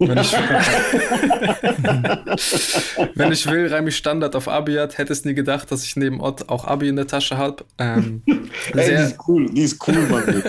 Wenn 0.00 0.18
ich, 0.18 0.32
wenn 3.14 3.30
ich 3.30 3.48
will, 3.48 3.68
reime 3.68 3.90
ich 3.90 3.96
Standard 3.96 4.34
auf 4.34 4.48
Abiat, 4.48 4.98
hättest 4.98 5.26
nie 5.26 5.34
gedacht, 5.34 5.70
dass 5.70 5.84
ich 5.84 5.94
neben 5.94 6.20
Ott 6.20 6.48
auch 6.48 6.64
Abi 6.64 6.88
in 6.88 6.96
der 6.96 7.06
Tasche 7.06 7.36
habe. 7.36 7.64
Ähm, 7.78 8.22
Ey, 8.26 8.34
die 8.74 8.80
ist 8.80 9.16
cool, 9.28 9.48
die 9.48 9.62
ist 9.62 9.86
cool, 9.86 10.08
Mann. 10.08 10.42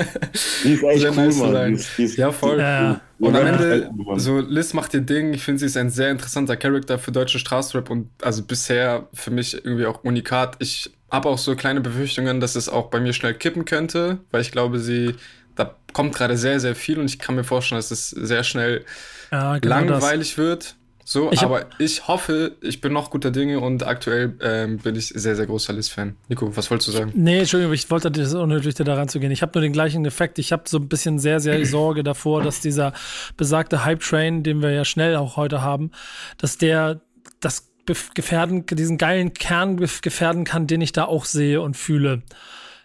Die 0.63 0.73
ist 0.73 0.83
echt 0.83 1.01
sehr 1.01 1.11
cool, 1.11 1.17
nice 1.17 1.37
Mann. 1.37 1.67
Die 1.67 1.73
ist, 1.75 1.97
die 1.99 2.03
ist 2.03 2.17
ja, 2.17 2.31
voll. 2.31 2.59
Ja. 2.59 2.89
Cool. 2.89 2.99
Und 3.19 3.35
am 3.35 3.45
Ende, 3.45 3.91
so 4.15 4.39
Liz 4.39 4.73
macht 4.73 4.93
ihr 4.93 5.01
Ding. 5.01 5.33
Ich 5.33 5.43
finde, 5.43 5.59
sie 5.59 5.67
ist 5.67 5.77
ein 5.77 5.89
sehr 5.89 6.11
interessanter 6.11 6.57
Charakter 6.57 6.99
für 6.99 7.11
deutsche 7.11 7.39
Straßrap 7.39 7.89
und 7.89 8.09
also 8.21 8.43
bisher 8.43 9.07
für 9.13 9.31
mich 9.31 9.53
irgendwie 9.53 9.85
auch 9.85 10.03
unikat. 10.03 10.55
Ich 10.59 10.91
habe 11.11 11.29
auch 11.29 11.37
so 11.37 11.55
kleine 11.55 11.79
Befürchtungen, 11.79 12.39
dass 12.39 12.55
es 12.55 12.69
auch 12.69 12.89
bei 12.89 12.99
mir 12.99 13.13
schnell 13.13 13.35
kippen 13.35 13.65
könnte, 13.65 14.19
weil 14.31 14.41
ich 14.41 14.51
glaube, 14.51 14.79
sie, 14.79 15.15
da 15.55 15.75
kommt 15.93 16.15
gerade 16.15 16.37
sehr, 16.37 16.59
sehr 16.59 16.75
viel 16.75 16.99
und 16.99 17.05
ich 17.05 17.19
kann 17.19 17.35
mir 17.35 17.43
vorstellen, 17.43 17.77
dass 17.77 17.91
es 17.91 18.09
sehr 18.09 18.43
schnell 18.43 18.83
ja, 19.31 19.57
genau 19.59 19.75
langweilig 19.75 20.31
das. 20.31 20.37
wird. 20.37 20.75
So, 21.05 21.31
ich 21.31 21.41
aber 21.41 21.65
ich 21.79 22.07
hoffe, 22.07 22.55
ich 22.61 22.79
bin 22.81 22.93
noch 22.93 23.09
guter 23.09 23.31
Dinge 23.31 23.59
und 23.59 23.85
aktuell 23.85 24.37
ähm, 24.41 24.77
bin 24.77 24.95
ich 24.95 25.07
sehr, 25.07 25.35
sehr 25.35 25.45
großer 25.45 25.73
Liz-Fan. 25.73 26.15
Nico, 26.29 26.55
was 26.55 26.71
wolltest 26.71 26.87
du 26.87 26.91
sagen? 26.93 27.11
Nee, 27.15 27.39
Entschuldigung, 27.39 27.73
ich 27.73 27.89
wollte 27.91 28.09
das 28.09 28.33
unnötig 28.33 28.75
da 28.75 28.93
ranzugehen. 28.93 29.31
Ich 29.31 29.41
habe 29.41 29.51
nur 29.55 29.61
den 29.61 29.73
gleichen 29.73 30.05
Effekt. 30.05 30.39
Ich 30.39 30.51
habe 30.51 30.63
so 30.67 30.77
ein 30.77 30.87
bisschen 30.87 31.19
sehr, 31.19 31.39
sehr 31.39 31.63
Sorge 31.65 32.03
davor, 32.03 32.41
dass 32.41 32.61
dieser 32.61 32.93
besagte 33.37 33.83
Hype-Train, 33.83 34.43
den 34.43 34.61
wir 34.61 34.71
ja 34.71 34.85
schnell 34.85 35.15
auch 35.15 35.35
heute 35.35 35.61
haben, 35.61 35.91
dass 36.37 36.57
der 36.57 37.01
das 37.39 37.69
gefährden, 37.85 38.65
diesen 38.65 38.97
geilen 38.97 39.33
Kern 39.33 39.75
gefährden 39.77 40.45
kann, 40.45 40.67
den 40.67 40.79
ich 40.79 40.93
da 40.93 41.05
auch 41.05 41.25
sehe 41.25 41.61
und 41.61 41.75
fühle. 41.75 42.21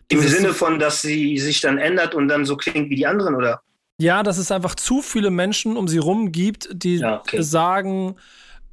Im 0.09 0.21
Sinne 0.21 0.55
von, 0.55 0.79
dass 0.79 1.03
sie 1.03 1.39
sich 1.39 1.61
dann 1.61 1.79
ändert 1.79 2.15
und 2.15 2.29
dann 2.29 2.45
so 2.45 2.57
klingt 2.57 2.91
wie 2.91 2.97
die 2.97 3.07
anderen, 3.07 3.35
oder? 3.35 3.63
Ja, 4.01 4.23
dass 4.23 4.39
es 4.39 4.53
einfach 4.53 4.77
zu 4.77 5.03
viele 5.03 5.31
Menschen 5.31 5.77
um 5.77 5.89
sie 5.89 5.99
rum 5.99 6.31
gibt, 6.31 6.69
die 6.73 6.97
ja, 6.97 7.19
okay. 7.19 7.43
sagen, 7.43 8.15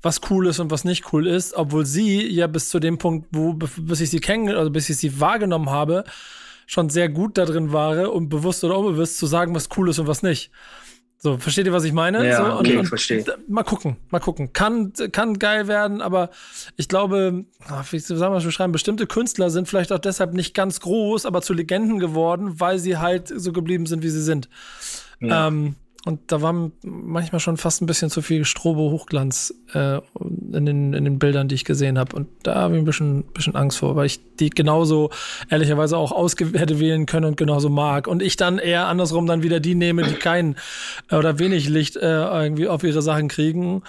was 0.04 0.22
cool 0.30 0.46
ist 0.46 0.60
und 0.60 0.70
was 0.70 0.84
nicht 0.84 1.12
cool 1.12 1.26
ist, 1.26 1.56
obwohl 1.56 1.84
sie 1.86 2.28
ja 2.28 2.46
bis 2.46 2.70
zu 2.70 2.80
dem 2.80 3.00
Punkt, 3.00 3.28
wo 3.32 3.54
bis 3.54 4.02
ich 4.02 4.12
sie 4.12 4.20
kennengelernt, 4.20 4.60
also 4.60 4.72
bis 4.72 4.88
ich 4.88 4.98
sie 4.98 5.20
wahrgenommen 5.20 5.72
habe, 5.72 6.04
schon 6.68 6.92
sehr 6.92 7.10
gut 7.10 7.40
da 7.40 7.46
drin 7.46 7.74
war, 7.74 8.14
um 8.14 8.30
bewusst 8.30 8.64
oder 8.64 8.78
unbewusst 8.78 9.18
zu 9.18 9.26
sagen, 9.26 9.56
was 9.56 9.70
cool 9.76 9.90
ist 9.90 9.98
und 9.98 10.06
was 10.06 10.22
nicht. 10.22 10.52
So, 11.26 11.40
versteht 11.40 11.66
ihr, 11.66 11.74
was 11.74 11.86
ich 11.86 11.92
meine? 11.92 12.24
Ja, 12.24 12.38
so, 12.38 12.60
okay, 12.60 12.78
und, 12.78 12.86
verstehe. 12.86 13.26
Mal 13.48 13.64
gucken, 13.64 13.98
mal 14.12 14.20
gucken. 14.20 14.54
Kann, 14.54 14.94
kann 15.12 15.40
geil 15.40 15.68
werden, 15.68 16.00
aber 16.00 16.30
ich 16.78 16.88
glaube, 16.88 17.46
wie 17.90 17.98
soll 17.98 18.30
man 18.30 18.44
beschreiben, 18.44 18.72
bestimmte 18.72 19.08
Künstler 19.08 19.50
sind 19.50 19.68
vielleicht 19.68 19.92
auch 19.92 19.98
deshalb 19.98 20.34
nicht 20.36 20.54
ganz 20.54 20.82
groß, 20.82 21.26
aber 21.26 21.42
zu 21.42 21.56
Legenden 21.56 21.98
geworden, 21.98 22.60
weil 22.60 22.78
sie 22.78 22.98
halt 22.98 23.34
so 23.36 23.52
geblieben 23.54 23.88
sind, 23.88 24.04
wie 24.04 24.10
sie 24.10 24.22
sind. 24.22 24.50
Ja. 25.20 25.48
Ähm, 25.48 25.74
und 26.06 26.32
da 26.32 26.44
war 26.44 26.54
manchmal 26.84 27.40
schon 27.40 27.58
fast 27.58 27.82
ein 27.82 27.88
bisschen 27.88 28.12
zu 28.12 28.22
viel 28.22 28.46
Strobo-Hochglanz 28.46 29.56
äh, 29.74 30.00
in, 30.54 30.66
den, 30.68 30.94
in 30.94 31.04
den 31.04 31.18
Bildern, 31.18 31.48
die 31.48 31.56
ich 31.56 31.66
gesehen 31.66 31.98
habe. 31.98 32.16
Und 32.16 32.28
da 32.44 32.54
habe 32.56 32.76
ich 32.76 32.82
ein 32.82 32.86
bisschen, 32.86 33.24
bisschen 33.34 33.56
Angst 33.56 33.80
vor, 33.80 33.96
weil 33.96 34.06
ich 34.06 34.20
die 34.36 34.52
genauso 34.52 35.10
ehrlicherweise 35.50 35.98
auch 35.98 36.12
ausge 36.12 36.52
hätte 36.54 36.80
wählen 36.80 37.08
können 37.08 37.26
und 37.26 37.38
genauso 37.38 37.70
mag. 37.70 38.08
Und 38.08 38.22
ich 38.22 38.38
dann 38.38 38.60
eher 38.60 38.86
andersrum 38.86 39.26
dann 39.26 39.42
wieder 39.42 39.60
die 39.60 39.74
nehme, 39.74 40.04
die 40.04 40.14
kein 40.14 40.58
äh, 41.10 41.16
oder 41.16 41.40
wenig 41.40 41.70
Licht 41.70 41.96
äh, 41.96 42.22
irgendwie 42.44 42.68
auf 42.68 42.84
ihre 42.84 43.02
Sachen 43.02 43.28
kriegen. 43.28 43.82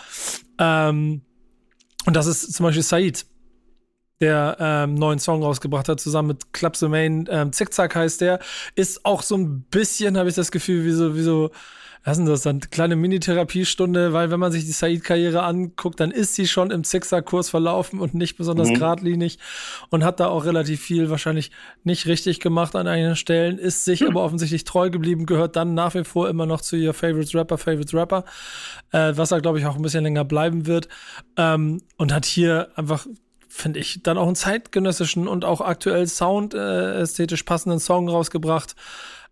Ähm, 0.59 1.21
und 2.07 2.17
das 2.17 2.27
ist 2.27 2.55
zum 2.55 2.65
Beispiel 2.65 2.83
Said 2.83 3.27
der 4.23 4.57
ähm, 4.59 4.95
neuen 4.95 5.19
Song 5.19 5.43
rausgebracht 5.43 5.91
hat, 5.91 6.01
zusammen 6.01 6.29
mit 6.29 6.55
Club 6.55 6.77
the 6.77 6.89
Main. 6.89 7.29
Ähm, 7.31 7.53
Zickzack 7.53 7.95
heißt 7.95 8.23
der. 8.23 8.39
Ist 8.75 9.05
auch 9.05 9.21
so 9.21 9.37
ein 9.37 9.65
bisschen, 9.65 10.17
habe 10.17 10.31
ich 10.31 10.35
das 10.35 10.51
Gefühl, 10.51 10.87
wie 10.87 10.93
so, 10.93 11.15
wie 11.15 11.23
so, 11.23 11.51
ist 12.13 12.19
denn 12.19 12.27
das 12.27 12.43
dann? 12.43 12.61
Kleine 12.61 12.95
Mini-Therapiestunde, 12.95 14.13
weil 14.13 14.31
wenn 14.31 14.39
man 14.39 14.53
sich 14.53 14.65
die 14.65 14.71
Said-Karriere 14.71 15.43
anguckt, 15.43 15.99
dann 15.99 16.13
ist 16.13 16.37
sie 16.37 16.47
schon 16.47 16.71
im 16.71 16.85
Zickzack-Kurs 16.85 17.51
verlaufen 17.51 17.99
und 17.99 18.15
nicht 18.15 18.37
besonders 18.37 18.69
mhm. 18.69 18.75
geradlinig 18.75 19.41
und 19.91 20.05
hat 20.05 20.21
da 20.21 20.29
auch 20.29 20.45
relativ 20.45 20.81
viel 20.81 21.11
wahrscheinlich 21.11 21.51
nicht 21.83 22.07
richtig 22.07 22.39
gemacht 22.39 22.77
an 22.77 22.87
einigen 22.87 23.17
Stellen, 23.17 23.59
ist 23.59 23.85
sich 23.85 24.03
mhm. 24.03 24.11
aber 24.11 24.23
offensichtlich 24.23 24.63
treu 24.63 24.89
geblieben, 24.89 25.27
gehört 25.27 25.57
dann 25.57 25.75
nach 25.75 25.95
wie 25.95 26.05
vor 26.05 26.29
immer 26.29 26.47
noch 26.47 26.61
zu 26.61 26.77
ihr 26.77 26.95
Favorites 26.95 27.35
Rapper, 27.35 27.59
Favorites 27.59 27.93
Rapper, 27.93 28.25
äh, 28.93 29.13
was 29.17 29.33
er, 29.33 29.41
glaube 29.41 29.59
ich, 29.59 29.67
auch 29.67 29.75
ein 29.75 29.83
bisschen 29.83 30.05
länger 30.05 30.25
bleiben 30.25 30.67
wird 30.67 30.87
ähm, 31.37 31.83
und 31.97 32.15
hat 32.15 32.25
hier 32.25 32.69
einfach 32.77 33.05
finde 33.49 33.81
ich, 33.81 34.03
dann 34.03 34.19
auch 34.19 34.27
einen 34.27 34.37
zeitgenössischen 34.37 35.27
und 35.27 35.45
auch 35.45 35.61
aktuell 35.61 36.07
Sound 36.07 36.55
äh, 36.55 37.01
ästhetisch 37.01 37.43
passenden 37.43 37.81
Song 37.81 38.09
rausgebracht, 38.09 38.77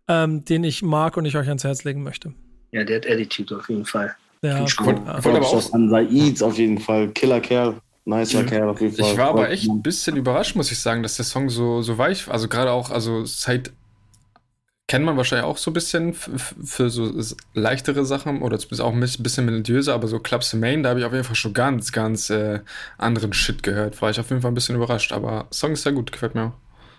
ähm, 0.09 0.45
den 0.45 0.65
ich 0.65 0.83
mag 0.83 1.17
und 1.17 1.25
ich 1.25 1.37
euch 1.37 1.47
ans 1.47 1.63
Herz 1.63 1.85
legen 1.85 2.03
möchte. 2.03 2.33
Ja, 2.75 2.83
der 2.83 2.97
hat 2.97 3.07
Attitude 3.09 3.57
auf 3.57 3.69
jeden 3.69 3.85
Fall. 3.85 4.17
Ja, 4.43 4.67
cool. 4.81 5.01
ja. 5.07 5.15
aber 5.15 5.47
auch 5.47 5.73
an 5.73 5.89
Said 5.89 6.43
auf 6.43 6.59
jeden 6.59 6.79
Fall. 6.79 7.09
Killer 7.11 7.41
Kerl. 7.41 7.77
Nicer 8.05 8.43
mhm. 8.43 8.47
Kerl 8.47 8.69
auf 8.69 8.81
jeden 8.81 8.97
Fall. 8.97 9.13
Ich 9.13 9.17
war 9.17 9.29
aber 9.29 9.49
echt 9.49 9.71
ein 9.71 9.81
bisschen 9.81 10.17
überrascht, 10.17 10.57
muss 10.57 10.73
ich 10.73 10.81
sagen, 10.81 11.05
dass 11.05 11.15
der 11.15 11.25
Song 11.25 11.49
so, 11.49 11.83
so 11.83 11.97
weich, 11.99 12.29
also 12.29 12.49
gerade 12.49 12.73
auch, 12.73 12.91
also 12.91 13.25
Said 13.25 13.73
kennt 14.89 15.05
man 15.05 15.17
wahrscheinlich 15.17 15.47
auch 15.47 15.57
so 15.57 15.71
ein 15.71 15.75
bisschen 15.75 16.15
für 16.15 16.91
so 16.91 17.11
leichtere 17.55 18.05
Sachen 18.05 18.43
oder 18.43 18.59
zumindest 18.59 18.83
auch 18.83 18.93
ein 18.93 19.23
bisschen 19.23 19.47
melodiöser, 19.47 19.95
aber 19.95 20.09
so 20.09 20.19
Clubs 20.19 20.53
Main, 20.53 20.83
da 20.83 20.91
habe 20.91 20.99
ich 20.99 21.07
auf 21.07 21.13
jeden 21.13 21.25
Fall 21.25 21.37
schon 21.37 21.55
ganz, 21.55 21.93
ganz 21.93 22.29
äh, 22.29 22.59
anderen 22.99 23.33
Shit 23.33 23.63
gehört. 23.63 24.03
War 24.03 24.11
ich 24.11 24.19
auf 24.19 24.29
jeden 24.29 24.43
Fall 24.43 24.51
ein 24.51 24.55
bisschen 24.55 24.75
überrascht, 24.75 25.13
aber 25.13 25.47
Song 25.53 25.73
ist 25.73 25.85
sehr 25.85 25.93
gut, 25.93 26.11
gefällt 26.11 26.35
mir 26.35 26.47
auch. 26.47 26.53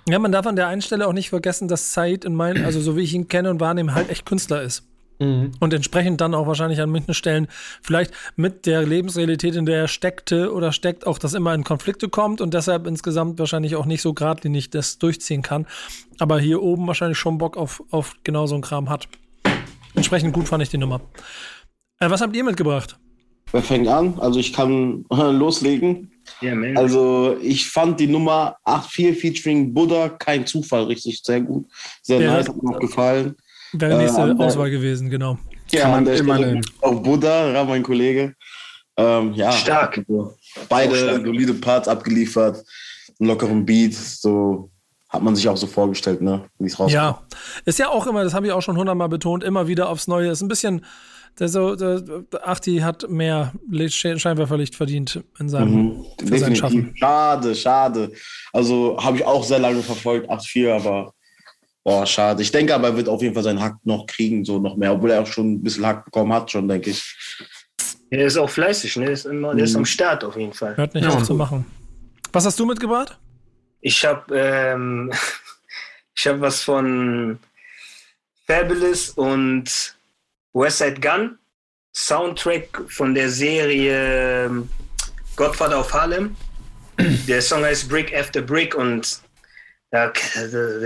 Ja, 0.10 0.20
man 0.20 0.32
darf 0.32 0.48
an 0.48 0.56
der 0.56 0.68
einen 0.68 0.82
Stelle 0.82 1.06
auch 1.06 1.14
nicht 1.14 1.30
vergessen, 1.30 1.68
dass 1.68 1.94
Said 1.94 2.26
in 2.26 2.34
meinen, 2.34 2.64
also 2.64 2.80
so 2.80 2.96
wie 2.96 3.02
ich 3.02 3.14
ihn 3.14 3.28
kenne 3.28 3.52
und 3.52 3.60
wahrnehme, 3.60 3.94
halt 3.94 4.10
echt 4.10 4.26
Künstler 4.26 4.64
ist. 4.64 4.84
Mhm. 5.20 5.51
Und 5.59 5.74
entsprechend 5.74 6.22
dann 6.22 6.34
auch 6.34 6.47
wahrscheinlich 6.47 6.82
an 6.82 6.89
manchen 6.89 7.13
Stellen 7.13 7.47
vielleicht 7.82 8.13
mit 8.36 8.66
der 8.66 8.86
Lebensrealität, 8.86 9.55
in 9.55 9.66
der 9.66 9.82
er 9.82 9.88
steckte 9.88 10.53
oder 10.53 10.72
steckt, 10.72 11.07
auch 11.07 11.18
das 11.18 11.34
immer 11.34 11.53
in 11.53 11.63
Konflikte 11.63 12.09
kommt 12.09 12.41
und 12.41 12.53
deshalb 12.53 12.88
insgesamt 12.88 13.39
wahrscheinlich 13.39 13.76
auch 13.76 13.86
nicht 13.86 14.01
so 14.01 14.13
geradlinig 14.13 14.70
das 14.70 14.97
durchziehen 14.97 15.41
kann. 15.41 15.68
Aber 16.20 16.39
hier 16.39 16.61
oben 16.61 16.88
wahrscheinlich 16.88 17.18
schon 17.18 17.38
Bock 17.38 17.57
auf, 17.57 17.82
auf 17.91 18.16
genau 18.24 18.45
so 18.47 18.55
einen 18.55 18.63
Kram 18.63 18.89
hat. 18.89 19.07
Entsprechend 19.95 20.34
gut 20.34 20.47
fand 20.47 20.63
ich 20.63 20.70
die 20.70 20.78
Nummer. 20.78 21.01
Äh, 21.99 22.09
was 22.09 22.22
habt 22.22 22.36
ihr 22.36 22.43
mitgebracht? 22.43 22.97
Wer 23.51 23.61
fängt 23.61 23.88
an? 23.88 24.20
Also 24.20 24.39
ich 24.39 24.51
kann 24.51 25.05
äh, 25.11 25.16
loslegen. 25.32 26.11
Yeah, 26.41 26.57
also 26.76 27.38
ich 27.39 27.70
fand 27.70 27.99
die 27.99 28.07
Nummer 28.07 28.57
8.4 28.66 29.13
featuring 29.13 29.74
Buddha 29.74 30.09
kein 30.09 30.45
Zufall 30.45 30.86
richtig 30.86 31.22
sehr 31.24 31.39
gut. 31.39 31.68
Sehr 32.01 32.20
ja, 32.20 32.34
nice, 32.34 32.49
hat 32.49 32.61
mir 32.61 32.76
auch 32.76 32.80
gefallen. 32.80 33.36
Wäre 33.80 33.98
nächste 33.98 34.22
äh, 34.22 34.44
Auswahl 34.44 34.70
gewesen, 34.70 35.10
genau. 35.10 35.38
Ja, 35.72 35.82
Kann 35.82 35.92
man 35.92 36.08
immer 36.08 36.62
auch 36.82 37.02
Buddha, 37.02 37.64
mein 37.66 37.84
Kollege. 37.84 38.36
Ähm, 38.98 39.34
ja, 39.34 39.52
stark. 39.52 40.06
beide 40.70 40.96
stark. 40.96 41.26
solide 41.26 41.54
Parts 41.54 41.88
abgeliefert, 41.88 42.64
einen 43.20 43.30
lockeren 43.30 43.66
Beat, 43.66 43.94
so 43.94 44.70
hat 45.10 45.22
man 45.22 45.36
sich 45.36 45.48
auch 45.50 45.58
so 45.58 45.68
vorgestellt, 45.68 46.22
ne, 46.22 46.46
wie 46.60 46.68
es 46.68 46.74
rauskommt. 46.74 46.94
Ja, 46.94 47.22
ist 47.66 47.80
ja 47.80 47.90
auch 47.90 48.08
immer, 48.08 48.24
das 48.24 48.34
habe 48.34 48.48
ich 48.48 48.52
auch 48.52 48.62
schon 48.62 48.78
hundertmal 48.78 49.10
betont, 49.10 49.44
immer 49.44 49.68
wieder 49.68 49.90
aufs 49.90 50.08
Neue. 50.08 50.30
Ist 50.30 50.42
ein 50.42 50.48
bisschen, 50.48 50.86
der 51.40 51.50
so, 51.50 51.76
der, 51.76 52.04
Achti 52.44 52.78
hat 52.78 53.10
mehr 53.10 53.54
Scheinwerferlicht 53.88 54.76
verdient 54.76 55.24
in 55.40 55.50
seinem 55.50 55.74
mhm, 55.74 56.06
sein 56.24 56.56
Schaffen. 56.56 56.94
Schade, 56.96 57.56
schade. 57.56 58.12
Also 58.54 58.98
habe 59.02 59.18
ich 59.18 59.26
auch 59.26 59.44
sehr 59.44 59.60
lange 59.60 59.82
verfolgt, 59.82 60.30
8-4, 60.30 60.74
aber 60.74 61.14
Boah, 61.86 62.04
schade. 62.08 62.42
Ich 62.42 62.52
denke 62.52 62.74
aber, 62.74 62.88
er 62.88 62.98
wird 62.98 63.08
auf 63.08 63.22
jeden 63.22 63.36
Fall 63.36 63.44
seinen 63.44 63.62
Hack 63.62 63.76
noch 63.84 64.08
kriegen, 64.08 64.44
so 64.44 64.58
noch 64.58 64.76
mehr, 64.76 64.92
obwohl 64.92 65.12
er 65.12 65.22
auch 65.22 65.28
schon 65.28 65.54
ein 65.54 65.62
bisschen 65.62 65.86
Hack 65.86 66.04
bekommen 66.04 66.34
hat, 66.34 66.50
schon, 66.50 66.68
denke 66.68 66.90
ich. 66.90 67.16
Er 68.10 68.26
ist 68.26 68.38
auch 68.38 68.50
fleißig, 68.50 68.98
ne? 68.98 69.06
Der 69.06 69.14
ist, 69.14 69.26
immer, 69.26 69.54
der 69.54 69.66
ist 69.66 69.74
mhm. 69.74 69.80
am 69.80 69.86
Start 69.86 70.24
auf 70.24 70.36
jeden 70.36 70.54
Fall. 70.54 70.76
Hört 70.76 70.96
nicht 70.96 71.04
ja. 71.04 71.12
auf 71.12 71.22
zu 71.22 71.36
machen. 71.36 71.64
Was 72.34 72.44
hast 72.44 72.60
du 72.60 72.66
mitgebracht? 72.66 73.20
Ich 73.82 74.04
habe 74.04 74.36
ähm, 74.36 75.14
ich 76.16 76.26
hab 76.26 76.42
was 76.42 76.64
von 76.64 77.38
Fabulous 78.48 79.12
und 79.12 79.96
Westside 80.54 81.00
Gun, 81.00 81.38
Soundtrack 81.96 82.82
von 82.88 83.14
der 83.14 83.30
Serie 83.30 84.46
ähm, 84.46 84.70
Godfather 85.36 85.80
of 85.80 85.94
Harlem. 85.94 86.36
Der 87.28 87.44
Song 87.44 87.64
heißt 87.64 87.88
Brick 87.90 88.12
After 88.18 88.42
Brick 88.42 88.74
und 88.74 89.22
ja, 89.96 90.12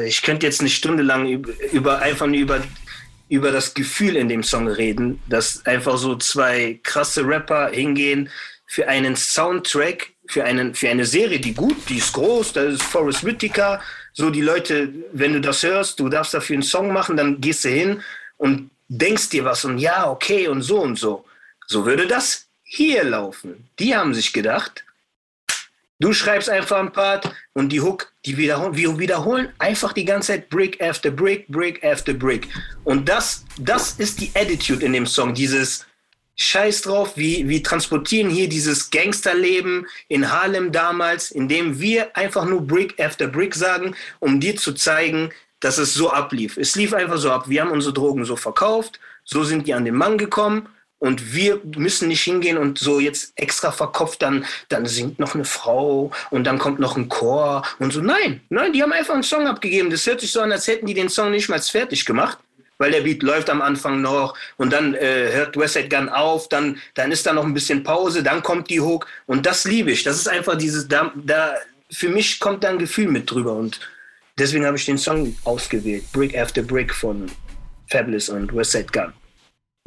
ich 0.03 0.21
könnte 0.21 0.45
jetzt 0.45 0.59
eine 0.59 0.69
Stunde 0.69 1.01
lang 1.01 1.27
über, 1.71 1.99
einfach 1.99 2.27
nur 2.27 2.37
über, 2.37 2.61
über 3.27 3.51
das 3.51 3.73
Gefühl 3.73 4.15
in 4.15 4.29
dem 4.29 4.43
Song 4.43 4.67
reden, 4.67 5.19
dass 5.27 5.65
einfach 5.65 5.97
so 5.97 6.15
zwei 6.15 6.79
krasse 6.83 7.25
Rapper 7.25 7.69
hingehen 7.69 8.29
für 8.67 8.87
einen 8.87 9.15
Soundtrack, 9.15 10.11
für, 10.27 10.43
einen, 10.43 10.75
für 10.75 10.89
eine 10.89 11.05
Serie, 11.05 11.39
die 11.39 11.55
gut, 11.55 11.77
die 11.89 11.97
ist 11.97 12.13
groß, 12.13 12.53
da 12.53 12.61
ist 12.61 12.83
Forrest 12.83 13.25
Whitaker, 13.25 13.81
so 14.13 14.29
die 14.29 14.41
Leute, 14.41 14.93
wenn 15.11 15.33
du 15.33 15.41
das 15.41 15.63
hörst, 15.63 15.99
du 15.99 16.07
darfst 16.07 16.35
dafür 16.35 16.55
einen 16.55 16.63
Song 16.63 16.93
machen, 16.93 17.17
dann 17.17 17.41
gehst 17.41 17.65
du 17.65 17.69
hin 17.69 18.03
und 18.37 18.69
denkst 18.89 19.29
dir 19.29 19.43
was 19.43 19.65
und 19.65 19.79
ja, 19.79 20.07
okay 20.07 20.47
und 20.47 20.61
so 20.61 20.81
und 20.81 20.97
so. 20.99 21.25
So 21.65 21.85
würde 21.85 22.05
das 22.05 22.45
hier 22.61 23.03
laufen. 23.03 23.69
Die 23.79 23.95
haben 23.95 24.13
sich 24.13 24.33
gedacht, 24.33 24.83
du 25.99 26.13
schreibst 26.13 26.49
einfach 26.49 26.77
ein 26.77 26.91
Part 26.91 27.33
und 27.53 27.69
die 27.69 27.81
Hook, 27.81 28.08
die 28.25 28.37
wiederholen, 28.37 28.75
wir 28.75 28.99
wiederholen 28.99 29.53
einfach 29.59 29.93
die 29.93 30.05
ganze 30.05 30.33
Zeit 30.33 30.49
Brick 30.49 30.81
after 30.81 31.11
Brick, 31.11 31.47
Brick 31.47 31.83
after 31.83 32.13
Brick. 32.13 32.47
Und 32.83 33.07
das, 33.07 33.45
das 33.57 33.93
ist 33.93 34.19
die 34.19 34.31
Attitude 34.35 34.85
in 34.85 34.93
dem 34.93 35.05
Song, 35.05 35.33
dieses 35.33 35.85
Scheiß 36.35 36.83
drauf, 36.83 37.17
wie 37.17 37.47
wir 37.49 37.63
transportieren 37.63 38.29
hier 38.29 38.47
dieses 38.47 38.89
Gangsterleben 38.91 39.87
in 40.07 40.31
Harlem 40.31 40.71
damals, 40.71 41.31
indem 41.31 41.79
wir 41.79 42.15
einfach 42.15 42.45
nur 42.45 42.65
Brick 42.65 42.99
after 42.99 43.27
Brick 43.27 43.55
sagen, 43.55 43.95
um 44.19 44.39
dir 44.39 44.55
zu 44.55 44.73
zeigen, 44.73 45.31
dass 45.59 45.77
es 45.77 45.93
so 45.93 46.09
ablief. 46.09 46.55
Es 46.57 46.75
lief 46.75 46.93
einfach 46.93 47.17
so 47.17 47.31
ab. 47.31 47.49
Wir 47.49 47.61
haben 47.61 47.71
unsere 47.71 47.93
Drogen 47.93 48.23
so 48.23 48.37
verkauft, 48.37 48.99
so 49.25 49.43
sind 49.43 49.67
die 49.67 49.73
an 49.73 49.83
den 49.83 49.95
Mann 49.95 50.17
gekommen 50.17 50.69
und 50.99 51.33
wir 51.33 51.61
müssen 51.77 52.09
nicht 52.09 52.21
hingehen 52.21 52.57
und 52.57 52.77
so 52.77 52.99
jetzt 52.99 53.33
extra 53.35 53.71
verkopft, 53.71 54.21
dann, 54.21 54.45
dann 54.67 54.85
singt 54.85 55.17
noch 55.17 55.33
eine 55.33 55.45
Frau 55.45 56.11
und 56.29 56.43
dann 56.43 56.59
kommt 56.59 56.79
noch 56.79 56.97
ein 56.97 57.09
Chor 57.09 57.63
und 57.79 57.93
so. 57.93 58.01
Nein, 58.01 58.41
nein, 58.49 58.73
die 58.73 58.83
haben 58.83 58.91
einfach 58.91 59.13
einen 59.13 59.23
Song 59.23 59.47
abgegeben. 59.47 59.89
Das 59.89 60.05
hört 60.05 60.21
sich 60.21 60.31
so 60.31 60.41
an, 60.41 60.51
als 60.51 60.67
hätten 60.67 60.85
die 60.85 60.93
den 60.93 61.09
Song 61.09 61.31
nicht 61.31 61.49
mal 61.49 61.59
fertig 61.59 62.05
gemacht, 62.05 62.37
weil 62.77 62.91
der 62.91 63.01
Beat 63.01 63.23
läuft 63.23 63.49
am 63.49 63.61
Anfang 63.61 64.01
noch 64.01 64.35
und 64.57 64.73
dann 64.73 64.93
äh, 64.93 65.31
hört 65.31 65.57
Westside 65.57 65.89
Gun 65.89 66.09
auf, 66.09 66.49
dann, 66.49 66.77
dann 66.95 67.11
ist 67.11 67.25
da 67.25 67.33
noch 67.33 67.45
ein 67.45 67.53
bisschen 67.53 67.83
Pause, 67.83 68.21
dann 68.21 68.43
kommt 68.43 68.69
die 68.69 68.81
Hook 68.81 69.07
und 69.25 69.45
das 69.45 69.65
liebe 69.65 69.91
ich. 69.91 70.03
Das 70.03 70.17
ist 70.17 70.27
einfach 70.27 70.57
dieses, 70.57 70.87
da, 70.87 71.11
da 71.15 71.55
für 71.89 72.09
mich 72.09 72.39
kommt 72.39 72.63
da 72.63 72.69
ein 72.69 72.79
Gefühl 72.79 73.07
mit 73.07 73.31
drüber 73.31 73.53
und 73.53 73.79
deswegen 74.37 74.65
habe 74.65 74.77
ich 74.77 74.85
den 74.85 74.97
Song 74.97 75.35
ausgewählt, 75.45 76.03
Brick 76.11 76.37
After 76.37 76.61
Brick 76.61 76.93
von 76.93 77.27
Fabulous 77.89 78.29
und 78.29 78.53
West 78.53 78.71
Side 78.71 78.87
Gun. 78.91 79.13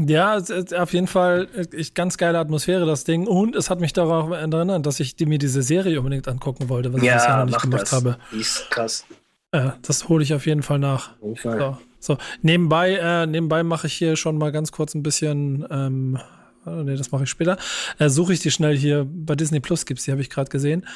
Ja, 0.06 0.38
auf 0.78 0.92
jeden 0.92 1.06
Fall 1.06 1.48
ich, 1.72 1.94
ganz 1.94 2.16
geile 2.16 2.38
Atmosphäre, 2.38 2.86
das 2.86 3.04
Ding. 3.04 3.26
Und 3.26 3.56
es 3.56 3.70
hat 3.70 3.80
mich 3.80 3.92
darauf 3.92 4.30
erinnert, 4.30 4.86
dass 4.86 5.00
ich 5.00 5.16
mir 5.20 5.38
diese 5.38 5.62
Serie 5.62 5.98
unbedingt 5.98 6.28
angucken 6.28 6.68
wollte, 6.68 6.92
was 6.92 7.02
ja, 7.02 7.16
ich 7.16 7.22
bisher 7.22 7.36
noch 7.38 7.46
nicht 7.46 7.60
gemacht 7.60 7.82
das. 7.82 7.92
habe. 7.92 8.16
Die 8.32 8.40
ist 8.40 8.70
krass. 8.70 9.04
Äh, 9.52 9.70
das 9.82 10.08
hole 10.08 10.22
ich 10.22 10.34
auf 10.34 10.46
jeden 10.46 10.62
Fall 10.62 10.78
nach. 10.78 11.10
Fall. 11.36 11.58
So, 11.58 12.14
so. 12.14 12.18
Nebenbei, 12.40 12.94
äh, 12.94 13.26
nebenbei 13.26 13.62
mache 13.62 13.86
ich 13.86 13.94
hier 13.94 14.16
schon 14.16 14.38
mal 14.38 14.50
ganz 14.50 14.72
kurz 14.72 14.94
ein 14.94 15.02
bisschen 15.02 15.66
ähm, 15.70 16.18
Nee, 16.64 16.96
das 16.96 17.10
mache 17.10 17.24
ich 17.24 17.30
später. 17.30 17.56
Äh, 17.98 18.08
Suche 18.08 18.32
ich 18.32 18.40
die 18.40 18.50
schnell 18.50 18.76
hier 18.76 19.06
bei 19.08 19.34
Disney 19.34 19.60
Plus 19.60 19.84
gibt's, 19.84 20.04
die 20.04 20.12
habe 20.12 20.20
ich 20.20 20.30
gerade 20.30 20.48
gesehen. 20.48 20.86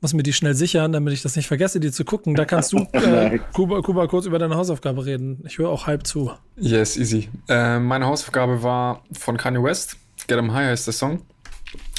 Muss 0.00 0.12
mir 0.12 0.22
die 0.22 0.34
schnell 0.34 0.54
sichern, 0.54 0.92
damit 0.92 1.14
ich 1.14 1.22
das 1.22 1.34
nicht 1.34 1.46
vergesse, 1.46 1.80
die 1.80 1.90
zu 1.90 2.04
gucken. 2.04 2.34
Da 2.34 2.44
kannst 2.44 2.72
du, 2.72 2.78
äh, 2.92 3.38
Kuba, 3.52 3.80
Kuba, 3.80 4.06
kurz 4.06 4.26
über 4.26 4.38
deine 4.38 4.56
Hausaufgabe 4.56 5.06
reden. 5.06 5.42
Ich 5.46 5.58
höre 5.58 5.70
auch 5.70 5.86
halb 5.86 6.06
zu. 6.06 6.32
Yes, 6.56 6.96
easy. 6.96 7.28
Äh, 7.48 7.78
meine 7.78 8.06
Hausaufgabe 8.06 8.62
war 8.62 9.02
von 9.12 9.36
Kanye 9.36 9.62
West. 9.62 9.96
Get 10.26 10.38
'em 10.38 10.52
High 10.52 10.68
heißt 10.68 10.86
der 10.86 10.94
Song. 10.94 11.22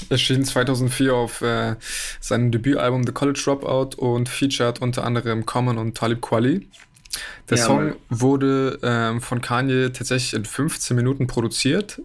Erschien 0.10 0.46
2004 0.46 1.14
auf 1.14 1.42
äh, 1.42 1.76
seinem 2.20 2.52
Debütalbum 2.52 3.06
The 3.06 3.12
College 3.12 3.42
Dropout 3.44 3.98
und 3.98 4.30
featured 4.30 4.82
unter 4.82 5.04
anderem 5.04 5.46
Common 5.46 5.78
und 5.78 5.98
Talib 5.98 6.22
Kweli. 6.22 6.70
Der 7.50 7.58
ja, 7.58 7.64
Song 7.64 7.96
wurde 8.10 8.80
ähm, 8.84 9.22
von 9.22 9.42
Kanye 9.42 9.90
tatsächlich 9.92 10.34
in 10.34 10.46
15 10.46 10.96
Minuten 10.96 11.28
produziert 11.28 12.02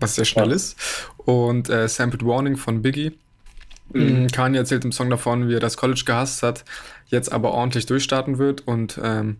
was 0.00 0.14
sehr 0.14 0.24
schnell 0.24 0.48
ja. 0.48 0.54
ist. 0.54 0.76
Und 1.18 1.68
äh, 1.68 1.88
Sampled 1.88 2.24
Warning 2.24 2.56
von 2.56 2.82
Biggie. 2.82 3.12
Mhm. 3.92 4.28
Kanye 4.28 4.58
erzählt 4.58 4.84
im 4.84 4.92
Song 4.92 5.10
davon, 5.10 5.48
wie 5.48 5.54
er 5.54 5.60
das 5.60 5.76
College 5.76 6.02
gehasst 6.06 6.42
hat, 6.42 6.64
jetzt 7.08 7.32
aber 7.32 7.52
ordentlich 7.52 7.86
durchstarten 7.86 8.38
wird. 8.38 8.66
Und 8.66 9.00
ähm, 9.02 9.38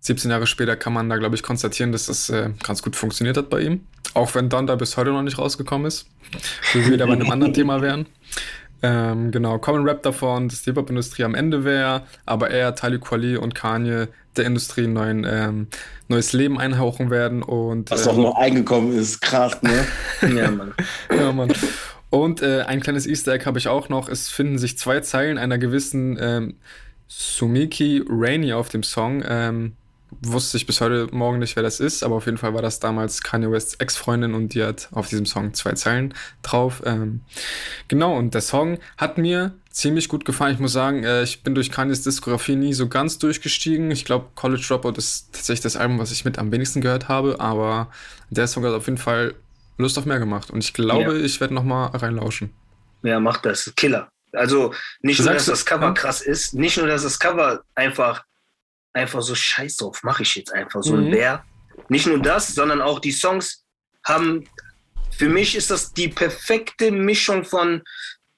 17 0.00 0.30
Jahre 0.30 0.46
später 0.46 0.76
kann 0.76 0.92
man 0.92 1.08
da, 1.08 1.16
glaube 1.16 1.34
ich, 1.34 1.42
konstatieren, 1.42 1.92
dass 1.92 2.06
das 2.06 2.28
äh, 2.30 2.50
ganz 2.62 2.82
gut 2.82 2.96
funktioniert 2.96 3.36
hat 3.36 3.50
bei 3.50 3.60
ihm. 3.60 3.86
Auch 4.14 4.34
wenn 4.34 4.48
Donda 4.48 4.76
bis 4.76 4.96
heute 4.96 5.10
noch 5.10 5.22
nicht 5.22 5.38
rausgekommen 5.38 5.86
ist. 5.86 6.06
Wo 6.72 6.80
wir 6.80 6.92
wieder 6.92 7.06
bei 7.06 7.12
einem 7.12 7.30
anderen 7.30 7.54
Thema 7.54 7.82
wären. 7.82 8.06
Ähm, 8.82 9.30
genau, 9.30 9.58
Common 9.58 9.84
Rap 9.88 10.02
davon, 10.02 10.48
dass 10.48 10.62
die 10.62 10.70
Hip-Hop-Industrie 10.70 11.24
am 11.24 11.34
Ende 11.34 11.64
wäre, 11.64 12.02
aber 12.26 12.50
er, 12.50 12.74
Talib 12.74 13.04
Kweli 13.04 13.36
und 13.36 13.54
Kanye 13.54 14.08
der 14.36 14.46
Industrie 14.46 14.84
ein 14.84 14.92
neuen, 14.92 15.26
ähm, 15.28 15.66
neues 16.08 16.32
Leben 16.32 16.58
einhauchen 16.58 17.10
werden. 17.10 17.42
Und, 17.42 17.90
Was 17.90 18.06
ähm, 18.06 18.22
noch 18.22 18.36
eingekommen 18.36 18.92
ist, 18.96 19.20
krass, 19.20 19.62
ne? 19.62 19.86
ja, 20.36 20.50
Mann. 20.50 20.74
ja, 21.14 21.32
Mann. 21.32 21.52
Und 22.10 22.42
äh, 22.42 22.62
ein 22.62 22.80
kleines 22.80 23.06
Easter 23.06 23.32
Egg 23.32 23.46
habe 23.46 23.58
ich 23.58 23.68
auch 23.68 23.88
noch. 23.88 24.08
Es 24.08 24.28
finden 24.28 24.58
sich 24.58 24.76
zwei 24.78 25.00
Zeilen 25.00 25.38
einer 25.38 25.58
gewissen 25.58 26.18
ähm, 26.20 26.56
Sumiki 27.08 28.04
Rainey 28.08 28.52
auf 28.52 28.68
dem 28.68 28.82
Song. 28.82 29.22
Wusste 30.20 30.56
ich 30.56 30.66
bis 30.66 30.80
heute 30.80 31.08
Morgen 31.10 31.38
nicht, 31.38 31.56
wer 31.56 31.62
das 31.62 31.80
ist, 31.80 32.04
aber 32.04 32.16
auf 32.16 32.26
jeden 32.26 32.38
Fall 32.38 32.54
war 32.54 32.62
das 32.62 32.80
damals 32.80 33.22
Kanye 33.22 33.50
Wests 33.50 33.74
Ex-Freundin 33.74 34.34
und 34.34 34.54
die 34.54 34.62
hat 34.62 34.88
auf 34.92 35.08
diesem 35.08 35.26
Song 35.26 35.54
zwei 35.54 35.72
Zeilen 35.72 36.14
drauf. 36.42 36.82
Ähm, 36.84 37.22
genau, 37.88 38.16
und 38.16 38.34
der 38.34 38.42
Song 38.42 38.78
hat 38.98 39.16
mir 39.18 39.54
ziemlich 39.70 40.08
gut 40.08 40.24
gefallen. 40.24 40.54
Ich 40.54 40.60
muss 40.60 40.72
sagen, 40.72 41.02
äh, 41.04 41.22
ich 41.22 41.42
bin 41.42 41.54
durch 41.54 41.70
Kanyes 41.70 42.02
Diskografie 42.02 42.56
nie 42.56 42.74
so 42.74 42.88
ganz 42.88 43.18
durchgestiegen. 43.18 43.90
Ich 43.90 44.04
glaube, 44.04 44.26
College 44.34 44.64
Dropout 44.66 44.98
ist 44.98 45.32
tatsächlich 45.32 45.62
das 45.62 45.76
Album, 45.76 45.98
was 45.98 46.12
ich 46.12 46.24
mit 46.24 46.38
am 46.38 46.52
wenigsten 46.52 46.80
gehört 46.80 47.08
habe, 47.08 47.40
aber 47.40 47.90
der 48.30 48.46
Song 48.46 48.64
hat 48.64 48.74
auf 48.74 48.86
jeden 48.86 48.98
Fall 48.98 49.34
Lust 49.78 49.98
auf 49.98 50.04
mehr 50.04 50.18
gemacht 50.18 50.50
und 50.50 50.62
ich 50.62 50.74
glaube, 50.74 51.18
ja. 51.18 51.24
ich 51.24 51.40
werde 51.40 51.54
nochmal 51.54 51.88
reinlauschen. 51.88 52.50
Ja, 53.02 53.18
macht 53.18 53.46
das. 53.46 53.72
Killer. 53.76 54.08
Also 54.32 54.72
nicht 55.02 55.20
nur, 55.20 55.32
dass 55.32 55.46
das 55.46 55.66
Cover 55.66 55.86
ja? 55.86 55.92
krass 55.92 56.20
ist, 56.20 56.54
nicht 56.54 56.78
nur, 56.78 56.86
dass 56.86 57.02
das 57.02 57.18
Cover 57.18 57.64
einfach 57.74 58.24
einfach 58.92 59.22
so 59.22 59.34
scheiß 59.34 59.76
drauf, 59.76 60.02
mache 60.02 60.22
ich 60.22 60.34
jetzt 60.34 60.52
einfach 60.52 60.82
so 60.82 60.94
mhm. 60.94 61.04
ein 61.04 61.10
Bär. 61.10 61.44
Nicht 61.88 62.06
nur 62.06 62.20
das, 62.20 62.54
sondern 62.54 62.80
auch 62.80 63.00
die 63.00 63.12
Songs 63.12 63.64
haben, 64.04 64.44
für 65.10 65.28
mich 65.28 65.54
ist 65.54 65.70
das 65.70 65.92
die 65.92 66.08
perfekte 66.08 66.90
Mischung 66.90 67.44
von, 67.44 67.82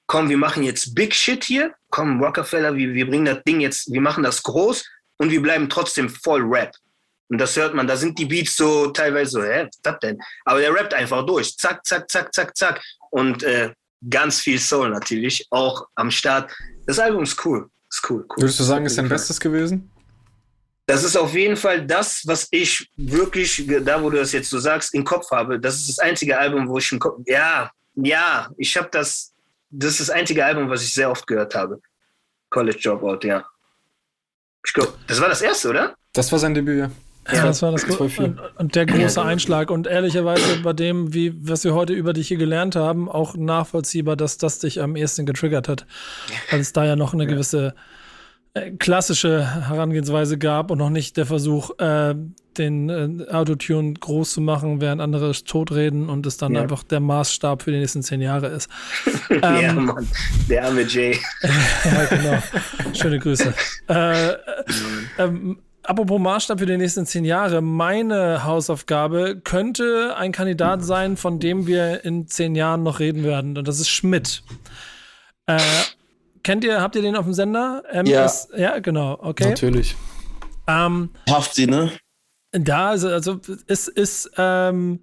komm, 0.07 0.29
wir 0.29 0.37
machen 0.37 0.63
jetzt 0.63 0.93
Big 0.93 1.13
Shit 1.13 1.43
hier, 1.43 1.73
komm, 1.89 2.21
Rockefeller, 2.21 2.75
wir, 2.75 2.93
wir 2.93 3.07
bringen 3.07 3.25
das 3.25 3.43
Ding 3.43 3.61
jetzt, 3.61 3.91
wir 3.91 4.01
machen 4.01 4.23
das 4.23 4.43
groß 4.43 4.83
und 5.17 5.31
wir 5.31 5.41
bleiben 5.41 5.69
trotzdem 5.69 6.09
voll 6.09 6.41
Rap. 6.41 6.71
Und 7.27 7.39
das 7.39 7.55
hört 7.55 7.73
man, 7.73 7.87
da 7.87 7.97
sind 7.97 8.19
die 8.19 8.25
Beats 8.25 8.55
so 8.55 8.87
teilweise 8.87 9.31
so, 9.31 9.43
hä, 9.43 9.63
was 9.63 9.75
ist 9.75 9.79
das 9.81 9.99
denn? 9.99 10.19
Aber 10.43 10.59
der 10.59 10.73
rappt 10.73 10.93
einfach 10.93 11.25
durch, 11.25 11.57
zack, 11.57 11.83
zack, 11.85 12.09
zack, 12.09 12.33
zack, 12.33 12.55
zack. 12.55 12.81
Und 13.09 13.41
äh, 13.41 13.73
ganz 14.07 14.39
viel 14.39 14.59
Soul 14.59 14.89
natürlich, 14.89 15.47
auch 15.49 15.87
am 15.95 16.11
Start. 16.11 16.51
Das 16.85 16.99
Album 16.99 17.23
ist 17.23 17.43
cool, 17.45 17.67
ist 17.89 18.07
cool. 18.09 18.25
cool. 18.29 18.43
Würdest 18.43 18.59
du 18.59 18.63
sagen, 18.63 18.85
ist 18.85 18.97
dein 18.97 19.09
Bestes 19.09 19.39
gewesen? 19.39 19.91
Das 20.85 21.03
ist 21.03 21.15
auf 21.15 21.33
jeden 21.33 21.57
Fall 21.57 21.85
das, 21.85 22.23
was 22.25 22.47
ich 22.51 22.89
wirklich, 22.95 23.67
da 23.83 24.01
wo 24.01 24.09
du 24.09 24.17
das 24.17 24.31
jetzt 24.31 24.49
so 24.49 24.59
sagst, 24.59 24.93
im 24.93 25.03
Kopf 25.03 25.31
habe. 25.31 25.59
Das 25.59 25.75
ist 25.75 25.89
das 25.89 25.99
einzige 25.99 26.37
Album, 26.37 26.67
wo 26.67 26.77
ich 26.77 26.91
im 26.91 26.99
Kopf, 26.99 27.21
ja, 27.25 27.71
ja, 27.95 28.49
ich 28.57 28.77
habe 28.77 28.89
das, 28.91 29.33
das 29.69 29.91
ist 29.91 30.01
das 30.01 30.09
einzige 30.11 30.45
Album, 30.45 30.69
was 30.69 30.83
ich 30.83 30.93
sehr 30.93 31.09
oft 31.09 31.25
gehört 31.25 31.55
habe. 31.55 31.81
College 32.49 32.79
Dropout, 32.83 33.25
ja. 33.27 33.43
Ich 34.65 34.73
glaub, 34.73 34.97
das 35.07 35.19
war 35.19 35.29
das 35.29 35.41
erste, 35.41 35.69
oder? 35.69 35.95
Das 36.13 36.31
war 36.31 36.39
sein 36.39 36.53
Debüt, 36.53 36.79
ja. 36.79 36.91
Ja, 37.33 37.45
das 37.47 37.63
war 37.63 37.71
das 37.71 37.83
und, 37.85 38.39
und 38.57 38.75
der 38.75 38.85
große 38.85 39.19
Einschlag 39.19 39.71
und 39.71 39.87
ehrlicherweise 39.87 40.59
bei 40.61 40.73
dem, 40.73 41.11
wie 41.15 41.33
was 41.41 41.63
wir 41.63 41.73
heute 41.73 41.93
über 41.93 42.13
dich 42.13 42.27
hier 42.27 42.37
gelernt 42.37 42.75
haben, 42.75 43.09
auch 43.09 43.35
nachvollziehbar, 43.35 44.15
dass 44.15 44.37
das 44.37 44.59
dich 44.59 44.79
am 44.79 44.95
ehesten 44.95 45.25
getriggert 45.25 45.67
hat, 45.67 45.87
weil 46.51 46.59
es 46.59 46.71
da 46.71 46.85
ja 46.85 46.95
noch 46.95 47.15
eine 47.15 47.25
gewisse 47.25 47.73
klassische 48.79 49.67
Herangehensweise 49.67 50.37
gab 50.37 50.71
und 50.71 50.77
noch 50.77 50.89
nicht 50.89 51.17
der 51.17 51.25
Versuch, 51.25 51.77
äh, 51.77 52.15
den 52.57 52.89
äh, 52.89 53.29
Autotune 53.29 53.95
groß 53.95 54.33
zu 54.33 54.41
machen, 54.41 54.79
während 54.79 55.01
andere 55.01 55.33
totreden 55.33 56.07
und 56.09 56.25
es 56.25 56.37
dann 56.37 56.55
ja. 56.55 56.61
einfach 56.61 56.83
der 56.83 57.01
Maßstab 57.01 57.63
für 57.63 57.71
die 57.71 57.79
nächsten 57.79 58.01
zehn 58.01 58.21
Jahre 58.21 58.47
ist. 58.47 58.69
ähm, 59.29 59.41
ja, 59.41 59.73
Mann, 59.73 60.07
der 60.49 60.65
arme 60.65 60.83
Jay. 60.83 61.19
ja, 61.83 62.05
genau. 62.05 62.43
Schöne 62.93 63.19
Grüße. 63.19 63.53
Äh, 63.89 64.29
ähm, 65.17 65.59
apropos 65.83 66.19
Maßstab 66.19 66.59
für 66.59 66.65
die 66.65 66.77
nächsten 66.77 67.05
zehn 67.05 67.25
Jahre, 67.25 67.61
meine 67.61 68.45
Hausaufgabe 68.45 69.41
könnte 69.43 70.15
ein 70.17 70.31
Kandidat 70.31 70.81
sein, 70.85 71.17
von 71.17 71.41
dem 71.41 71.67
wir 71.67 72.05
in 72.05 72.27
zehn 72.27 72.55
Jahren 72.55 72.83
noch 72.83 72.99
reden 73.01 73.25
werden. 73.25 73.57
Und 73.57 73.67
das 73.67 73.81
ist 73.81 73.89
Schmidt. 73.89 74.43
Äh, 75.45 75.59
kennt 76.45 76.63
ihr, 76.63 76.79
habt 76.79 76.95
ihr 76.95 77.01
den 77.01 77.17
auf 77.17 77.25
dem 77.25 77.33
Sender? 77.33 77.83
MS, 77.91 78.49
ja. 78.53 78.59
ja, 78.59 78.79
genau, 78.79 79.17
okay. 79.21 79.49
Natürlich. 79.49 79.95
Ähm, 80.67 81.09
Haft 81.29 81.55
sie, 81.55 81.67
ne? 81.67 81.91
Da, 82.51 82.89
also, 82.89 83.09
also 83.09 83.41
es 83.67 83.89
ist 83.89 84.31
ähm, 84.37 85.01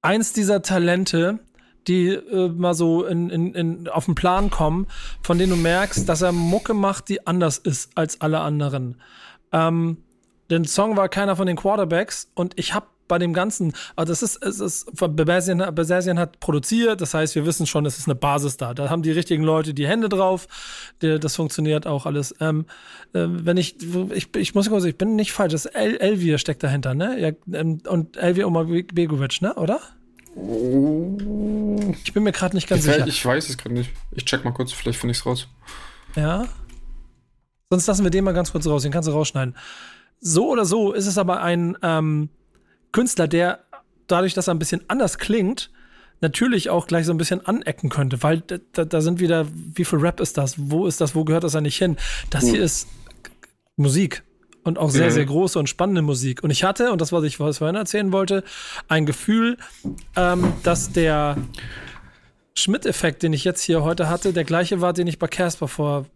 eins 0.00 0.32
dieser 0.32 0.62
Talente, 0.62 1.38
die 1.86 2.08
äh, 2.08 2.48
mal 2.48 2.74
so 2.74 3.04
in, 3.04 3.30
in, 3.30 3.54
in, 3.54 3.88
auf 3.88 4.06
den 4.06 4.14
Plan 4.14 4.50
kommen, 4.50 4.86
von 5.22 5.38
denen 5.38 5.50
du 5.50 5.56
merkst, 5.56 6.08
dass 6.08 6.22
er 6.22 6.32
Mucke 6.32 6.74
macht, 6.74 7.08
die 7.08 7.26
anders 7.26 7.58
ist 7.58 7.96
als 7.96 8.20
alle 8.20 8.40
anderen. 8.40 9.00
Ähm, 9.52 9.98
der 10.50 10.64
Song 10.64 10.96
war 10.96 11.08
keiner 11.08 11.36
von 11.36 11.46
den 11.46 11.56
Quarterbacks 11.56 12.30
und 12.34 12.58
ich 12.58 12.74
habe 12.74 12.86
bei 13.12 13.18
dem 13.18 13.34
Ganzen, 13.34 13.74
also 13.94 14.10
das 14.10 14.22
ist, 14.22 14.42
es 14.42 14.58
ist, 14.58 14.90
Besersian 14.96 16.18
hat 16.18 16.40
produziert, 16.40 17.02
das 17.02 17.12
heißt, 17.12 17.34
wir 17.34 17.44
wissen 17.44 17.66
schon, 17.66 17.84
es 17.84 17.98
ist 17.98 18.08
eine 18.08 18.14
Basis 18.14 18.56
da. 18.56 18.72
Da 18.72 18.88
haben 18.88 19.02
die 19.02 19.10
richtigen 19.10 19.42
Leute 19.42 19.74
die 19.74 19.86
Hände 19.86 20.08
drauf, 20.08 20.48
die, 21.02 21.20
das 21.20 21.36
funktioniert 21.36 21.86
auch 21.86 22.06
alles. 22.06 22.34
Ähm, 22.40 22.64
äh, 23.12 23.26
wenn 23.28 23.58
ich, 23.58 23.76
ich, 24.14 24.34
ich 24.34 24.54
muss 24.54 24.70
kurz, 24.70 24.84
ich 24.84 24.96
bin 24.96 25.14
nicht 25.14 25.32
falsch, 25.32 25.52
das 25.52 25.66
El 25.66 25.98
Elvir 25.98 26.38
steckt 26.38 26.62
dahinter, 26.62 26.94
ne? 26.94 27.20
Ja, 27.20 27.32
ähm, 27.52 27.82
und 27.86 28.16
Elvir 28.16 28.46
Omar 28.46 28.64
Begovic, 28.64 29.42
ne, 29.42 29.52
oder? 29.56 29.80
Ich 30.34 32.14
bin 32.14 32.22
mir 32.22 32.32
gerade 32.32 32.56
nicht 32.56 32.70
ganz 32.70 32.86
ich, 32.86 32.94
sicher. 32.94 33.06
Ich 33.06 33.26
weiß 33.26 33.50
es 33.50 33.58
gerade 33.58 33.74
nicht. 33.74 33.90
Ich 34.12 34.24
check 34.24 34.42
mal 34.42 34.52
kurz, 34.52 34.72
vielleicht 34.72 34.98
finde 34.98 35.12
ich 35.12 35.18
es 35.18 35.26
raus. 35.26 35.48
Ja. 36.16 36.46
Sonst 37.68 37.86
lassen 37.86 38.04
wir 38.04 38.10
den 38.10 38.24
mal 38.24 38.32
ganz 38.32 38.52
kurz 38.52 38.66
raus, 38.66 38.84
den 38.84 38.90
kannst 38.92 39.06
du 39.06 39.12
rausschneiden. 39.12 39.54
So 40.18 40.48
oder 40.48 40.64
so 40.64 40.94
ist 40.94 41.06
es 41.06 41.18
aber 41.18 41.42
ein 41.42 41.76
ähm, 41.82 42.30
Künstler, 42.92 43.28
der 43.28 43.60
dadurch, 44.06 44.34
dass 44.34 44.48
er 44.48 44.54
ein 44.54 44.58
bisschen 44.58 44.82
anders 44.88 45.18
klingt, 45.18 45.70
natürlich 46.20 46.70
auch 46.70 46.86
gleich 46.86 47.06
so 47.06 47.12
ein 47.12 47.18
bisschen 47.18 47.44
anecken 47.46 47.90
könnte, 47.90 48.22
weil 48.22 48.42
da, 48.46 48.84
da 48.84 49.00
sind 49.00 49.20
wieder, 49.20 49.46
wie 49.52 49.84
viel 49.84 49.98
Rap 49.98 50.20
ist 50.20 50.38
das? 50.38 50.54
Wo 50.58 50.86
ist 50.86 51.00
das? 51.00 51.14
Wo 51.14 51.24
gehört 51.24 51.44
das 51.44 51.56
eigentlich 51.56 51.76
hin? 51.76 51.96
Das 52.30 52.44
hier 52.44 52.62
ist 52.62 52.88
Musik 53.76 54.22
und 54.62 54.78
auch 54.78 54.90
sehr, 54.90 55.08
mhm. 55.08 55.12
sehr 55.12 55.24
große 55.24 55.58
und 55.58 55.68
spannende 55.68 56.02
Musik. 56.02 56.42
Und 56.44 56.50
ich 56.50 56.64
hatte, 56.64 56.92
und 56.92 57.00
das, 57.00 57.12
was 57.12 57.24
ich 57.24 57.36
vorhin 57.36 57.74
erzählen 57.74 58.12
wollte, 58.12 58.44
ein 58.88 59.06
Gefühl, 59.06 59.56
ähm, 60.16 60.52
dass 60.62 60.92
der 60.92 61.36
Schmidt-Effekt, 62.54 63.22
den 63.22 63.32
ich 63.32 63.44
jetzt 63.44 63.62
hier 63.62 63.82
heute 63.82 64.08
hatte, 64.08 64.32
der 64.32 64.44
gleiche 64.44 64.80
war, 64.80 64.92
den 64.92 65.06
ich 65.06 65.18
bei 65.18 65.26
Casper 65.26 65.68
vor 65.68 66.06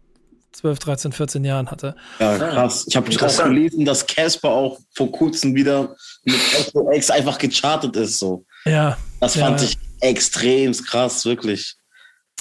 12, 0.57 0.79
13, 0.79 1.11
14 1.11 1.43
Jahren 1.43 1.69
hatte. 1.69 1.95
Ja, 2.19 2.35
krass. 2.37 2.85
Ich 2.87 2.95
habe 2.95 3.09
auch 3.09 3.43
gelesen, 3.43 3.85
dass 3.85 4.07
Casper 4.07 4.49
auch 4.49 4.79
vor 4.95 5.11
kurzem 5.11 5.53
wieder 5.53 5.95
mit 6.23 6.39
SOX 6.73 7.11
einfach 7.11 7.37
gechartet 7.37 7.95
ist. 7.95 8.17
So. 8.17 8.43
Ja. 8.65 8.97
Das 9.19 9.37
fand 9.37 9.61
ja. 9.61 9.67
ich 9.67 9.77
extrem 10.01 10.73
krass, 10.73 11.25
wirklich. 11.25 11.75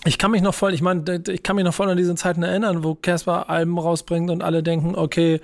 Ich 0.06 0.18
kann 0.18 0.30
mich 0.30 0.40
noch 0.40 0.54
voll, 0.54 0.72
ich 0.72 0.82
meine, 0.82 1.22
ich 1.28 1.42
kann 1.42 1.56
mich 1.56 1.64
noch 1.64 1.74
voll 1.74 1.90
an 1.90 1.96
diese 1.96 2.14
Zeiten 2.14 2.42
erinnern, 2.42 2.84
wo 2.84 2.94
Casper 2.94 3.50
Alben 3.50 3.78
rausbringt 3.78 4.30
und 4.30 4.42
alle 4.42 4.62
denken, 4.62 4.94
okay, 4.94 5.40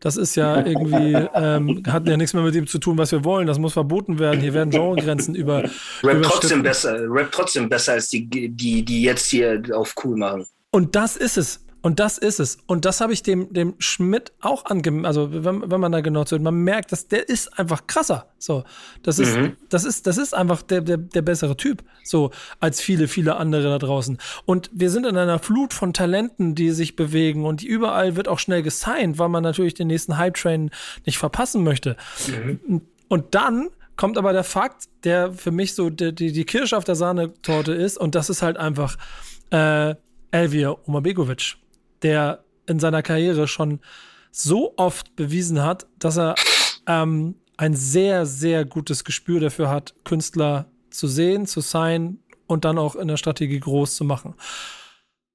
das 0.00 0.16
ist 0.16 0.36
ja 0.36 0.64
irgendwie, 0.64 1.14
ähm, 1.34 1.82
hat 1.88 2.06
ja 2.06 2.16
nichts 2.16 2.34
mehr 2.34 2.42
mit 2.42 2.54
dem 2.54 2.66
zu 2.68 2.78
tun, 2.78 2.98
was 2.98 3.10
wir 3.10 3.24
wollen. 3.24 3.48
Das 3.48 3.58
muss 3.58 3.72
verboten 3.72 4.18
werden. 4.18 4.40
Hier 4.40 4.54
werden 4.54 4.70
Genregrenzen 4.70 5.34
über. 5.34 5.64
Rap 6.02 6.22
trotzdem 6.22 6.62
besser, 6.62 6.98
Rap 7.08 7.32
trotzdem 7.32 7.68
besser 7.68 7.92
als 7.92 8.08
die, 8.08 8.28
die, 8.28 8.84
die 8.84 9.02
jetzt 9.02 9.26
hier 9.26 9.60
auf 9.74 9.94
cool 10.04 10.16
machen. 10.16 10.46
Und 10.70 10.94
das 10.94 11.16
ist 11.16 11.38
es. 11.38 11.64
Und 11.82 11.98
das 11.98 12.16
ist 12.16 12.38
es. 12.38 12.58
Und 12.66 12.84
das 12.84 13.00
habe 13.00 13.12
ich 13.12 13.24
dem, 13.24 13.52
dem 13.52 13.74
Schmidt 13.78 14.32
auch 14.40 14.64
angemerkt. 14.66 15.06
Also, 15.06 15.44
wenn, 15.44 15.68
wenn 15.68 15.80
man 15.80 15.90
da 15.90 16.00
genau 16.00 16.22
zuhört, 16.24 16.42
man 16.42 16.54
merkt, 16.54 16.92
dass 16.92 17.08
der 17.08 17.28
ist 17.28 17.58
einfach 17.58 17.88
krasser. 17.88 18.26
So, 18.38 18.62
das 19.02 19.18
ist, 19.18 19.36
mhm. 19.36 19.56
das 19.68 19.84
ist, 19.84 20.06
das 20.06 20.16
ist 20.16 20.32
einfach 20.32 20.62
der, 20.62 20.80
der, 20.80 20.96
der 20.96 21.22
bessere 21.22 21.56
Typ. 21.56 21.82
So, 22.04 22.30
als 22.60 22.80
viele, 22.80 23.08
viele 23.08 23.36
andere 23.36 23.64
da 23.64 23.78
draußen. 23.78 24.18
Und 24.46 24.70
wir 24.72 24.90
sind 24.90 25.06
in 25.06 25.16
einer 25.16 25.40
Flut 25.40 25.74
von 25.74 25.92
Talenten, 25.92 26.54
die 26.54 26.70
sich 26.70 26.94
bewegen 26.94 27.44
und 27.44 27.64
überall 27.64 28.14
wird 28.14 28.28
auch 28.28 28.38
schnell 28.38 28.62
gesigned, 28.62 29.18
weil 29.18 29.28
man 29.28 29.42
natürlich 29.42 29.74
den 29.74 29.88
nächsten 29.88 30.16
Hype-Train 30.16 30.70
nicht 31.04 31.18
verpassen 31.18 31.64
möchte. 31.64 31.96
Mhm. 32.28 32.82
Und 33.08 33.34
dann 33.34 33.70
kommt 33.96 34.18
aber 34.18 34.32
der 34.32 34.44
Fakt, 34.44 34.84
der 35.02 35.32
für 35.32 35.50
mich 35.50 35.74
so 35.74 35.90
die, 35.90 36.14
die, 36.14 36.32
die 36.32 36.44
Kirsche 36.44 36.76
auf 36.76 36.84
der 36.84 36.94
Sahnetorte 36.94 37.72
ist, 37.72 37.98
und 37.98 38.14
das 38.14 38.30
ist 38.30 38.40
halt 38.40 38.56
einfach, 38.56 38.96
äh, 39.50 39.94
Elvir 40.30 40.78
Omabegovic 40.88 41.56
der 42.02 42.44
in 42.66 42.78
seiner 42.78 43.02
Karriere 43.02 43.48
schon 43.48 43.80
so 44.30 44.74
oft 44.76 45.14
bewiesen 45.16 45.62
hat, 45.62 45.86
dass 45.98 46.18
er 46.18 46.34
ähm, 46.86 47.36
ein 47.56 47.74
sehr, 47.74 48.26
sehr 48.26 48.64
gutes 48.64 49.04
Gespür 49.04 49.40
dafür 49.40 49.68
hat, 49.68 49.94
Künstler 50.04 50.66
zu 50.90 51.06
sehen, 51.06 51.46
zu 51.46 51.60
sein 51.60 52.18
und 52.46 52.64
dann 52.64 52.78
auch 52.78 52.96
in 52.96 53.08
der 53.08 53.16
Strategie 53.16 53.60
groß 53.60 53.94
zu 53.94 54.04
machen. 54.04 54.34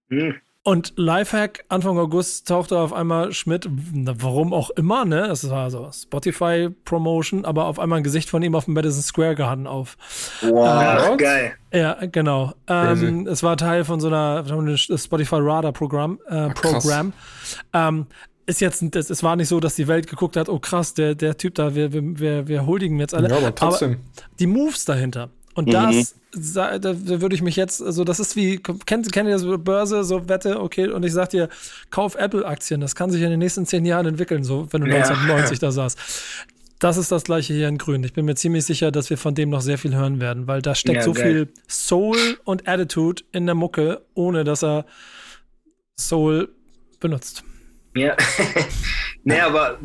Mhm. 0.10 0.35
Und 0.68 0.91
Lifehack, 0.98 1.64
Anfang 1.69 1.98
August 1.98 2.49
tauchte 2.49 2.77
auf 2.77 2.91
einmal 2.91 3.31
Schmidt, 3.31 3.69
warum 3.72 4.52
auch 4.52 4.69
immer, 4.72 5.06
ne? 5.06 5.30
Das 5.30 5.49
war 5.49 5.72
so 5.72 5.89
Spotify-Promotion, 5.94 7.45
aber 7.45 7.68
auf 7.68 7.80
einmal 7.80 7.99
ein 7.99 8.03
Gesicht 8.03 8.30
von 8.30 8.44
ihm 8.44 8.53
auf 8.53 8.65
dem 8.65 8.73
Madison 8.73 9.02
Square 9.02 9.35
Garden 9.35 9.65
auf. 9.65 9.95
Wow, 10.41 11.14
äh, 11.14 11.15
geil. 11.15 11.53
Ja, 11.72 11.94
genau. 12.07 12.52
Ähm, 12.68 13.27
es 13.27 13.44
war 13.44 13.56
Teil 13.56 13.85
von 13.85 14.02
so 14.02 14.07
einer 14.10 14.44
Spotify 14.76 15.38
Radar-Programm. 15.38 16.19
Äh, 16.27 16.49
Programm. 16.49 17.14
Ähm, 17.72 18.07
ist 18.45 18.60
jetzt, 18.60 18.94
es, 18.94 19.10
es 19.10 19.23
war 19.23 19.38
nicht 19.38 19.48
so, 19.48 19.61
dass 19.61 19.76
die 19.76 19.88
Welt 19.88 20.07
geguckt 20.07 20.35
hat, 20.35 20.49
oh 20.49 20.60
krass, 20.60 20.94
der, 20.94 21.15
der 21.15 21.38
Typ 21.38 21.56
da, 21.56 21.76
wir, 21.76 21.94
wir, 21.94 22.49
wir 22.49 22.65
huldigen 22.65 22.99
jetzt 22.99 23.14
alle. 23.14 23.30
Ja, 23.30 23.38
aber 23.38 23.56
trotzdem. 23.56 23.91
Aber 23.91 24.27
die 24.38 24.48
Moves 24.48 24.84
dahinter. 24.84 25.30
Und 25.57 25.69
mhm. 25.69 25.71
das, 25.71 26.15
da, 26.53 26.77
da 26.77 26.93
würde 27.07 27.34
ich 27.34 27.41
mich 27.41 27.55
jetzt, 27.55 27.81
also 27.81 28.03
das 28.03 28.19
ist 28.19 28.35
wie, 28.35 28.57
kennt, 28.57 29.11
kennt 29.11 29.27
ihr 29.27 29.34
das 29.34 29.43
Börse, 29.63 30.03
so 30.03 30.29
Wette, 30.29 30.61
okay, 30.61 30.88
und 30.88 31.03
ich 31.03 31.13
sag 31.13 31.29
dir, 31.29 31.49
kauf 31.89 32.13
Apple-Aktien, 32.13 32.79
das 32.79 32.93
kann 32.93 33.09
sich 33.09 33.23
in 33.23 33.31
den 33.31 33.39
nächsten 33.39 33.65
zehn 33.65 33.84
Jahren 33.84 34.05
entwickeln, 34.05 34.43
so 34.43 34.67
wenn 34.71 34.81
du 34.81 34.88
ja. 34.88 34.97
1990 34.97 35.57
da 35.57 35.71
saß. 35.71 35.95
Das 36.77 36.97
ist 36.97 37.11
das 37.11 37.23
gleiche 37.23 37.55
hier 37.55 37.67
in 37.67 37.79
Grün. 37.79 38.03
Ich 38.03 38.13
bin 38.13 38.25
mir 38.25 38.35
ziemlich 38.35 38.65
sicher, 38.65 38.91
dass 38.91 39.09
wir 39.09 39.17
von 39.17 39.34
dem 39.34 39.49
noch 39.49 39.61
sehr 39.61 39.79
viel 39.79 39.95
hören 39.95 40.21
werden, 40.21 40.45
weil 40.45 40.61
da 40.61 40.75
steckt 40.75 40.97
ja, 40.97 41.01
so 41.01 41.13
geil. 41.13 41.23
viel 41.23 41.53
Soul 41.67 42.38
und 42.43 42.67
Attitude 42.67 43.23
in 43.31 43.47
der 43.47 43.55
Mucke, 43.55 44.05
ohne 44.13 44.43
dass 44.43 44.63
er 44.63 44.85
Soul 45.99 46.49
benutzt. 46.99 47.43
Ja, 47.95 48.15
nee, 49.23 49.39
aber 49.39 49.79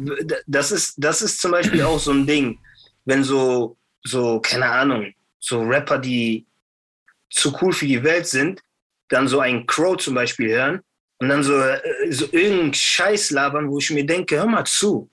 das 0.47 0.70
ist, 0.70 0.97
das 0.99 1.23
ist 1.23 1.40
zum 1.40 1.53
Beispiel 1.53 1.81
auch 1.81 1.99
so 1.99 2.11
ein 2.11 2.27
Ding, 2.27 2.59
wenn 3.07 3.24
so, 3.24 3.78
so, 4.05 4.39
keine 4.40 4.66
Ahnung, 4.66 5.15
so 5.43 5.60
Rapper, 5.60 5.98
die 5.98 6.47
zu 7.31 7.55
cool 7.60 7.73
für 7.73 7.86
die 7.86 8.02
Welt 8.02 8.27
sind, 8.27 8.62
dann 9.09 9.27
so 9.28 9.40
einen 9.40 9.66
Crow 9.66 9.97
zum 9.97 10.14
Beispiel 10.14 10.51
hören 10.51 10.81
und 11.19 11.28
dann 11.28 11.43
so, 11.43 11.59
äh, 11.60 11.81
so 12.10 12.27
irgendeinen 12.31 12.74
Scheiß 12.74 13.31
labern, 13.32 13.69
wo 13.69 13.78
ich 13.78 13.90
mir 13.90 14.06
denke, 14.06 14.36
hör 14.36 14.47
mal 14.47 14.64
zu. 14.64 15.10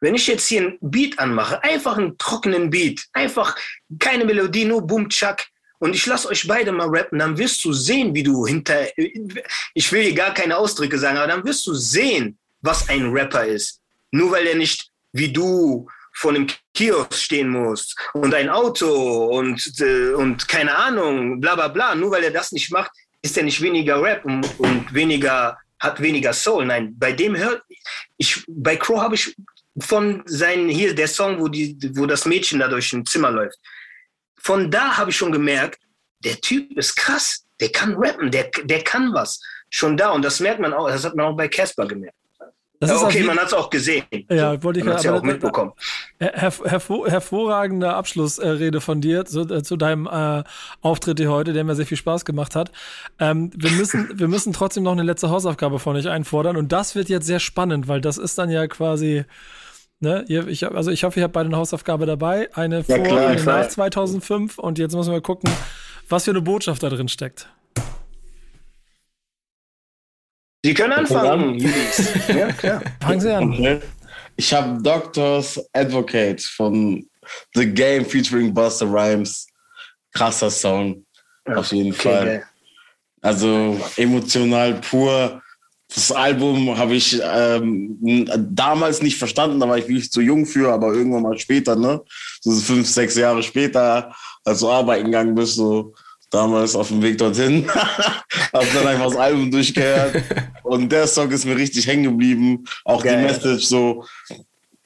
Wenn 0.00 0.16
ich 0.16 0.26
jetzt 0.26 0.48
hier 0.48 0.62
einen 0.62 0.78
Beat 0.80 1.18
anmache, 1.18 1.62
einfach 1.62 1.96
einen 1.96 2.18
trockenen 2.18 2.70
Beat, 2.70 3.04
einfach 3.12 3.56
keine 4.00 4.24
Melodie, 4.24 4.64
nur 4.64 4.84
Boom, 4.84 5.08
Chuck, 5.08 5.38
und 5.78 5.94
ich 5.94 6.06
lasse 6.06 6.28
euch 6.28 6.46
beide 6.46 6.70
mal 6.72 6.88
rappen, 6.88 7.18
dann 7.18 7.36
wirst 7.38 7.64
du 7.64 7.72
sehen, 7.72 8.14
wie 8.14 8.22
du 8.22 8.46
hinter, 8.46 8.86
ich 8.96 9.90
will 9.92 10.02
hier 10.02 10.14
gar 10.14 10.32
keine 10.32 10.56
Ausdrücke 10.56 10.98
sagen, 10.98 11.18
aber 11.18 11.26
dann 11.26 11.44
wirst 11.44 11.66
du 11.66 11.74
sehen, 11.74 12.38
was 12.60 12.88
ein 12.88 13.10
Rapper 13.10 13.44
ist. 13.44 13.80
Nur 14.12 14.30
weil 14.30 14.46
er 14.46 14.54
nicht 14.54 14.90
wie 15.12 15.32
du 15.32 15.88
vor 16.12 16.32
einem 16.32 16.46
Kiosk 16.74 17.14
stehen 17.14 17.48
muss 17.48 17.94
und 18.12 18.34
ein 18.34 18.48
Auto 18.48 19.26
und, 19.26 19.80
äh, 19.80 20.12
und 20.12 20.46
keine 20.48 20.76
Ahnung, 20.76 21.40
bla 21.40 21.54
bla 21.54 21.68
bla. 21.68 21.94
Nur 21.94 22.10
weil 22.10 22.24
er 22.24 22.30
das 22.30 22.52
nicht 22.52 22.70
macht, 22.70 22.90
ist 23.22 23.36
er 23.36 23.44
nicht 23.44 23.60
weniger 23.60 24.02
Rap 24.02 24.24
und, 24.24 24.46
und 24.58 24.92
weniger, 24.92 25.58
hat 25.78 26.00
weniger 26.00 26.32
Soul. 26.32 26.66
Nein, 26.66 26.94
bei 26.98 27.12
dem 27.12 27.36
hört 27.36 27.62
ich, 28.18 28.44
bei 28.46 28.76
Crow 28.76 29.00
habe 29.00 29.14
ich 29.14 29.34
von 29.78 30.22
seinen, 30.26 30.68
hier 30.68 30.94
der 30.94 31.08
Song, 31.08 31.40
wo, 31.40 31.48
die, 31.48 31.76
wo 31.94 32.06
das 32.06 32.26
Mädchen 32.26 32.58
da 32.58 32.68
durch 32.68 32.92
ein 32.92 33.06
Zimmer 33.06 33.30
läuft. 33.30 33.58
Von 34.36 34.70
da 34.70 34.96
habe 34.96 35.10
ich 35.10 35.16
schon 35.16 35.32
gemerkt, 35.32 35.80
der 36.20 36.40
Typ 36.40 36.76
ist 36.76 36.94
krass, 36.94 37.44
der 37.60 37.70
kann 37.70 37.94
rappen, 37.94 38.30
der, 38.30 38.50
der 38.64 38.82
kann 38.82 39.12
was. 39.14 39.40
Schon 39.70 39.96
da. 39.96 40.10
Und 40.10 40.22
das 40.22 40.40
merkt 40.40 40.60
man 40.60 40.74
auch, 40.74 40.88
das 40.88 41.04
hat 41.04 41.14
man 41.14 41.26
auch 41.26 41.36
bei 41.36 41.48
Casper 41.48 41.86
gemerkt. 41.86 42.16
Das 42.82 42.90
ja, 42.90 43.06
okay, 43.06 43.22
man 43.22 43.38
hat 43.38 43.46
es 43.46 43.54
auch 43.54 43.70
gesehen. 43.70 44.02
Ja, 44.28 44.60
wollte 44.64 44.80
ich 44.80 44.84
man 44.84 45.00
ja 45.00 45.14
auch 45.14 45.22
mitbekommen. 45.22 45.70
Her 46.18 46.52
hervor 46.64 47.08
hervorragende 47.08 47.94
Abschlussrede 47.94 48.80
von 48.80 49.00
dir 49.00 49.24
zu, 49.24 49.42
äh, 49.42 49.62
zu 49.62 49.76
deinem 49.76 50.08
äh, 50.08 50.42
Auftritt 50.80 51.20
hier 51.20 51.30
heute, 51.30 51.52
der 51.52 51.62
mir 51.62 51.76
sehr 51.76 51.86
viel 51.86 51.96
Spaß 51.96 52.24
gemacht 52.24 52.56
hat. 52.56 52.72
Ähm, 53.20 53.52
wir, 53.54 53.70
müssen, 53.70 54.18
wir 54.18 54.26
müssen 54.26 54.52
trotzdem 54.52 54.82
noch 54.82 54.90
eine 54.90 55.04
letzte 55.04 55.30
Hausaufgabe 55.30 55.78
von 55.78 55.94
euch 55.94 56.08
einfordern 56.08 56.56
und 56.56 56.72
das 56.72 56.96
wird 56.96 57.08
jetzt 57.08 57.24
sehr 57.24 57.38
spannend, 57.38 57.86
weil 57.86 58.00
das 58.00 58.18
ist 58.18 58.36
dann 58.36 58.50
ja 58.50 58.66
quasi. 58.66 59.26
Ne, 60.00 60.24
ihr, 60.26 60.48
ich, 60.48 60.66
also 60.66 60.90
ich 60.90 61.04
hoffe, 61.04 61.20
ihr 61.20 61.22
habt 61.22 61.34
beide 61.34 61.46
eine 61.46 61.56
Hausaufgabe 61.58 62.04
dabei. 62.04 62.48
Eine 62.54 62.78
ja, 62.78 62.96
vor 62.96 63.04
klar, 63.04 63.30
und 63.30 63.44
nach 63.44 63.68
2005 63.68 64.58
und 64.58 64.80
jetzt 64.80 64.96
müssen 64.96 65.12
wir 65.12 65.20
gucken, 65.20 65.48
was 66.08 66.24
für 66.24 66.32
eine 66.32 66.42
Botschaft 66.42 66.82
da 66.82 66.88
drin 66.88 67.06
steckt. 67.06 67.46
Sie 70.64 70.74
können 70.74 70.92
anfangen, 70.92 71.58
ja, 72.28 72.52
klar. 72.52 72.82
Fangen 73.00 73.20
Sie 73.20 73.34
an. 73.34 73.52
Okay. 73.52 73.80
Ich 74.36 74.54
habe 74.54 74.80
Doctors 74.80 75.60
Advocate 75.72 76.40
von 76.40 77.04
The 77.54 77.66
Game 77.66 78.04
featuring 78.04 78.54
Buster 78.54 78.86
Rhymes. 78.86 79.46
Krasser 80.12 80.50
Song. 80.50 81.04
Ja, 81.48 81.56
auf 81.56 81.72
jeden 81.72 81.92
okay, 81.92 82.02
Fall. 82.02 82.24
Geil. 82.26 82.44
Also 83.22 83.80
emotional 83.96 84.74
pur. 84.80 85.42
Das 85.92 86.10
Album 86.10 86.76
habe 86.78 86.94
ich 86.94 87.20
ähm, 87.22 88.26
damals 88.50 89.02
nicht 89.02 89.18
verstanden, 89.18 89.60
da 89.60 89.68
war 89.68 89.76
ich 89.76 89.88
wirklich 89.88 90.10
zu 90.10 90.22
jung 90.22 90.46
für, 90.46 90.72
aber 90.72 90.94
irgendwann 90.94 91.22
mal 91.22 91.38
später, 91.38 91.76
ne? 91.76 92.00
So 92.40 92.52
fünf, 92.52 92.88
sechs 92.88 93.14
Jahre 93.14 93.42
später, 93.42 94.14
als 94.44 94.60
du 94.60 94.70
arbeiten 94.70 95.06
gegangen 95.06 95.34
bist, 95.34 95.56
so 95.56 95.92
damals 96.32 96.74
auf 96.74 96.88
dem 96.88 97.02
Weg 97.02 97.18
dorthin. 97.18 97.68
hab 98.52 98.72
dann 98.74 98.86
einfach 98.86 99.06
das 99.06 99.16
Album 99.16 99.50
durchgehört. 99.50 100.22
Und 100.62 100.90
der 100.90 101.06
Song 101.06 101.30
ist 101.30 101.44
mir 101.44 101.56
richtig 101.56 101.86
hängen 101.86 102.04
geblieben. 102.04 102.64
Auch 102.84 103.02
Geil. 103.02 103.18
die 103.18 103.22
Message 103.24 103.66
so, 103.66 104.04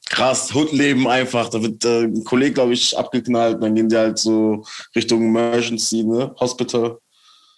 krass, 0.09 0.53
Hundleben 0.53 1.07
einfach. 1.07 1.49
Da 1.49 1.61
wird 1.61 1.83
äh, 1.85 2.03
ein 2.03 2.23
Kollege, 2.23 2.53
glaube 2.53 2.73
ich, 2.73 2.97
abgeknallt. 2.97 3.61
Dann 3.61 3.75
gehen 3.75 3.89
die 3.89 3.97
halt 3.97 4.17
so 4.17 4.63
Richtung 4.95 5.23
Emergency, 5.23 6.03
ne? 6.03 6.33
Hospital. 6.39 6.97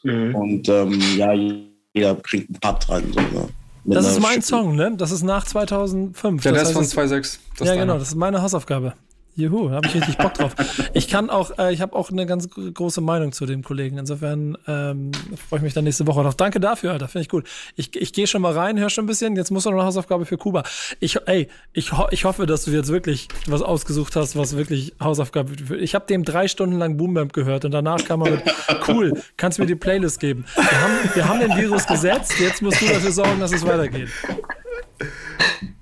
Mhm. 0.03 0.35
Und 0.35 0.69
ähm, 0.69 1.01
ja, 1.17 1.33
jeder 1.93 2.15
kriegt 2.15 2.49
einen 2.49 2.59
Part 2.59 2.89
rein. 2.89 3.11
So, 3.13 3.19
ne? 3.19 3.49
Das 3.85 4.07
ist 4.07 4.19
mein 4.19 4.41
Song, 4.41 4.75
ne? 4.75 4.93
Das 4.95 5.11
ist 5.11 5.23
nach 5.23 5.45
2005. 5.45 6.43
Ja, 6.43 6.51
der 6.51 6.61
ist 6.61 6.71
von 6.71 6.83
2.6. 6.83 7.39
Ja, 7.63 7.75
genau, 7.75 7.97
das 7.97 8.09
ist 8.09 8.15
meine 8.15 8.41
Hausaufgabe. 8.41 8.93
Juhu, 9.39 9.71
habe 9.71 9.87
ich 9.87 9.95
richtig 9.95 10.17
Bock 10.17 10.33
drauf. 10.33 10.53
Ich 10.93 11.07
kann 11.07 11.29
auch, 11.29 11.57
äh, 11.57 11.73
ich 11.73 11.81
habe 11.81 11.95
auch 11.95 12.11
eine 12.11 12.25
ganz 12.25 12.49
große 12.49 13.01
Meinung 13.01 13.31
zu 13.31 13.45
dem 13.45 13.63
Kollegen. 13.63 13.97
Insofern 13.97 14.57
ähm, 14.67 15.11
freue 15.49 15.59
ich 15.59 15.63
mich 15.63 15.73
dann 15.73 15.85
nächste 15.85 16.05
Woche 16.07 16.23
drauf. 16.23 16.35
Danke 16.35 16.59
dafür, 16.59 16.91
Alter. 16.91 17.07
Finde 17.07 17.23
ich 17.23 17.29
gut. 17.29 17.47
Ich, 17.75 17.95
ich 17.95 18.13
gehe 18.13 18.27
schon 18.27 18.41
mal 18.41 18.53
rein, 18.53 18.79
hör 18.79 18.89
schon 18.89 19.05
ein 19.05 19.07
bisschen. 19.07 19.35
Jetzt 19.35 19.51
muss 19.51 19.65
noch 19.65 19.71
eine 19.71 19.83
Hausaufgabe 19.83 20.25
für 20.25 20.37
Kuba. 20.37 20.63
Ich, 20.99 21.17
ey, 21.27 21.47
ich, 21.73 21.97
ho 21.97 22.07
ich 22.11 22.25
hoffe, 22.25 22.45
dass 22.45 22.65
du 22.65 22.71
jetzt 22.71 22.91
wirklich 22.91 23.27
was 23.47 23.61
ausgesucht 23.61 24.15
hast, 24.15 24.35
was 24.35 24.55
wirklich 24.55 24.93
Hausaufgabe 25.01 25.53
für. 25.65 25.77
Ich 25.77 25.95
habe 25.95 26.05
dem 26.05 26.23
drei 26.23 26.47
Stunden 26.47 26.77
lang 26.77 26.97
Boombamp 26.97 27.33
gehört 27.33 27.65
und 27.65 27.71
danach 27.71 28.03
kam 28.03 28.21
er 28.21 28.31
mit, 28.31 28.41
cool, 28.87 29.13
kannst 29.37 29.57
du 29.57 29.63
mir 29.63 29.67
die 29.67 29.75
Playlist 29.75 30.19
geben. 30.19 30.45
Wir 30.55 30.81
haben, 30.81 30.93
wir 31.13 31.27
haben 31.27 31.39
den 31.39 31.57
Virus 31.57 31.87
gesetzt, 31.87 32.33
jetzt 32.39 32.61
musst 32.61 32.81
du 32.81 32.87
dafür 32.87 33.11
sorgen, 33.11 33.39
dass 33.39 33.51
es 33.51 33.65
weitergeht. 33.65 34.09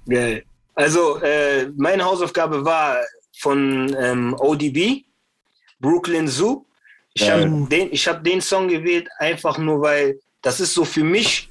Geil. 0.08 0.44
Also, 0.76 1.20
äh, 1.22 1.70
meine 1.76 2.06
Hausaufgabe 2.06 2.64
war 2.64 2.98
von 3.40 3.96
ähm, 4.00 4.36
ODB, 4.40 5.04
Brooklyn 5.80 6.28
Zoo. 6.28 6.66
Ich 7.14 7.30
habe 7.30 7.68
den, 7.70 7.90
hab 7.90 8.24
den 8.24 8.42
Song 8.42 8.68
gewählt, 8.68 9.08
einfach 9.18 9.58
nur 9.58 9.82
weil 9.82 10.20
das 10.42 10.60
ist 10.60 10.74
so 10.74 10.86
für 10.86 11.04
mich. 11.04 11.50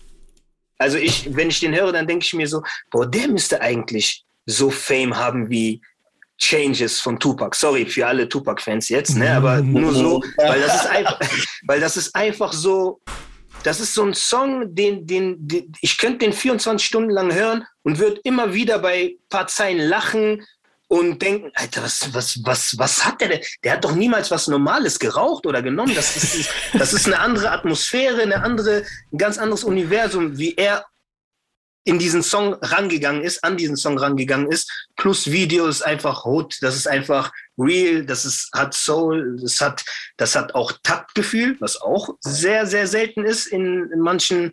Also 0.79 0.97
ich, 0.99 1.35
wenn 1.35 1.49
ich 1.49 1.61
den 1.61 1.75
höre, 1.75 1.93
dann 1.93 2.07
denke 2.07 2.25
ich 2.25 2.35
mir 2.35 2.47
so, 2.47 2.63
boah, 2.91 3.07
der 3.07 3.29
müsste 3.29 3.61
eigentlich 3.61 4.25
so 4.45 4.71
Fame 4.71 5.17
haben 5.17 5.51
wie 5.51 5.81
Changes 6.39 7.01
von 7.01 7.19
Tupac. 7.19 7.57
Sorry 7.57 7.87
für 7.87 8.07
alle 8.07 8.29
Tupac-Fans 8.29 8.89
jetzt, 8.89 9.17
ne? 9.17 9.31
Aber 9.31 9.61
nur 9.63 9.93
so, 9.93 10.23
weil 10.37 10.61
das 10.61 10.83
ist 10.83 10.87
einfach, 10.87 11.21
weil 11.67 11.81
das 11.81 11.97
ist 11.97 12.15
einfach 12.15 12.53
so. 12.53 13.01
Das 13.63 13.81
ist 13.81 13.95
so 13.95 14.05
ein 14.05 14.15
Song, 14.15 14.75
den, 14.75 15.07
den, 15.07 15.37
den 15.49 15.73
ich 15.81 15.99
könnte 15.99 16.19
den 16.19 16.33
24 16.33 16.87
Stunden 16.87 17.11
lang 17.11 17.35
hören 17.35 17.67
und 17.83 17.99
würde 17.99 18.21
immer 18.23 18.55
wieder 18.55 18.79
bei 18.79 19.17
paar 19.29 19.49
Zeilen 19.49 19.89
lachen 19.89 20.47
und 20.99 21.21
denken, 21.21 21.51
Alter, 21.55 21.83
was, 21.83 22.13
was, 22.15 22.41
was, 22.45 22.79
was 22.79 23.05
hat 23.05 23.21
der 23.21 23.29
denn? 23.29 23.41
Der 23.63 23.73
hat 23.73 23.85
doch 23.85 23.95
niemals 23.95 24.31
was 24.31 24.49
Normales 24.49 24.99
geraucht 24.99 25.47
oder 25.47 25.63
genommen. 25.63 25.95
Das 25.95 26.17
ist, 26.17 26.51
das 26.73 26.93
ist 26.93 27.07
eine 27.07 27.19
andere 27.19 27.51
Atmosphäre, 27.51 28.23
eine 28.23 28.43
andere, 28.43 28.85
ein 29.13 29.19
ganz 29.19 29.39
anderes 29.39 29.65
Universum, 29.65 30.39
wie 30.39 30.55
er 30.55 30.85
in 31.85 32.01
diesen 32.01 32.23
Song 32.23 32.55
rangegangen 32.55 33.23
ist, 33.23 33.45
an 33.45 33.57
diesen 33.57 33.77
Song 33.77 33.97
rangegangen 33.97 34.51
ist. 34.51 34.89
Plus 34.97 35.31
Video 35.31 35.67
ist 35.69 35.83
einfach 35.83 36.25
Hood, 36.25 36.57
das 36.61 36.75
ist 36.75 36.89
einfach 36.89 37.33
real, 37.57 38.05
das 38.05 38.25
ist, 38.25 38.51
hat 38.53 38.75
Soul, 38.75 39.39
das 39.41 39.61
hat, 39.61 39.85
das 40.17 40.35
hat 40.35 40.55
auch 40.57 40.73
Taktgefühl, 40.83 41.57
was 41.61 41.81
auch 41.81 42.17
sehr, 42.21 42.67
sehr 42.67 42.89
selten 42.89 43.25
ist 43.25 43.47
in, 43.47 43.89
in 43.93 44.01
manchen, 44.01 44.53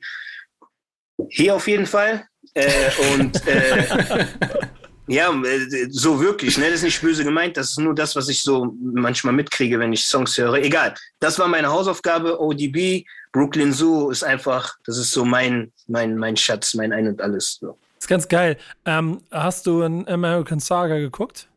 hier 1.30 1.56
auf 1.56 1.68
jeden 1.68 1.88
Fall. 1.88 2.28
Äh, 2.54 2.92
und 3.14 3.48
äh, 3.48 4.28
Ja, 5.08 5.30
äh, 5.44 5.88
so 5.90 6.20
wirklich. 6.20 6.58
Ne? 6.58 6.66
Das 6.66 6.76
ist 6.76 6.84
nicht 6.84 7.02
böse 7.02 7.24
gemeint. 7.24 7.58
Das 7.58 7.72
ist 7.72 7.80
nur 7.80 7.94
das, 7.94 8.16
was 8.16 8.30
ich 8.30 8.42
so 8.42 8.74
manchmal 8.82 9.34
mitkriege, 9.34 9.80
wenn 9.80 9.92
ich 9.92 10.06
Songs 10.06 10.38
höre. 10.38 10.56
Egal. 10.56 10.94
Das 11.20 11.38
war 11.40 11.48
meine 11.48 11.68
Hausaufgabe. 11.68 12.40
ODB, 12.40 13.06
Brooklyn 13.32 13.74
Zoo 13.74 14.12
ist 14.12 14.24
einfach, 14.24 14.76
das 14.86 14.98
ist 14.98 15.12
so 15.12 15.26
mein, 15.26 15.72
mein, 15.88 16.18
mein 16.18 16.38
Schatz, 16.38 16.74
mein 16.74 16.94
Ein 16.94 17.08
und 17.08 17.22
Alles. 17.22 17.58
So. 17.60 17.78
Das 17.96 18.06
ist 18.06 18.08
ganz 18.08 18.28
geil. 18.28 18.58
Ähm, 18.86 19.22
hast 19.32 19.68
du 19.68 19.82
ein 19.82 20.08
American 20.08 20.60
Saga 20.60 20.98
geguckt? 20.98 21.48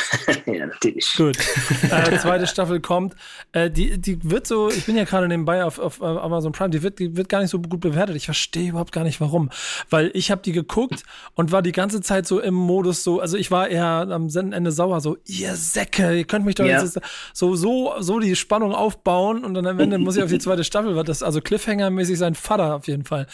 ja, 0.46 0.66
natürlich. 0.66 1.14
Gut. 1.16 1.38
Äh, 1.92 2.18
zweite 2.18 2.46
Staffel 2.46 2.80
kommt. 2.80 3.14
Äh, 3.52 3.70
die, 3.70 3.98
die 3.98 4.18
wird 4.22 4.46
so, 4.46 4.70
ich 4.70 4.86
bin 4.86 4.96
ja 4.96 5.04
gerade 5.04 5.28
nebenbei 5.28 5.64
auf, 5.64 5.78
auf 5.78 6.02
Amazon 6.02 6.52
Prime, 6.52 6.70
die 6.70 6.82
wird, 6.82 6.98
die 6.98 7.16
wird 7.16 7.28
gar 7.28 7.40
nicht 7.40 7.50
so 7.50 7.60
gut 7.60 7.80
bewertet. 7.80 8.16
Ich 8.16 8.24
verstehe 8.26 8.70
überhaupt 8.70 8.92
gar 8.92 9.04
nicht 9.04 9.20
warum. 9.20 9.50
Weil 9.90 10.10
ich 10.14 10.30
habe 10.30 10.42
die 10.42 10.52
geguckt 10.52 11.02
und 11.34 11.52
war 11.52 11.60
die 11.60 11.72
ganze 11.72 12.00
Zeit 12.00 12.26
so 12.26 12.40
im 12.40 12.54
Modus 12.54 13.02
so, 13.02 13.20
also 13.20 13.36
ich 13.36 13.50
war 13.50 13.68
eher 13.68 14.08
am 14.10 14.28
Ende 14.34 14.72
sauer, 14.72 15.00
so, 15.00 15.18
ihr 15.26 15.54
Säcke, 15.54 16.16
ihr 16.16 16.24
könnt 16.24 16.44
mich 16.44 16.54
doch 16.54 16.64
ja. 16.64 16.80
jetzt 16.80 16.98
so, 17.32 17.54
so, 17.54 17.94
so 17.98 18.18
die 18.20 18.36
Spannung 18.36 18.74
aufbauen 18.74 19.44
und 19.44 19.54
dann 19.54 19.66
am 19.66 19.78
Ende 19.78 19.98
muss 19.98 20.16
ich 20.16 20.22
auf 20.22 20.30
die 20.30 20.38
zweite 20.42 20.64
Staffel, 20.64 20.96
weil 20.96 21.04
das 21.04 21.22
also 21.22 21.40
Cliffhanger-mäßig 21.40 22.16
sein 22.16 22.34
Vater 22.34 22.76
auf 22.76 22.86
jeden 22.86 23.04
Fall. 23.04 23.26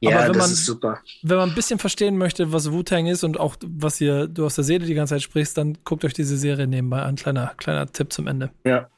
Ja, 0.00 0.18
Aber 0.18 0.30
wenn 0.30 0.38
man, 0.38 0.50
super. 0.50 1.00
Wenn 1.22 1.36
man 1.36 1.48
ein 1.50 1.54
bisschen 1.54 1.78
verstehen 1.78 2.16
möchte, 2.16 2.52
was 2.52 2.70
Wu-Tang 2.70 3.06
ist 3.06 3.24
und 3.24 3.40
auch 3.40 3.56
was 3.66 3.98
hier 3.98 4.28
du 4.28 4.46
aus 4.46 4.54
der 4.54 4.64
Seele 4.64 4.86
die 4.86 4.94
ganze 4.94 5.14
Zeit 5.14 5.22
sprichst, 5.22 5.56
dann 5.58 5.78
guckt 5.84 6.03
euch 6.04 6.14
diese 6.14 6.36
Serie 6.36 6.66
nebenbei 6.66 7.02
an. 7.02 7.16
Kleiner, 7.16 7.52
kleiner 7.56 7.90
Tipp 7.90 8.12
zum 8.12 8.26
Ende. 8.26 8.50
Ja, 8.64 8.88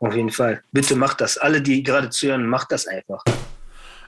auf 0.00 0.14
jeden 0.14 0.30
Fall. 0.30 0.62
Bitte 0.72 0.96
macht 0.96 1.20
das. 1.20 1.38
Alle, 1.38 1.62
die 1.62 1.82
gerade 1.82 2.10
zuhören, 2.10 2.46
macht 2.46 2.72
das 2.72 2.86
einfach. 2.86 3.22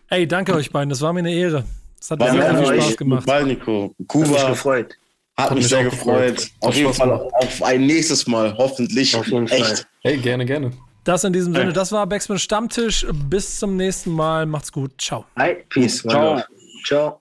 Ey, 0.09 0.27
danke 0.27 0.55
euch 0.55 0.70
beiden. 0.70 0.91
Das 0.91 1.01
war 1.01 1.12
mir 1.12 1.20
eine 1.20 1.33
Ehre. 1.33 1.65
Das 1.99 2.11
hat 2.11 2.20
mir 2.20 2.31
sehr 2.33 2.57
viel 2.57 2.81
Spaß 2.83 2.97
gemacht. 2.97 3.27
Ball, 3.27 3.45
Nico. 3.45 3.95
Kuba. 4.07 4.27
Hat 4.27 4.33
mich 4.33 4.47
gefreut. 4.47 4.99
Hat, 5.37 5.55
mich 5.55 5.69
sehr 5.69 5.85
gefreut. 5.85 6.37
gefreut. 6.37 6.51
Auf 6.61 6.74
jeden 6.74 6.95
Fall 6.95 7.11
auf 7.11 7.62
ein 7.62 7.87
nächstes 7.87 8.27
Mal, 8.27 8.57
hoffentlich. 8.57 9.15
Auf 9.15 9.27
jeden 9.27 9.47
Echt. 9.49 9.65
Fall. 9.65 9.87
Hey, 10.03 10.16
gerne, 10.19 10.47
gerne. 10.47 10.70
Das 11.05 11.24
in 11.24 11.33
diesem 11.33 11.55
Sinne, 11.55 11.73
das 11.73 11.93
war 11.93 12.07
Backspin 12.07 12.39
Stammtisch. 12.39 13.07
Bis 13.28 13.59
zum 13.59 13.77
nächsten 13.77 14.11
Mal. 14.11 14.47
Macht's 14.47 14.73
gut. 14.73 15.01
Ciao. 15.01 15.24
Hi, 15.37 15.57
peace. 15.69 16.03
Ciao. 16.03 16.43
Ciao. 16.85 17.19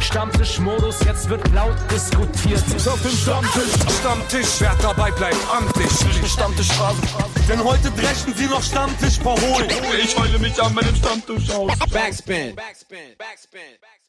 Stammtischmodus, 0.00 1.00
jetzt 1.04 1.28
wird 1.28 1.46
laut 1.52 1.76
diskutiert. 1.90 2.62
Ist 2.74 2.88
auf 2.88 3.00
dem 3.02 3.10
Stammtisch, 3.10 3.72
Stammtisch, 4.00 4.60
wer 4.60 4.74
dabei 4.82 5.10
bleibt 5.10 5.36
am 5.52 5.70
Tisch. 5.72 6.30
Stammtischphase, 6.30 7.00
denn 7.48 7.62
heute 7.62 7.90
brechen 7.90 8.34
sie 8.34 8.46
noch 8.46 8.62
Stammtisch 8.62 9.18
verholen. 9.18 9.70
Ich 10.02 10.16
heule 10.16 10.38
mich 10.38 10.60
an 10.62 10.74
meinem 10.74 10.94
Stammtisch 10.94 11.50
aus. 11.50 11.72
Backspin. 11.92 12.54
Backspin. 12.56 13.16
Backspin. 13.16 13.16
Backspin. 13.18 13.99